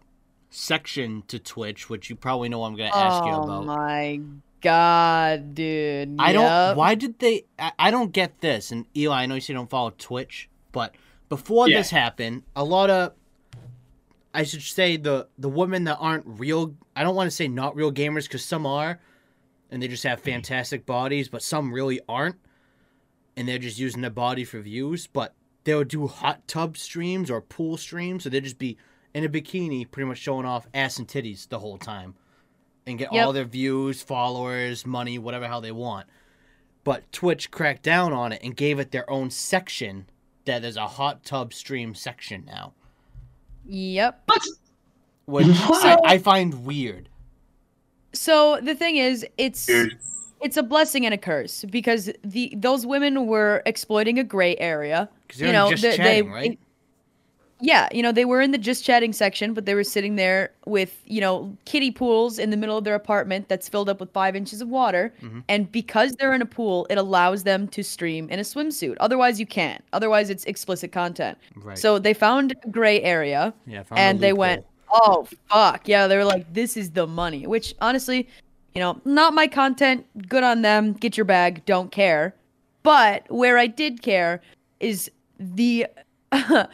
section 0.50 1.22
to 1.28 1.38
Twitch, 1.38 1.88
which 1.88 2.10
you 2.10 2.16
probably 2.16 2.50
know 2.50 2.64
I'm 2.64 2.76
going 2.76 2.90
to 2.92 2.96
ask 2.98 3.24
you 3.24 3.32
about. 3.32 3.48
oh 3.48 3.64
my 3.64 4.20
god, 4.60 5.54
dude. 5.54 6.16
I 6.18 6.32
don't. 6.34 6.76
Why 6.76 6.94
did 6.96 7.18
they? 7.18 7.44
I, 7.58 7.72
I 7.78 7.90
don't 7.90 8.12
get 8.12 8.40
this. 8.42 8.70
And 8.72 8.84
Eli, 8.94 9.22
I 9.22 9.26
know 9.26 9.36
you 9.36 9.40
say 9.40 9.54
you 9.54 9.58
don't 9.58 9.70
follow 9.70 9.90
Twitch, 9.96 10.50
but 10.72 10.94
before 11.30 11.66
Yeah. 11.68 11.78
this 11.78 11.88
happened, 11.90 12.42
a 12.54 12.62
lot 12.64 12.90
of, 12.90 13.12
I 14.36 14.42
should 14.42 14.62
say 14.62 14.98
the 14.98 15.28
the 15.38 15.48
women 15.48 15.84
that 15.84 15.96
aren't 15.96 16.24
real. 16.26 16.74
I 16.94 17.02
don't 17.02 17.16
want 17.16 17.28
to 17.28 17.34
say 17.34 17.48
not 17.48 17.74
real 17.74 17.90
gamers 17.90 18.24
because 18.24 18.44
some 18.44 18.66
are, 18.66 19.00
and 19.70 19.82
they 19.82 19.88
just 19.88 20.04
have 20.04 20.18
mm-hmm. 20.18 20.30
fantastic 20.30 20.84
bodies, 20.84 21.30
but 21.30 21.42
some 21.42 21.72
really 21.72 22.00
aren't, 22.06 22.36
and 23.34 23.48
they're 23.48 23.58
just 23.58 23.78
using 23.78 24.02
their 24.02 24.10
body 24.10 24.44
for 24.44 24.60
views. 24.60 25.06
But 25.06 25.34
they 25.64 25.74
would 25.74 25.88
do 25.88 26.06
hot 26.06 26.46
tub 26.46 26.76
streams 26.76 27.30
or 27.30 27.40
pool 27.40 27.78
streams, 27.78 28.24
so 28.24 28.28
they'd 28.28 28.44
just 28.44 28.58
be 28.58 28.76
in 29.14 29.24
a 29.24 29.28
bikini, 29.30 29.90
pretty 29.90 30.06
much 30.06 30.18
showing 30.18 30.44
off 30.44 30.68
ass 30.74 30.98
and 30.98 31.08
titties 31.08 31.48
the 31.48 31.58
whole 31.58 31.78
time, 31.78 32.14
and 32.86 32.98
get 32.98 33.14
Yep. 33.14 33.26
all 33.26 33.32
their 33.32 33.46
views, 33.46 34.02
followers, 34.02 34.84
money, 34.84 35.18
whatever 35.18 35.48
how 35.48 35.60
they 35.60 35.72
want. 35.72 36.06
But 36.84 37.10
Twitch 37.10 37.50
cracked 37.50 37.82
down 37.82 38.12
on 38.12 38.32
it 38.32 38.42
and 38.44 38.54
gave 38.54 38.78
it 38.78 38.90
their 38.90 39.08
own 39.10 39.30
section. 39.30 40.10
That 40.44 40.60
there's 40.60 40.76
a 40.76 40.86
hot 40.86 41.24
tub 41.24 41.54
stream 41.54 41.94
section 41.94 42.44
now, 42.44 42.74
Yep. 43.68 44.30
which 45.26 45.46
I, 45.50 45.98
I 46.04 46.18
find 46.18 46.64
weird. 46.64 47.08
So 48.12 48.58
the 48.62 48.74
thing 48.74 48.96
is, 48.96 49.26
it's 49.36 49.68
Weird. 49.68 49.98
it's 50.40 50.56
a 50.56 50.62
blessing 50.62 51.04
and 51.04 51.12
a 51.14 51.18
curse 51.18 51.64
because 51.68 52.10
the 52.24 52.52
those 52.56 52.86
women 52.86 53.26
were 53.26 53.62
exploiting 53.66 54.18
a 54.18 54.24
gray 54.24 54.56
area. 54.56 55.08
Because 55.26 55.40
You 55.42 55.52
know, 55.52 55.70
just 55.70 55.82
they- 55.82 55.96
chatting, 55.96 56.24
they- 56.26 56.30
right? 56.34 56.58
Yeah, 57.60 57.88
you 57.90 58.02
know, 58.02 58.12
they 58.12 58.26
were 58.26 58.42
in 58.42 58.50
the 58.50 58.58
just 58.58 58.84
chatting 58.84 59.14
section, 59.14 59.54
but 59.54 59.64
they 59.64 59.74
were 59.74 59.84
sitting 59.84 60.16
there 60.16 60.50
with, 60.66 61.00
you 61.06 61.22
know, 61.22 61.56
kiddie 61.64 61.90
pools 61.90 62.38
in 62.38 62.50
the 62.50 62.56
middle 62.56 62.76
of 62.76 62.84
their 62.84 62.94
apartment 62.94 63.48
that's 63.48 63.66
filled 63.66 63.88
up 63.88 63.98
with 63.98 64.12
five 64.12 64.36
inches 64.36 64.60
of 64.60 64.68
water. 64.68 65.14
Mhm. 65.22 65.42
And 65.48 65.72
because 65.72 66.12
they're 66.12 66.34
in 66.34 66.42
a 66.42 66.46
pool, 66.46 66.86
it 66.90 66.98
allows 66.98 67.44
them 67.44 67.66
to 67.68 67.82
stream 67.82 68.28
in 68.28 68.38
a 68.38 68.42
swimsuit. 68.42 68.96
Otherwise, 69.00 69.40
you 69.40 69.46
can't. 69.46 69.82
Otherwise, 69.94 70.28
it's 70.28 70.44
explicit 70.44 70.92
content. 70.92 71.38
right. 71.62 71.78
So 71.78 71.98
they 71.98 72.12
found 72.12 72.52
a 72.62 72.68
gray 72.68 73.00
area 73.02 73.54
yeah, 73.66 73.84
found 73.84 73.98
and 73.98 74.20
they 74.20 74.34
went, 74.34 74.66
oh, 74.92 75.26
fuck. 75.48 75.88
Yeah, 75.88 76.06
they 76.08 76.16
were 76.18 76.24
like, 76.24 76.52
this 76.52 76.76
is 76.76 76.90
the 76.90 77.06
money. 77.06 77.46
Which, 77.46 77.74
honestly, 77.80 78.28
you 78.74 78.80
know, 78.80 79.00
not 79.06 79.32
my 79.32 79.46
content. 79.46 80.04
Good 80.28 80.44
on 80.44 80.60
them. 80.60 80.92
Get 80.92 81.16
your 81.16 81.24
bag. 81.24 81.64
Don't 81.64 81.90
care. 81.90 82.34
But 82.82 83.24
where 83.30 83.56
I 83.56 83.66
did 83.66 84.02
care 84.02 84.42
is 84.78 85.10
the. 85.40 85.86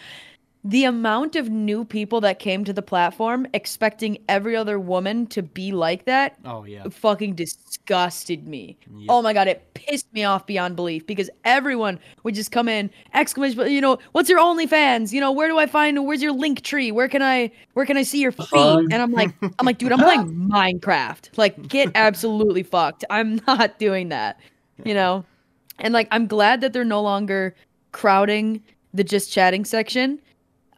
The 0.64 0.84
amount 0.84 1.34
of 1.34 1.50
new 1.50 1.84
people 1.84 2.20
that 2.20 2.38
came 2.38 2.64
to 2.64 2.72
the 2.72 2.82
platform 2.82 3.48
expecting 3.52 4.18
every 4.28 4.54
other 4.54 4.78
woman 4.78 5.26
to 5.28 5.42
be 5.42 5.72
like 5.72 6.04
that 6.04 6.38
Oh 6.44 6.62
yeah. 6.64 6.84
fucking 6.88 7.34
disgusted 7.34 8.46
me. 8.46 8.76
Yep. 8.94 9.06
Oh 9.08 9.22
my 9.22 9.32
god, 9.32 9.48
it 9.48 9.74
pissed 9.74 10.12
me 10.12 10.22
off 10.22 10.46
beyond 10.46 10.76
belief 10.76 11.04
because 11.04 11.28
everyone 11.44 11.98
would 12.22 12.36
just 12.36 12.52
come 12.52 12.68
in 12.68 12.90
exclamation, 13.12 13.72
you 13.72 13.80
know, 13.80 13.98
what's 14.12 14.28
your 14.30 14.38
OnlyFans? 14.38 15.12
You 15.12 15.20
know, 15.20 15.32
where 15.32 15.48
do 15.48 15.58
I 15.58 15.66
find? 15.66 16.06
Where's 16.06 16.22
your 16.22 16.30
link 16.32 16.60
tree? 16.62 16.92
Where 16.92 17.08
can 17.08 17.22
I? 17.22 17.50
Where 17.72 17.84
can 17.84 17.96
I 17.96 18.04
see 18.04 18.20
your 18.20 18.30
feet? 18.32 18.52
Um. 18.52 18.86
And 18.92 19.02
I'm 19.02 19.10
like, 19.10 19.34
I'm 19.42 19.66
like, 19.66 19.78
dude, 19.78 19.90
I'm 19.90 19.98
playing 19.98 20.48
Minecraft. 20.48 21.36
Like, 21.36 21.66
get 21.66 21.90
absolutely 21.96 22.62
fucked. 22.62 23.04
I'm 23.10 23.40
not 23.48 23.80
doing 23.80 24.10
that. 24.10 24.38
You 24.84 24.94
know, 24.94 25.24
and 25.80 25.92
like, 25.92 26.06
I'm 26.12 26.28
glad 26.28 26.60
that 26.60 26.72
they're 26.72 26.84
no 26.84 27.02
longer 27.02 27.54
crowding 27.90 28.62
the 28.94 29.02
just 29.02 29.32
chatting 29.32 29.64
section, 29.64 30.20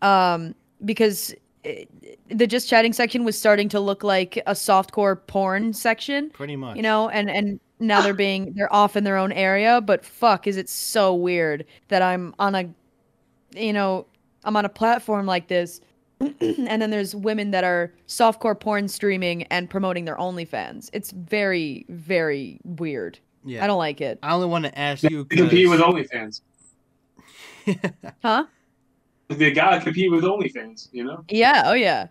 um, 0.04 0.54
because. 0.84 1.34
It, 1.66 1.88
the 2.28 2.46
just 2.46 2.68
chatting 2.68 2.92
section 2.92 3.24
was 3.24 3.38
starting 3.38 3.70
to 3.70 3.80
look 3.80 4.04
like 4.04 4.36
a 4.46 4.52
softcore 4.52 5.18
porn 5.26 5.72
section 5.72 6.28
Pretty 6.28 6.56
much. 6.56 6.76
you 6.76 6.82
know 6.82 7.08
and 7.08 7.30
and 7.30 7.58
now 7.80 8.02
they're 8.02 8.12
being 8.12 8.52
they're 8.56 8.70
off 8.70 8.96
in 8.98 9.04
their 9.04 9.16
own 9.16 9.32
area 9.32 9.80
but 9.80 10.04
fuck 10.04 10.46
is 10.46 10.58
it 10.58 10.68
so 10.68 11.14
weird 11.14 11.64
that 11.88 12.02
i'm 12.02 12.34
on 12.38 12.54
a 12.54 12.68
you 13.58 13.72
know 13.72 14.04
i'm 14.44 14.58
on 14.58 14.66
a 14.66 14.68
platform 14.68 15.24
like 15.24 15.48
this 15.48 15.80
and 16.20 16.82
then 16.82 16.90
there's 16.90 17.14
women 17.14 17.50
that 17.50 17.64
are 17.64 17.90
softcore 18.08 18.58
porn 18.60 18.86
streaming 18.86 19.44
and 19.44 19.70
promoting 19.70 20.04
their 20.04 20.16
onlyfans 20.16 20.90
it's 20.92 21.12
very 21.12 21.86
very 21.88 22.60
weird 22.64 23.18
yeah. 23.42 23.64
i 23.64 23.66
don't 23.66 23.78
like 23.78 24.02
it 24.02 24.18
I 24.22 24.34
only 24.34 24.48
want 24.48 24.66
to 24.66 24.78
ask 24.78 25.02
you. 25.02 25.24
They 25.30 25.36
compete 25.36 25.66
with 25.70 25.80
'cause- 25.80 25.94
OnlyFans. 26.12 26.40
huh 28.22 28.44
They 29.28 29.52
gotta 29.52 29.80
compete 29.80 30.10
with 30.10 30.24
OnlyFans, 30.24 30.88
you 30.92 31.04
know. 31.04 31.24
yeah 31.28 31.62
oh 31.66 31.72
yeah 31.74 32.08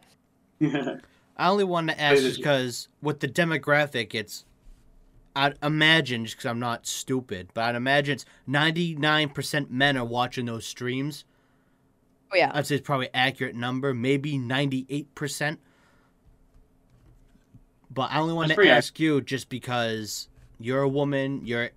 yeah. 0.59 0.95
I 1.37 1.49
only 1.49 1.63
wanted 1.63 1.93
to 1.95 2.01
ask 2.01 2.21
just 2.21 2.37
because 2.37 2.87
with 3.01 3.19
the 3.19 3.27
demographic, 3.27 4.13
it's. 4.13 4.45
I'd 5.35 5.57
imagine, 5.63 6.25
just 6.25 6.37
because 6.37 6.45
I'm 6.45 6.59
not 6.59 6.85
stupid, 6.85 7.49
but 7.55 7.63
I'd 7.63 7.75
imagine 7.75 8.13
it's 8.13 8.25
99% 8.47 9.71
men 9.71 9.97
are 9.97 10.05
watching 10.05 10.45
those 10.45 10.63
streams. 10.63 11.25
oh 12.31 12.37
yeah 12.37 12.51
I'd 12.53 12.67
say 12.67 12.75
it's 12.75 12.85
probably 12.85 13.09
accurate 13.15 13.55
number, 13.55 13.95
maybe 13.95 14.37
98%. 14.37 15.57
But 17.89 18.11
I 18.11 18.19
only 18.19 18.35
want 18.35 18.49
to 18.49 18.55
pretty 18.55 18.69
ask 18.69 18.99
you 18.99 19.21
just 19.21 19.49
because 19.49 20.29
you're 20.59 20.83
a 20.83 20.87
woman, 20.87 21.41
you're 21.45 21.71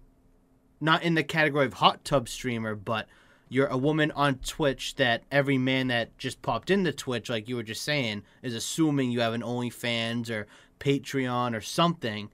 not 0.80 1.02
in 1.02 1.14
the 1.14 1.24
category 1.24 1.64
of 1.64 1.72
hot 1.74 2.04
tub 2.04 2.28
streamer, 2.28 2.74
but 2.74 3.06
you're 3.48 3.66
a 3.68 3.76
woman 3.76 4.10
on 4.12 4.36
Twitch 4.38 4.96
that 4.96 5.22
every 5.30 5.58
man 5.58 5.86
that 5.88 6.16
just 6.18 6.42
popped 6.42 6.70
into 6.70 6.92
Twitch, 6.92 7.28
like 7.30 7.48
you 7.48 7.56
were 7.56 7.62
just 7.62 7.82
saying, 7.82 8.22
is 8.42 8.54
assuming 8.54 9.10
you 9.10 9.20
have 9.20 9.34
an 9.34 9.42
OnlyFans 9.42 10.30
or 10.30 10.46
Patreon 10.80 11.54
or 11.56 11.60
something 11.60 12.28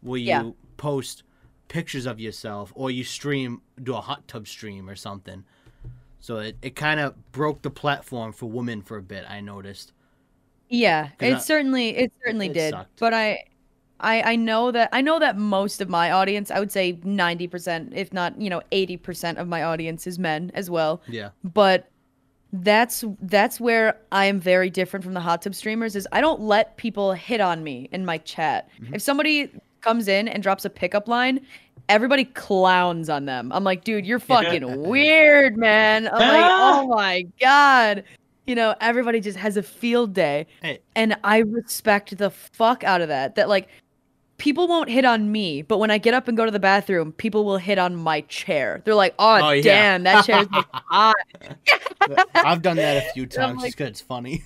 where 0.00 0.18
you 0.18 0.26
Yeah. 0.26 0.50
post 0.76 1.22
pictures 1.68 2.04
of 2.06 2.18
yourself 2.18 2.72
or 2.74 2.90
you 2.90 3.04
stream, 3.04 3.62
do 3.82 3.94
a 3.94 4.00
hot 4.00 4.26
tub 4.26 4.48
stream 4.48 4.88
or 4.90 4.96
something. 4.96 5.44
So 6.18 6.38
it, 6.38 6.56
it 6.62 6.74
kind 6.76 6.98
of 7.00 7.14
broke 7.32 7.62
the 7.62 7.70
platform 7.70 8.32
for 8.32 8.46
women 8.46 8.82
for 8.82 8.96
a 8.96 9.02
bit, 9.02 9.24
I 9.28 9.40
noticed. 9.40 9.92
Yeah, 10.68 11.10
it 11.20 11.34
I- 11.34 11.38
certainly 11.38 11.90
it 11.96 12.12
certainly 12.24 12.48
it 12.48 12.54
did. 12.54 12.70
sucked. 12.72 12.98
But 13.00 13.14
I 13.14 13.44
I 14.00 14.32
I 14.32 14.36
know 14.36 14.70
that 14.70 14.88
I 14.92 15.00
know 15.00 15.18
that 15.18 15.36
most 15.36 15.80
of 15.80 15.88
my 15.88 16.10
audience, 16.10 16.50
I 16.50 16.58
would 16.58 16.72
say 16.72 16.94
90%, 16.94 17.94
if 17.94 18.12
not, 18.12 18.40
you 18.40 18.50
know, 18.50 18.62
80% 18.72 19.36
of 19.36 19.48
my 19.48 19.62
audience 19.62 20.06
is 20.06 20.18
men 20.18 20.50
as 20.54 20.70
well. 20.70 21.02
Yeah. 21.08 21.30
But 21.44 21.90
that's 22.52 23.04
that's 23.22 23.60
where 23.60 24.00
I 24.10 24.24
am 24.26 24.40
very 24.40 24.70
different 24.70 25.04
from 25.04 25.14
the 25.14 25.20
hot 25.20 25.42
tub 25.42 25.54
streamers 25.54 25.94
is 25.94 26.08
I 26.12 26.20
don't 26.20 26.40
let 26.40 26.76
people 26.76 27.12
hit 27.12 27.40
on 27.40 27.62
me 27.62 27.88
in 27.92 28.04
my 28.04 28.18
chat. 28.18 28.68
Mm-hmm. 28.80 28.94
If 28.94 29.02
somebody 29.02 29.50
comes 29.80 30.08
in 30.08 30.28
and 30.28 30.42
drops 30.42 30.64
a 30.64 30.70
pickup 30.70 31.08
line, 31.08 31.40
everybody 31.88 32.24
clowns 32.24 33.08
on 33.08 33.24
them. 33.24 33.52
I'm 33.52 33.64
like, 33.64 33.84
dude, 33.84 34.04
you're 34.04 34.18
fucking 34.18 34.82
weird, 34.88 35.56
man. 35.56 36.08
I'm 36.08 36.12
like, 36.12 36.50
oh 36.50 36.88
my 36.88 37.26
god. 37.40 38.04
You 38.46 38.56
know, 38.56 38.74
everybody 38.80 39.20
just 39.20 39.38
has 39.38 39.56
a 39.56 39.62
field 39.62 40.12
day. 40.12 40.46
Hey. 40.60 40.80
And 40.96 41.16
I 41.22 41.38
respect 41.38 42.16
the 42.18 42.30
fuck 42.30 42.82
out 42.82 43.00
of 43.00 43.08
that. 43.08 43.36
That 43.36 43.48
like 43.48 43.68
people 44.40 44.66
won't 44.66 44.88
hit 44.88 45.04
on 45.04 45.30
me, 45.30 45.62
but 45.62 45.78
when 45.78 45.90
I 45.90 45.98
get 45.98 46.14
up 46.14 46.26
and 46.26 46.36
go 46.36 46.44
to 46.44 46.50
the 46.50 46.58
bathroom, 46.58 47.12
people 47.12 47.44
will 47.44 47.58
hit 47.58 47.78
on 47.78 47.94
my 47.94 48.22
chair. 48.22 48.82
They're 48.84 48.94
like, 48.96 49.14
"Oh, 49.18 49.38
Oh, 49.42 49.50
yeah. 49.50 49.62
damn, 49.62 50.02
that 50.04 50.24
chair's 50.24 50.48
like, 50.52 50.66
hot." 50.72 51.14
I've 52.34 52.62
done 52.62 52.76
that 52.78 52.96
a 52.96 53.02
few 53.12 53.26
times 53.26 53.58
like- 53.58 53.66
just 53.68 53.76
'cause 53.78 53.86
it's 53.88 54.00
funny. 54.00 54.42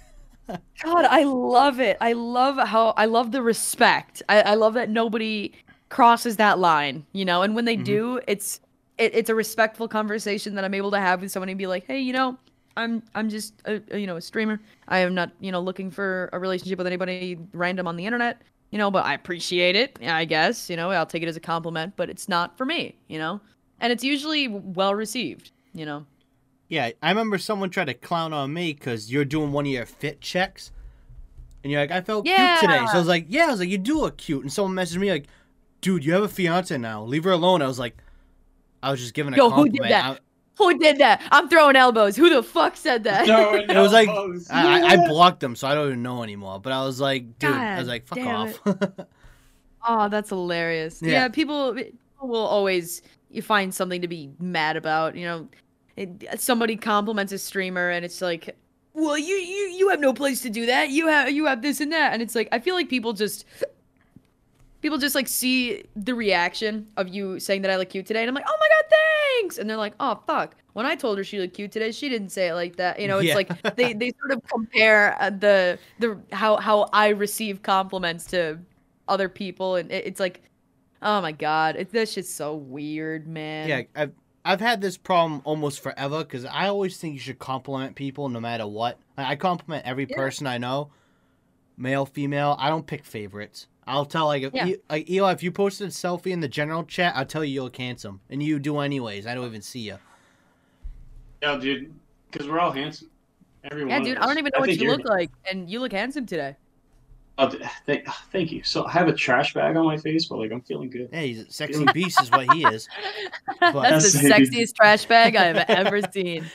God, 0.83 1.07
I 1.07 1.23
love 1.25 1.81
it. 1.81 1.97
I 2.03 2.13
love 2.13 2.59
how 2.69 2.91
I 2.99 3.07
love 3.07 3.33
the 3.33 3.41
respect. 3.41 4.23
I, 4.29 4.43
I 4.43 4.55
love 4.55 4.75
that 4.75 4.91
nobody 4.91 5.53
crosses 5.89 6.37
that 6.37 6.59
line, 6.59 7.07
you 7.13 7.25
know. 7.25 7.41
And 7.43 7.55
when 7.55 7.65
they 7.65 7.77
Mhm. 7.79 7.85
do, 7.85 8.21
it's 8.27 8.61
it, 8.99 9.15
it's 9.15 9.31
a 9.31 9.35
respectful 9.35 9.89
conversation 9.89 10.55
that 10.57 10.65
I'm 10.65 10.75
able 10.75 10.91
to 10.91 10.99
have 11.01 11.23
with 11.23 11.31
someone 11.33 11.49
and 11.49 11.57
be 11.59 11.67
like, 11.67 11.87
hey, 11.87 11.99
you 12.01 12.13
know, 12.13 12.37
I'm 12.77 13.03
I'm 13.15 13.31
just 13.31 13.55
a, 13.65 13.81
a, 13.91 13.99
you 13.99 14.07
know 14.07 14.17
a 14.17 14.21
streamer. 14.21 14.61
I 14.89 14.99
am 14.99 15.15
not 15.15 15.31
you 15.41 15.51
know 15.51 15.61
looking 15.61 15.91
for 15.91 16.29
a 16.35 16.39
relationship 16.39 16.77
with 16.77 16.87
anybody 16.87 17.39
random 17.55 17.87
on 17.89 17.97
the 17.97 18.05
internet. 18.05 18.43
You 18.75 18.79
know, 18.79 18.91
but 18.91 19.05
I 19.05 19.15
appreciate 19.15 19.77
it. 19.77 20.01
I 20.05 20.25
guess 20.25 20.69
you 20.69 20.75
know 20.75 20.91
I'll 20.91 21.07
take 21.07 21.23
it 21.23 21.29
as 21.29 21.37
a 21.37 21.41
compliment, 21.41 21.93
but 21.95 22.11
it's 22.11 22.29
not 22.29 22.59
for 22.59 22.67
me. 22.67 22.97
You 23.07 23.19
know, 23.19 23.41
and 23.79 23.93
it's 23.93 24.03
usually 24.03 24.49
well 24.49 24.97
received. 24.97 25.53
You 25.75 25.87
know. 25.87 26.07
Yeah, 26.69 26.91
I 27.01 27.11
remember 27.11 27.39
someone 27.39 27.71
tried 27.71 27.85
to 27.85 27.95
clown 27.95 28.33
on 28.33 28.53
me 28.53 28.73
because 28.73 29.13
you're 29.13 29.25
doing 29.25 29.53
one 29.53 29.65
of 29.65 29.71
your 29.71 29.87
fit 29.87 30.21
checks, 30.21 30.73
and 31.63 31.71
you're 31.71 31.81
like, 31.83 31.93
"I 31.93 32.01
felt 32.01 32.25
cute 32.25 32.37
today." 32.37 32.85
So 32.87 32.95
I 32.95 32.99
was 32.99 33.07
like, 33.07 33.27
"Yeah," 33.29 33.45
I 33.45 33.51
was 33.53 33.61
like, 33.61 33.69
"You 33.69 33.79
do 33.79 34.01
look 34.01 34.17
cute." 34.17 34.43
And 34.43 34.53
someone 34.53 34.75
messaged 34.75 34.97
me 34.97 35.09
like, 35.09 35.29
"Dude, 35.81 36.05
you 36.05 36.13
have 36.13 36.25
a 36.25 36.29
fiance 36.29 36.77
now. 36.77 37.05
Leave 37.05 37.23
her 37.23 37.31
alone." 37.31 37.63
I 37.63 37.69
was 37.69 37.79
like, 37.79 37.97
I 38.83 38.91
was 38.91 38.99
just 39.01 39.15
giving 39.15 39.35
a 39.35 39.37
Yo, 39.37 39.51
who 39.51 39.55
compliment. 39.55 39.83
did 39.85 39.93
that? 39.93 40.05
I- 40.05 40.19
Who 40.57 40.79
did 40.79 40.99
that? 40.99 41.21
I'm 41.33 41.49
throwing 41.49 41.75
elbows. 41.77 42.15
Who 42.17 42.31
the 42.31 42.43
fuck 42.43 42.77
said 42.77 43.05
that? 43.05 43.27
Throwing 43.27 43.69
It 43.69 43.77
was 43.77 43.93
like. 43.93 44.09
I, 44.09 44.81
I- 44.81 44.87
I 44.93 45.09
blocked 45.09 45.41
them, 45.41 45.57
so 45.57 45.67
I 45.67 45.75
don't 45.75 45.89
even 45.89 46.03
know 46.03 46.23
anymore. 46.23 46.61
But 46.61 46.73
I 46.73 46.85
was 46.85 47.01
like, 47.01 47.39
dude, 47.39 47.51
I 47.53 47.79
was 47.79 47.89
like, 47.89 48.07
fuck 48.07 48.19
off. 48.21 48.61
Oh, 49.87 50.09
that's 50.09 50.31
hilarious. 50.31 51.01
Yeah. 51.03 51.11
Yeah, 51.13 51.29
people, 51.29 51.75
people 51.75 52.29
will 52.29 52.47
always 52.47 53.03
you 53.31 53.43
find 53.43 53.75
something 53.75 54.01
to 54.01 54.09
be 54.09 54.31
mad 54.39 54.77
about. 54.77 55.17
You 55.17 55.25
know, 55.27 55.49
it, 55.97 56.41
somebody 56.41 56.77
compliments 56.77 57.33
a 57.33 57.39
streamer, 57.39 57.91
and 57.91 58.05
it's 58.05 58.23
like, 58.23 58.57
well, 58.95 59.19
you 59.19 59.35
you 59.35 59.67
you 59.77 59.89
have 59.91 60.01
no 60.01 60.15
place 60.15 60.41
to 60.43 60.51
do 60.51 60.67
that. 60.67 60.91
You 60.91 61.09
have 61.09 61.31
you 61.33 61.47
have 61.47 61.61
this 61.63 61.81
and 61.81 61.93
that, 61.93 62.13
and 62.13 62.23
it's 62.23 62.35
like 62.35 62.49
I 62.53 62.61
feel 62.61 62.75
like 62.77 62.89
people 62.89 63.13
just 63.13 63.45
people 64.85 64.99
just 64.99 65.15
like 65.15 65.27
see 65.27 65.83
the 65.97 66.15
reaction 66.15 66.87
of 66.99 67.09
you 67.09 67.41
saying 67.41 67.63
that 67.63 67.71
I 67.71 67.77
look 67.77 67.89
cute 67.89 68.05
today, 68.05 68.21
and 68.21 68.29
I'm 68.29 68.35
like, 68.35 68.45
oh 68.47 68.57
my 68.61 68.69
god, 68.69 68.97
thanks, 69.41 69.57
and 69.57 69.69
they're 69.69 69.79
like, 69.79 69.95
oh 69.99 70.21
fuck. 70.27 70.57
When 70.75 70.85
I 70.85 70.95
told 70.95 71.17
her 71.17 71.25
she 71.25 71.39
looked 71.41 71.55
cute 71.55 71.73
today, 71.73 71.91
she 71.91 72.11
didn't 72.11 72.29
say 72.29 72.49
it 72.49 72.55
like 72.55 72.77
that. 72.77 73.01
You 73.01 73.09
know, 73.09 73.17
it's 73.19 73.29
Yeah. 73.29 73.35
like 73.37 73.77
they, 73.77 73.95
they 73.95 74.13
sort 74.21 74.33
of 74.33 74.43
compare 74.47 75.17
uh, 75.23 75.31
the 75.31 75.79
the 76.01 76.21
how 76.33 76.57
how 76.57 76.91
I 76.93 77.09
receive 77.09 77.63
compliments 77.63 78.27
to 78.27 78.59
other 79.09 79.31
people, 79.31 79.77
and 79.77 79.91
it, 79.91 80.05
it's 80.07 80.21
like, 80.21 80.43
oh 81.01 81.23
my 81.23 81.33
god, 81.33 81.77
it, 81.77 81.91
that's 81.91 82.13
just 82.15 82.37
so 82.37 82.55
weird, 82.55 83.27
man. 83.27 83.69
yeah, 83.71 83.83
I've 83.97 84.13
I've 84.45 84.61
had 84.61 84.83
this 84.83 84.99
problem 84.99 85.41
almost 85.45 85.81
forever 85.81 86.19
because 86.25 86.45
I 86.45 86.69
always 86.69 86.99
think 86.99 87.15
you 87.15 87.21
should 87.21 87.39
compliment 87.39 87.95
people 87.95 88.29
no 88.29 88.39
matter 88.41 88.67
what. 88.67 88.99
Like, 89.17 89.29
I 89.29 89.37
compliment 89.37 89.87
every 89.87 90.07
Yeah. 90.11 90.17
person 90.17 90.47
I 90.47 90.59
know, 90.59 90.91
male, 91.79 92.05
female. 92.05 92.55
I 92.59 92.69
don't 92.69 92.87
pick 92.87 93.07
favorites. 93.07 93.67
I'll 93.87 94.05
tell 94.05 94.27
like 94.27 94.43
Yeah. 94.53 94.67
E- 94.69 94.77
like 94.89 95.11
Eli, 95.11 95.33
if 95.33 95.43
you 95.43 95.51
posted 95.53 95.89
a 95.89 95.91
selfie 95.91 96.33
in 96.33 96.41
the 96.41 96.49
general 96.49 96.85
chat, 96.85 97.15
I'll 97.17 97.27
tell 97.27 97.45
you 97.45 97.55
you 97.55 97.63
look 97.63 97.77
handsome, 97.77 98.21
and 98.31 98.43
you 98.43 98.59
do 98.59 98.79
anyways. 98.79 99.27
I 99.27 99.35
don't 99.35 99.47
even 99.47 99.63
see 99.63 99.81
you. 99.81 99.99
Yeah, 101.43 101.57
dude, 101.57 101.93
because 102.31 102.49
we're 102.49 102.59
all 102.59 102.73
handsome. 102.73 103.11
Everyone. 103.71 103.91
yeah, 103.91 104.01
dude, 104.01 104.19
I 104.19 104.27
don't 104.27 104.39
even 104.39 104.51
know 104.55 104.61
what 104.61 104.77
you 104.77 104.89
look 104.89 105.05
like, 105.07 105.31
and 105.51 105.69
you 105.71 105.81
look 105.81 105.93
handsome 105.93 106.27
today. 106.27 106.57
Oh, 107.37 107.49
th- 107.49 107.63
thank, 107.85 108.07
thank 108.31 108.53
you. 108.53 108.63
So 108.63 108.85
I 108.87 108.93
have 108.93 109.09
a 109.09 109.13
trash 109.13 109.55
bag 109.55 109.77
on 109.77 109.85
my 109.85 109.97
face, 109.97 110.27
but 110.27 110.39
like 110.39 110.53
I'm 110.53 110.61
feeling 110.61 110.89
good. 110.89 111.09
Yeah, 111.13 111.23
he's 111.23 111.41
a 111.41 111.51
sexy 111.51 111.85
beast, 111.93 112.23
is 112.23 112.31
what 112.31 112.53
he 112.53 112.65
is. 112.65 112.89
that's 113.61 114.13
the 114.13 114.19
sexiest 114.19 114.77
trash 114.77 115.07
bag 115.07 115.35
I've 115.35 115.57
ever 115.69 116.01
seen. 116.13 116.45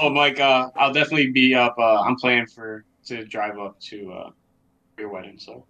Oh 0.00 0.10
my 0.10 0.30
god, 0.30 0.70
I'll 0.76 0.92
definitely 0.92 1.32
be 1.32 1.56
up. 1.56 1.74
Uh, 1.76 2.02
I'm 2.02 2.14
planning 2.14 2.46
for 2.46 2.84
to 3.06 3.24
drive 3.24 3.58
up 3.58 3.80
to 3.80 4.12
uh, 4.12 4.30
your 4.96 5.08
wedding, 5.08 5.40
so 5.40 5.66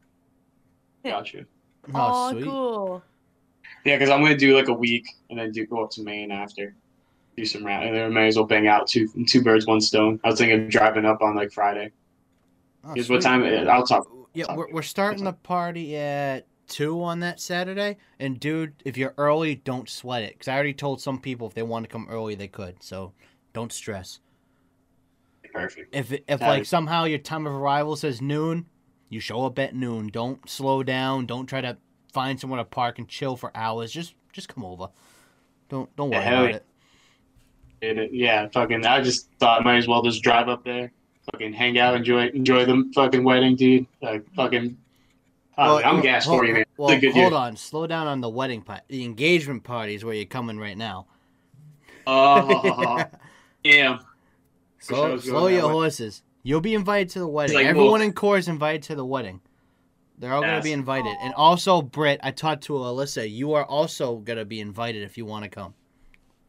got 1.11 1.33
you. 1.33 1.47
Oh, 1.89 1.91
Oh, 1.95 2.31
sweet. 2.33 2.45
cool. 2.45 3.03
Yeah, 3.85 3.97
because 3.97 4.11
I'm 4.11 4.23
gonna 4.23 4.37
do 4.37 4.55
like 4.57 4.69
a 4.69 4.73
week 4.73 5.07
and 5.31 5.39
then 5.39 5.53
do 5.53 5.67
go 5.67 5.85
up 5.85 5.91
to 5.93 6.03
Maine 6.03 6.31
after, 6.31 6.75
do 7.37 7.45
some 7.45 7.65
round, 7.65 7.87
and 7.87 7.95
then 7.97 8.05
I 8.07 8.09
may 8.09 8.27
as 8.29 8.37
well 8.37 8.45
bang 8.47 8.67
out 8.67 8.87
two 8.87 9.09
two 9.27 9.43
birds 9.43 9.67
one 9.67 9.81
stone. 9.81 10.21
I 10.25 10.29
was 10.29 10.39
thinking 10.39 10.65
of 10.65 10.71
driving 10.71 11.05
up 11.05 11.23
on 11.23 11.35
like 11.37 11.53
Friday. 11.53 11.91
Oh, 12.85 12.95
Here's 12.95 13.09
what 13.11 13.23
sweet. 13.23 13.29
time? 13.31 13.43
Uh, 13.43 13.71
I'll 13.71 13.87
talk. 13.87 14.07
Yeah, 14.35 14.55
we're, 14.55 14.71
we're 14.73 14.83
starting 14.83 15.25
the 15.25 15.33
party 15.33 15.97
at 15.97 16.47
two 16.69 17.03
on 17.03 17.21
that 17.21 17.41
Saturday. 17.41 17.97
And 18.21 18.39
dude, 18.39 18.75
if 18.85 18.97
you're 18.97 19.15
early, 19.19 19.55
don't 19.57 19.89
sweat 19.89 20.23
it. 20.23 20.35
Because 20.35 20.49
I 20.49 20.55
already 20.55 20.75
told 20.75 21.01
some 21.01 21.19
people 21.19 21.47
if 21.49 21.55
they 21.55 21.63
want 21.63 21.85
to 21.85 21.91
come 21.91 22.07
early, 22.11 22.35
they 22.35 22.49
could. 22.49 22.83
So 22.83 23.13
don't 23.53 23.73
stress. 23.73 24.21
Perfect. 25.53 25.95
If 25.95 26.13
if 26.13 26.27
Got 26.41 26.41
like 26.43 26.63
it. 26.63 26.67
somehow 26.67 27.05
your 27.05 27.19
time 27.19 27.47
of 27.47 27.53
arrival 27.55 27.97
says 27.97 28.21
noon, 28.21 28.67
you 29.09 29.21
show 29.21 29.45
up 29.47 29.59
at 29.59 29.75
noon. 29.75 30.09
Don't 30.09 30.49
slow 30.49 30.83
down. 30.83 31.27
Don't 31.27 31.47
try 31.47 31.61
to 31.61 31.77
find 32.13 32.39
somewhere 32.41 32.59
to 32.59 32.65
park 32.65 32.99
and 32.99 33.09
chill 33.09 33.37
for 33.37 33.51
hours. 33.55 33.91
Just 33.93 34.15
just 34.33 34.49
come 34.49 34.65
over. 34.65 34.89
Don't 35.69 35.95
don't 35.97 36.11
worry 36.11 36.19
Yeah, 36.21 36.29
hell 36.29 36.41
about 36.45 36.51
yeah. 36.51 36.57
it. 36.57 36.65
And 37.81 37.99
it, 38.01 38.13
yeah, 38.13 38.49
fucking. 38.49 38.85
I 38.85 39.01
just 39.01 39.29
thought 39.39 39.61
I 39.61 39.65
might 39.65 39.77
as 39.77 39.87
well 39.89 40.03
just 40.03 40.23
drive 40.23 40.49
up 40.49 40.65
there, 40.65 40.91
fucking 41.31 41.53
hang 41.53 41.79
out, 41.79 41.95
enjoy 41.95 42.27
enjoy 42.29 42.65
the 42.65 42.91
fucking 42.95 43.23
wedding, 43.23 43.55
dude. 43.57 43.87
Like 44.03 44.25
fucking. 44.35 44.77
Uh, 45.57 45.65
Well, 45.65 45.77
I'm 45.85 45.95
well, 45.95 46.03
gassed 46.03 46.27
hold- 46.29 46.41
for 46.41 46.45
you, 46.47 46.55
man. 46.55 46.65
Well, 46.77 47.01
good 47.01 47.13
hold 47.13 47.33
year. 47.33 47.41
on. 47.41 47.57
Slow 47.57 47.87
down 47.89 48.07
on 48.07 48.21
the 48.21 48.29
wedding 48.29 48.63
part. 48.63 48.83
The 48.89 49.05
engagement 49.05 49.65
party 49.65 49.95
is 49.97 50.05
where 50.05 50.15
you're 50.15 50.25
coming 50.25 50.59
right 50.59 50.77
now. 50.77 51.07
Oh, 52.07 53.03
damn. 53.65 54.01
Slow, 54.81 55.07
I 55.07 55.13
was 55.15 55.23
going 55.25 55.35
slow 55.37 55.47
your 55.49 55.67
way. 55.67 55.73
horses. 55.73 56.23
You'll 56.43 56.61
be 56.61 56.75
invited 56.75 57.11
to 57.11 57.19
the 57.19 57.29
wedding. 57.29 57.57
like, 57.57 57.67
Everyone 57.67 57.93
well- 57.93 58.01
in 58.03 58.13
core 58.13 58.39
is 58.39 58.49
invited 58.49 58.83
to 58.85 58.95
the 58.95 59.05
wedding. 59.05 59.41
They're 60.19 60.33
all 60.33 60.41
gonna 60.43 60.61
be 60.63 60.73
invited, 60.73 61.17
and 61.23 61.33
also 61.35 61.81
Britt. 61.81 62.19
I 62.25 62.33
talked 62.33 62.65
to 62.65 62.73
Alyssa. 62.73 63.31
You 63.31 63.53
are 63.53 63.65
also 63.65 64.17
gonna 64.17 64.45
be 64.45 64.61
invited 64.61 65.03
if 65.05 65.17
you 65.17 65.25
want 65.25 65.45
to 65.45 65.49
come. 65.49 65.75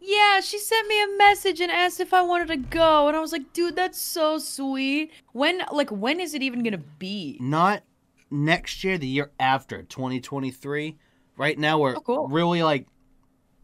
Yeah, 0.02 0.40
she 0.40 0.58
sent 0.58 0.88
me 0.88 1.04
a 1.04 1.18
message 1.18 1.60
and 1.62 1.72
asked 1.72 2.00
if 2.00 2.12
I 2.14 2.22
wanted 2.24 2.48
to 2.48 2.58
go, 2.58 3.08
and 3.08 3.16
I 3.16 3.20
was 3.20 3.32
like, 3.32 3.54
dude, 3.54 3.76
that's 3.76 4.00
so 4.02 4.40
sweet. 4.40 5.12
When, 5.34 5.62
like, 5.72 5.92
when 5.92 6.20
is 6.20 6.34
it 6.34 6.42
even 6.42 6.64
gonna 6.64 6.78
be? 6.80 7.38
Not 7.40 7.84
next 8.32 8.84
year, 8.84 8.98
the 8.98 9.06
year 9.08 9.32
after, 9.40 9.84
2023. 9.84 10.98
Right 11.38 11.60
now, 11.60 11.78
we're 11.78 11.98
Oh, 11.98 12.02
cool. 12.02 12.28
really 12.28 12.64
like 12.64 12.88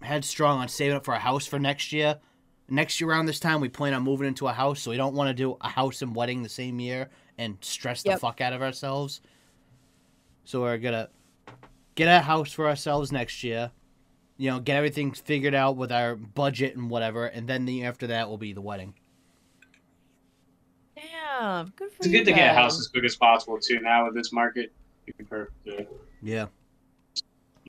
headstrong 0.02 0.60
on 0.60 0.68
saving 0.68 0.98
up 0.98 1.06
for 1.06 1.14
a 1.16 1.20
house 1.20 1.48
for 1.48 1.58
next 1.58 1.92
year. 1.92 2.20
Next 2.68 3.00
year 3.00 3.10
around 3.10 3.28
this 3.28 3.40
time, 3.40 3.62
we 3.62 3.70
plan 3.70 3.94
on 3.94 4.02
moving 4.04 4.28
into 4.28 4.48
a 4.48 4.52
house, 4.54 4.82
so 4.82 4.90
we 4.92 4.98
don't 4.98 5.14
want 5.14 5.28
to 5.30 5.34
do 5.34 5.56
a 5.62 5.68
house 5.68 6.02
and 6.02 6.16
wedding 6.16 6.42
the 6.42 6.50
same 6.50 6.80
year 6.80 7.10
and 7.38 7.58
stress 7.62 8.02
the 8.02 8.10
Yep. 8.12 8.20
fuck 8.22 8.42
out 8.42 8.54
of 8.54 8.62
ourselves. 8.62 9.22
So 10.46 10.62
we're 10.62 10.78
gonna 10.78 11.10
get 11.96 12.08
a 12.08 12.22
house 12.22 12.52
for 12.52 12.68
ourselves 12.68 13.12
next 13.12 13.44
year. 13.44 13.72
You 14.38 14.52
know, 14.52 14.60
get 14.60 14.78
everything 14.78 15.12
figured 15.12 15.54
out 15.54 15.78
with 15.78 15.92
our 15.92 16.16
budget 16.16 16.76
and 16.76 16.90
whatever, 16.90 17.28
and 17.28 17.48
then 17.48 17.66
the 17.66 17.74
year 17.74 17.90
after 17.90 18.08
that 18.08 18.28
will 18.30 18.38
be 18.38 18.52
the 18.54 18.62
wedding. 18.62 18.94
Damn, 20.96 21.70
good 21.76 21.92
for 21.92 21.98
It's 21.98 22.08
you 22.08 22.12
good 22.20 22.26
to 22.26 22.34
get 22.34 22.52
a 22.52 22.54
house 22.54 22.80
as 22.80 22.88
quick 22.88 23.04
as 23.04 23.16
possible 23.16 23.60
too. 23.60 23.80
Now 23.82 24.06
with 24.06 24.16
this 24.16 24.32
market, 24.34 24.72
it'd 25.08 25.18
be 25.18 25.24
perfect. 25.24 25.56
Yeah. 25.66 25.82
Yeah. 26.22 26.46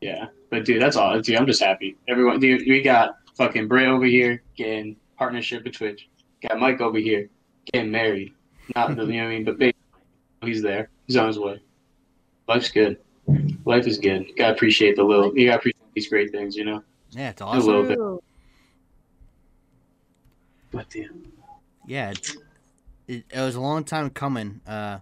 Yeah, 0.03 0.27
but 0.51 0.65
dude, 0.67 0.81
that's 0.83 0.97
all. 0.97 1.19
Dude, 1.21 1.37
I'm 1.37 1.47
just 1.47 1.63
happy. 1.63 1.97
Everyone, 2.07 2.39
dude, 2.39 2.63
we 2.69 2.83
got 2.83 3.17
fucking 3.37 3.69
Bray 3.69 3.87
over 3.87 4.05
here 4.05 4.43
getting 4.57 4.97
partnership 5.19 5.65
with 5.65 5.75
Twitch. 5.75 6.09
Got 6.47 6.59
Mike 6.59 6.81
over 6.81 6.99
here 6.99 7.29
getting 7.73 7.91
married. 7.91 8.33
Not, 8.75 8.97
the- 8.97 9.05
you 9.07 9.13
know 9.15 9.25
what 9.25 9.25
I 9.25 9.29
mean, 9.35 9.45
but 9.45 9.59
basically, 9.59 9.81
he's 10.43 10.63
there. 10.63 10.91
He's 11.07 11.17
on 11.17 11.29
his 11.29 11.39
way. 11.39 11.61
Life's 12.49 12.71
good. 12.71 12.99
Life 13.65 13.87
is 13.87 13.99
good. 13.99 14.27
You 14.29 14.35
gotta 14.37 14.53
appreciate 14.55 14.97
the 14.97 15.03
little. 15.05 15.37
You 15.37 15.47
gotta 15.47 15.59
appreciate 15.59 15.95
these 15.95 16.09
great 16.09 16.31
things, 16.31 16.55
you 16.57 16.65
know. 16.65 16.83
Yeah, 17.11 17.31
it's 17.31 17.41
A 17.41 17.45
awesome. 17.45 17.67
little 17.67 17.83
bit. 17.85 17.97
True. 17.97 18.23
But 20.73 20.91
damn. 20.91 21.33
yeah, 21.87 22.11
it, 22.11 22.37
it, 23.09 23.25
it 23.33 23.41
was 23.41 23.55
a 23.55 23.61
long 23.61 23.85
time 23.85 24.11
coming. 24.11 24.61
Uh, 24.67 24.99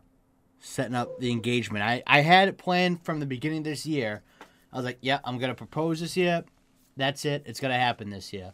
setting 0.61 0.95
up 0.95 1.18
the 1.20 1.30
engagement. 1.30 1.85
I 1.85 2.03
I 2.07 2.20
had 2.20 2.49
it 2.49 2.57
planned 2.57 3.05
from 3.05 3.20
the 3.20 3.26
beginning 3.26 3.59
of 3.59 3.64
this 3.64 3.85
year. 3.85 4.22
I 4.72 4.76
was 4.76 4.85
like, 4.87 4.99
yeah, 5.03 5.20
I'm 5.24 5.39
gonna 5.39 5.55
propose 5.55 6.01
this 6.01 6.16
year. 6.16 6.45
That's 6.97 7.24
it. 7.24 7.42
It's 7.47 7.61
gonna 7.61 7.78
happen 7.78 8.11
this 8.11 8.32
year. 8.32 8.53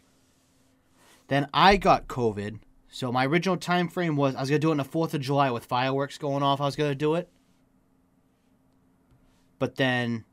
Then 1.28 1.48
I 1.54 1.76
got 1.76 2.08
COVID, 2.08 2.60
so 2.88 3.12
my 3.12 3.26
original 3.26 3.56
time 3.56 3.88
frame 3.88 4.16
was 4.16 4.34
I 4.34 4.40
was 4.40 4.50
gonna 4.50 4.58
do 4.58 4.68
it 4.68 4.72
on 4.72 4.76
the 4.78 4.84
Fourth 4.84 5.14
of 5.14 5.20
July 5.20 5.50
with 5.50 5.64
fireworks 5.64 6.18
going 6.18 6.42
off. 6.42 6.60
I 6.60 6.64
was 6.64 6.76
gonna 6.76 6.94
do 6.94 7.14
it, 7.14 7.28
but 9.58 9.76
then 9.76 10.24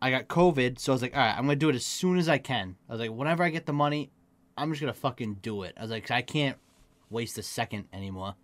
I 0.00 0.10
got 0.10 0.28
COVID, 0.28 0.78
so 0.78 0.92
I 0.92 0.94
was 0.94 1.02
like, 1.02 1.16
all 1.16 1.22
right, 1.22 1.36
I'm 1.36 1.44
gonna 1.44 1.56
do 1.56 1.68
it 1.68 1.76
as 1.76 1.86
soon 1.86 2.18
as 2.18 2.28
I 2.28 2.38
can. 2.38 2.76
I 2.88 2.92
was 2.92 3.00
like, 3.00 3.10
whenever 3.10 3.42
I 3.42 3.50
get 3.50 3.66
the 3.66 3.72
money, 3.72 4.10
I'm 4.56 4.70
just 4.70 4.80
gonna 4.80 4.92
fucking 4.92 5.38
do 5.42 5.62
it. 5.62 5.74
I 5.78 5.82
was 5.82 5.90
like, 5.90 6.10
I 6.10 6.22
can't 6.22 6.58
waste 7.10 7.38
a 7.38 7.42
second 7.42 7.86
anymore. 7.92 8.34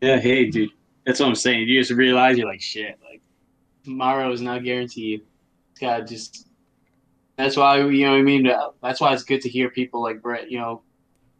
Yeah, 0.00 0.18
hey, 0.18 0.46
dude. 0.50 0.70
That's 1.06 1.20
what 1.20 1.28
I'm 1.28 1.34
saying. 1.34 1.68
You 1.68 1.80
just 1.80 1.92
realize 1.92 2.38
you're 2.38 2.48
like, 2.48 2.60
shit. 2.60 2.98
Like, 3.04 3.20
tomorrow 3.84 4.30
is 4.32 4.40
not 4.40 4.64
guaranteed. 4.64 5.22
It's 5.82 5.90
gotta 5.90 6.04
just. 6.04 6.46
That's 7.36 7.56
why 7.56 7.78
you 7.78 8.04
know 8.04 8.12
what 8.12 8.18
I 8.18 8.22
mean. 8.22 8.46
Uh, 8.46 8.68
That's 8.82 9.00
why 9.00 9.12
it's 9.14 9.24
good 9.24 9.40
to 9.40 9.48
hear 9.48 9.68
people 9.68 10.00
like 10.00 10.22
Brett, 10.22 10.48
you 10.50 10.58
know, 10.58 10.82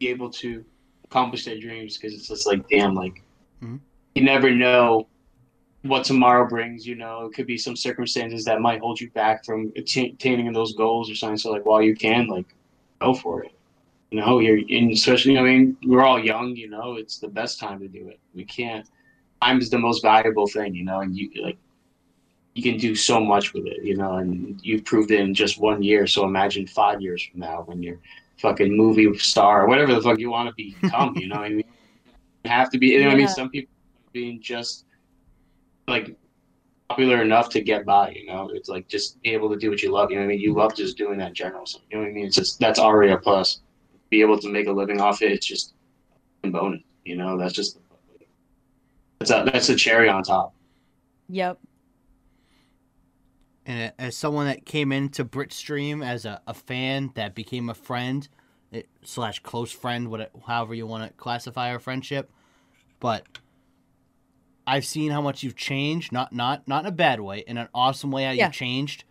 be 0.01 0.09
able 0.09 0.31
to 0.31 0.65
accomplish 1.05 1.45
their 1.45 1.61
dreams 1.61 1.97
because 1.97 2.13
it's 2.13 2.27
just 2.27 2.45
like, 2.47 2.67
damn, 2.69 2.95
like, 2.95 3.23
Mhm. 3.63 3.79
you 4.17 4.25
never 4.25 4.51
know 4.51 5.07
what 5.83 6.05
tomorrow 6.05 6.49
brings. 6.49 6.85
You 6.87 6.97
know, 6.97 7.27
it 7.27 7.35
could 7.35 7.47
be 7.47 7.57
some 7.57 7.77
circumstances 7.77 8.45
that 8.47 8.61
might 8.61 8.81
hold 8.81 9.01
you 9.01 9.11
back 9.11 9.45
from 9.45 9.73
attaining 9.77 10.53
those 10.53 10.75
goals 10.75 11.09
or 11.09 11.15
something. 11.15 11.37
So, 11.37 11.53
like, 11.53 11.65
while 11.65 11.83
you 11.83 11.95
can, 11.95 12.27
like, 12.27 12.53
go 13.01 13.15
for 13.15 13.45
it. 13.45 13.53
You 14.11 14.21
know, 14.21 14.41
you're 14.41 14.59
and 14.59 14.91
especially. 14.91 15.39
I 15.39 15.43
mean, 15.43 15.77
we're 15.87 16.05
all 16.05 16.19
young. 16.19 16.57
You 16.57 16.69
know, 16.69 16.97
it's 16.97 17.19
the 17.19 17.29
best 17.29 17.61
time 17.61 17.79
to 17.79 17.87
do 17.87 18.09
it. 18.09 18.19
We 18.35 18.45
can't. 18.45 18.89
Time 19.41 19.59
is 19.59 19.71
the 19.71 19.79
most 19.79 20.03
valuable 20.03 20.49
thing. 20.49 20.75
You 20.75 20.85
know, 20.85 21.01
and 21.01 21.17
you 21.17 21.31
like 21.43 21.59
you 22.55 22.63
can 22.63 22.77
do 22.77 22.95
so 22.95 23.19
much 23.19 23.55
with 23.55 23.67
it, 23.67 23.83
you 23.83 23.97
know, 23.97 24.17
and 24.17 24.61
you've 24.63 24.85
proved 24.85 25.11
it 25.11 25.21
in 25.21 25.35
just 25.35 25.59
one 25.59 25.83
year. 25.83 26.07
So 26.07 26.25
imagine 26.25 26.67
five 26.67 27.01
years 27.01 27.23
from 27.23 27.41
now 27.41 27.63
when 27.63 27.83
you're 27.83 27.99
fucking 28.39 28.77
movie 28.77 29.17
star 29.19 29.63
or 29.63 29.69
whatever 29.69 29.95
the 29.95 30.03
fuck 30.03 30.19
you 30.19 30.31
want 30.31 30.49
to 30.49 30.55
become, 30.57 31.17
you 31.17 31.29
know 31.29 31.37
what 31.37 31.47
I 31.47 31.51
mean? 31.51 31.65
You 32.45 32.51
have 32.51 32.71
to 32.71 32.79
be, 32.79 32.89
you 32.89 33.01
know 33.01 33.07
what 33.07 33.15
I 33.15 33.19
mean? 33.19 33.29
Some 33.29 33.49
people 33.49 33.73
being 34.13 34.41
just 34.43 34.85
like 35.89 36.15
popular 36.89 37.23
enough 37.23 37.49
to 37.51 37.63
get 37.63 37.87
by, 37.87 38.11
you 38.11 38.27
know? 38.27 38.51
It's 38.53 38.69
like 38.69 38.87
just 38.87 39.23
be 39.23 39.31
able 39.31 39.49
to 39.51 39.57
do 39.57 39.71
what 39.71 39.83
you 39.83 39.91
love, 39.91 40.11
you 40.11 40.17
know 40.17 40.23
what 40.23 40.27
I 40.27 40.33
mean? 40.33 40.41
You 40.41 40.53
love 40.53 40.75
just 40.75 40.99
doing 40.99 41.19
that 41.19 41.29
in 41.29 41.35
general. 41.35 41.65
So, 41.65 41.79
you 41.91 41.97
know 41.97 42.03
what 42.03 42.11
I 42.11 42.13
mean? 42.13 42.27
It's 42.27 42.37
just, 42.37 42.59
that's 42.59 42.79
already 42.79 43.13
a 43.13 43.17
plus. 43.17 43.61
Be 44.11 44.21
able 44.21 44.39
to 44.41 44.51
make 44.51 44.67
a 44.67 44.73
living 44.73 45.01
off 45.01 45.23
it, 45.23 45.33
it's 45.33 45.47
just 45.47 45.73
a 46.45 46.49
bonus, 46.49 46.83
you 47.07 47.17
know? 47.17 47.39
That's 47.39 47.55
just, 47.55 47.79
that's 49.21 49.31
a, 49.31 49.49
that's 49.51 49.69
a 49.71 49.77
cherry 49.77 50.11
on 50.11 50.23
top. 50.23 50.53
Yep. 51.31 51.59
And 53.73 53.93
as 53.99 54.17
someone 54.17 54.47
that 54.47 54.67
came 54.67 54.93
into 54.93 55.25
Britstream 55.25 56.05
as 56.07 56.27
a, 56.27 56.43
a 56.47 56.53
fan 56.53 57.11
that 57.15 57.35
became 57.35 57.71
a 57.71 57.75
friend 57.75 58.29
it, 58.71 58.87
slash 59.03 59.39
close 59.39 59.73
friend, 59.73 60.09
what 60.11 60.31
however 60.47 60.75
you 60.75 60.87
want 60.87 61.05
to 61.07 61.13
classify 61.17 61.71
our 61.71 61.79
friendship, 61.79 62.31
but 63.01 63.25
I've 64.67 64.85
seen 64.85 65.11
how 65.11 65.23
much 65.23 65.43
you've 65.43 65.57
changed. 65.57 66.13
Not 66.13 66.35
not 66.35 66.69
not 66.69 66.81
in 66.81 66.87
a 66.87 66.93
bad 66.93 67.21
way, 67.21 67.45
in 67.47 67.57
an 67.57 67.69
awesome 67.75 68.11
way. 68.11 68.25
How 68.25 68.33
Yeah. 68.33 68.47
you've 68.47 68.55
changed, 68.55 69.05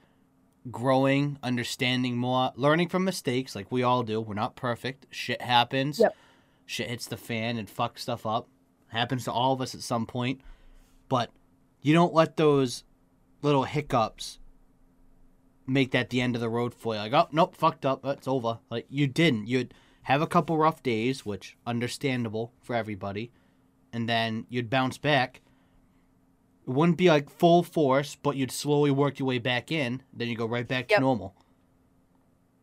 growing, 0.70 1.40
understanding 1.42 2.18
more, 2.18 2.52
learning 2.56 2.90
from 2.90 3.04
mistakes, 3.04 3.56
like 3.56 3.72
we 3.72 3.82
all 3.82 4.04
do. 4.04 4.22
We're 4.22 4.36
not 4.36 4.56
perfect. 4.56 5.08
Shit 5.10 5.42
happens. 5.42 5.98
Yep. 6.00 6.16
Shit 6.68 6.90
hits 6.90 7.08
the 7.08 7.18
fan 7.18 7.58
and 7.58 7.68
fucks 7.68 8.00
stuff 8.00 8.28
up. 8.28 8.48
Happens 8.90 9.24
to 9.24 9.32
all 9.32 9.54
of 9.54 9.62
us 9.62 9.74
at 9.74 9.82
some 9.82 10.06
point, 10.06 10.42
but 11.10 11.32
you 11.82 11.94
don't 11.94 12.14
let 12.14 12.38
those 12.38 12.84
little 13.42 13.64
hiccups 13.64 14.38
make 15.72 15.92
that 15.92 16.10
the 16.10 16.22
end 16.22 16.36
of 16.36 16.42
the 16.42 16.50
road 16.50 16.74
for 16.74 16.94
you. 16.94 17.00
Like, 17.00 17.14
oh 17.14 17.28
nope, 17.32 17.56
fucked 17.56 17.86
up. 17.86 18.06
It's 18.06 18.28
over. 18.28 18.60
Like 18.70 18.86
you 18.90 19.08
didn't. 19.08 19.48
You'd 19.48 19.74
have 20.04 20.22
a 20.22 20.28
couple 20.28 20.58
rough 20.58 20.84
days, 20.84 21.26
which 21.26 21.56
understandable 21.66 22.52
for 22.62 22.76
everybody, 22.76 23.32
and 23.94 24.08
then 24.10 24.46
you'd 24.50 24.70
bounce 24.70 24.98
back. 24.98 25.42
It 26.68 26.72
wouldn't 26.72 26.98
be 26.98 27.10
like 27.10 27.30
full 27.30 27.64
force, 27.64 28.16
but 28.16 28.36
you'd 28.36 28.52
slowly 28.52 28.92
work 28.92 29.20
your 29.20 29.28
way 29.28 29.40
back 29.40 29.72
in. 29.72 30.04
Then 30.14 30.28
you 30.28 30.36
go 30.36 30.46
right 30.46 30.68
back 30.68 30.90
Yep. 30.90 30.98
to 30.98 31.02
normal. 31.02 31.36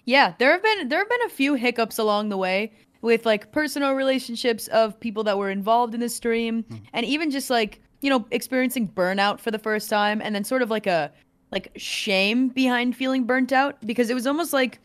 Yeah, 0.05 0.35
there 0.39 0.53
have 0.53 0.63
been 0.63 0.89
there 0.89 1.01
have 1.01 1.09
been 1.09 1.23
a 1.27 1.31
few 1.31 1.55
hiccups 1.55 1.99
along 1.99 2.29
the 2.29 2.37
way 2.37 2.73
with 3.01 3.27
like 3.27 3.53
personal 3.53 3.93
relationships 3.93 4.67
of 4.69 4.99
people 4.99 5.25
that 5.25 5.39
were 5.39 5.51
involved 5.51 5.95
in 5.95 6.01
the 6.01 6.09
stream 6.09 6.65
hmm. 6.65 6.77
and 6.93 7.07
even 7.07 7.31
just 7.31 7.49
like, 7.51 7.81
you 8.01 8.11
know, 8.11 8.27
experiencing 8.31 8.89
burnout 8.89 9.39
for 9.39 9.51
the 9.51 9.59
first 9.59 9.89
time 9.89 10.21
and 10.21 10.35
then 10.35 10.45
sort 10.45 10.63
of 10.63 10.71
like 10.71 10.87
a 10.87 11.13
like 11.51 11.73
shame 11.77 12.49
behind 12.49 12.97
feeling 12.97 13.25
burnt 13.25 13.53
out 13.53 13.77
because 13.87 14.11
it 14.11 14.15
was 14.15 14.27
almost 14.27 14.53
like 14.53 14.79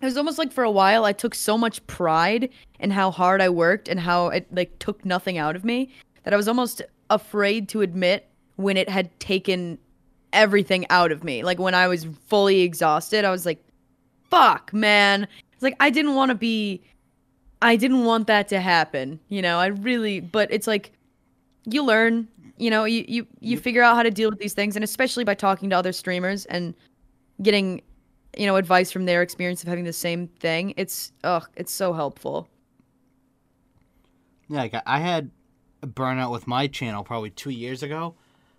it 0.00 0.04
was 0.06 0.16
almost 0.16 0.38
like 0.38 0.52
for 0.52 0.64
a 0.64 0.70
while 0.70 1.04
I 1.04 1.12
took 1.12 1.34
so 1.34 1.58
much 1.58 1.86
pride 1.86 2.48
in 2.78 2.90
how 2.90 3.10
hard 3.10 3.42
I 3.42 3.48
worked 3.50 3.88
and 3.88 4.00
how 4.00 4.28
it 4.28 4.46
like 4.54 4.78
took 4.78 5.04
nothing 5.04 5.36
out 5.36 5.56
of 5.56 5.64
me 5.64 5.90
that 6.24 6.32
I 6.32 6.36
was 6.36 6.48
almost 6.48 6.82
afraid 7.10 7.68
to 7.70 7.82
admit 7.82 8.28
when 8.56 8.76
it 8.76 8.88
had 8.88 9.18
taken 9.20 9.78
everything 10.32 10.86
out 10.90 11.12
of 11.12 11.24
me. 11.24 11.42
Like 11.42 11.58
when 11.58 11.74
I 11.74 11.88
was 11.88 12.06
fully 12.28 12.60
exhausted, 12.60 13.24
I 13.24 13.30
was 13.30 13.44
like, 13.44 13.62
fuck, 14.30 14.72
man. 14.72 15.26
It's 15.52 15.62
like 15.62 15.76
I 15.80 15.90
didn't 15.90 16.14
want 16.14 16.30
to 16.30 16.34
be 16.34 16.82
I 17.62 17.76
didn't 17.76 18.04
want 18.04 18.26
that 18.28 18.48
to 18.48 18.60
happen. 18.60 19.20
You 19.28 19.42
know, 19.42 19.58
I 19.58 19.66
really 19.66 20.20
but 20.20 20.50
it's 20.50 20.66
like 20.66 20.92
you 21.66 21.84
learn, 21.84 22.28
you 22.60 22.70
know, 22.70 22.84
you 22.84 23.04
you 23.08 23.26
you 23.40 23.56
figure 23.56 23.82
out 23.82 23.96
how 23.96 24.02
to 24.02 24.10
deal 24.10 24.30
with 24.30 24.38
these 24.38 24.52
things 24.52 24.76
and 24.76 24.84
especially 24.84 25.24
by 25.24 25.34
talking 25.34 25.70
to 25.70 25.76
other 25.76 25.92
streamers 25.92 26.44
and 26.46 26.74
getting 27.42 27.80
you 28.36 28.46
know 28.46 28.56
advice 28.56 28.92
from 28.92 29.06
their 29.06 29.22
experience 29.22 29.62
of 29.62 29.68
having 29.68 29.84
the 29.84 29.92
same 29.92 30.28
thing. 30.28 30.74
It's 30.76 31.12
ugh, 31.24 31.48
it's 31.56 31.72
so 31.72 31.92
helpful. 31.92 32.48
Yeah, 34.48 34.58
like 34.58 34.74
I- 34.74 34.82
I 34.86 34.98
had 35.00 35.30
a 35.82 35.86
burnout 35.86 36.30
with 36.30 36.46
my 36.46 36.66
channel 36.66 37.02
probably 37.02 37.30
two 37.30 37.50
years 37.50 37.82
ago. 37.82 38.14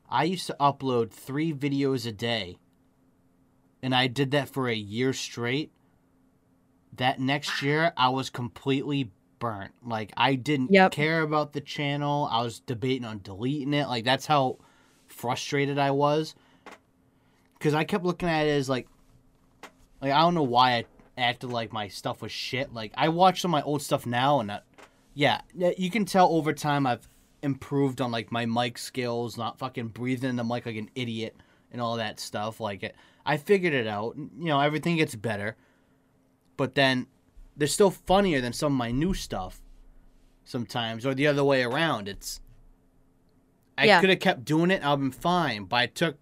I 0.09 0.23
used 0.23 0.47
to 0.47 0.55
upload 0.59 1.11
three 1.11 1.53
videos 1.53 2.07
a 2.07 2.11
day, 2.11 2.57
and 3.83 3.93
I 3.93 4.07
did 4.07 4.31
that 4.31 4.49
for 4.49 4.67
a 4.67 4.75
year 4.75 5.13
straight. 5.13 5.71
That 6.97 7.19
next 7.19 7.61
year, 7.61 7.93
I 7.95 8.09
was 8.09 8.29
completely 8.29 9.11
burnt. 9.41 9.73
Like 9.85 10.13
I 10.15 10.35
didn't 10.35 10.71
Yep. 10.71 10.93
care 10.93 11.21
about 11.21 11.51
the 11.51 11.59
channel. 11.59 12.29
I 12.31 12.41
was 12.43 12.61
debating 12.61 13.03
on 13.03 13.19
deleting 13.21 13.73
it. 13.73 13.89
Like 13.89 14.05
that's 14.05 14.25
how 14.25 14.59
frustrated 15.07 15.77
I 15.77 15.91
was. 15.91 16.33
Because 17.57 17.73
I 17.73 17.83
kept 17.83 18.05
looking 18.05 18.29
at 18.29 18.47
it 18.47 18.51
as 18.51 18.69
like, 18.69 18.87
like 20.01 20.13
I 20.13 20.19
don't 20.21 20.35
know 20.35 20.43
why 20.43 20.75
I 20.77 20.85
acted 21.17 21.51
like 21.51 21.73
my 21.73 21.89
stuff 21.89 22.21
was 22.21 22.31
shit. 22.31 22.73
Like 22.73 22.93
I 22.95 23.09
watch 23.09 23.41
some 23.41 23.49
of 23.53 23.59
my 23.59 23.61
old 23.63 23.81
stuff 23.81 24.05
now, 24.05 24.39
and 24.39 24.49
that, 24.49 24.63
yeah, 25.13 25.41
yeah, 25.53 25.71
you 25.77 25.91
can 25.91 26.05
tell 26.05 26.29
over 26.33 26.53
time 26.53 26.87
I've 26.87 27.07
improved 27.43 27.99
on 27.99 28.11
like 28.11 28.31
my 28.31 28.45
mic 28.45 28.77
skills, 28.77 29.37
not 29.37 29.59
fucking 29.59 29.89
breathing 29.89 30.29
in 30.29 30.35
the 30.37 30.43
mic 30.43 30.65
like 30.65 30.75
an 30.77 30.89
idiot 30.95 31.35
and 31.71 31.81
all 31.81 31.97
that 31.97 32.19
stuff. 32.19 32.59
Like 32.59 32.83
it, 32.83 32.95
I 33.25 33.37
figured 33.37 33.73
it 33.73 33.87
out. 33.87 34.15
You 34.17 34.45
know, 34.45 34.59
everything 34.59 34.97
gets 34.97 35.15
better, 35.15 35.55
but 36.57 36.75
then 36.75 37.07
they're 37.61 37.67
still 37.67 37.91
funnier 37.91 38.41
than 38.41 38.53
some 38.53 38.73
of 38.73 38.77
my 38.79 38.89
new 38.89 39.13
stuff 39.13 39.61
sometimes, 40.45 41.05
or 41.05 41.13
the 41.13 41.27
other 41.27 41.43
way 41.43 41.61
around. 41.61 42.07
It's 42.07 42.41
I 43.77 43.85
Yeah. 43.85 44.01
could 44.01 44.09
have 44.09 44.19
kept 44.19 44.45
doing 44.45 44.71
it. 44.71 44.83
I've 44.83 44.97
been 44.97 45.11
fine, 45.11 45.65
but 45.65 45.75
I 45.75 45.85
took 45.85 46.17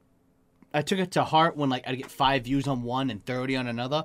I 0.74 0.82
took 0.82 1.00
it 1.00 1.12
to 1.12 1.24
heart 1.24 1.56
when 1.56 1.70
like 1.70 1.88
I'd 1.88 1.98
get 1.98 2.12
five 2.12 2.44
views 2.44 2.68
on 2.68 2.84
one 2.84 3.10
and 3.10 3.26
thirty 3.26 3.56
on 3.56 3.68
another. 3.68 4.04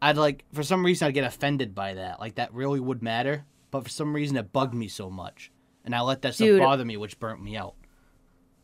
I'd 0.00 0.16
like 0.16 0.44
for 0.52 0.62
some 0.62 0.86
reason 0.86 1.08
I'd 1.08 1.14
get 1.14 1.24
offended 1.24 1.74
by 1.74 1.94
that. 1.94 2.20
Like 2.20 2.36
that 2.36 2.54
really 2.54 2.78
would 2.78 3.02
matter, 3.02 3.44
but 3.72 3.82
for 3.82 3.90
some 3.90 4.14
reason 4.14 4.36
it 4.36 4.52
bugged 4.52 4.74
me 4.74 4.86
so 4.86 5.10
much, 5.10 5.50
and 5.84 5.92
I 5.92 6.02
let 6.02 6.22
that 6.22 6.34
stuff 6.36 6.46
Dude. 6.46 6.60
bother 6.60 6.84
me, 6.84 6.96
which 6.96 7.18
burnt 7.18 7.42
me 7.42 7.56
out. 7.56 7.74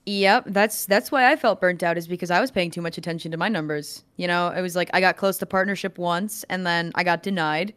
Yep, 0.06 0.44
that's 0.48 0.84
that's 0.84 1.10
why 1.10 1.32
I 1.32 1.36
felt 1.36 1.60
burnt 1.60 1.82
out 1.82 1.96
is 1.96 2.06
because 2.06 2.30
I 2.30 2.40
was 2.40 2.50
paying 2.50 2.70
too 2.70 2.82
much 2.82 2.98
attention 2.98 3.30
to 3.30 3.38
my 3.38 3.48
numbers. 3.48 4.04
You 4.16 4.26
know, 4.26 4.48
it 4.48 4.60
was 4.60 4.76
like 4.76 4.90
I 4.92 5.00
got 5.00 5.16
close 5.16 5.38
to 5.38 5.46
partnership 5.46 5.96
once 5.98 6.44
and 6.50 6.66
then 6.66 6.92
I 6.94 7.04
got 7.04 7.22
denied 7.22 7.72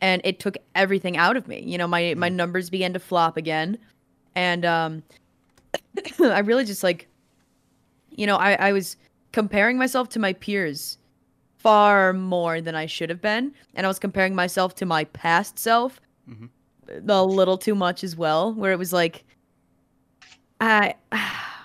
and 0.00 0.22
it 0.24 0.40
took 0.40 0.56
everything 0.74 1.16
out 1.18 1.36
of 1.36 1.48
me. 1.48 1.62
You 1.62 1.76
know, 1.76 1.86
my 1.86 2.14
my 2.16 2.30
numbers 2.30 2.70
began 2.70 2.94
to 2.94 2.98
flop 2.98 3.36
again. 3.36 3.78
And 4.34 4.64
um 4.64 5.02
I 6.20 6.38
really 6.40 6.64
just 6.64 6.82
like 6.82 7.08
you 8.10 8.26
know, 8.26 8.36
I 8.36 8.54
I 8.54 8.72
was 8.72 8.96
comparing 9.32 9.76
myself 9.78 10.08
to 10.10 10.18
my 10.18 10.32
peers 10.32 10.98
far 11.58 12.12
more 12.12 12.60
than 12.60 12.74
I 12.74 12.86
should 12.86 13.10
have 13.10 13.20
been 13.20 13.52
and 13.74 13.86
I 13.86 13.88
was 13.88 13.98
comparing 13.98 14.34
myself 14.34 14.74
to 14.76 14.86
my 14.86 15.04
past 15.04 15.58
self 15.58 16.00
Mhm. 16.30 16.48
a 17.08 17.24
little 17.24 17.58
too 17.58 17.74
much 17.74 18.04
as 18.04 18.16
well 18.16 18.52
where 18.54 18.72
it 18.72 18.78
was 18.78 18.92
like 18.92 19.24
I 20.60 20.94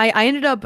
I 0.00 0.10
I 0.14 0.26
ended 0.26 0.44
up 0.44 0.64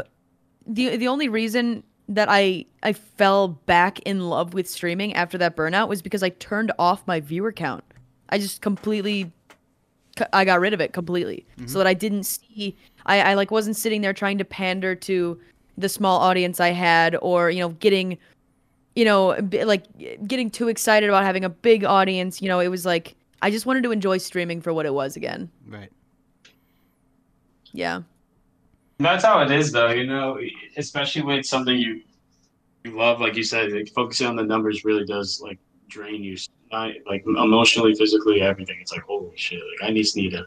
the 0.67 0.97
the 0.97 1.09
only 1.09 1.29
reason 1.29 1.83
that 2.09 2.29
I 2.31 2.67
I 2.83 2.93
fell 2.93 3.49
back 3.49 3.99
in 4.01 4.29
love 4.29 4.55
with 4.55 4.69
streaming 4.69 5.15
after 5.15 5.37
that 5.39 5.57
burnout 5.57 5.89
was 5.89 6.03
because 6.03 6.23
I 6.23 6.29
turned 6.29 6.73
off 6.79 7.07
my 7.07 7.21
viewer 7.21 7.53
count. 7.53 7.85
I 8.29 8.39
just 8.39 8.61
completely 8.61 9.33
I 10.33 10.45
got 10.45 10.61
rid 10.61 10.73
of 10.73 10.81
it 10.81 10.93
completely 10.93 11.45
mm-hmm. 11.57 11.67
so 11.67 11.79
that 11.79 11.87
I 11.87 11.95
didn't 11.95 12.25
see 12.25 12.77
I 13.07 13.21
I 13.21 13.35
like 13.35 13.51
wasn't 13.51 13.77
sitting 13.77 14.01
there 14.01 14.13
trying 14.13 14.39
to 14.39 14.45
pander 14.45 14.95
to 14.95 15.41
the 15.77 15.89
small 15.89 16.21
audience 16.21 16.61
I 16.61 16.71
had 16.71 17.17
or 17.21 17.51
you 17.51 17.59
know 17.59 17.71
getting 17.71 18.17
you 18.95 19.05
know 19.05 19.37
like 19.65 19.85
getting 20.29 20.51
too 20.51 20.69
excited 20.69 21.09
about 21.09 21.25
having 21.25 21.45
a 21.45 21.51
big 21.51 21.85
audience, 21.85 22.41
you 22.41 22.49
know, 22.49 22.61
it 22.61 22.69
was 22.69 22.87
like 22.87 23.17
I 23.43 23.51
just 23.51 23.67
wanted 23.67 23.83
to 23.83 23.91
enjoy 23.91 24.19
streaming 24.19 24.61
for 24.61 24.73
what 24.73 24.87
it 24.87 24.95
was 24.95 25.17
again. 25.17 25.51
Right. 25.67 25.91
Yeah. 27.73 28.03
That's 28.99 29.25
how 29.25 29.43
it 29.43 29.51
is, 29.51 29.73
though. 29.73 29.91
You 29.91 30.07
know, 30.07 30.39
especially 30.77 31.23
when 31.23 31.39
it's 31.39 31.49
something 31.49 31.77
you 31.77 32.03
you 32.85 32.97
love, 32.97 33.21
like 33.21 33.35
you 33.37 33.43
said, 33.43 33.73
like, 33.73 33.89
focusing 33.95 34.27
on 34.27 34.37
the 34.37 34.43
numbers 34.45 34.85
really 34.85 35.05
does 35.05 35.41
like 35.43 35.59
drain 35.89 36.23
you, 36.23 36.37
like 36.73 37.25
emotionally, 37.27 37.95
physically, 37.95 38.41
everything. 38.43 38.79
It's 38.81 38.93
like 38.93 39.03
holy 39.03 39.37
shit! 39.37 39.61
Like 39.81 39.91
I 39.91 39.95
just 39.95 40.17
need 40.17 40.31
to 40.31 40.47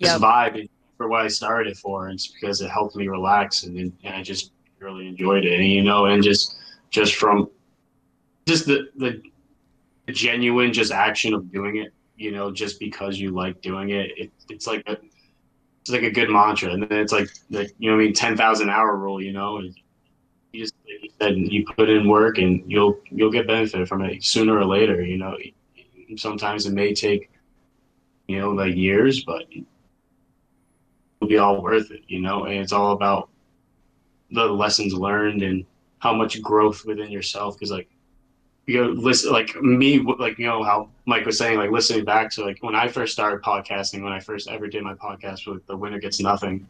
just 0.00 0.20
Yep. 0.20 0.20
vibe 0.20 0.68
for 0.96 1.08
what 1.08 1.22
I 1.22 1.28
started 1.28 1.70
it 1.72 1.78
for. 1.78 2.06
And 2.06 2.14
it's 2.14 2.28
because 2.28 2.60
it 2.60 2.70
helped 2.70 2.96
me 2.96 3.08
relax, 3.08 3.64
and, 3.64 3.76
and 3.78 4.14
I 4.14 4.22
just 4.22 4.52
really 4.80 5.08
enjoyed 5.08 5.44
it. 5.44 5.54
And 5.58 5.66
you 5.68 5.82
know, 5.82 6.06
and 6.06 6.22
just 6.22 6.56
just 6.90 7.16
from 7.16 7.50
just 8.46 8.66
the 8.66 8.88
the 8.96 9.22
genuine 10.12 10.72
just 10.72 10.92
action 10.92 11.34
of 11.34 11.50
doing 11.52 11.76
it. 11.76 11.92
You 12.16 12.32
know, 12.32 12.50
just 12.52 12.80
because 12.80 13.18
you 13.18 13.30
like 13.32 13.60
doing 13.60 13.90
it, 13.90 14.10
it 14.16 14.32
it's 14.48 14.66
like 14.66 14.82
a 14.86 14.96
it's 15.86 15.92
like 15.92 16.02
a 16.02 16.10
good 16.10 16.30
mantra, 16.30 16.72
and 16.72 16.82
then 16.82 16.98
it's 16.98 17.12
like 17.12 17.28
you 17.48 17.88
know 17.88 17.94
I 17.94 17.98
mean 17.98 18.12
ten 18.12 18.36
thousand 18.36 18.70
hour 18.70 18.96
rule. 18.96 19.22
You 19.22 19.32
know, 19.32 19.58
and 19.58 19.72
you 20.52 20.64
just 20.64 20.74
like 20.84 21.02
you 21.04 21.10
said 21.20 21.36
you 21.36 21.64
put 21.64 21.88
in 21.88 22.08
work, 22.08 22.38
and 22.38 22.64
you'll 22.66 22.98
you'll 23.08 23.30
get 23.30 23.46
benefit 23.46 23.86
from 23.86 24.02
it 24.02 24.24
sooner 24.24 24.58
or 24.58 24.64
later. 24.64 25.00
You 25.00 25.16
know, 25.16 25.36
sometimes 26.16 26.66
it 26.66 26.72
may 26.72 26.92
take, 26.92 27.30
you 28.26 28.40
know, 28.40 28.50
like 28.50 28.74
years, 28.74 29.22
but 29.22 29.44
it'll 29.52 31.28
be 31.28 31.38
all 31.38 31.62
worth 31.62 31.92
it, 31.92 32.02
you 32.08 32.20
know. 32.20 32.46
And 32.46 32.58
it's 32.58 32.72
all 32.72 32.90
about 32.90 33.28
the 34.32 34.44
lessons 34.44 34.92
learned 34.92 35.42
and 35.42 35.64
how 36.00 36.12
much 36.12 36.42
growth 36.42 36.84
within 36.84 37.12
yourself. 37.12 37.54
Because 37.54 37.70
like 37.70 37.88
you 38.66 38.82
know, 38.82 38.90
listen, 38.90 39.32
like 39.32 39.54
me, 39.62 40.00
like 40.00 40.38
you 40.38 40.46
know 40.46 40.62
how 40.64 40.88
Mike 41.06 41.24
was 41.24 41.38
saying, 41.38 41.56
like 41.56 41.70
listening 41.70 42.04
back 42.04 42.30
to 42.32 42.44
like 42.44 42.62
when 42.62 42.74
I 42.74 42.88
first 42.88 43.12
started 43.12 43.40
podcasting, 43.42 44.02
when 44.02 44.12
I 44.12 44.18
first 44.20 44.48
ever 44.48 44.66
did 44.66 44.82
my 44.82 44.94
podcast 44.94 45.46
with 45.46 45.64
the 45.66 45.76
winner 45.76 46.00
gets 46.00 46.20
nothing. 46.20 46.66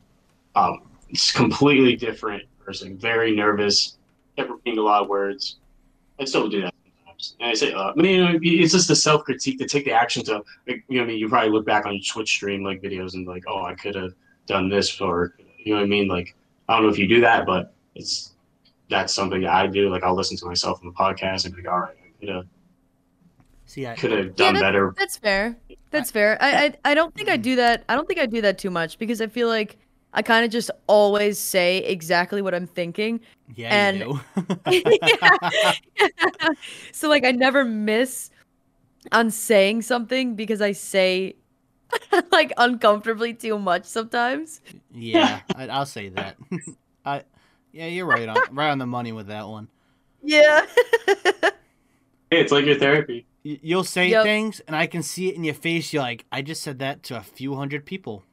Um, 0.55 0.82
it's 1.09 1.31
completely 1.32 1.97
different 1.97 2.43
person, 2.64 2.98
very 2.98 3.35
nervous, 3.35 3.97
kept 4.36 4.51
repeating 4.51 4.78
a 4.78 4.82
lot 4.82 5.02
of 5.02 5.09
words. 5.09 5.56
I 6.20 6.24
still 6.24 6.48
do 6.48 6.62
that 6.62 6.74
sometimes. 6.85 7.36
And 7.40 7.51
I 7.51 7.55
say, 7.55 7.73
uh, 7.73 7.93
I 7.93 7.94
mean, 7.94 8.40
it's 8.43 8.73
just 8.73 8.89
the 8.89 8.97
self 8.97 9.24
critique 9.24 9.59
to 9.59 9.66
take 9.66 9.85
the 9.85 9.93
action 9.93 10.23
to, 10.24 10.43
like, 10.66 10.85
you 10.89 10.98
know, 10.98 11.05
I 11.05 11.06
mean, 11.06 11.18
you 11.18 11.28
probably 11.28 11.51
look 11.51 11.64
back 11.64 11.86
on 11.86 12.01
Twitch 12.06 12.28
stream 12.28 12.62
like 12.62 12.82
videos 12.82 13.14
and 13.14 13.27
like, 13.27 13.44
oh, 13.47 13.64
I 13.64 13.74
could 13.74 13.94
have 13.94 14.12
done 14.47 14.68
this, 14.68 15.01
or 15.01 15.35
you 15.59 15.73
know 15.73 15.81
what 15.81 15.85
I 15.85 15.89
mean? 15.89 16.09
Like, 16.09 16.35
I 16.68 16.74
don't 16.74 16.85
know 16.85 16.93
if 16.93 16.98
you 16.98 17.09
do 17.09 17.20
that, 17.23 17.47
but 17.47 17.73
it's 17.94 18.32
that's 18.88 19.14
something 19.14 19.40
that 19.42 19.50
I 19.52 19.66
do. 19.66 19.88
Like, 19.90 20.02
I'll 20.02 20.14
listen 20.14 20.36
to 20.38 20.46
myself 20.46 20.80
in 20.82 20.88
the 20.88 20.94
podcast 20.94 21.44
and 21.44 21.54
be 21.54 21.62
like, 21.62 21.72
all 21.72 21.80
right, 21.80 21.94
I 21.98 22.20
could 22.20 22.28
have 22.34 22.46
See, 23.68 23.86
I, 23.86 23.94
could 23.96 24.12
have 24.12 24.26
Yeah, 24.26 24.32
done 24.36 24.54
that- 24.54 24.60
better. 24.60 24.94
That's 24.96 25.16
fair. 25.16 25.56
That's 25.90 26.10
fair. 26.10 26.36
I, 26.40 26.66
I 26.66 26.74
I 26.90 26.94
don't 26.94 27.14
think 27.14 27.28
I 27.28 27.36
do 27.36 27.56
that. 27.56 27.84
I 27.88 27.94
don't 27.96 28.06
think 28.06 28.20
I 28.20 28.26
do 28.26 28.40
that 28.42 28.58
too 28.58 28.70
much 28.70 28.98
because 28.98 29.20
I 29.20 29.26
feel 29.28 29.48
like 29.48 29.76
I 30.12 30.22
kind 30.22 30.44
of 30.44 30.50
just 30.50 30.70
always 30.86 31.38
say 31.38 31.78
exactly 31.78 32.42
what 32.42 32.54
I'm 32.54 32.66
thinking. 32.66 33.20
yeah, 33.56 33.68
and- 33.74 33.98
you 33.98 34.20
do. 34.66 34.82
so 36.92 37.08
like 37.08 37.24
I 37.24 37.32
never 37.32 37.64
miss 37.64 38.30
on 39.12 39.30
saying 39.30 39.82
something 39.82 40.34
because 40.34 40.60
I 40.60 40.72
say 40.72 41.36
like 42.32 42.52
uncomfortably 42.58 43.34
too 43.34 43.58
much 43.58 43.84
sometimes. 43.84 44.60
yeah, 44.92 45.40
I, 45.54 45.68
I'll 45.68 45.86
say 45.86 46.08
that. 46.10 46.36
I, 47.04 47.22
yeah, 47.77 47.86
you're 47.86 48.07
right 48.07 48.28
on 48.28 48.36
right 48.51 48.70
on 48.70 48.78
the 48.78 48.86
money 48.86 49.12
with 49.12 49.27
that 49.28 49.47
one. 49.48 49.69
Yeah. 50.23 50.66
Hey, 52.28 52.40
it's 52.40 52.51
like 52.51 52.65
your 52.65 52.77
therapy. 52.77 53.24
Y- 53.44 53.61
You'll 53.62 53.85
say 53.85 54.09
Yep. 54.09 54.24
things, 54.24 54.61
and 54.66 54.74
I 54.74 54.89
can 54.89 55.05
see 55.05 55.28
it 55.28 55.36
in 55.36 55.44
your 55.44 55.55
face. 55.55 55.93
You're 55.93 56.03
like, 56.03 56.24
I 56.32 56.43
just 56.43 56.61
said 56.61 56.81
that 56.81 57.05
to 57.05 57.16
a 57.16 57.20
few 57.23 57.55
hundred 57.55 57.86
people. 57.86 58.24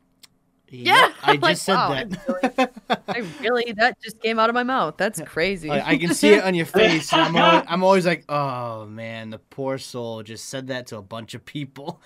Yeah, 0.68 0.96
Yep, 1.04 1.12
I 1.24 1.32
I'm 1.34 1.40
like, 1.42 1.52
just 1.52 1.64
said 1.64 1.76
wow, 1.76 1.90
that. 1.90 2.72
I 3.10 3.20
really 3.40 3.72
that 3.74 4.02
just 4.04 4.20
came 4.20 4.40
out 4.40 4.50
of 4.50 4.56
my 4.56 4.64
mouth. 4.64 4.96
That's 4.98 5.22
crazy. 5.22 5.70
Like, 5.70 5.84
I 5.86 5.98
can 5.98 6.12
see 6.16 6.34
it 6.34 6.44
on 6.44 6.56
your 6.56 6.66
face. 6.66 7.14
And 7.14 7.22
I'm, 7.22 7.36
always, 7.36 7.64
I'm 7.68 7.84
always 7.84 8.06
like, 8.08 8.26
oh 8.30 8.88
man, 8.88 9.30
the 9.30 9.38
poor 9.38 9.78
soul 9.78 10.24
just 10.24 10.46
said 10.50 10.68
that 10.68 10.88
to 10.88 10.98
a 10.98 11.04
bunch 11.04 11.36
of 11.36 11.46
people. 11.46 12.02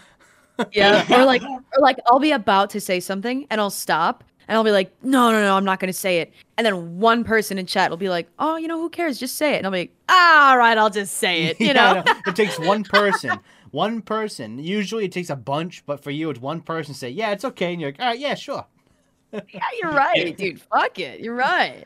Yeah, 0.74 1.06
or 1.14 1.24
like, 1.24 1.42
or 1.44 1.80
like, 1.80 1.98
I'll 2.08 2.20
be 2.20 2.32
about 2.32 2.72
to 2.72 2.82
say 2.82 3.00
something 3.00 3.48
and 3.50 3.62
I'll 3.62 3.70
stop 3.70 4.26
and 4.48 4.56
I'll 4.58 4.64
be 4.64 4.72
like, 4.72 4.92
no, 5.04 5.32
no, 5.32 5.42
no, 5.42 5.56
I'm 5.56 5.66
not 5.66 5.80
gonna 5.80 5.94
say 5.94 6.20
it. 6.20 6.34
And 6.58 6.66
then 6.66 7.00
one 7.00 7.24
person 7.24 7.58
in 7.58 7.66
chat 7.66 7.90
will 7.90 7.98
be 7.98 8.10
like, 8.10 8.28
oh, 8.40 8.58
you 8.58 8.68
know, 8.68 8.80
who 8.80 8.90
cares? 8.90 9.20
Just 9.20 9.36
say 9.36 9.54
it. 9.54 9.58
And 9.58 9.66
I'll 9.68 9.72
be 9.72 9.80
like, 9.80 9.94
ah, 10.10 10.52
all 10.52 10.58
right, 10.58 10.78
I'll 10.78 10.90
just 10.90 11.16
say 11.18 11.46
it. 11.46 11.58
You 11.62 11.68
Yeah, 11.68 11.74
know? 11.74 12.02
Know. 12.02 12.04
it 12.26 12.36
takes 12.36 12.58
one 12.60 12.84
person. 12.84 13.40
One 13.72 14.02
person. 14.02 14.60
Usually 14.60 15.06
it 15.06 15.12
takes 15.12 15.30
a 15.30 15.36
bunch, 15.36 15.86
but 15.86 16.02
for 16.04 16.12
you, 16.12 16.30
it's 16.30 16.40
one 16.40 16.62
person 16.62 16.94
say, 16.94 17.10
yeah, 17.10 17.32
it's 17.32 17.46
okay. 17.46 17.74
And 17.74 17.82
you're 17.82 17.92
like, 17.92 18.00
all 18.00 18.08
right, 18.08 18.20
yeah, 18.20 18.34
sure. 18.36 18.66
yeah, 19.32 19.42
you're 19.82 19.92
right, 19.92 20.36
dude. 20.38 20.62
Fuck 20.62 21.00
it. 21.00 21.20
You're 21.20 21.36
right. 21.36 21.86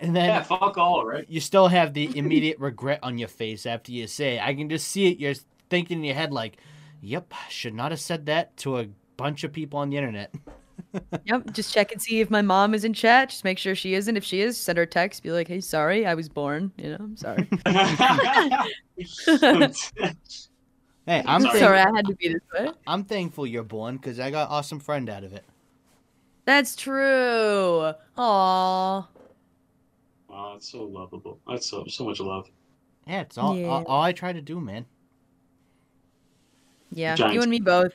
And 0.00 0.14
then 0.16 0.26
Yeah, 0.26 0.42
fuck 0.42 0.78
all, 0.78 1.04
right? 1.04 1.26
you 1.28 1.40
still 1.40 1.68
have 1.68 1.92
the 1.92 2.10
immediate 2.16 2.58
regret 2.58 3.00
on 3.02 3.18
your 3.18 3.28
face 3.28 3.66
after 3.66 3.92
you 3.92 4.06
say 4.06 4.36
it. 4.36 4.42
I 4.42 4.54
can 4.54 4.68
just 4.68 4.88
see 4.88 5.08
it. 5.12 5.18
You're 5.18 5.34
thinking 5.70 5.98
in 5.98 6.04
your 6.04 6.14
head, 6.14 6.32
like, 6.32 6.56
yep, 7.00 7.34
should 7.50 7.74
not 7.74 7.90
have 7.90 8.00
said 8.00 8.26
that 8.26 8.56
to 8.58 8.78
a 8.78 8.86
bunch 9.16 9.44
of 9.44 9.52
people 9.52 9.80
on 9.80 9.90
the 9.90 9.96
internet. 9.96 10.32
Yep. 11.24 11.52
Just 11.52 11.74
check 11.74 11.92
and 11.92 12.00
see 12.00 12.20
if 12.20 12.30
my 12.30 12.40
mom 12.42 12.74
is 12.74 12.84
in 12.84 12.94
chat. 12.94 13.30
Just 13.30 13.44
make 13.44 13.58
sure 13.58 13.74
she 13.74 13.94
isn't. 13.94 14.16
If 14.16 14.24
she 14.24 14.40
is, 14.40 14.56
send 14.56 14.78
her 14.78 14.84
a 14.84 14.86
text. 14.86 15.22
Be 15.22 15.32
like, 15.32 15.48
hey, 15.48 15.60
sorry, 15.60 16.06
I 16.06 16.14
was 16.14 16.28
born. 16.28 16.72
You 16.78 16.90
know, 16.90 16.96
I'm 17.00 17.16
sorry. 17.16 17.48
Hey, 21.06 21.20
I'm, 21.20 21.26
I'm 21.26 21.40
sorry. 21.40 21.52
thank- 21.52 21.64
sorry 21.64 21.78
I 21.78 21.90
had 21.96 22.06
to 22.06 22.14
be 22.16 22.28
this 22.28 22.42
way. 22.52 22.70
I'm 22.86 23.02
thankful 23.02 23.46
you're 23.46 23.62
born 23.62 23.96
because 23.96 24.20
I 24.20 24.30
got 24.30 24.50
awesome 24.50 24.78
friend 24.78 25.08
out 25.08 25.24
of 25.24 25.32
it. 25.32 25.42
That's 26.44 26.76
true. 26.76 27.92
Aww. 28.18 29.06
Oh, 30.30 30.52
it's 30.54 30.70
so 30.70 30.84
lovable. 30.84 31.40
That's 31.48 31.70
so 31.70 31.86
so 31.86 32.04
much 32.04 32.20
love. 32.20 32.50
Yeah, 33.06 33.22
it's 33.22 33.38
all, 33.38 33.56
Yeah. 33.56 33.68
all, 33.68 33.84
all 33.86 34.02
I 34.02 34.12
try 34.12 34.34
to 34.34 34.42
do, 34.42 34.60
man. 34.60 34.84
Yeah, 36.92 37.14
Giants. 37.14 37.34
you 37.34 37.40
and 37.40 37.50
me 37.50 37.60
both. 37.60 37.94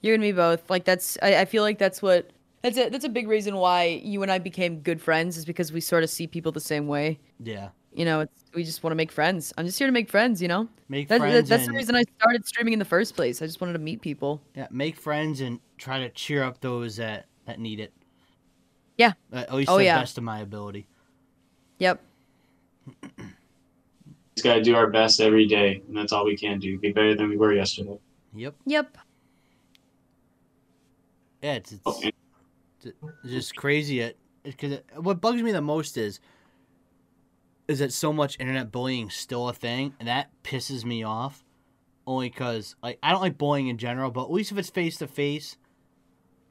You 0.00 0.14
and 0.14 0.22
me 0.22 0.32
both. 0.32 0.70
Like 0.70 0.86
that's. 0.86 1.18
I, 1.22 1.42
I 1.42 1.44
feel 1.44 1.62
like 1.62 1.78
that's 1.78 2.00
what. 2.00 2.30
That's 2.64 2.78
a 2.78 2.88
that's 2.88 3.04
a 3.04 3.10
big 3.10 3.28
reason 3.28 3.56
why 3.56 4.00
you 4.02 4.22
and 4.22 4.32
I 4.32 4.38
became 4.38 4.80
good 4.80 4.98
friends 5.00 5.36
is 5.36 5.44
because 5.44 5.70
we 5.70 5.82
sort 5.82 6.02
of 6.02 6.08
see 6.08 6.26
people 6.26 6.50
the 6.50 6.60
same 6.60 6.86
way. 6.88 7.18
Yeah. 7.38 7.68
You 7.92 8.06
know, 8.06 8.20
it's, 8.20 8.44
we 8.54 8.64
just 8.64 8.82
want 8.82 8.92
to 8.92 8.96
make 8.96 9.12
friends. 9.12 9.52
I'm 9.58 9.66
just 9.66 9.78
here 9.78 9.86
to 9.86 9.92
make 9.92 10.08
friends. 10.08 10.40
You 10.40 10.48
know, 10.48 10.68
Make 10.88 11.08
that, 11.08 11.18
that- 11.20 11.28
friends 11.28 11.48
that's 11.50 11.66
the 11.66 11.72
reason 11.72 11.94
I 11.94 12.02
started 12.18 12.46
streaming 12.46 12.72
in 12.72 12.78
the 12.78 12.84
first 12.86 13.14
place. 13.14 13.42
I 13.42 13.46
just 13.46 13.60
wanted 13.60 13.74
to 13.74 13.78
meet 13.80 14.00
people. 14.00 14.40
yeah, 14.56 14.66
make 14.70 14.96
friends 14.96 15.42
and 15.42 15.60
try 15.76 15.98
to 16.00 16.08
cheer 16.08 16.42
up 16.42 16.60
those 16.62 16.96
that, 16.96 17.26
that 17.44 17.60
need 17.60 17.80
it. 17.80 17.92
Yeah. 18.96 19.12
Uh, 19.30 19.36
At 19.40 19.52
least 19.54 19.70
Oh, 19.70 19.76
the 19.76 19.84
yeah. 19.84 20.00
best 20.00 20.16
of 20.16 20.24
my 20.24 20.40
ability. 20.40 20.86
Yep. 21.80 22.00
Just 24.34 24.42
gotta 24.44 24.62
do 24.62 24.74
our 24.74 24.86
best 24.88 25.20
every 25.20 25.46
day, 25.46 25.82
and 25.86 25.94
that's 25.96 26.12
all 26.12 26.24
we 26.24 26.36
can 26.36 26.58
do. 26.58 26.78
Be 26.78 26.92
better 26.92 27.14
than 27.14 27.28
we 27.28 27.36
were 27.36 27.52
yesterday. 27.52 27.98
Yep. 28.34 28.54
Yep. 28.66 28.96
Yeah, 31.42 31.54
it's, 31.54 31.72
it's, 31.72 31.82
it's 32.02 32.16
just 33.26 33.56
crazy. 33.56 34.00
It 34.00 34.18
because 34.42 34.80
what 34.96 35.20
bugs 35.20 35.42
me 35.42 35.52
the 35.52 35.62
most 35.62 35.96
is 35.96 36.20
is 37.66 37.78
that 37.78 37.92
so 37.92 38.12
much 38.12 38.38
internet 38.38 38.70
bullying 38.70 39.08
is 39.08 39.14
still 39.14 39.48
a 39.48 39.54
thing, 39.54 39.94
and 39.98 40.08
that 40.08 40.30
pisses 40.42 40.84
me 40.84 41.02
off. 41.02 41.44
Only 42.06 42.28
because 42.28 42.76
like 42.82 42.98
I 43.02 43.10
don't 43.10 43.22
like 43.22 43.38
bullying 43.38 43.68
in 43.68 43.78
general, 43.78 44.10
but 44.10 44.24
at 44.24 44.32
least 44.32 44.52
if 44.52 44.58
it's 44.58 44.70
face 44.70 44.98
to 44.98 45.06
face, 45.06 45.56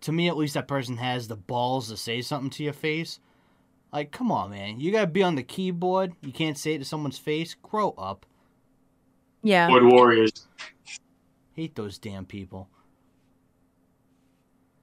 to 0.01 0.11
me 0.11 0.27
at 0.27 0.37
least 0.37 0.55
that 0.55 0.67
person 0.67 0.97
has 0.97 1.27
the 1.27 1.35
balls 1.35 1.89
to 1.89 1.97
say 1.97 2.21
something 2.21 2.49
to 2.51 2.63
your 2.63 2.73
face. 2.73 3.19
Like, 3.91 4.11
come 4.11 4.31
on, 4.31 4.49
man, 4.49 4.79
you 4.79 4.91
gotta 4.91 5.05
be 5.05 5.21
on 5.21 5.35
the 5.35 5.43
keyboard. 5.43 6.13
You 6.21 6.31
can't 6.31 6.57
say 6.57 6.73
it 6.73 6.79
to 6.79 6.85
someone's 6.85 7.19
face. 7.19 7.55
Grow 7.61 7.91
up. 7.91 8.25
Yeah. 9.43 9.67
Lord 9.67 9.83
Warriors. 9.83 10.47
Hate 11.51 11.75
those 11.75 11.99
damn 11.99 12.25
people. 12.25 12.69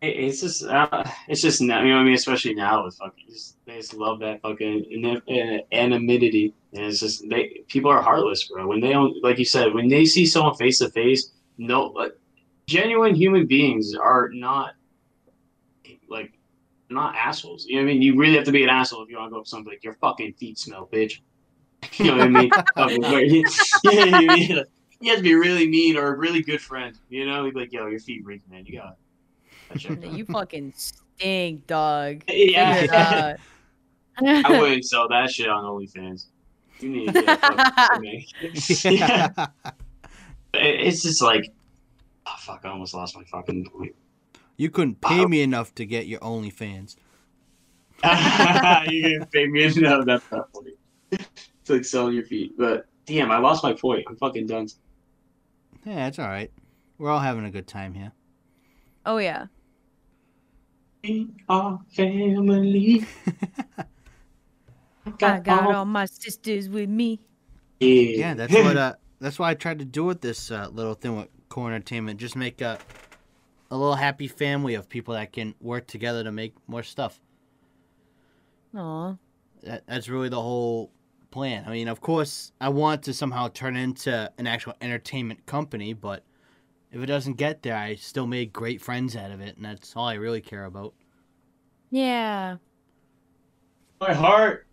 It- 0.02 0.16
It's 0.16 0.40
just, 0.40 0.64
uh, 0.64 1.04
it's 1.28 1.42
just 1.42 1.60
now, 1.60 1.82
you 1.82 1.88
know 1.88 1.96
what 1.96 2.00
I 2.02 2.04
mean. 2.04 2.14
Especially 2.14 2.54
now 2.54 2.84
with 2.84 2.96
fucking, 2.96 3.24
just, 3.28 3.56
they 3.66 3.76
just 3.76 3.94
love 3.94 4.20
that 4.20 4.40
fucking 4.40 5.04
uh, 5.28 5.74
anonymity, 5.74 6.54
and 6.72 6.86
it's 6.86 7.00
just 7.00 7.28
they 7.28 7.62
people 7.68 7.90
are 7.90 8.00
heartless, 8.00 8.48
bro. 8.48 8.66
When 8.66 8.80
they 8.80 8.90
don't, 8.90 9.22
like 9.22 9.38
you 9.38 9.44
said, 9.44 9.74
when 9.74 9.88
they 9.88 10.04
see 10.06 10.24
someone 10.26 10.54
face 10.54 10.78
to 10.78 10.88
face, 10.90 11.32
no, 11.58 11.86
like 11.88 12.12
genuine 12.66 13.14
human 13.14 13.46
beings 13.46 13.94
are 13.94 14.30
not 14.32 14.72
like 16.08 16.32
not 16.88 17.14
assholes. 17.14 17.66
You 17.66 17.76
know 17.76 17.82
what 17.82 17.90
I 17.90 17.92
mean? 17.94 18.02
You 18.02 18.16
really 18.16 18.36
have 18.36 18.44
to 18.44 18.52
be 18.52 18.64
an 18.64 18.70
asshole 18.70 19.02
if 19.02 19.10
you 19.10 19.16
want 19.18 19.28
to 19.30 19.32
go 19.34 19.38
up 19.38 19.44
to 19.44 19.50
something 19.50 19.70
like 19.72 19.84
your 19.84 19.94
fucking 19.94 20.34
feet 20.34 20.58
smell, 20.58 20.88
bitch. 20.92 21.20
You 21.98 22.06
know 22.06 22.16
what 22.18 22.22
I 22.22 22.28
mean? 22.28 22.50
Fucking 22.76 23.02
yeah, 23.84 24.08
you, 25.00 25.10
have 25.10 25.16
to 25.16 25.22
be 25.22 25.34
really 25.34 25.66
mean 25.66 25.96
or 25.96 26.14
a 26.14 26.16
really 26.16 26.42
good 26.42 26.60
friend. 26.60 26.94
You 27.08 27.26
know, 27.26 27.50
be 27.50 27.58
like, 27.58 27.72
yo, 27.72 27.86
your 27.86 28.00
feet 28.00 28.22
reek, 28.24 28.42
man. 28.50 28.66
You 28.66 28.80
got. 28.80 28.96
You 29.74 30.24
fucking 30.24 30.72
stink, 30.76 31.66
dog. 31.66 32.22
Yeah. 32.28 32.80
Figure. 32.80 33.36
I 34.22 34.58
wouldn't 34.60 34.84
sell 34.84 35.08
that 35.08 35.30
shit 35.30 35.48
on 35.48 35.64
OnlyFans. 35.64 36.26
You 36.80 36.88
need 36.90 37.06
to 37.06 37.12
get 37.12 37.26
that 37.26 37.74
fuck 37.74 38.00
me. 38.00 38.26
yeah. 38.84 39.46
It's 40.54 41.02
just 41.02 41.22
like, 41.22 41.52
oh 42.26 42.34
fuck! 42.38 42.62
I 42.64 42.70
almost 42.70 42.94
lost 42.94 43.16
my 43.16 43.24
fucking 43.24 43.70
point. 43.70 43.94
You 44.56 44.70
couldn't 44.70 45.00
pay 45.00 45.24
me 45.24 45.42
enough 45.42 45.74
to 45.76 45.86
get 45.86 46.06
your 46.06 46.20
OnlyFans. 46.20 46.96
you 48.90 49.18
can 49.18 49.26
pay 49.26 49.46
me 49.46 49.64
enough. 49.64 50.04
That's 50.06 50.30
not 50.30 50.48
funny. 50.52 50.72
It's 51.12 51.68
like 51.68 51.84
selling 51.84 52.14
your 52.14 52.24
feet, 52.24 52.56
but 52.58 52.86
damn, 53.06 53.30
I 53.30 53.38
lost 53.38 53.62
my 53.62 53.72
point. 53.72 54.04
I'm 54.08 54.16
fucking 54.16 54.46
done. 54.46 54.68
Yeah, 55.84 56.08
it's 56.08 56.18
all 56.18 56.28
right. 56.28 56.50
We're 56.98 57.10
all 57.10 57.20
having 57.20 57.44
a 57.44 57.50
good 57.50 57.66
time 57.66 57.94
here. 57.94 58.12
oh 59.06 59.18
yeah. 59.18 59.46
We 61.02 61.28
are 61.48 61.80
family. 61.92 63.06
I 65.06 65.40
got 65.40 65.74
all 65.74 65.84
my 65.84 66.04
sisters 66.06 66.68
with 66.68 66.88
me. 66.88 67.20
Yeah, 67.80 68.34
that's 68.34 68.52
what. 68.52 68.76
Uh, 68.76 68.94
that's 69.18 69.38
what 69.38 69.48
I 69.48 69.54
tried 69.54 69.80
to 69.80 69.84
do 69.84 70.04
with 70.04 70.22
this 70.22 70.50
uh, 70.50 70.68
little 70.72 70.94
thing 70.94 71.14
with 71.14 71.28
Core 71.50 71.68
Entertainment. 71.68 72.18
Just 72.18 72.36
make 72.36 72.62
a 72.62 72.78
a 73.70 73.76
little 73.76 73.94
happy 73.94 74.26
family 74.28 74.74
of 74.74 74.88
people 74.88 75.14
that 75.14 75.32
can 75.32 75.54
work 75.60 75.86
together 75.86 76.24
to 76.24 76.32
make 76.32 76.54
more 76.66 76.82
stuff. 76.82 77.20
Aw. 78.76 79.16
That, 79.62 79.84
that's 79.86 80.08
really 80.08 80.28
the 80.28 80.40
whole 80.40 80.90
plan. 81.30 81.64
I 81.66 81.70
mean, 81.70 81.88
of 81.88 82.00
course, 82.00 82.52
I 82.60 82.70
want 82.70 83.02
to 83.04 83.14
somehow 83.14 83.48
turn 83.48 83.76
into 83.76 84.30
an 84.38 84.46
actual 84.46 84.74
entertainment 84.80 85.46
company, 85.46 85.92
but 85.92 86.24
if 86.92 87.00
it 87.00 87.06
doesn't 87.06 87.34
get 87.34 87.62
there, 87.62 87.76
I 87.76 87.94
still 87.94 88.26
made 88.26 88.52
great 88.52 88.80
friends 88.80 89.16
out 89.16 89.30
of 89.30 89.40
it, 89.40 89.56
and 89.56 89.64
that's 89.64 89.94
all 89.96 90.06
I 90.06 90.14
really 90.14 90.40
care 90.40 90.64
about. 90.64 90.94
Yeah. 91.90 92.56
My 94.00 94.12
heart. 94.14 94.66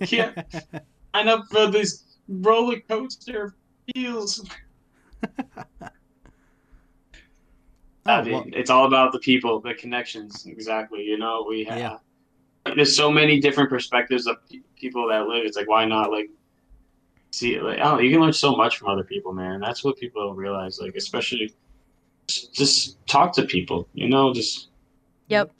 Yeah. 0.00 0.42
Sign 1.14 1.28
up 1.28 1.44
for 1.50 1.66
this 1.68 2.04
roller 2.28 2.80
coaster 2.88 3.56
feels. 3.94 4.48
Oh, 8.06 8.12
I 8.12 8.22
mean, 8.22 8.32
well- 8.32 8.44
it's 8.52 8.70
all 8.70 8.86
about 8.86 9.12
the 9.12 9.18
people, 9.18 9.60
the 9.60 9.74
connections. 9.74 10.46
Exactly. 10.46 11.02
You 11.02 11.18
know, 11.18 11.44
we 11.48 11.64
have. 11.64 11.78
Yeah. 11.78 11.96
There's 12.74 12.94
so 12.94 13.10
many 13.10 13.40
different 13.40 13.70
perspectives 13.70 14.26
of 14.26 14.36
people 14.76 15.08
that 15.08 15.26
live. 15.26 15.44
It's 15.46 15.56
like, 15.56 15.68
why 15.68 15.84
not 15.86 16.10
like 16.10 16.28
see? 17.30 17.60
Like, 17.60 17.78
I 17.78 17.84
don't 17.84 17.96
know. 17.96 18.00
You 18.00 18.10
can 18.10 18.20
learn 18.20 18.32
so 18.32 18.54
much 18.56 18.78
from 18.78 18.88
other 18.88 19.04
people, 19.04 19.32
man. 19.32 19.60
That's 19.60 19.84
what 19.84 19.96
people 19.96 20.26
don't 20.26 20.36
realize. 20.36 20.78
Like, 20.80 20.94
especially 20.96 21.54
just, 22.28 23.04
talk 23.06 23.32
to 23.34 23.44
people. 23.44 23.88
You 23.94 24.08
know, 24.08 24.32
just 24.32 24.68
Yep. 25.28 25.52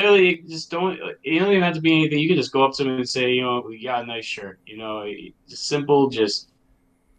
really 0.00 0.36
just 0.48 0.70
don't. 0.70 0.98
You 1.22 1.40
don't 1.40 1.50
even 1.50 1.62
have 1.62 1.74
to 1.74 1.80
be 1.80 1.92
anything. 1.94 2.18
You 2.18 2.28
can 2.28 2.36
just 2.36 2.52
go 2.52 2.64
up 2.64 2.74
to 2.74 2.84
them 2.84 2.96
and 2.96 3.08
say, 3.08 3.32
you 3.32 3.42
know, 3.42 3.64
we 3.66 3.82
got 3.82 4.04
a 4.04 4.06
nice 4.06 4.24
shirt. 4.24 4.58
You 4.66 4.76
know, 4.78 5.04
just 5.48 5.68
simple, 5.68 6.08
just 6.10 6.50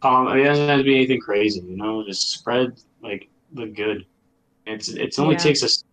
calm. 0.02 0.28
It 0.38 0.44
doesn't 0.44 0.68
have 0.68 0.80
to 0.80 0.84
be 0.84 0.96
anything 0.96 1.20
crazy. 1.20 1.62
You 1.62 1.78
know, 1.78 2.04
just 2.06 2.32
spread 2.32 2.80
like 3.02 3.30
the 3.54 3.68
good. 3.68 4.06
It's 4.66 4.90
it's 4.90 5.18
only 5.20 5.36
Yeah. 5.36 5.40
takes 5.40 5.64
us. 5.64 5.84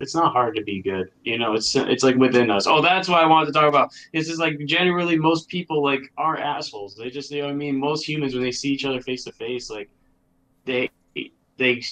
It's 0.00 0.14
not 0.14 0.32
hard 0.32 0.56
to 0.56 0.62
be 0.62 0.82
good. 0.82 1.10
You 1.22 1.38
know, 1.38 1.54
it's 1.54 1.74
it's 1.76 2.02
like 2.02 2.16
within 2.16 2.50
us. 2.50 2.66
Oh, 2.66 2.82
that's 2.82 3.08
what 3.08 3.22
I 3.22 3.26
wanted 3.26 3.46
to 3.46 3.52
talk 3.52 3.68
about. 3.68 3.92
This 4.12 4.28
is 4.28 4.38
like 4.38 4.58
generally 4.66 5.16
most 5.16 5.48
people 5.48 5.82
like 5.82 6.02
are 6.16 6.36
assholes. 6.36 6.96
They 6.96 7.10
just 7.10 7.30
you 7.30 7.42
know 7.42 7.48
I 7.48 7.52
mean. 7.52 7.78
Most 7.78 8.06
humans 8.06 8.34
when 8.34 8.42
they 8.42 8.50
see 8.50 8.70
each 8.70 8.84
other 8.84 9.00
face 9.00 9.24
to 9.24 9.32
face, 9.32 9.70
like 9.70 9.88
they 10.64 10.90
they 11.56 11.82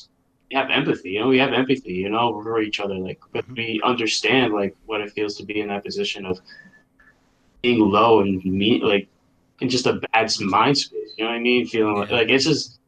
have 0.52 0.70
empathy. 0.70 1.10
You 1.10 1.20
know, 1.20 1.28
we 1.28 1.38
have 1.38 1.52
empathy. 1.52 1.94
You 1.94 2.10
know, 2.10 2.42
for 2.42 2.60
each 2.60 2.80
other. 2.80 2.94
Like, 2.94 3.20
but 3.32 3.44
mm-hmm. 3.44 3.54
we 3.54 3.80
understand 3.84 4.52
like 4.52 4.76
what 4.86 5.00
it 5.00 5.12
feels 5.12 5.36
to 5.36 5.44
be 5.44 5.60
in 5.60 5.68
that 5.68 5.84
position 5.84 6.26
of 6.26 6.40
being 7.62 7.78
low 7.78 8.20
and 8.20 8.44
mean, 8.44 8.80
like 8.80 9.06
in 9.60 9.68
just 9.68 9.86
a 9.86 10.00
bad 10.12 10.32
mind 10.40 10.76
space. 10.76 11.14
You 11.16 11.24
know 11.24 11.30
what 11.30 11.36
I 11.36 11.40
mean? 11.40 11.66
Feeling 11.66 11.96
like, 11.96 12.10
like 12.10 12.28
it's 12.30 12.44
just. 12.44 12.78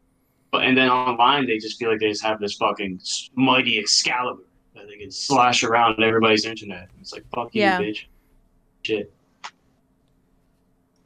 But 0.51 0.63
and 0.63 0.77
then 0.77 0.89
online, 0.89 1.47
they 1.47 1.59
just 1.59 1.81
feel 1.81 1.91
like 1.91 1.99
they 1.99 2.11
just 2.11 2.23
have 2.23 2.39
this 2.39 2.55
fucking 2.55 3.01
mighty 3.35 3.77
Excalibur 3.77 4.45
that 4.85 4.93
they 4.93 4.99
can 4.99 5.11
slash 5.11 5.65
around 5.65 6.03
everybody's 6.03 6.45
internet. 6.45 6.89
It's 7.01 7.13
like 7.13 7.25
fuck 7.35 7.51
Yeah. 7.53 7.79
you, 7.81 7.93
bitch. 7.93 8.05
Shit. 8.83 9.13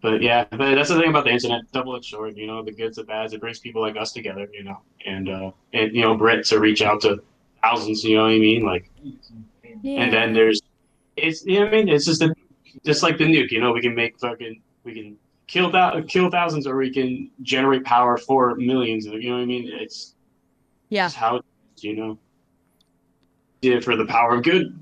But 0.01 0.23
yeah, 0.23 0.45
but 0.51 0.75
that's 0.75 0.91
the 0.91 0.99
thing 0.99 1.11
about 1.11 1.25
the 1.25 1.31
internet, 1.31 1.63
double-edged 1.73 2.05
sword. 2.05 2.37
You 2.37 2.47
know, 2.47 2.63
the 2.63 2.73
goods, 2.73 2.97
the 2.97 3.05
bads. 3.05 3.33
It 3.33 3.41
brings 3.41 3.59
people 3.59 3.83
like 3.83 3.97
us 3.97 4.13
together. 4.13 4.49
You 4.53 4.65
know, 4.65 4.79
and 5.05 5.29
uh, 5.29 5.51
and 5.73 5.95
you 5.95 6.03
know, 6.03 6.17
Brit 6.17 6.45
to 6.47 6.61
reach 6.61 6.83
out 6.83 7.01
to 7.03 7.23
thousands. 7.63 8.05
You 8.05 8.17
know 8.17 8.23
what 8.23 8.33
I 8.33 8.39
mean? 8.39 8.65
Like, 8.65 8.91
Yeah. 9.83 10.03
and 10.03 10.13
then 10.13 10.33
there's, 10.33 10.61
it's 11.17 11.45
you 11.45 11.59
know 11.59 11.65
what 11.67 11.75
I 11.75 11.77
mean? 11.79 11.89
It's 11.89 12.05
just 12.05 12.23
a, 12.23 12.33
just 12.85 13.03
like 13.03 13.19
the 13.19 13.25
nuke. 13.25 13.51
You 13.51 13.61
know, 13.61 13.73
we 13.73 13.81
can 13.81 13.95
make 13.95 14.19
fucking, 14.21 14.61
we 14.85 14.95
can 14.95 15.17
kill 15.49 15.71
thou- 15.71 16.01
kill 16.03 16.31
thousands, 16.31 16.67
or 16.69 16.77
we 16.77 16.93
can 16.93 17.31
generate 17.43 17.85
power 17.85 18.17
for 18.19 18.55
millions. 18.55 19.05
You 19.07 19.31
know 19.31 19.37
what 19.37 19.43
I 19.43 19.47
mean? 19.47 19.69
It's 19.73 20.15
yeah. 20.91 21.07
just 21.07 21.17
how, 21.17 21.41
you 21.79 21.97
know, 21.97 22.19
it 23.63 23.85
for 23.85 23.97
the 23.97 24.07
power 24.07 24.37
of 24.37 24.45
good. 24.45 24.79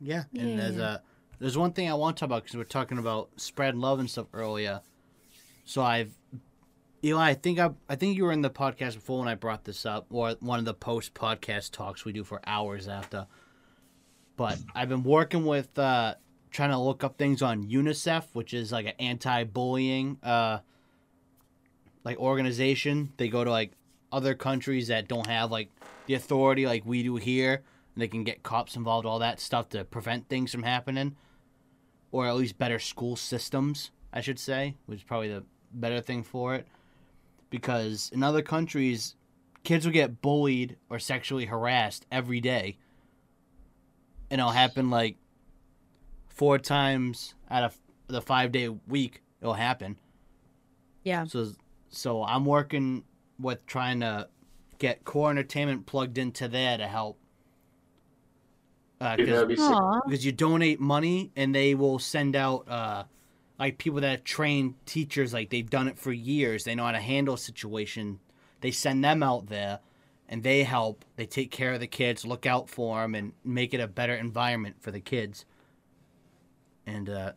Yeah, 0.00 0.24
and 0.36 0.58
there's 0.58 0.78
a 0.78 1.02
there's 1.38 1.58
one 1.58 1.72
thing 1.72 1.90
I 1.90 1.94
want 1.94 2.16
to 2.16 2.20
talk 2.20 2.26
about 2.26 2.42
because 2.44 2.56
we're 2.56 2.64
talking 2.64 2.98
about 2.98 3.30
spread 3.36 3.76
love 3.76 3.98
and 4.00 4.08
stuff 4.08 4.26
earlier. 4.32 4.80
So 5.64 5.82
I've, 5.82 6.12
Eli, 7.04 7.30
I 7.30 7.34
think 7.34 7.58
I 7.58 7.70
I 7.88 7.96
think 7.96 8.16
you 8.16 8.24
were 8.24 8.32
in 8.32 8.40
the 8.42 8.50
podcast 8.50 8.94
before 8.94 9.18
when 9.20 9.28
I 9.28 9.34
brought 9.34 9.64
this 9.64 9.84
up, 9.84 10.06
or 10.10 10.36
one 10.40 10.58
of 10.58 10.64
the 10.64 10.74
post 10.74 11.14
podcast 11.14 11.72
talks 11.72 12.04
we 12.04 12.12
do 12.12 12.24
for 12.24 12.40
hours 12.46 12.88
after. 12.88 13.26
But 14.36 14.58
I've 14.74 14.88
been 14.88 15.04
working 15.04 15.44
with 15.44 15.78
uh, 15.78 16.14
trying 16.50 16.70
to 16.70 16.78
look 16.78 17.04
up 17.04 17.18
things 17.18 17.42
on 17.42 17.64
UNICEF, 17.64 18.24
which 18.32 18.54
is 18.54 18.72
like 18.72 18.86
an 18.86 18.94
anti-bullying 18.98 20.18
uh, 20.22 20.60
like 22.04 22.18
organization. 22.18 23.12
They 23.18 23.28
go 23.28 23.44
to 23.44 23.50
like 23.50 23.72
other 24.12 24.34
countries 24.34 24.88
that 24.88 25.08
don't 25.08 25.26
have 25.26 25.50
like 25.50 25.70
the 26.06 26.14
authority 26.14 26.66
like 26.66 26.84
we 26.84 27.02
do 27.02 27.16
here 27.16 27.62
and 27.94 28.02
they 28.02 28.08
can 28.08 28.24
get 28.24 28.42
cops 28.42 28.76
involved, 28.76 29.06
all 29.06 29.18
that 29.18 29.40
stuff 29.40 29.68
to 29.70 29.84
prevent 29.84 30.28
things 30.28 30.52
from 30.52 30.62
happening, 30.62 31.16
or 32.12 32.26
at 32.26 32.36
least 32.36 32.58
better 32.58 32.78
school 32.78 33.16
systems, 33.16 33.90
I 34.12 34.20
should 34.20 34.38
say, 34.38 34.76
which 34.86 35.00
is 35.00 35.04
probably 35.04 35.28
the 35.28 35.44
better 35.72 36.00
thing 36.00 36.22
for 36.22 36.54
it. 36.54 36.66
Because 37.50 38.10
in 38.12 38.22
other 38.22 38.42
countries, 38.42 39.16
kids 39.64 39.84
will 39.84 39.92
get 39.92 40.22
bullied 40.22 40.76
or 40.88 40.98
sexually 40.98 41.46
harassed 41.46 42.06
every 42.10 42.40
day, 42.40 42.78
and 44.30 44.40
it'll 44.40 44.52
happen 44.52 44.90
like 44.90 45.16
four 46.28 46.58
times 46.58 47.34
out 47.50 47.64
of 47.64 47.76
the 48.06 48.22
five 48.22 48.52
day 48.52 48.68
week. 48.68 49.22
It'll 49.40 49.54
happen. 49.54 49.98
Yeah. 51.02 51.24
So, 51.24 51.52
so 51.88 52.22
I'm 52.22 52.44
working 52.44 53.04
with 53.40 53.64
trying 53.66 54.00
to 54.00 54.28
get 54.78 55.04
core 55.04 55.30
entertainment 55.30 55.86
plugged 55.86 56.18
into 56.18 56.48
there 56.48 56.76
to 56.78 56.86
help. 56.86 57.18
Uh, 59.00 59.16
'cause- 59.16 59.26
That'd 59.26 59.48
be 59.48 59.56
sick. 59.56 59.64
Aw. 59.64 60.00
because 60.06 60.24
you 60.26 60.32
donate 60.32 60.78
money 60.80 61.32
and 61.34 61.54
they 61.54 61.74
will 61.74 61.98
send 61.98 62.36
out 62.36 62.68
uh, 62.68 63.04
like 63.58 63.78
people 63.78 64.00
that 64.02 64.24
train 64.24 64.74
teachers 64.84 65.32
like 65.32 65.48
they've 65.50 65.68
done 65.70 65.88
it 65.88 65.98
for 65.98 66.12
years 66.12 66.64
they 66.64 66.74
know 66.74 66.84
how 66.84 66.92
to 66.92 67.00
handle 67.00 67.34
a 67.34 67.38
situation 67.38 68.20
they 68.60 68.70
send 68.70 69.02
them 69.02 69.22
out 69.22 69.46
there 69.46 69.80
and 70.28 70.42
they 70.42 70.64
help 70.64 71.04
they 71.16 71.24
take 71.24 71.50
care 71.50 71.72
of 71.72 71.80
the 71.80 71.86
kids 71.86 72.26
look 72.26 72.44
out 72.44 72.68
for 72.68 73.00
them 73.00 73.14
and 73.14 73.32
make 73.42 73.72
it 73.72 73.80
a 73.80 73.86
better 73.88 74.14
environment 74.14 74.76
for 74.80 74.90
the 74.90 75.00
kids 75.00 75.46
and 76.86 77.08
uh, 77.08 77.32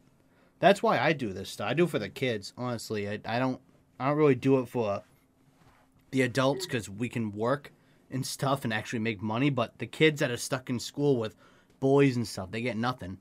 that's 0.59 0.83
why 0.83 0.99
i 0.99 1.13
do 1.13 1.31
this 1.31 1.49
stuff 1.49 1.69
i 1.69 1.73
do 1.73 1.85
it 1.85 1.89
for 1.89 1.99
the 1.99 2.09
kids 2.09 2.51
honestly 2.57 3.07
i, 3.09 3.19
I 3.25 3.39
don't 3.39 3.61
i 4.01 4.07
don't 4.09 4.17
really 4.17 4.35
do 4.35 4.59
it 4.59 4.65
for 4.67 5.01
the 6.13 6.21
adults 6.21 6.65
because 6.65 6.87
we 6.89 7.09
can 7.09 7.31
work 7.33 7.71
and 8.11 8.25
stuff 8.25 8.63
and 8.63 8.71
actually 8.71 8.99
make 8.99 9.21
money 9.21 9.49
but 9.49 9.77
the 9.79 9.87
kids 9.87 10.19
that 10.19 10.29
are 10.31 10.37
stuck 10.37 10.69
in 10.69 10.79
school 10.79 11.17
with 11.17 11.35
boys 11.79 12.15
and 12.15 12.25
stuff, 12.27 12.49
they 12.51 12.61
get 12.61 12.77
nothing. 12.77 13.17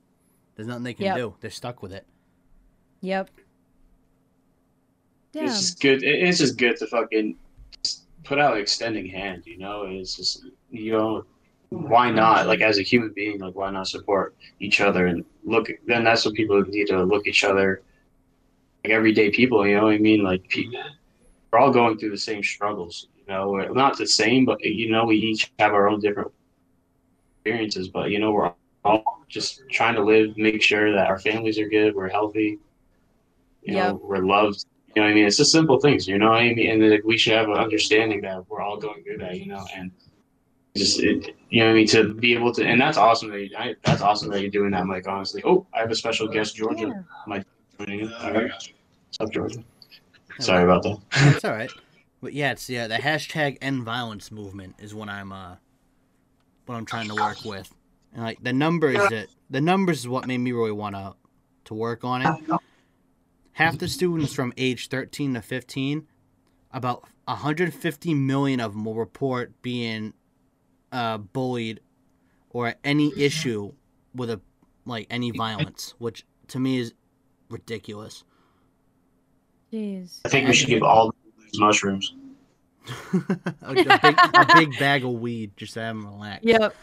There's 0.55 0.67
nothing 0.67 0.83
they 0.83 0.93
can 0.93 1.05
Yep. 1.07 1.17
do. 1.17 1.35
They're 1.41 1.49
stuck 1.49 1.81
with 1.81 1.91
it. 1.91 2.05
Yep. 3.01 3.29
Damn. 5.33 5.45
It's 5.45 5.59
just 5.59 5.81
good. 5.81 6.03
It's 6.03 6.37
just 6.37 6.57
good 6.57 6.77
to 6.77 6.87
fucking 6.87 7.35
put 8.23 8.39
out 8.39 8.53
an 8.53 8.61
extending 8.61 9.07
hand. 9.07 9.43
You 9.45 9.57
know, 9.57 9.83
it's 9.87 10.15
just 10.15 10.45
you 10.69 10.91
know, 10.91 11.25
why 11.69 12.11
not? 12.11 12.45
Like 12.47 12.61
as 12.61 12.77
a 12.77 12.83
human 12.83 13.11
being, 13.13 13.39
like 13.39 13.55
why 13.55 13.71
not 13.71 13.87
support 13.87 14.35
each 14.59 14.79
other 14.79 15.07
and 15.07 15.25
look? 15.43 15.67
Then 15.87 16.03
that's 16.03 16.23
what 16.23 16.35
people 16.35 16.61
need 16.61 16.87
to 16.87 17.03
look 17.03 17.25
each 17.27 17.43
other 17.43 17.81
like 18.83 18.93
everyday 18.93 19.31
people. 19.31 19.65
You 19.67 19.77
know 19.77 19.85
what 19.85 19.95
I 19.95 19.97
mean? 19.97 20.23
Like 20.23 20.47
pe- 20.47 20.67
we're 21.53 21.59
all 21.59 21.71
going 21.71 21.97
through 21.97 22.09
the 22.09 22.17
same 22.17 22.43
struggles. 22.43 23.07
You 23.15 23.33
know, 23.33 23.49
we're 23.51 23.69
not 23.69 23.95
the 23.97 24.07
same, 24.07 24.43
but 24.43 24.59
you 24.65 24.89
know, 24.89 25.05
we 25.05 25.17
each 25.17 25.51
have 25.59 25.73
our 25.73 25.87
own 25.87 25.99
different 25.99 26.31
experiences. 27.37 27.89
But 27.89 28.09
you 28.09 28.19
know, 28.19 28.31
we're 28.31 28.51
all 28.83 29.23
just 29.29 29.61
trying 29.69 29.95
to 29.95 30.03
live, 30.03 30.35
make 30.35 30.61
sure 30.63 30.91
that 30.91 31.07
our 31.07 31.19
families 31.19 31.59
are 31.59 31.69
good, 31.69 31.95
we're 31.95 32.09
healthy. 32.09 32.57
You 33.61 33.75
know, 33.75 34.01
we're 34.03 34.25
loved. 34.25 34.65
You 34.87 35.01
know 35.01 35.07
what 35.07 35.11
I 35.11 35.15
mean? 35.15 35.25
It's 35.25 35.37
just 35.37 35.51
simple 35.51 35.79
things, 35.79 36.07
you 36.07 36.17
know 36.17 36.31
what 36.31 36.41
I 36.41 36.53
mean? 36.53 36.69
And 36.69 36.91
like, 36.91 37.03
we 37.03 37.17
should 37.17 37.33
have 37.33 37.47
an 37.47 37.57
understanding 37.57 38.21
that 38.21 38.47
we're 38.49 38.61
all 38.61 38.77
going 38.77 39.03
through 39.03 39.19
that, 39.19 39.39
you 39.39 39.47
know, 39.47 39.65
and 39.75 39.89
just, 40.75 40.99
it, 40.99 41.35
you 41.49 41.63
know 41.63 41.69
I 41.69 41.73
mean? 41.73 41.87
To 41.87 42.13
be 42.13 42.33
able 42.33 42.51
to, 42.53 42.65
and 42.65 42.79
that's 42.79 42.97
awesome 42.97 43.29
that, 43.31 43.39
you, 43.39 43.49
I, 43.57 43.75
that's 43.83 44.01
awesome 44.01 44.29
that 44.31 44.41
you're 44.41 44.51
doing 44.51 44.71
that, 44.71 44.85
Mike, 44.85 45.07
honestly. 45.07 45.41
Oh, 45.45 45.65
I 45.73 45.79
have 45.79 45.91
a 45.91 45.95
special 45.95 46.27
guest, 46.27 46.55
Georgia. 46.55 47.05
Yeah. 47.27 47.43
joining 47.79 48.01
in. 48.01 48.13
All 48.13 48.33
right. 48.33 48.51
What's 48.51 49.19
up, 49.19 49.31
Georgia? 49.31 49.63
Sorry 50.39 50.63
about 50.63 50.83
that. 50.83 50.97
That's 51.11 51.45
all 51.45 51.51
right. 51.51 51.71
But 52.21 52.33
yeah, 52.33 52.51
it's 52.51 52.69
yeah, 52.69 52.87
the 52.87 52.95
hashtag 52.95 53.57
end 53.61 53.83
violence 53.83 54.31
movement 54.31 54.75
is 54.79 54.93
what 54.95 55.09
I'm 55.09 55.31
uh 55.31 55.55
what 56.65 56.75
I'm 56.75 56.85
trying 56.85 57.09
to 57.09 57.15
work 57.15 57.43
with. 57.43 57.73
And 58.13 58.23
like 58.23 58.41
the 58.41 58.53
numbers 58.53 58.97
that 59.09 59.27
the 59.49 59.61
numbers 59.61 59.99
is 59.99 60.07
what 60.07 60.27
made 60.27 60.37
me 60.37 60.51
really 60.51 60.71
want 60.71 60.95
to 60.95 61.15
to 61.65 61.73
work 61.73 62.03
on 62.03 62.21
it. 62.21 62.59
Half 63.53 63.77
the 63.77 63.87
students 63.87 64.33
from 64.33 64.51
age 64.57 64.89
13 64.89 65.35
to 65.35 65.41
15, 65.41 66.07
about 66.71 67.03
150 67.25 68.13
million 68.15 68.59
of 68.59 68.73
them 68.73 68.83
will 68.83 68.95
report 68.95 69.61
being 69.61 70.13
uh, 70.91 71.19
bullied 71.19 71.79
or 72.49 72.73
any 72.83 73.11
issue 73.17 73.73
with 74.15 74.29
a 74.29 74.41
like 74.85 75.07
any 75.09 75.31
violence, 75.37 75.93
which 75.97 76.25
to 76.47 76.59
me 76.59 76.79
is 76.79 76.93
ridiculous. 77.49 78.23
Jeez. 79.73 80.19
I 80.23 80.29
think 80.29 80.47
we 80.47 80.53
should 80.53 80.69
give 80.69 80.83
all 80.83 81.13
these 81.39 81.59
mushrooms. 81.59 82.13
a, 82.87 83.17
a 83.63 83.73
big, 83.73 84.17
a 84.33 84.45
big 84.55 84.77
bag 84.77 85.03
of 85.03 85.13
weed 85.13 85.51
just 85.57 85.73
to 85.73 85.79
have 85.81 85.95
them 85.95 86.05
relax. 86.05 86.43
Yep. 86.43 86.75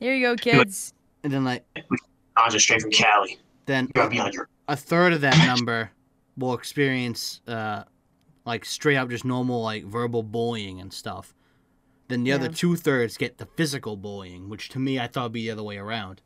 Here 0.00 0.14
you 0.14 0.26
go, 0.26 0.34
kids. 0.34 0.92
And 1.22 1.32
then 1.32 1.44
like 1.44 1.64
I'm 2.36 2.50
just 2.50 2.64
straight 2.64 2.82
from 2.82 2.90
Cali. 2.90 3.38
then 3.66 3.84
You 3.86 3.92
gotta 3.92 4.10
be 4.10 4.18
on 4.18 4.32
your. 4.32 4.48
a 4.66 4.74
third 4.76 5.12
of 5.12 5.20
that 5.20 5.36
number 5.46 5.90
will 6.36 6.54
experience 6.54 7.42
uh 7.46 7.84
like 8.46 8.64
straight 8.64 8.96
up 8.96 9.10
just 9.10 9.24
normal 9.24 9.62
like 9.62 9.84
verbal 9.84 10.22
bullying 10.22 10.80
and 10.80 10.92
stuff. 10.92 11.34
Then 12.08 12.24
the 12.24 12.32
other 12.32 12.48
two 12.48 12.74
thirds 12.74 13.16
get 13.16 13.38
the 13.38 13.46
physical 13.46 13.96
bullying, 13.96 14.48
which 14.48 14.70
to 14.70 14.80
me 14.80 14.98
I 14.98 15.06
thought 15.06 15.24
would 15.24 15.32
be 15.32 15.42
the 15.42 15.52
other 15.52 15.62
way 15.62 15.76
around. 15.76 16.22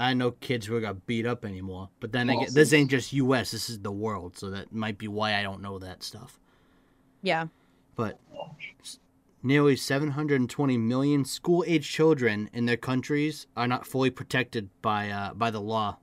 I 0.00 0.14
know 0.14 0.30
kids 0.30 0.64
who 0.64 0.80
got 0.80 1.06
beat 1.06 1.26
up 1.26 1.44
anymore, 1.44 1.90
but 2.00 2.10
then 2.10 2.30
again, 2.30 2.48
this 2.52 2.72
ain't 2.72 2.90
just 2.90 3.12
U.S. 3.12 3.50
This 3.50 3.68
is 3.68 3.80
the 3.80 3.92
world, 3.92 4.34
so 4.34 4.48
that 4.48 4.72
might 4.72 4.96
be 4.96 5.08
why 5.08 5.34
I 5.34 5.42
don't 5.42 5.60
know 5.60 5.78
that 5.78 6.02
stuff. 6.02 6.40
Yeah. 7.22 7.48
But 7.96 8.18
nearly 9.42 9.76
720 9.76 10.78
million 10.78 11.26
school-age 11.26 11.86
children 11.86 12.48
in 12.54 12.64
their 12.64 12.78
countries 12.78 13.46
are 13.58 13.68
not 13.68 13.86
fully 13.86 14.08
protected 14.08 14.70
by 14.80 15.10
uh, 15.10 15.34
by 15.34 15.50
the 15.50 15.60
law, 15.60 15.98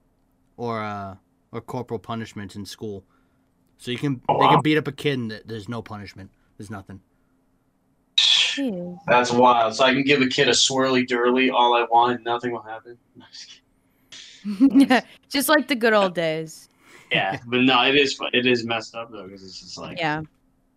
or 0.58 0.84
uh, 0.84 1.16
or 1.52 1.62
corporal 1.62 2.00
punishment 2.00 2.56
in 2.56 2.66
school. 2.66 3.04
So 3.80 3.90
you 3.90 3.98
can 3.98 4.22
Oh, 4.30 4.40
they 4.40 4.48
can 4.48 4.62
beat 4.62 4.78
up 4.78 4.88
a 4.88 4.92
kid 4.92 5.18
and 5.18 5.42
there's 5.44 5.68
no 5.68 5.82
punishment. 5.82 6.30
There's 6.60 6.70
nothing. 6.70 7.02
That's 9.08 9.32
wild. 9.32 9.76
So 9.76 9.86
I 9.86 9.94
can 9.94 10.04
give 10.04 10.22
a 10.22 10.28
kid 10.28 10.50
a 10.50 10.52
swirly 10.52 11.08
durly 11.08 11.50
all 11.50 11.74
I 11.74 11.84
want, 11.90 12.18
and 12.18 12.24
nothing 12.24 12.52
will 12.52 12.62
happen. 12.62 13.00
yeah. 14.72 15.02
Just 15.30 15.50
like 15.50 15.68
the 15.68 15.76
good 15.76 15.94
old 15.94 16.14
days. 16.14 16.70
yeah, 17.12 17.38
but 17.48 17.62
no, 17.62 17.84
it 17.86 17.96
is 17.96 18.20
it 18.34 18.46
is 18.46 18.66
messed 18.66 18.96
up 18.96 19.12
though 19.12 19.24
because 19.24 19.44
it's 19.44 19.60
just 19.62 19.78
like 19.78 19.98
Yeah. 20.00 20.22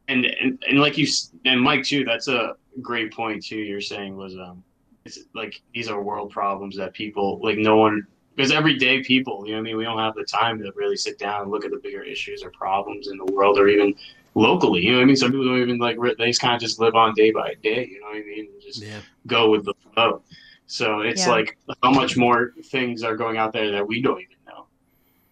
and, 0.09 0.24
and 0.26 0.62
and 0.68 0.80
like 0.80 0.97
you 0.98 1.06
and 1.44 1.60
Mike 1.60 1.84
too. 1.84 2.05
That's 2.05 2.28
a 2.28 2.55
great 2.80 3.12
point 3.12 3.44
too. 3.44 3.56
You're 3.59 3.80
saying 3.80 4.16
was 4.16 4.34
um, 4.36 4.62
it's 5.05 5.18
like 5.34 5.60
these 5.74 5.88
are 5.88 6.01
world 6.02 6.30
problems 6.30 6.76
that 6.76 6.92
people 6.94 7.40
like 7.42 7.59
no 7.59 7.76
one 7.76 8.06
because 8.36 8.52
everyday 8.52 9.02
people, 9.02 9.44
you 9.44 9.52
know, 9.52 9.59
what 9.59 9.60
I 9.60 9.64
mean, 9.64 9.76
we 9.76 9.84
don't 9.84 9.98
have 9.98 10.14
the 10.14 10.24
time 10.24 10.59
to 10.60 10.72
really 10.76 10.97
sit 10.97 11.18
down 11.18 11.42
and 11.42 11.51
look 11.51 11.64
at 11.64 11.72
the 11.72 11.78
bigger 11.78 12.02
issues 12.02 12.42
or 12.42 12.51
problems 12.51 13.09
in 13.09 13.18
the 13.18 13.26
world 13.32 13.59
or 13.59 13.68
even 13.68 13.94
locally. 14.34 14.82
You 14.84 14.92
know, 14.92 14.98
what 14.98 15.02
I 15.02 15.06
mean, 15.06 15.16
some 15.16 15.30
people 15.32 15.47
don't 15.47 15.59
even 15.60 15.78
like 15.78 15.97
they 16.16 16.26
just 16.26 16.40
kind 16.40 16.55
of 16.55 16.60
just 16.60 16.78
live 16.80 16.94
on 16.94 17.12
day 17.14 17.32
by 17.32 17.55
day. 17.62 17.86
You 17.90 18.01
know 18.01 18.06
what 18.06 18.16
I 18.16 18.20
mean? 18.20 18.48
Just 18.62 18.82
Yeah. 18.82 19.01
go 19.26 19.51
with 19.51 19.64
the 19.64 19.74
flow. 19.94 20.22
So 20.70 21.01
it's 21.01 21.26
Yeah. 21.26 21.32
like 21.32 21.59
how 21.82 21.90
much 21.90 22.16
more 22.16 22.52
things 22.66 23.02
are 23.02 23.16
going 23.16 23.38
out 23.38 23.52
there 23.52 23.72
that 23.72 23.84
we 23.84 24.01
don't 24.01 24.20
even 24.20 24.36
know. 24.47 24.66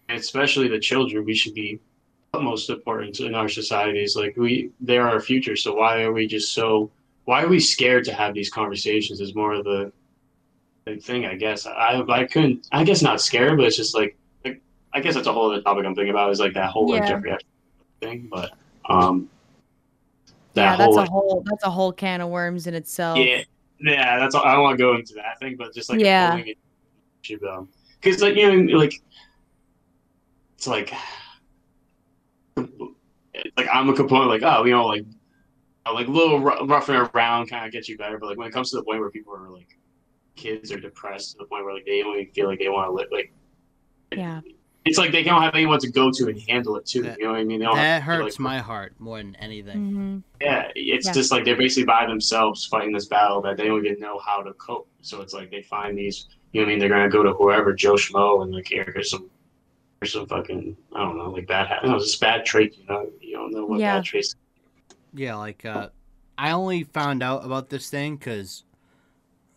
And 0.09 0.19
especially 0.19 0.67
the 0.67 0.79
children, 0.79 1.23
we 1.23 1.33
should 1.33 1.53
be 1.53 1.79
utmost 2.33 2.69
important 2.69 3.21
in 3.21 3.33
our 3.33 3.47
societies. 3.47 4.17
Like 4.17 4.35
we, 4.35 4.71
they're 4.81 5.07
our 5.07 5.21
future. 5.21 5.55
So 5.55 5.75
why 5.75 6.01
are 6.03 6.11
we 6.11 6.27
just 6.27 6.53
so? 6.53 6.91
Why 7.23 7.43
are 7.43 7.47
we 7.47 7.61
scared 7.61 8.03
to 8.05 8.13
have 8.13 8.33
these 8.33 8.49
conversations? 8.49 9.21
Is 9.21 9.33
more 9.33 9.53
of 9.53 9.63
the, 9.63 9.93
the 10.85 10.97
thing, 10.97 11.25
I 11.25 11.35
guess. 11.35 11.65
I 11.65 12.03
I 12.09 12.25
couldn't. 12.25 12.67
I 12.73 12.83
guess 12.83 13.01
not 13.01 13.21
scared, 13.21 13.55
but 13.57 13.65
it's 13.65 13.77
just 13.77 13.95
like, 13.95 14.17
like 14.43 14.61
I 14.93 14.99
guess 14.99 15.15
that's 15.15 15.27
a 15.27 15.31
whole 15.31 15.49
other 15.51 15.61
topic 15.61 15.85
I'm 15.85 15.95
thinking 15.95 16.09
about. 16.09 16.31
Is 16.31 16.41
like 16.41 16.53
that 16.55 16.69
whole 16.71 16.89
like 16.89 17.07
Jeffrey 17.07 17.33
thing, 18.01 18.27
but 18.29 18.51
um, 18.89 19.29
Yeah, 20.53 20.75
that 20.75 20.79
that's 20.79 20.95
whole 20.95 21.05
a 21.05 21.09
whole 21.09 21.43
that's 21.45 21.63
a 21.63 21.69
whole 21.69 21.93
can 21.93 22.19
of 22.19 22.27
worms 22.29 22.67
in 22.67 22.73
itself. 22.73 23.19
yeah, 23.19 23.43
yeah. 23.81 24.19
That's 24.19 24.35
all. 24.35 24.43
I 24.43 24.53
don't 24.53 24.63
want 24.63 24.77
to 24.77 24.83
go 24.83 24.95
into 24.95 25.13
that 25.15 25.39
thing, 25.39 25.55
but 25.57 25.73
just 25.73 25.89
like 25.89 25.99
Yeah. 25.99 26.41
um, 27.49 27.69
because 28.01 28.21
like 28.21 28.35
you 28.35 28.63
know, 28.63 28.77
like 28.77 28.93
it's 30.57 30.67
like, 30.67 30.93
like 32.55 33.67
I'm 33.71 33.89
a 33.89 33.93
component. 33.93 34.29
Like 34.29 34.43
oh, 34.43 34.65
you 34.65 34.71
know, 34.71 34.85
like 34.85 35.05
like 35.93 36.07
a 36.07 36.11
little 36.11 36.39
roughing 36.39 36.95
around 36.95 37.47
kind 37.47 37.65
of 37.65 37.71
gets 37.71 37.89
you 37.89 37.97
better. 37.97 38.17
But 38.17 38.29
like 38.29 38.37
when 38.37 38.47
it 38.47 38.53
comes 38.53 38.69
to 38.71 38.77
the 38.77 38.83
point 38.83 38.99
where 38.99 39.09
people 39.09 39.33
are 39.35 39.49
like, 39.49 39.77
kids 40.35 40.71
are 40.71 40.79
depressed 40.79 41.31
to 41.31 41.37
the 41.39 41.45
point 41.45 41.65
where 41.65 41.73
like 41.73 41.85
they 41.85 41.99
even 41.99 42.27
feel 42.33 42.47
like 42.47 42.59
they 42.59 42.69
want 42.69 42.87
to 42.87 42.91
live. 42.91 43.07
Like 43.11 43.31
Yeah. 44.15 44.41
It's 44.85 44.97
like 44.97 45.11
they 45.11 45.23
don't 45.23 45.41
have 45.41 45.53
anyone 45.55 45.79
to 45.79 45.91
go 45.91 46.09
to 46.11 46.27
and 46.27 46.39
handle 46.47 46.75
it 46.77 46.85
too. 46.85 47.03
That- 47.03 47.17
you 47.19 47.25
know 47.25 47.31
what 47.31 47.39
I 47.39 47.43
mean? 47.43 47.59
They 47.59 47.65
That 47.65 47.75
have 47.75 48.03
hurts 48.03 48.35
like, 48.35 48.39
my 48.39 48.57
heart 48.59 48.93
more 48.99 49.17
than 49.17 49.35
anything. 49.35 49.77
hmm 49.77 50.17
Yeah, 50.41 50.71
it's 50.75 51.05
Yeah. 51.07 51.13
just 51.13 51.31
like 51.31 51.45
they're 51.45 51.57
basically 51.57 51.85
by 51.85 52.05
themselves 52.05 52.65
fighting 52.65 52.93
this 52.93 53.05
battle 53.07 53.41
that 53.41 53.57
they 53.57 53.65
don't 53.65 53.85
even 53.85 53.99
know 53.99 54.19
how 54.19 54.41
to 54.41 54.53
cope. 54.53 54.87
So 55.01 55.21
it's 55.21 55.33
like 55.33 55.51
they 55.51 55.61
find 55.63 55.97
these, 55.97 56.27
you 56.53 56.61
know 56.61 56.65
what 56.65 56.69
I 56.69 56.73
mean? 56.73 56.79
They're 56.79 56.89
gonna 56.89 57.09
go 57.09 57.23
to 57.23 57.33
whoever, 57.33 57.73
Joe 57.73 57.93
Schmo, 57.95 58.41
and 58.43 58.53
like 58.53 58.67
here, 58.67 58.89
here's 58.93 59.11
some, 59.11 59.29
here's 60.01 60.13
some 60.13 60.25
fucking, 60.27 60.75
I 60.95 60.99
don't 60.99 61.17
know, 61.17 61.29
like 61.29 61.45
bad, 61.47 61.67
ha- 61.67 61.81
no, 61.85 61.95
it's 61.95 62.05
just 62.05 62.21
bad 62.21 62.45
traits. 62.45 62.77
You 62.77 62.85
know, 62.87 63.09
you 63.21 63.33
don't 63.35 63.51
know 63.51 63.65
what 63.65 63.79
Yeah. 63.79 63.97
bad 63.97 64.05
traits. 64.05 64.35
Yeah, 65.13 65.35
like 65.35 65.65
uh, 65.65 65.89
I 66.37 66.51
only 66.51 66.83
found 66.83 67.21
out 67.21 67.43
about 67.45 67.69
this 67.69 67.89
thing 67.89 68.15
because 68.15 68.63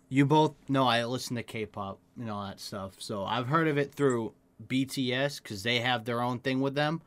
you 0.08 0.26
both 0.26 0.54
know 0.68 0.86
I 0.86 1.04
listen 1.04 1.36
to 1.36 1.42
K-pop 1.42 1.98
and 2.18 2.28
all 2.30 2.44
that 2.46 2.58
stuff. 2.60 2.94
So 2.98 3.24
I've 3.24 3.46
heard 3.46 3.68
of 3.68 3.78
it 3.78 3.94
through 3.94 4.32
BTS 4.68 5.42
because 5.42 5.62
they 5.62 5.80
have 5.80 6.04
their 6.04 6.20
own 6.20 6.38
thing 6.38 6.60
with 6.60 6.74
them. 6.74 7.02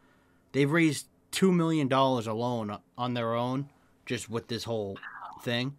They've 0.52 0.72
raised 0.72 1.07
two 1.32 1.52
million 1.52 1.88
dollars 1.88 2.27
alone 2.27 2.77
on 2.98 3.14
their 3.14 3.34
own 3.34 3.69
just 4.06 4.30
with 4.30 4.48
this 4.48 4.64
whole 4.64 4.98
thing, 5.41 5.76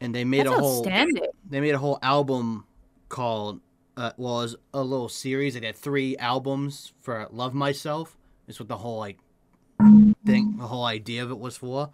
and 0.00 0.14
they 0.14 0.24
made 0.24 0.46
That's 0.46 0.56
a 0.56 0.60
whole 0.60 0.82
they 0.84 1.60
made 1.60 1.74
a 1.74 1.78
whole 1.78 1.98
album 2.02 2.64
called 3.08 3.60
uh, 3.96 4.12
well, 4.16 4.40
it 4.40 4.44
was 4.44 4.56
a 4.72 4.82
little 4.82 5.08
series. 5.08 5.54
They 5.54 5.66
had 5.66 5.76
three 5.76 6.16
albums 6.16 6.92
for 7.00 7.26
"Love 7.30 7.54
Myself." 7.54 8.16
Is 8.48 8.58
what 8.58 8.68
the 8.68 8.78
whole 8.78 8.98
like 8.98 9.18
thing, 10.24 10.56
the 10.58 10.66
whole 10.66 10.84
idea 10.84 11.22
of 11.22 11.30
it 11.30 11.38
was 11.38 11.56
for. 11.56 11.90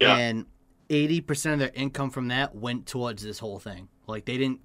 Yeah. 0.00 0.16
And 0.16 0.46
eighty 0.90 1.20
percent 1.20 1.54
of 1.54 1.58
their 1.60 1.70
income 1.74 2.10
from 2.10 2.28
that 2.28 2.54
went 2.54 2.86
towards 2.86 3.22
this 3.22 3.38
whole 3.38 3.58
thing. 3.58 3.88
Like 4.06 4.24
they 4.24 4.38
didn't, 4.38 4.60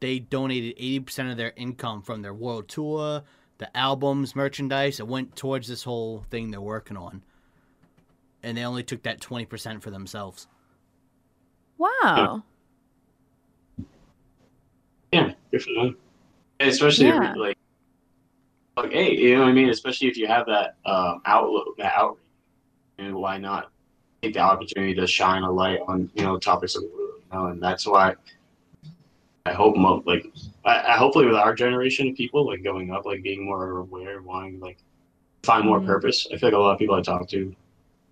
they 0.00 0.18
donated 0.18 0.74
eighty 0.76 1.00
percent 1.00 1.30
of 1.30 1.36
their 1.36 1.52
income 1.56 2.02
from 2.02 2.22
their 2.22 2.34
world 2.34 2.68
tour, 2.68 3.22
the 3.58 3.76
albums, 3.76 4.36
merchandise. 4.36 5.00
It 5.00 5.08
went 5.08 5.36
towards 5.36 5.68
this 5.68 5.82
whole 5.82 6.24
thing 6.30 6.50
they're 6.50 6.60
working 6.60 6.96
on. 6.96 7.22
And 8.42 8.56
they 8.56 8.64
only 8.64 8.82
took 8.82 9.02
that 9.02 9.20
twenty 9.20 9.46
percent 9.46 9.82
for 9.82 9.90
themselves. 9.90 10.46
Wow. 11.78 12.42
Yeah, 15.12 15.32
good 15.50 15.62
for 15.62 15.72
them. 15.74 15.96
Especially 16.60 17.06
Yeah. 17.06 17.34
like, 17.34 17.58
like, 18.76 18.92
hey, 18.92 19.14
you 19.14 19.34
know 19.34 19.42
what 19.42 19.48
I 19.48 19.52
mean? 19.52 19.68
Especially 19.68 20.08
if 20.08 20.16
you 20.16 20.26
have 20.26 20.46
that 20.46 20.76
um, 20.84 21.22
outlook, 21.24 21.76
that 21.78 21.94
outreach, 21.96 22.22
and 22.98 23.14
why 23.14 23.38
not 23.38 23.70
take 24.22 24.34
the 24.34 24.40
opportunity 24.40 24.94
to 24.94 25.06
shine 25.06 25.42
a 25.42 25.50
light 25.50 25.80
on 25.86 26.10
you 26.14 26.22
know 26.22 26.38
topics 26.38 26.76
of 26.76 26.82
the 26.82 26.88
world, 26.88 27.20
you 27.30 27.38
know? 27.38 27.46
And 27.46 27.62
that's 27.62 27.86
why 27.86 28.14
I 29.46 29.52
hope, 29.52 29.76
mo- 29.76 30.02
like, 30.06 30.26
I, 30.64 30.94
I 30.94 30.96
hopefully 30.96 31.26
with 31.26 31.36
our 31.36 31.54
generation 31.54 32.08
of 32.08 32.16
people, 32.16 32.46
like 32.46 32.64
going 32.64 32.90
up, 32.90 33.06
like 33.06 33.22
being 33.22 33.44
more 33.44 33.78
aware, 33.78 34.20
wanting 34.20 34.58
like 34.60 34.78
find 35.44 35.64
more 35.64 35.80
Mhm. 35.80 35.86
purpose. 35.86 36.26
I 36.32 36.36
feel 36.36 36.48
like 36.48 36.56
a 36.56 36.58
lot 36.58 36.72
of 36.72 36.78
people 36.78 36.96
I 36.96 37.02
talk 37.02 37.28
to 37.28 37.54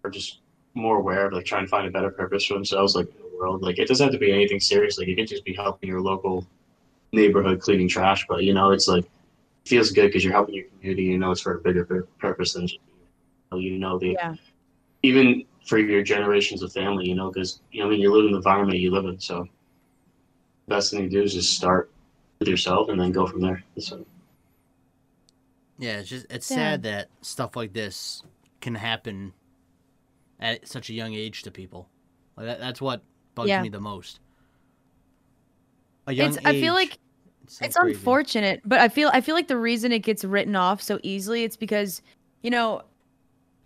are 0.04 0.10
just 0.10 0.38
more 0.74 0.98
aware 0.98 1.26
of 1.26 1.32
like 1.32 1.44
trying 1.44 1.64
to 1.64 1.68
find 1.68 1.86
a 1.86 1.90
better 1.90 2.10
purpose 2.10 2.44
for 2.44 2.54
themselves, 2.54 2.94
like 2.94 3.08
in 3.08 3.16
the 3.18 3.36
world. 3.38 3.62
Like 3.62 3.78
it 3.80 3.88
doesn't 3.88 4.04
have 4.04 4.12
to 4.12 4.18
be 4.18 4.32
anything 4.32 4.60
serious. 4.60 4.96
Like 4.96 5.08
you 5.08 5.16
can 5.16 5.26
just 5.26 5.44
be 5.44 5.54
helping 5.54 5.88
your 5.88 6.00
local 6.00 6.46
neighborhood 7.12 7.60
cleaning 7.60 7.88
trash, 7.88 8.24
but 8.28 8.44
you 8.44 8.54
know, 8.54 8.70
it's 8.70 8.86
like 8.86 9.04
it 9.04 9.68
feels 9.68 9.90
good 9.90 10.06
because 10.06 10.22
you're 10.24 10.32
helping 10.32 10.54
your 10.54 10.66
community. 10.66 11.04
You 11.04 11.18
know, 11.18 11.32
it's 11.32 11.40
for 11.40 11.56
a 11.56 11.60
bigger 11.60 11.84
pur- 11.84 12.06
purpose 12.18 12.52
than 12.52 12.66
just 12.68 12.78
you. 13.52 13.58
You 13.60 13.78
know, 13.78 13.98
the 13.98 14.10
Yeah. 14.12 14.34
even 15.02 15.44
for 15.66 15.78
your 15.78 16.02
generations 16.02 16.62
of 16.62 16.72
family. 16.72 17.08
You 17.08 17.14
know, 17.16 17.30
because 17.30 17.60
you 17.72 17.80
know, 17.80 17.86
I 17.88 17.90
mean, 17.90 18.00
you 18.00 18.12
live 18.12 18.26
in 18.26 18.32
the 18.32 18.36
environment 18.38 18.78
you 18.78 18.90
live 18.92 19.06
in, 19.06 19.18
so 19.18 19.48
best 20.68 20.90
thing 20.90 21.02
to 21.02 21.08
do 21.08 21.22
is 21.22 21.34
just 21.34 21.54
start 21.54 21.90
with 22.38 22.48
yourself 22.48 22.88
and 22.88 23.00
then 23.00 23.12
go 23.12 23.26
from 23.26 23.40
there. 23.40 23.62
So 23.78 24.04
Yeah, 25.78 25.98
it's 25.98 26.08
just 26.08 26.26
it's 26.30 26.50
Yeah. 26.50 26.56
sad 26.56 26.82
that 26.84 27.08
stuff 27.22 27.56
like 27.56 27.72
this 27.72 28.22
can 28.60 28.74
happen 28.74 29.32
at 30.40 30.66
such 30.68 30.90
a 30.90 30.92
young 30.92 31.14
age 31.14 31.42
to 31.42 31.50
people. 31.50 31.88
Like 32.36 32.46
that, 32.46 32.58
that's 32.60 32.80
what 32.80 33.02
bugs 33.34 33.48
Yeah. 33.48 33.62
me 33.62 33.68
the 33.68 33.80
most. 33.80 34.20
A 36.06 36.12
young 36.12 36.28
It's 36.28 36.38
I 36.44 36.52
feel 36.52 36.74
age, 36.74 36.90
like 36.90 36.98
so 37.46 37.64
it's 37.64 37.76
unfortunate, 37.76 38.60
but 38.64 38.80
I 38.80 38.88
feel 38.88 39.10
I 39.12 39.20
feel 39.20 39.34
like 39.34 39.48
the 39.48 39.56
reason 39.56 39.92
it 39.92 40.00
gets 40.00 40.24
written 40.24 40.56
off 40.56 40.80
so 40.80 40.98
easily 41.02 41.44
it's 41.44 41.56
because, 41.56 42.02
you 42.42 42.50
know, 42.50 42.82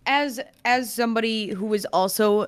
as 0.05 0.39
as 0.65 0.93
somebody 0.93 1.49
who 1.49 1.65
was 1.65 1.85
also, 1.85 2.47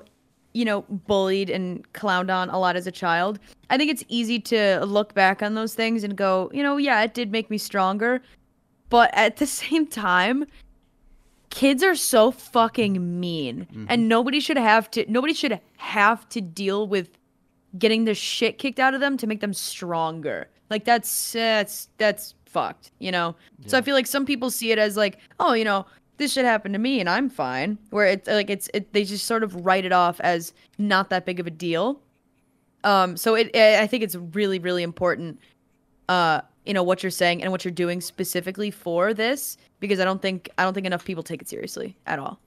you 0.54 0.64
know, 0.64 0.82
bullied 1.06 1.48
and 1.50 1.90
clowned 1.94 2.30
on 2.34 2.50
a 2.50 2.58
lot 2.58 2.76
as 2.76 2.86
a 2.86 2.92
child, 2.92 3.38
I 3.70 3.78
think 3.78 3.90
it's 3.90 4.04
easy 4.08 4.38
to 4.40 4.84
look 4.84 5.14
back 5.14 5.42
on 5.42 5.54
those 5.54 5.74
things 5.74 6.04
and 6.04 6.16
go, 6.16 6.50
you 6.52 6.62
know, 6.62 6.76
yeah, 6.76 7.02
it 7.02 7.14
did 7.14 7.32
make 7.32 7.48
me 7.50 7.58
stronger. 7.58 8.20
But 8.90 9.10
at 9.14 9.36
the 9.38 9.46
same 9.62 9.86
time, 9.86 10.44
kids 11.50 11.82
are 11.82 11.94
so 11.94 12.30
fucking 12.30 13.20
mean 13.20 13.66
Mhm. 13.72 13.86
and 13.88 14.08
nobody 14.08 14.40
should 14.40 14.56
have 14.56 14.90
to 14.92 15.04
nobody 15.10 15.34
should 15.34 15.60
have 15.76 16.28
to 16.30 16.40
deal 16.40 16.86
with 16.86 17.10
getting 17.78 18.04
the 18.04 18.14
shit 18.14 18.58
kicked 18.58 18.78
out 18.78 18.94
of 18.94 19.00
them 19.00 19.16
to 19.18 19.26
make 19.26 19.40
them 19.40 19.52
stronger. 19.54 20.48
Like 20.70 20.84
that's 20.84 21.32
that's 21.32 21.88
that's 21.98 22.34
fucked, 22.46 22.90
you 22.98 23.10
know. 23.10 23.34
So 23.66 23.76
I 23.78 23.82
feel 23.82 23.94
like 23.94 24.06
some 24.06 24.24
people 24.26 24.50
see 24.50 24.72
it 24.72 24.78
as 24.78 24.96
like, 24.96 25.18
oh, 25.40 25.52
you 25.54 25.64
know, 25.64 25.86
this 26.22 26.32
should 26.32 26.44
happen 26.44 26.72
to 26.72 26.78
me 26.78 27.00
and 27.00 27.08
I'm 27.08 27.28
fine. 27.28 27.78
Where 27.90 28.06
it's 28.06 28.28
like 28.28 28.48
it's 28.48 28.70
it, 28.72 28.92
they 28.92 29.02
just 29.02 29.26
sort 29.26 29.42
of 29.42 29.66
write 29.66 29.84
it 29.84 29.92
off 29.92 30.20
as 30.20 30.52
not 30.78 31.10
that 31.10 31.26
big 31.26 31.40
of 31.40 31.48
a 31.48 31.50
deal. 31.50 32.00
Um, 32.84 33.16
so 33.16 33.34
it 33.34 33.50
I 33.56 33.82
I 33.82 33.86
think 33.88 34.04
it's 34.04 34.14
really 34.14 34.60
really 34.60 34.84
important 34.84 35.40
uh 36.08 36.40
you 36.64 36.74
know 36.74 36.84
what 36.84 37.02
you're 37.02 37.10
saying 37.10 37.42
and 37.42 37.50
what 37.50 37.64
you're 37.64 37.72
doing 37.72 38.00
specifically 38.00 38.70
for 38.70 39.12
this 39.12 39.56
because 39.80 39.98
I 39.98 40.04
don't 40.04 40.22
think 40.22 40.48
I 40.58 40.62
don't 40.62 40.74
think 40.74 40.86
enough 40.86 41.04
people 41.04 41.24
take 41.24 41.42
it 41.42 41.48
seriously 41.48 41.96
at 42.06 42.20
all. 42.20 42.38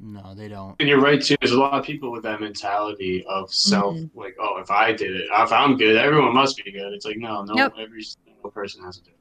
No, 0.00 0.32
they 0.34 0.48
don't. 0.48 0.74
And 0.80 0.88
you're 0.88 1.00
right 1.00 1.20
too. 1.20 1.36
There's 1.40 1.52
a 1.52 1.58
lot 1.58 1.74
of 1.74 1.84
people 1.84 2.10
with 2.10 2.22
that 2.22 2.40
mentality 2.40 3.26
of 3.28 3.52
self, 3.52 3.98
like, 4.14 4.36
oh, 4.40 4.58
if 4.58 4.70
I 4.70 4.92
did 4.92 5.14
it, 5.16 5.26
if 5.30 5.52
I'm 5.52 5.76
good, 5.76 5.96
everyone 5.96 6.32
must 6.34 6.56
be 6.64 6.70
good. 6.70 6.92
It's 6.94 7.04
like, 7.04 7.16
no, 7.18 7.42
no, 7.42 7.54
Yep. 7.56 7.74
every 7.80 8.04
single 8.04 8.50
person 8.52 8.82
has 8.84 8.98
to 8.98 9.02
do 9.02 9.10
it. 9.10 9.16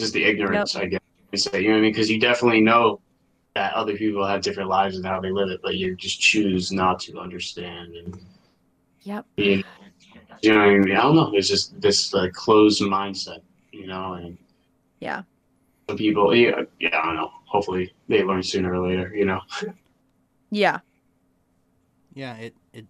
Just 0.00 0.14
the 0.14 0.24
ignorance, 0.24 0.74
I 0.76 0.86
guess. 0.86 0.97
You 1.32 1.38
say, 1.38 1.60
you 1.60 1.68
know 1.68 1.74
what 1.74 1.78
I 1.78 1.82
mean? 1.82 1.92
Because 1.92 2.10
you 2.10 2.18
definitely 2.18 2.60
know 2.60 3.00
that 3.54 3.74
other 3.74 3.96
people 3.96 4.26
have 4.26 4.40
different 4.40 4.68
lives 4.68 4.96
and 4.96 5.04
how 5.04 5.20
they 5.20 5.30
live 5.30 5.50
it, 5.50 5.60
but 5.62 5.74
you 5.76 5.94
just 5.96 6.20
choose 6.20 6.72
not 6.72 7.00
to 7.00 7.18
understand. 7.18 7.94
And 7.94 8.18
Yep. 9.02 9.26
you, 9.36 9.62
you 10.42 10.52
know 10.52 10.58
what 10.58 10.64
I 10.68 10.78
mean? 10.78 10.92
I 10.96 11.02
don't 11.02 11.16
know. 11.16 11.32
It's 11.34 11.48
just 11.48 11.78
this 11.80 12.12
like 12.12 12.32
closed 12.32 12.80
mindset, 12.82 13.40
you 13.72 13.86
know, 13.86 14.14
and 14.14 14.38
Yeah. 15.00 15.22
some 15.88 15.96
people, 15.98 16.34
yeah, 16.34 16.62
yeah, 16.80 16.98
I 16.98 17.06
don't 17.06 17.16
know. 17.16 17.30
Hopefully, 17.46 17.92
they 18.08 18.22
learn 18.22 18.42
sooner 18.42 18.72
or 18.74 18.86
later, 18.88 19.14
you 19.14 19.24
know. 19.24 19.40
Yeah. 20.50 20.80
Yeah, 22.14 22.36
it 22.36 22.54
it 22.72 22.86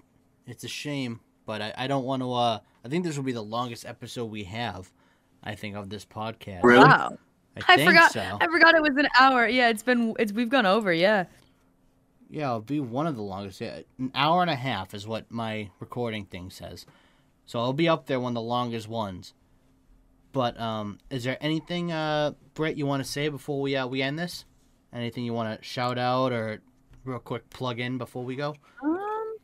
it's 0.47 0.65
a 0.65 0.69
shame, 0.69 1.21
but 1.45 1.61
I, 1.61 1.73
I 1.77 1.87
don't 1.87 2.05
want 2.05 2.23
to. 2.23 2.33
Uh, 2.33 2.59
I 2.85 2.89
think 2.89 3.05
this 3.05 3.17
will 3.17 3.25
be 3.25 3.33
the 3.33 3.43
longest 3.43 3.85
episode 3.85 4.27
we 4.27 4.45
have. 4.45 4.91
I 5.45 5.55
think 5.55 5.77
of 5.77 5.91
this 5.91 6.05
podcast. 6.05 6.63
Really? 6.63 6.85
Wow. 6.85 7.19
I, 7.57 7.75
I 7.75 7.85
forgot 7.85 8.13
So. 8.13 8.39
I 8.41 8.47
forgot 8.47 8.75
it 8.75 8.83
was 8.83 8.97
an 8.97 9.09
hour. 9.19 9.47
Yeah, 9.49 9.69
it's 9.69 9.83
been 9.83 10.15
it's 10.19 10.33
we've 10.33 10.49
gone 10.49 10.67
over, 10.67 10.93
yeah. 10.93 11.25
Yeah, 12.31 12.49
it'll 12.49 12.61
be 12.61 12.81
one 12.81 13.07
of 13.07 13.17
the 13.17 13.23
longest. 13.23 13.61
Yeah, 13.61 13.81
an 13.99 14.11
hour 14.15 14.43
and 14.43 14.51
a 14.51 14.55
half 14.55 14.93
is 14.95 15.07
what 15.07 15.31
my 15.31 15.71
recording 15.81 16.27
thing 16.27 16.51
says. 16.51 16.85
So 17.47 17.59
I'll 17.59 17.73
be 17.73 17.89
up 17.89 18.07
there 18.07 18.21
one 18.21 18.33
of 18.33 18.35
the 18.35 18.43
longest 18.43 18.87
ones. 18.89 19.33
But 20.33 20.61
um, 20.61 20.99
is 21.09 21.25
there 21.25 21.39
anything, 21.41 21.91
uh, 21.91 22.33
Britt, 22.53 22.77
you 22.77 22.85
want 22.85 23.03
to 23.03 23.11
say 23.11 23.31
before 23.31 23.63
we 23.63 23.75
uh, 23.77 23.87
we 23.87 24.03
end 24.03 24.19
this? 24.19 24.45
Anything 24.93 25.25
you 25.25 25.33
want 25.33 25.59
to 25.59 25.65
shout 25.65 25.99
out 25.99 26.33
or 26.33 26.61
real 27.05 27.19
quick 27.19 27.49
plug 27.51 27.81
in 27.81 27.97
before 27.99 28.25
we 28.25 28.37
go? 28.37 28.55
Um 28.83 29.37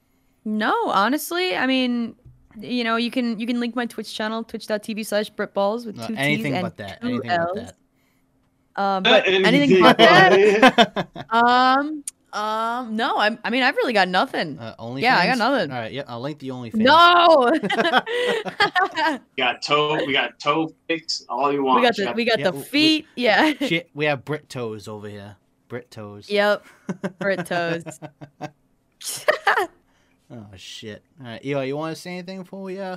no, 0.44 0.74
honestly, 0.90 1.56
I 1.56 1.66
mean, 1.66 2.16
you 2.60 2.84
know, 2.84 2.96
you 2.96 3.10
can 3.10 3.38
you 3.40 3.46
can 3.46 3.60
link 3.60 3.74
my 3.74 3.86
Twitch 3.86 4.14
channel, 4.14 4.44
twitch.tv 4.44 5.06
slash 5.06 5.32
Brittballs 5.32 5.86
with 5.86 5.96
No, 5.96 6.06
two 6.06 6.14
anything 6.16 6.52
T's 6.52 6.54
and 6.54 6.62
but 6.62 6.76
that. 6.76 7.00
two 7.00 7.06
Anything 7.08 7.30
L's. 7.30 7.50
but 7.54 7.76
Um, 8.76 9.02
but 9.04 9.26
anything 9.26 9.46
Anything 9.46 9.82
but 9.82 9.98
that? 9.98 10.30
that. 10.76 11.26
Um, 11.30 12.04
um, 12.32 12.96
no, 12.96 13.16
I'm, 13.18 13.38
I 13.44 13.50
mean, 13.50 13.62
I've 13.62 13.76
really 13.76 13.92
got 13.92 14.08
nothing. 14.08 14.58
uh, 14.58 14.74
OnlyFans? 14.80 15.00
Yeah, 15.02 15.18
I 15.18 15.26
got 15.26 15.38
nothing. 15.38 15.70
All 15.70 15.78
right, 15.78 15.92
yeah, 15.92 16.02
I'll 16.08 16.20
link 16.20 16.40
the 16.40 16.48
OnlyFans. 16.48 16.74
No. 16.74 17.52
We 19.36 19.42
got 19.42 19.62
toe, 19.62 20.04
we 20.04 20.12
got 20.12 20.38
toe 20.40 20.72
pics, 20.88 21.24
all 21.28 21.52
you 21.52 21.62
want. 21.62 21.80
we 21.80 21.86
got 21.86 21.98
You 21.98 22.04
the 22.06 22.12
we 22.12 22.24
got 22.24 22.38
yeah, 22.40 22.50
the 22.50 22.56
we- 22.56 22.62
feet. 22.64 23.06
Yeah. 23.16 23.52
Shit, 23.60 23.90
we 23.94 24.04
have 24.06 24.24
Brit 24.24 24.48
toes 24.48 24.88
over 24.88 25.08
here. 25.08 25.36
Brit 25.68 25.90
toes. 25.90 26.28
yep. 26.30 26.64
Brit 27.18 27.46
toes. 27.46 27.84
Oh 30.30 30.46
shit! 30.56 31.02
All 31.20 31.26
right, 31.26 31.44
Eli, 31.44 31.64
you 31.64 31.76
want 31.76 31.94
to 31.94 32.00
say 32.00 32.12
anything 32.12 32.38
before 32.42 32.62
we 32.62 32.78
uh 32.80 32.96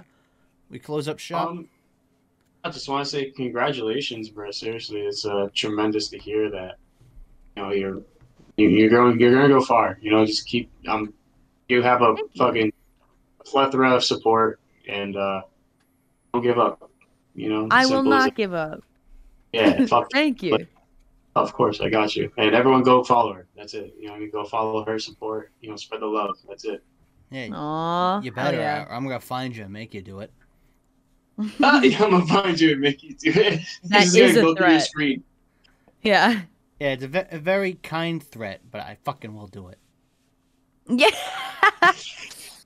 we 0.70 0.80
close 0.80 1.08
up 1.08 1.20
shop? 1.20 1.50
Um, 1.50 1.68
I 2.68 2.72
just 2.72 2.90
want 2.90 3.06
to 3.06 3.10
say 3.10 3.32
congratulations, 3.32 4.30
bro. 4.30 4.52
Seriously, 4.52 5.02
it's 5.02 5.26
uh, 5.26 5.48
tremendous 5.54 6.10
to 6.10 6.18
hear 6.18 6.50
that. 6.52 6.76
You 7.56 7.64
know, 7.64 7.72
you're 7.72 8.02
you- 8.58 8.70
you're 8.70 8.90
going 8.90 9.20
you're 9.20 9.34
gonna 9.34 9.48
go 9.48 9.62
far. 9.62 9.98
You 10.02 10.12
know, 10.12 10.26
just 10.26 10.46
keep 10.48 10.70
um, 10.88 11.14
you 11.70 11.82
have 11.82 12.02
a 12.02 12.16
Thank 12.16 12.20
you. 12.20 12.38
fucking 12.38 12.74
plethora 13.46 13.96
of 13.96 14.04
support, 14.04 14.60
and 14.88 15.16
uh, 15.16 15.42
don't 16.34 16.44
give 16.44 16.60
up. 16.60 16.90
You 17.36 17.50
know, 17.50 17.68
I 17.72 17.86
will 17.86 18.04
not 18.04 18.36
give 18.36 18.54
up. 18.54 18.84
Yeah, 19.54 19.86
fuck. 19.88 20.12
Thank 20.12 20.44
you. 20.44 20.58
Of 21.36 21.54
course, 21.54 21.80
I 21.82 21.90
got 21.90 22.16
you. 22.16 22.32
And 22.38 22.54
everyone, 22.56 22.82
go 22.84 23.04
follow 23.04 23.32
her. 23.34 23.46
That's 23.56 23.76
it. 23.76 23.94
You 24.00 24.08
know, 24.10 24.16
you 24.16 24.30
go 24.32 24.44
follow 24.44 24.84
her, 24.86 24.98
support. 25.00 25.52
You 25.62 25.70
know, 25.70 25.76
spread 25.78 26.02
the 26.02 26.08
love. 26.08 26.36
That's 26.50 26.66
it. 26.66 26.84
yeah, 27.30 27.50
Aw. 27.54 28.22
you 28.22 28.32
better. 28.32 28.58
yeah. 28.58 28.84
or 28.84 28.92
I'm 28.94 29.04
gonna 29.04 29.20
find 29.20 29.56
you 29.56 29.64
and 29.64 29.72
make 29.72 29.94
you 29.94 30.02
do 30.02 30.20
it. 30.20 30.32
Ah, 31.62 31.82
yeah, 31.84 32.04
I'm 32.04 32.12
gonna 32.12 32.26
find 32.26 32.60
you 32.60 32.72
and 32.72 32.82
make 32.82 33.04
you 33.04 33.14
do 33.16 33.30
it. 33.30 33.62
That 33.86 34.06
This 34.06 34.16
is 34.16 34.36
gonna 34.36 34.40
a 34.40 34.42
go 34.42 34.56
through 34.56 34.66
your 34.66 34.80
threat. 34.80 34.82
screen. 34.84 35.24
Yeah. 36.02 36.42
Yeah, 36.80 36.90
it's 36.94 37.04
a, 37.04 37.08
ve- 37.08 37.26
a 37.32 37.40
very 37.40 37.74
kind 37.74 38.22
threat, 38.24 38.62
but 38.72 38.82
I 38.82 38.98
fucking 39.04 39.34
will 39.36 39.48
do 39.48 39.68
it. 39.70 39.78
Yeah. 40.90 41.10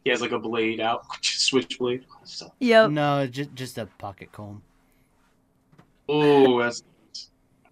He 0.04 0.10
has 0.10 0.22
like 0.22 0.32
a 0.32 0.40
blade 0.40 0.80
out, 0.80 1.06
switchblade. 1.22 2.06
So, 2.24 2.52
yep. 2.60 2.92
No, 2.92 3.28
just 3.28 3.54
just 3.56 3.78
a 3.78 3.86
pocket 3.98 4.32
comb. 4.32 4.62
oh, 6.10 6.60
that's 6.60 6.84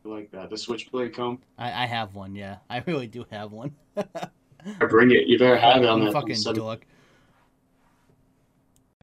I 0.05 0.07
like 0.07 0.31
that. 0.31 0.49
The 0.49 0.57
switchblade 0.57 1.13
comb. 1.15 1.39
I, 1.57 1.83
I 1.83 1.85
have 1.87 2.15
one. 2.15 2.35
Yeah, 2.35 2.57
I 2.69 2.83
really 2.85 3.07
do 3.07 3.25
have 3.31 3.51
one. 3.51 3.75
I 3.97 4.85
bring 4.87 5.11
it. 5.11 5.27
You 5.27 5.37
better 5.39 5.57
have 5.57 5.81
it 5.83 5.87
on 5.89 5.99
I'm 5.99 6.05
that 6.05 6.13
fucking 6.13 6.35
sudden- 6.35 6.61
dork. 6.61 6.85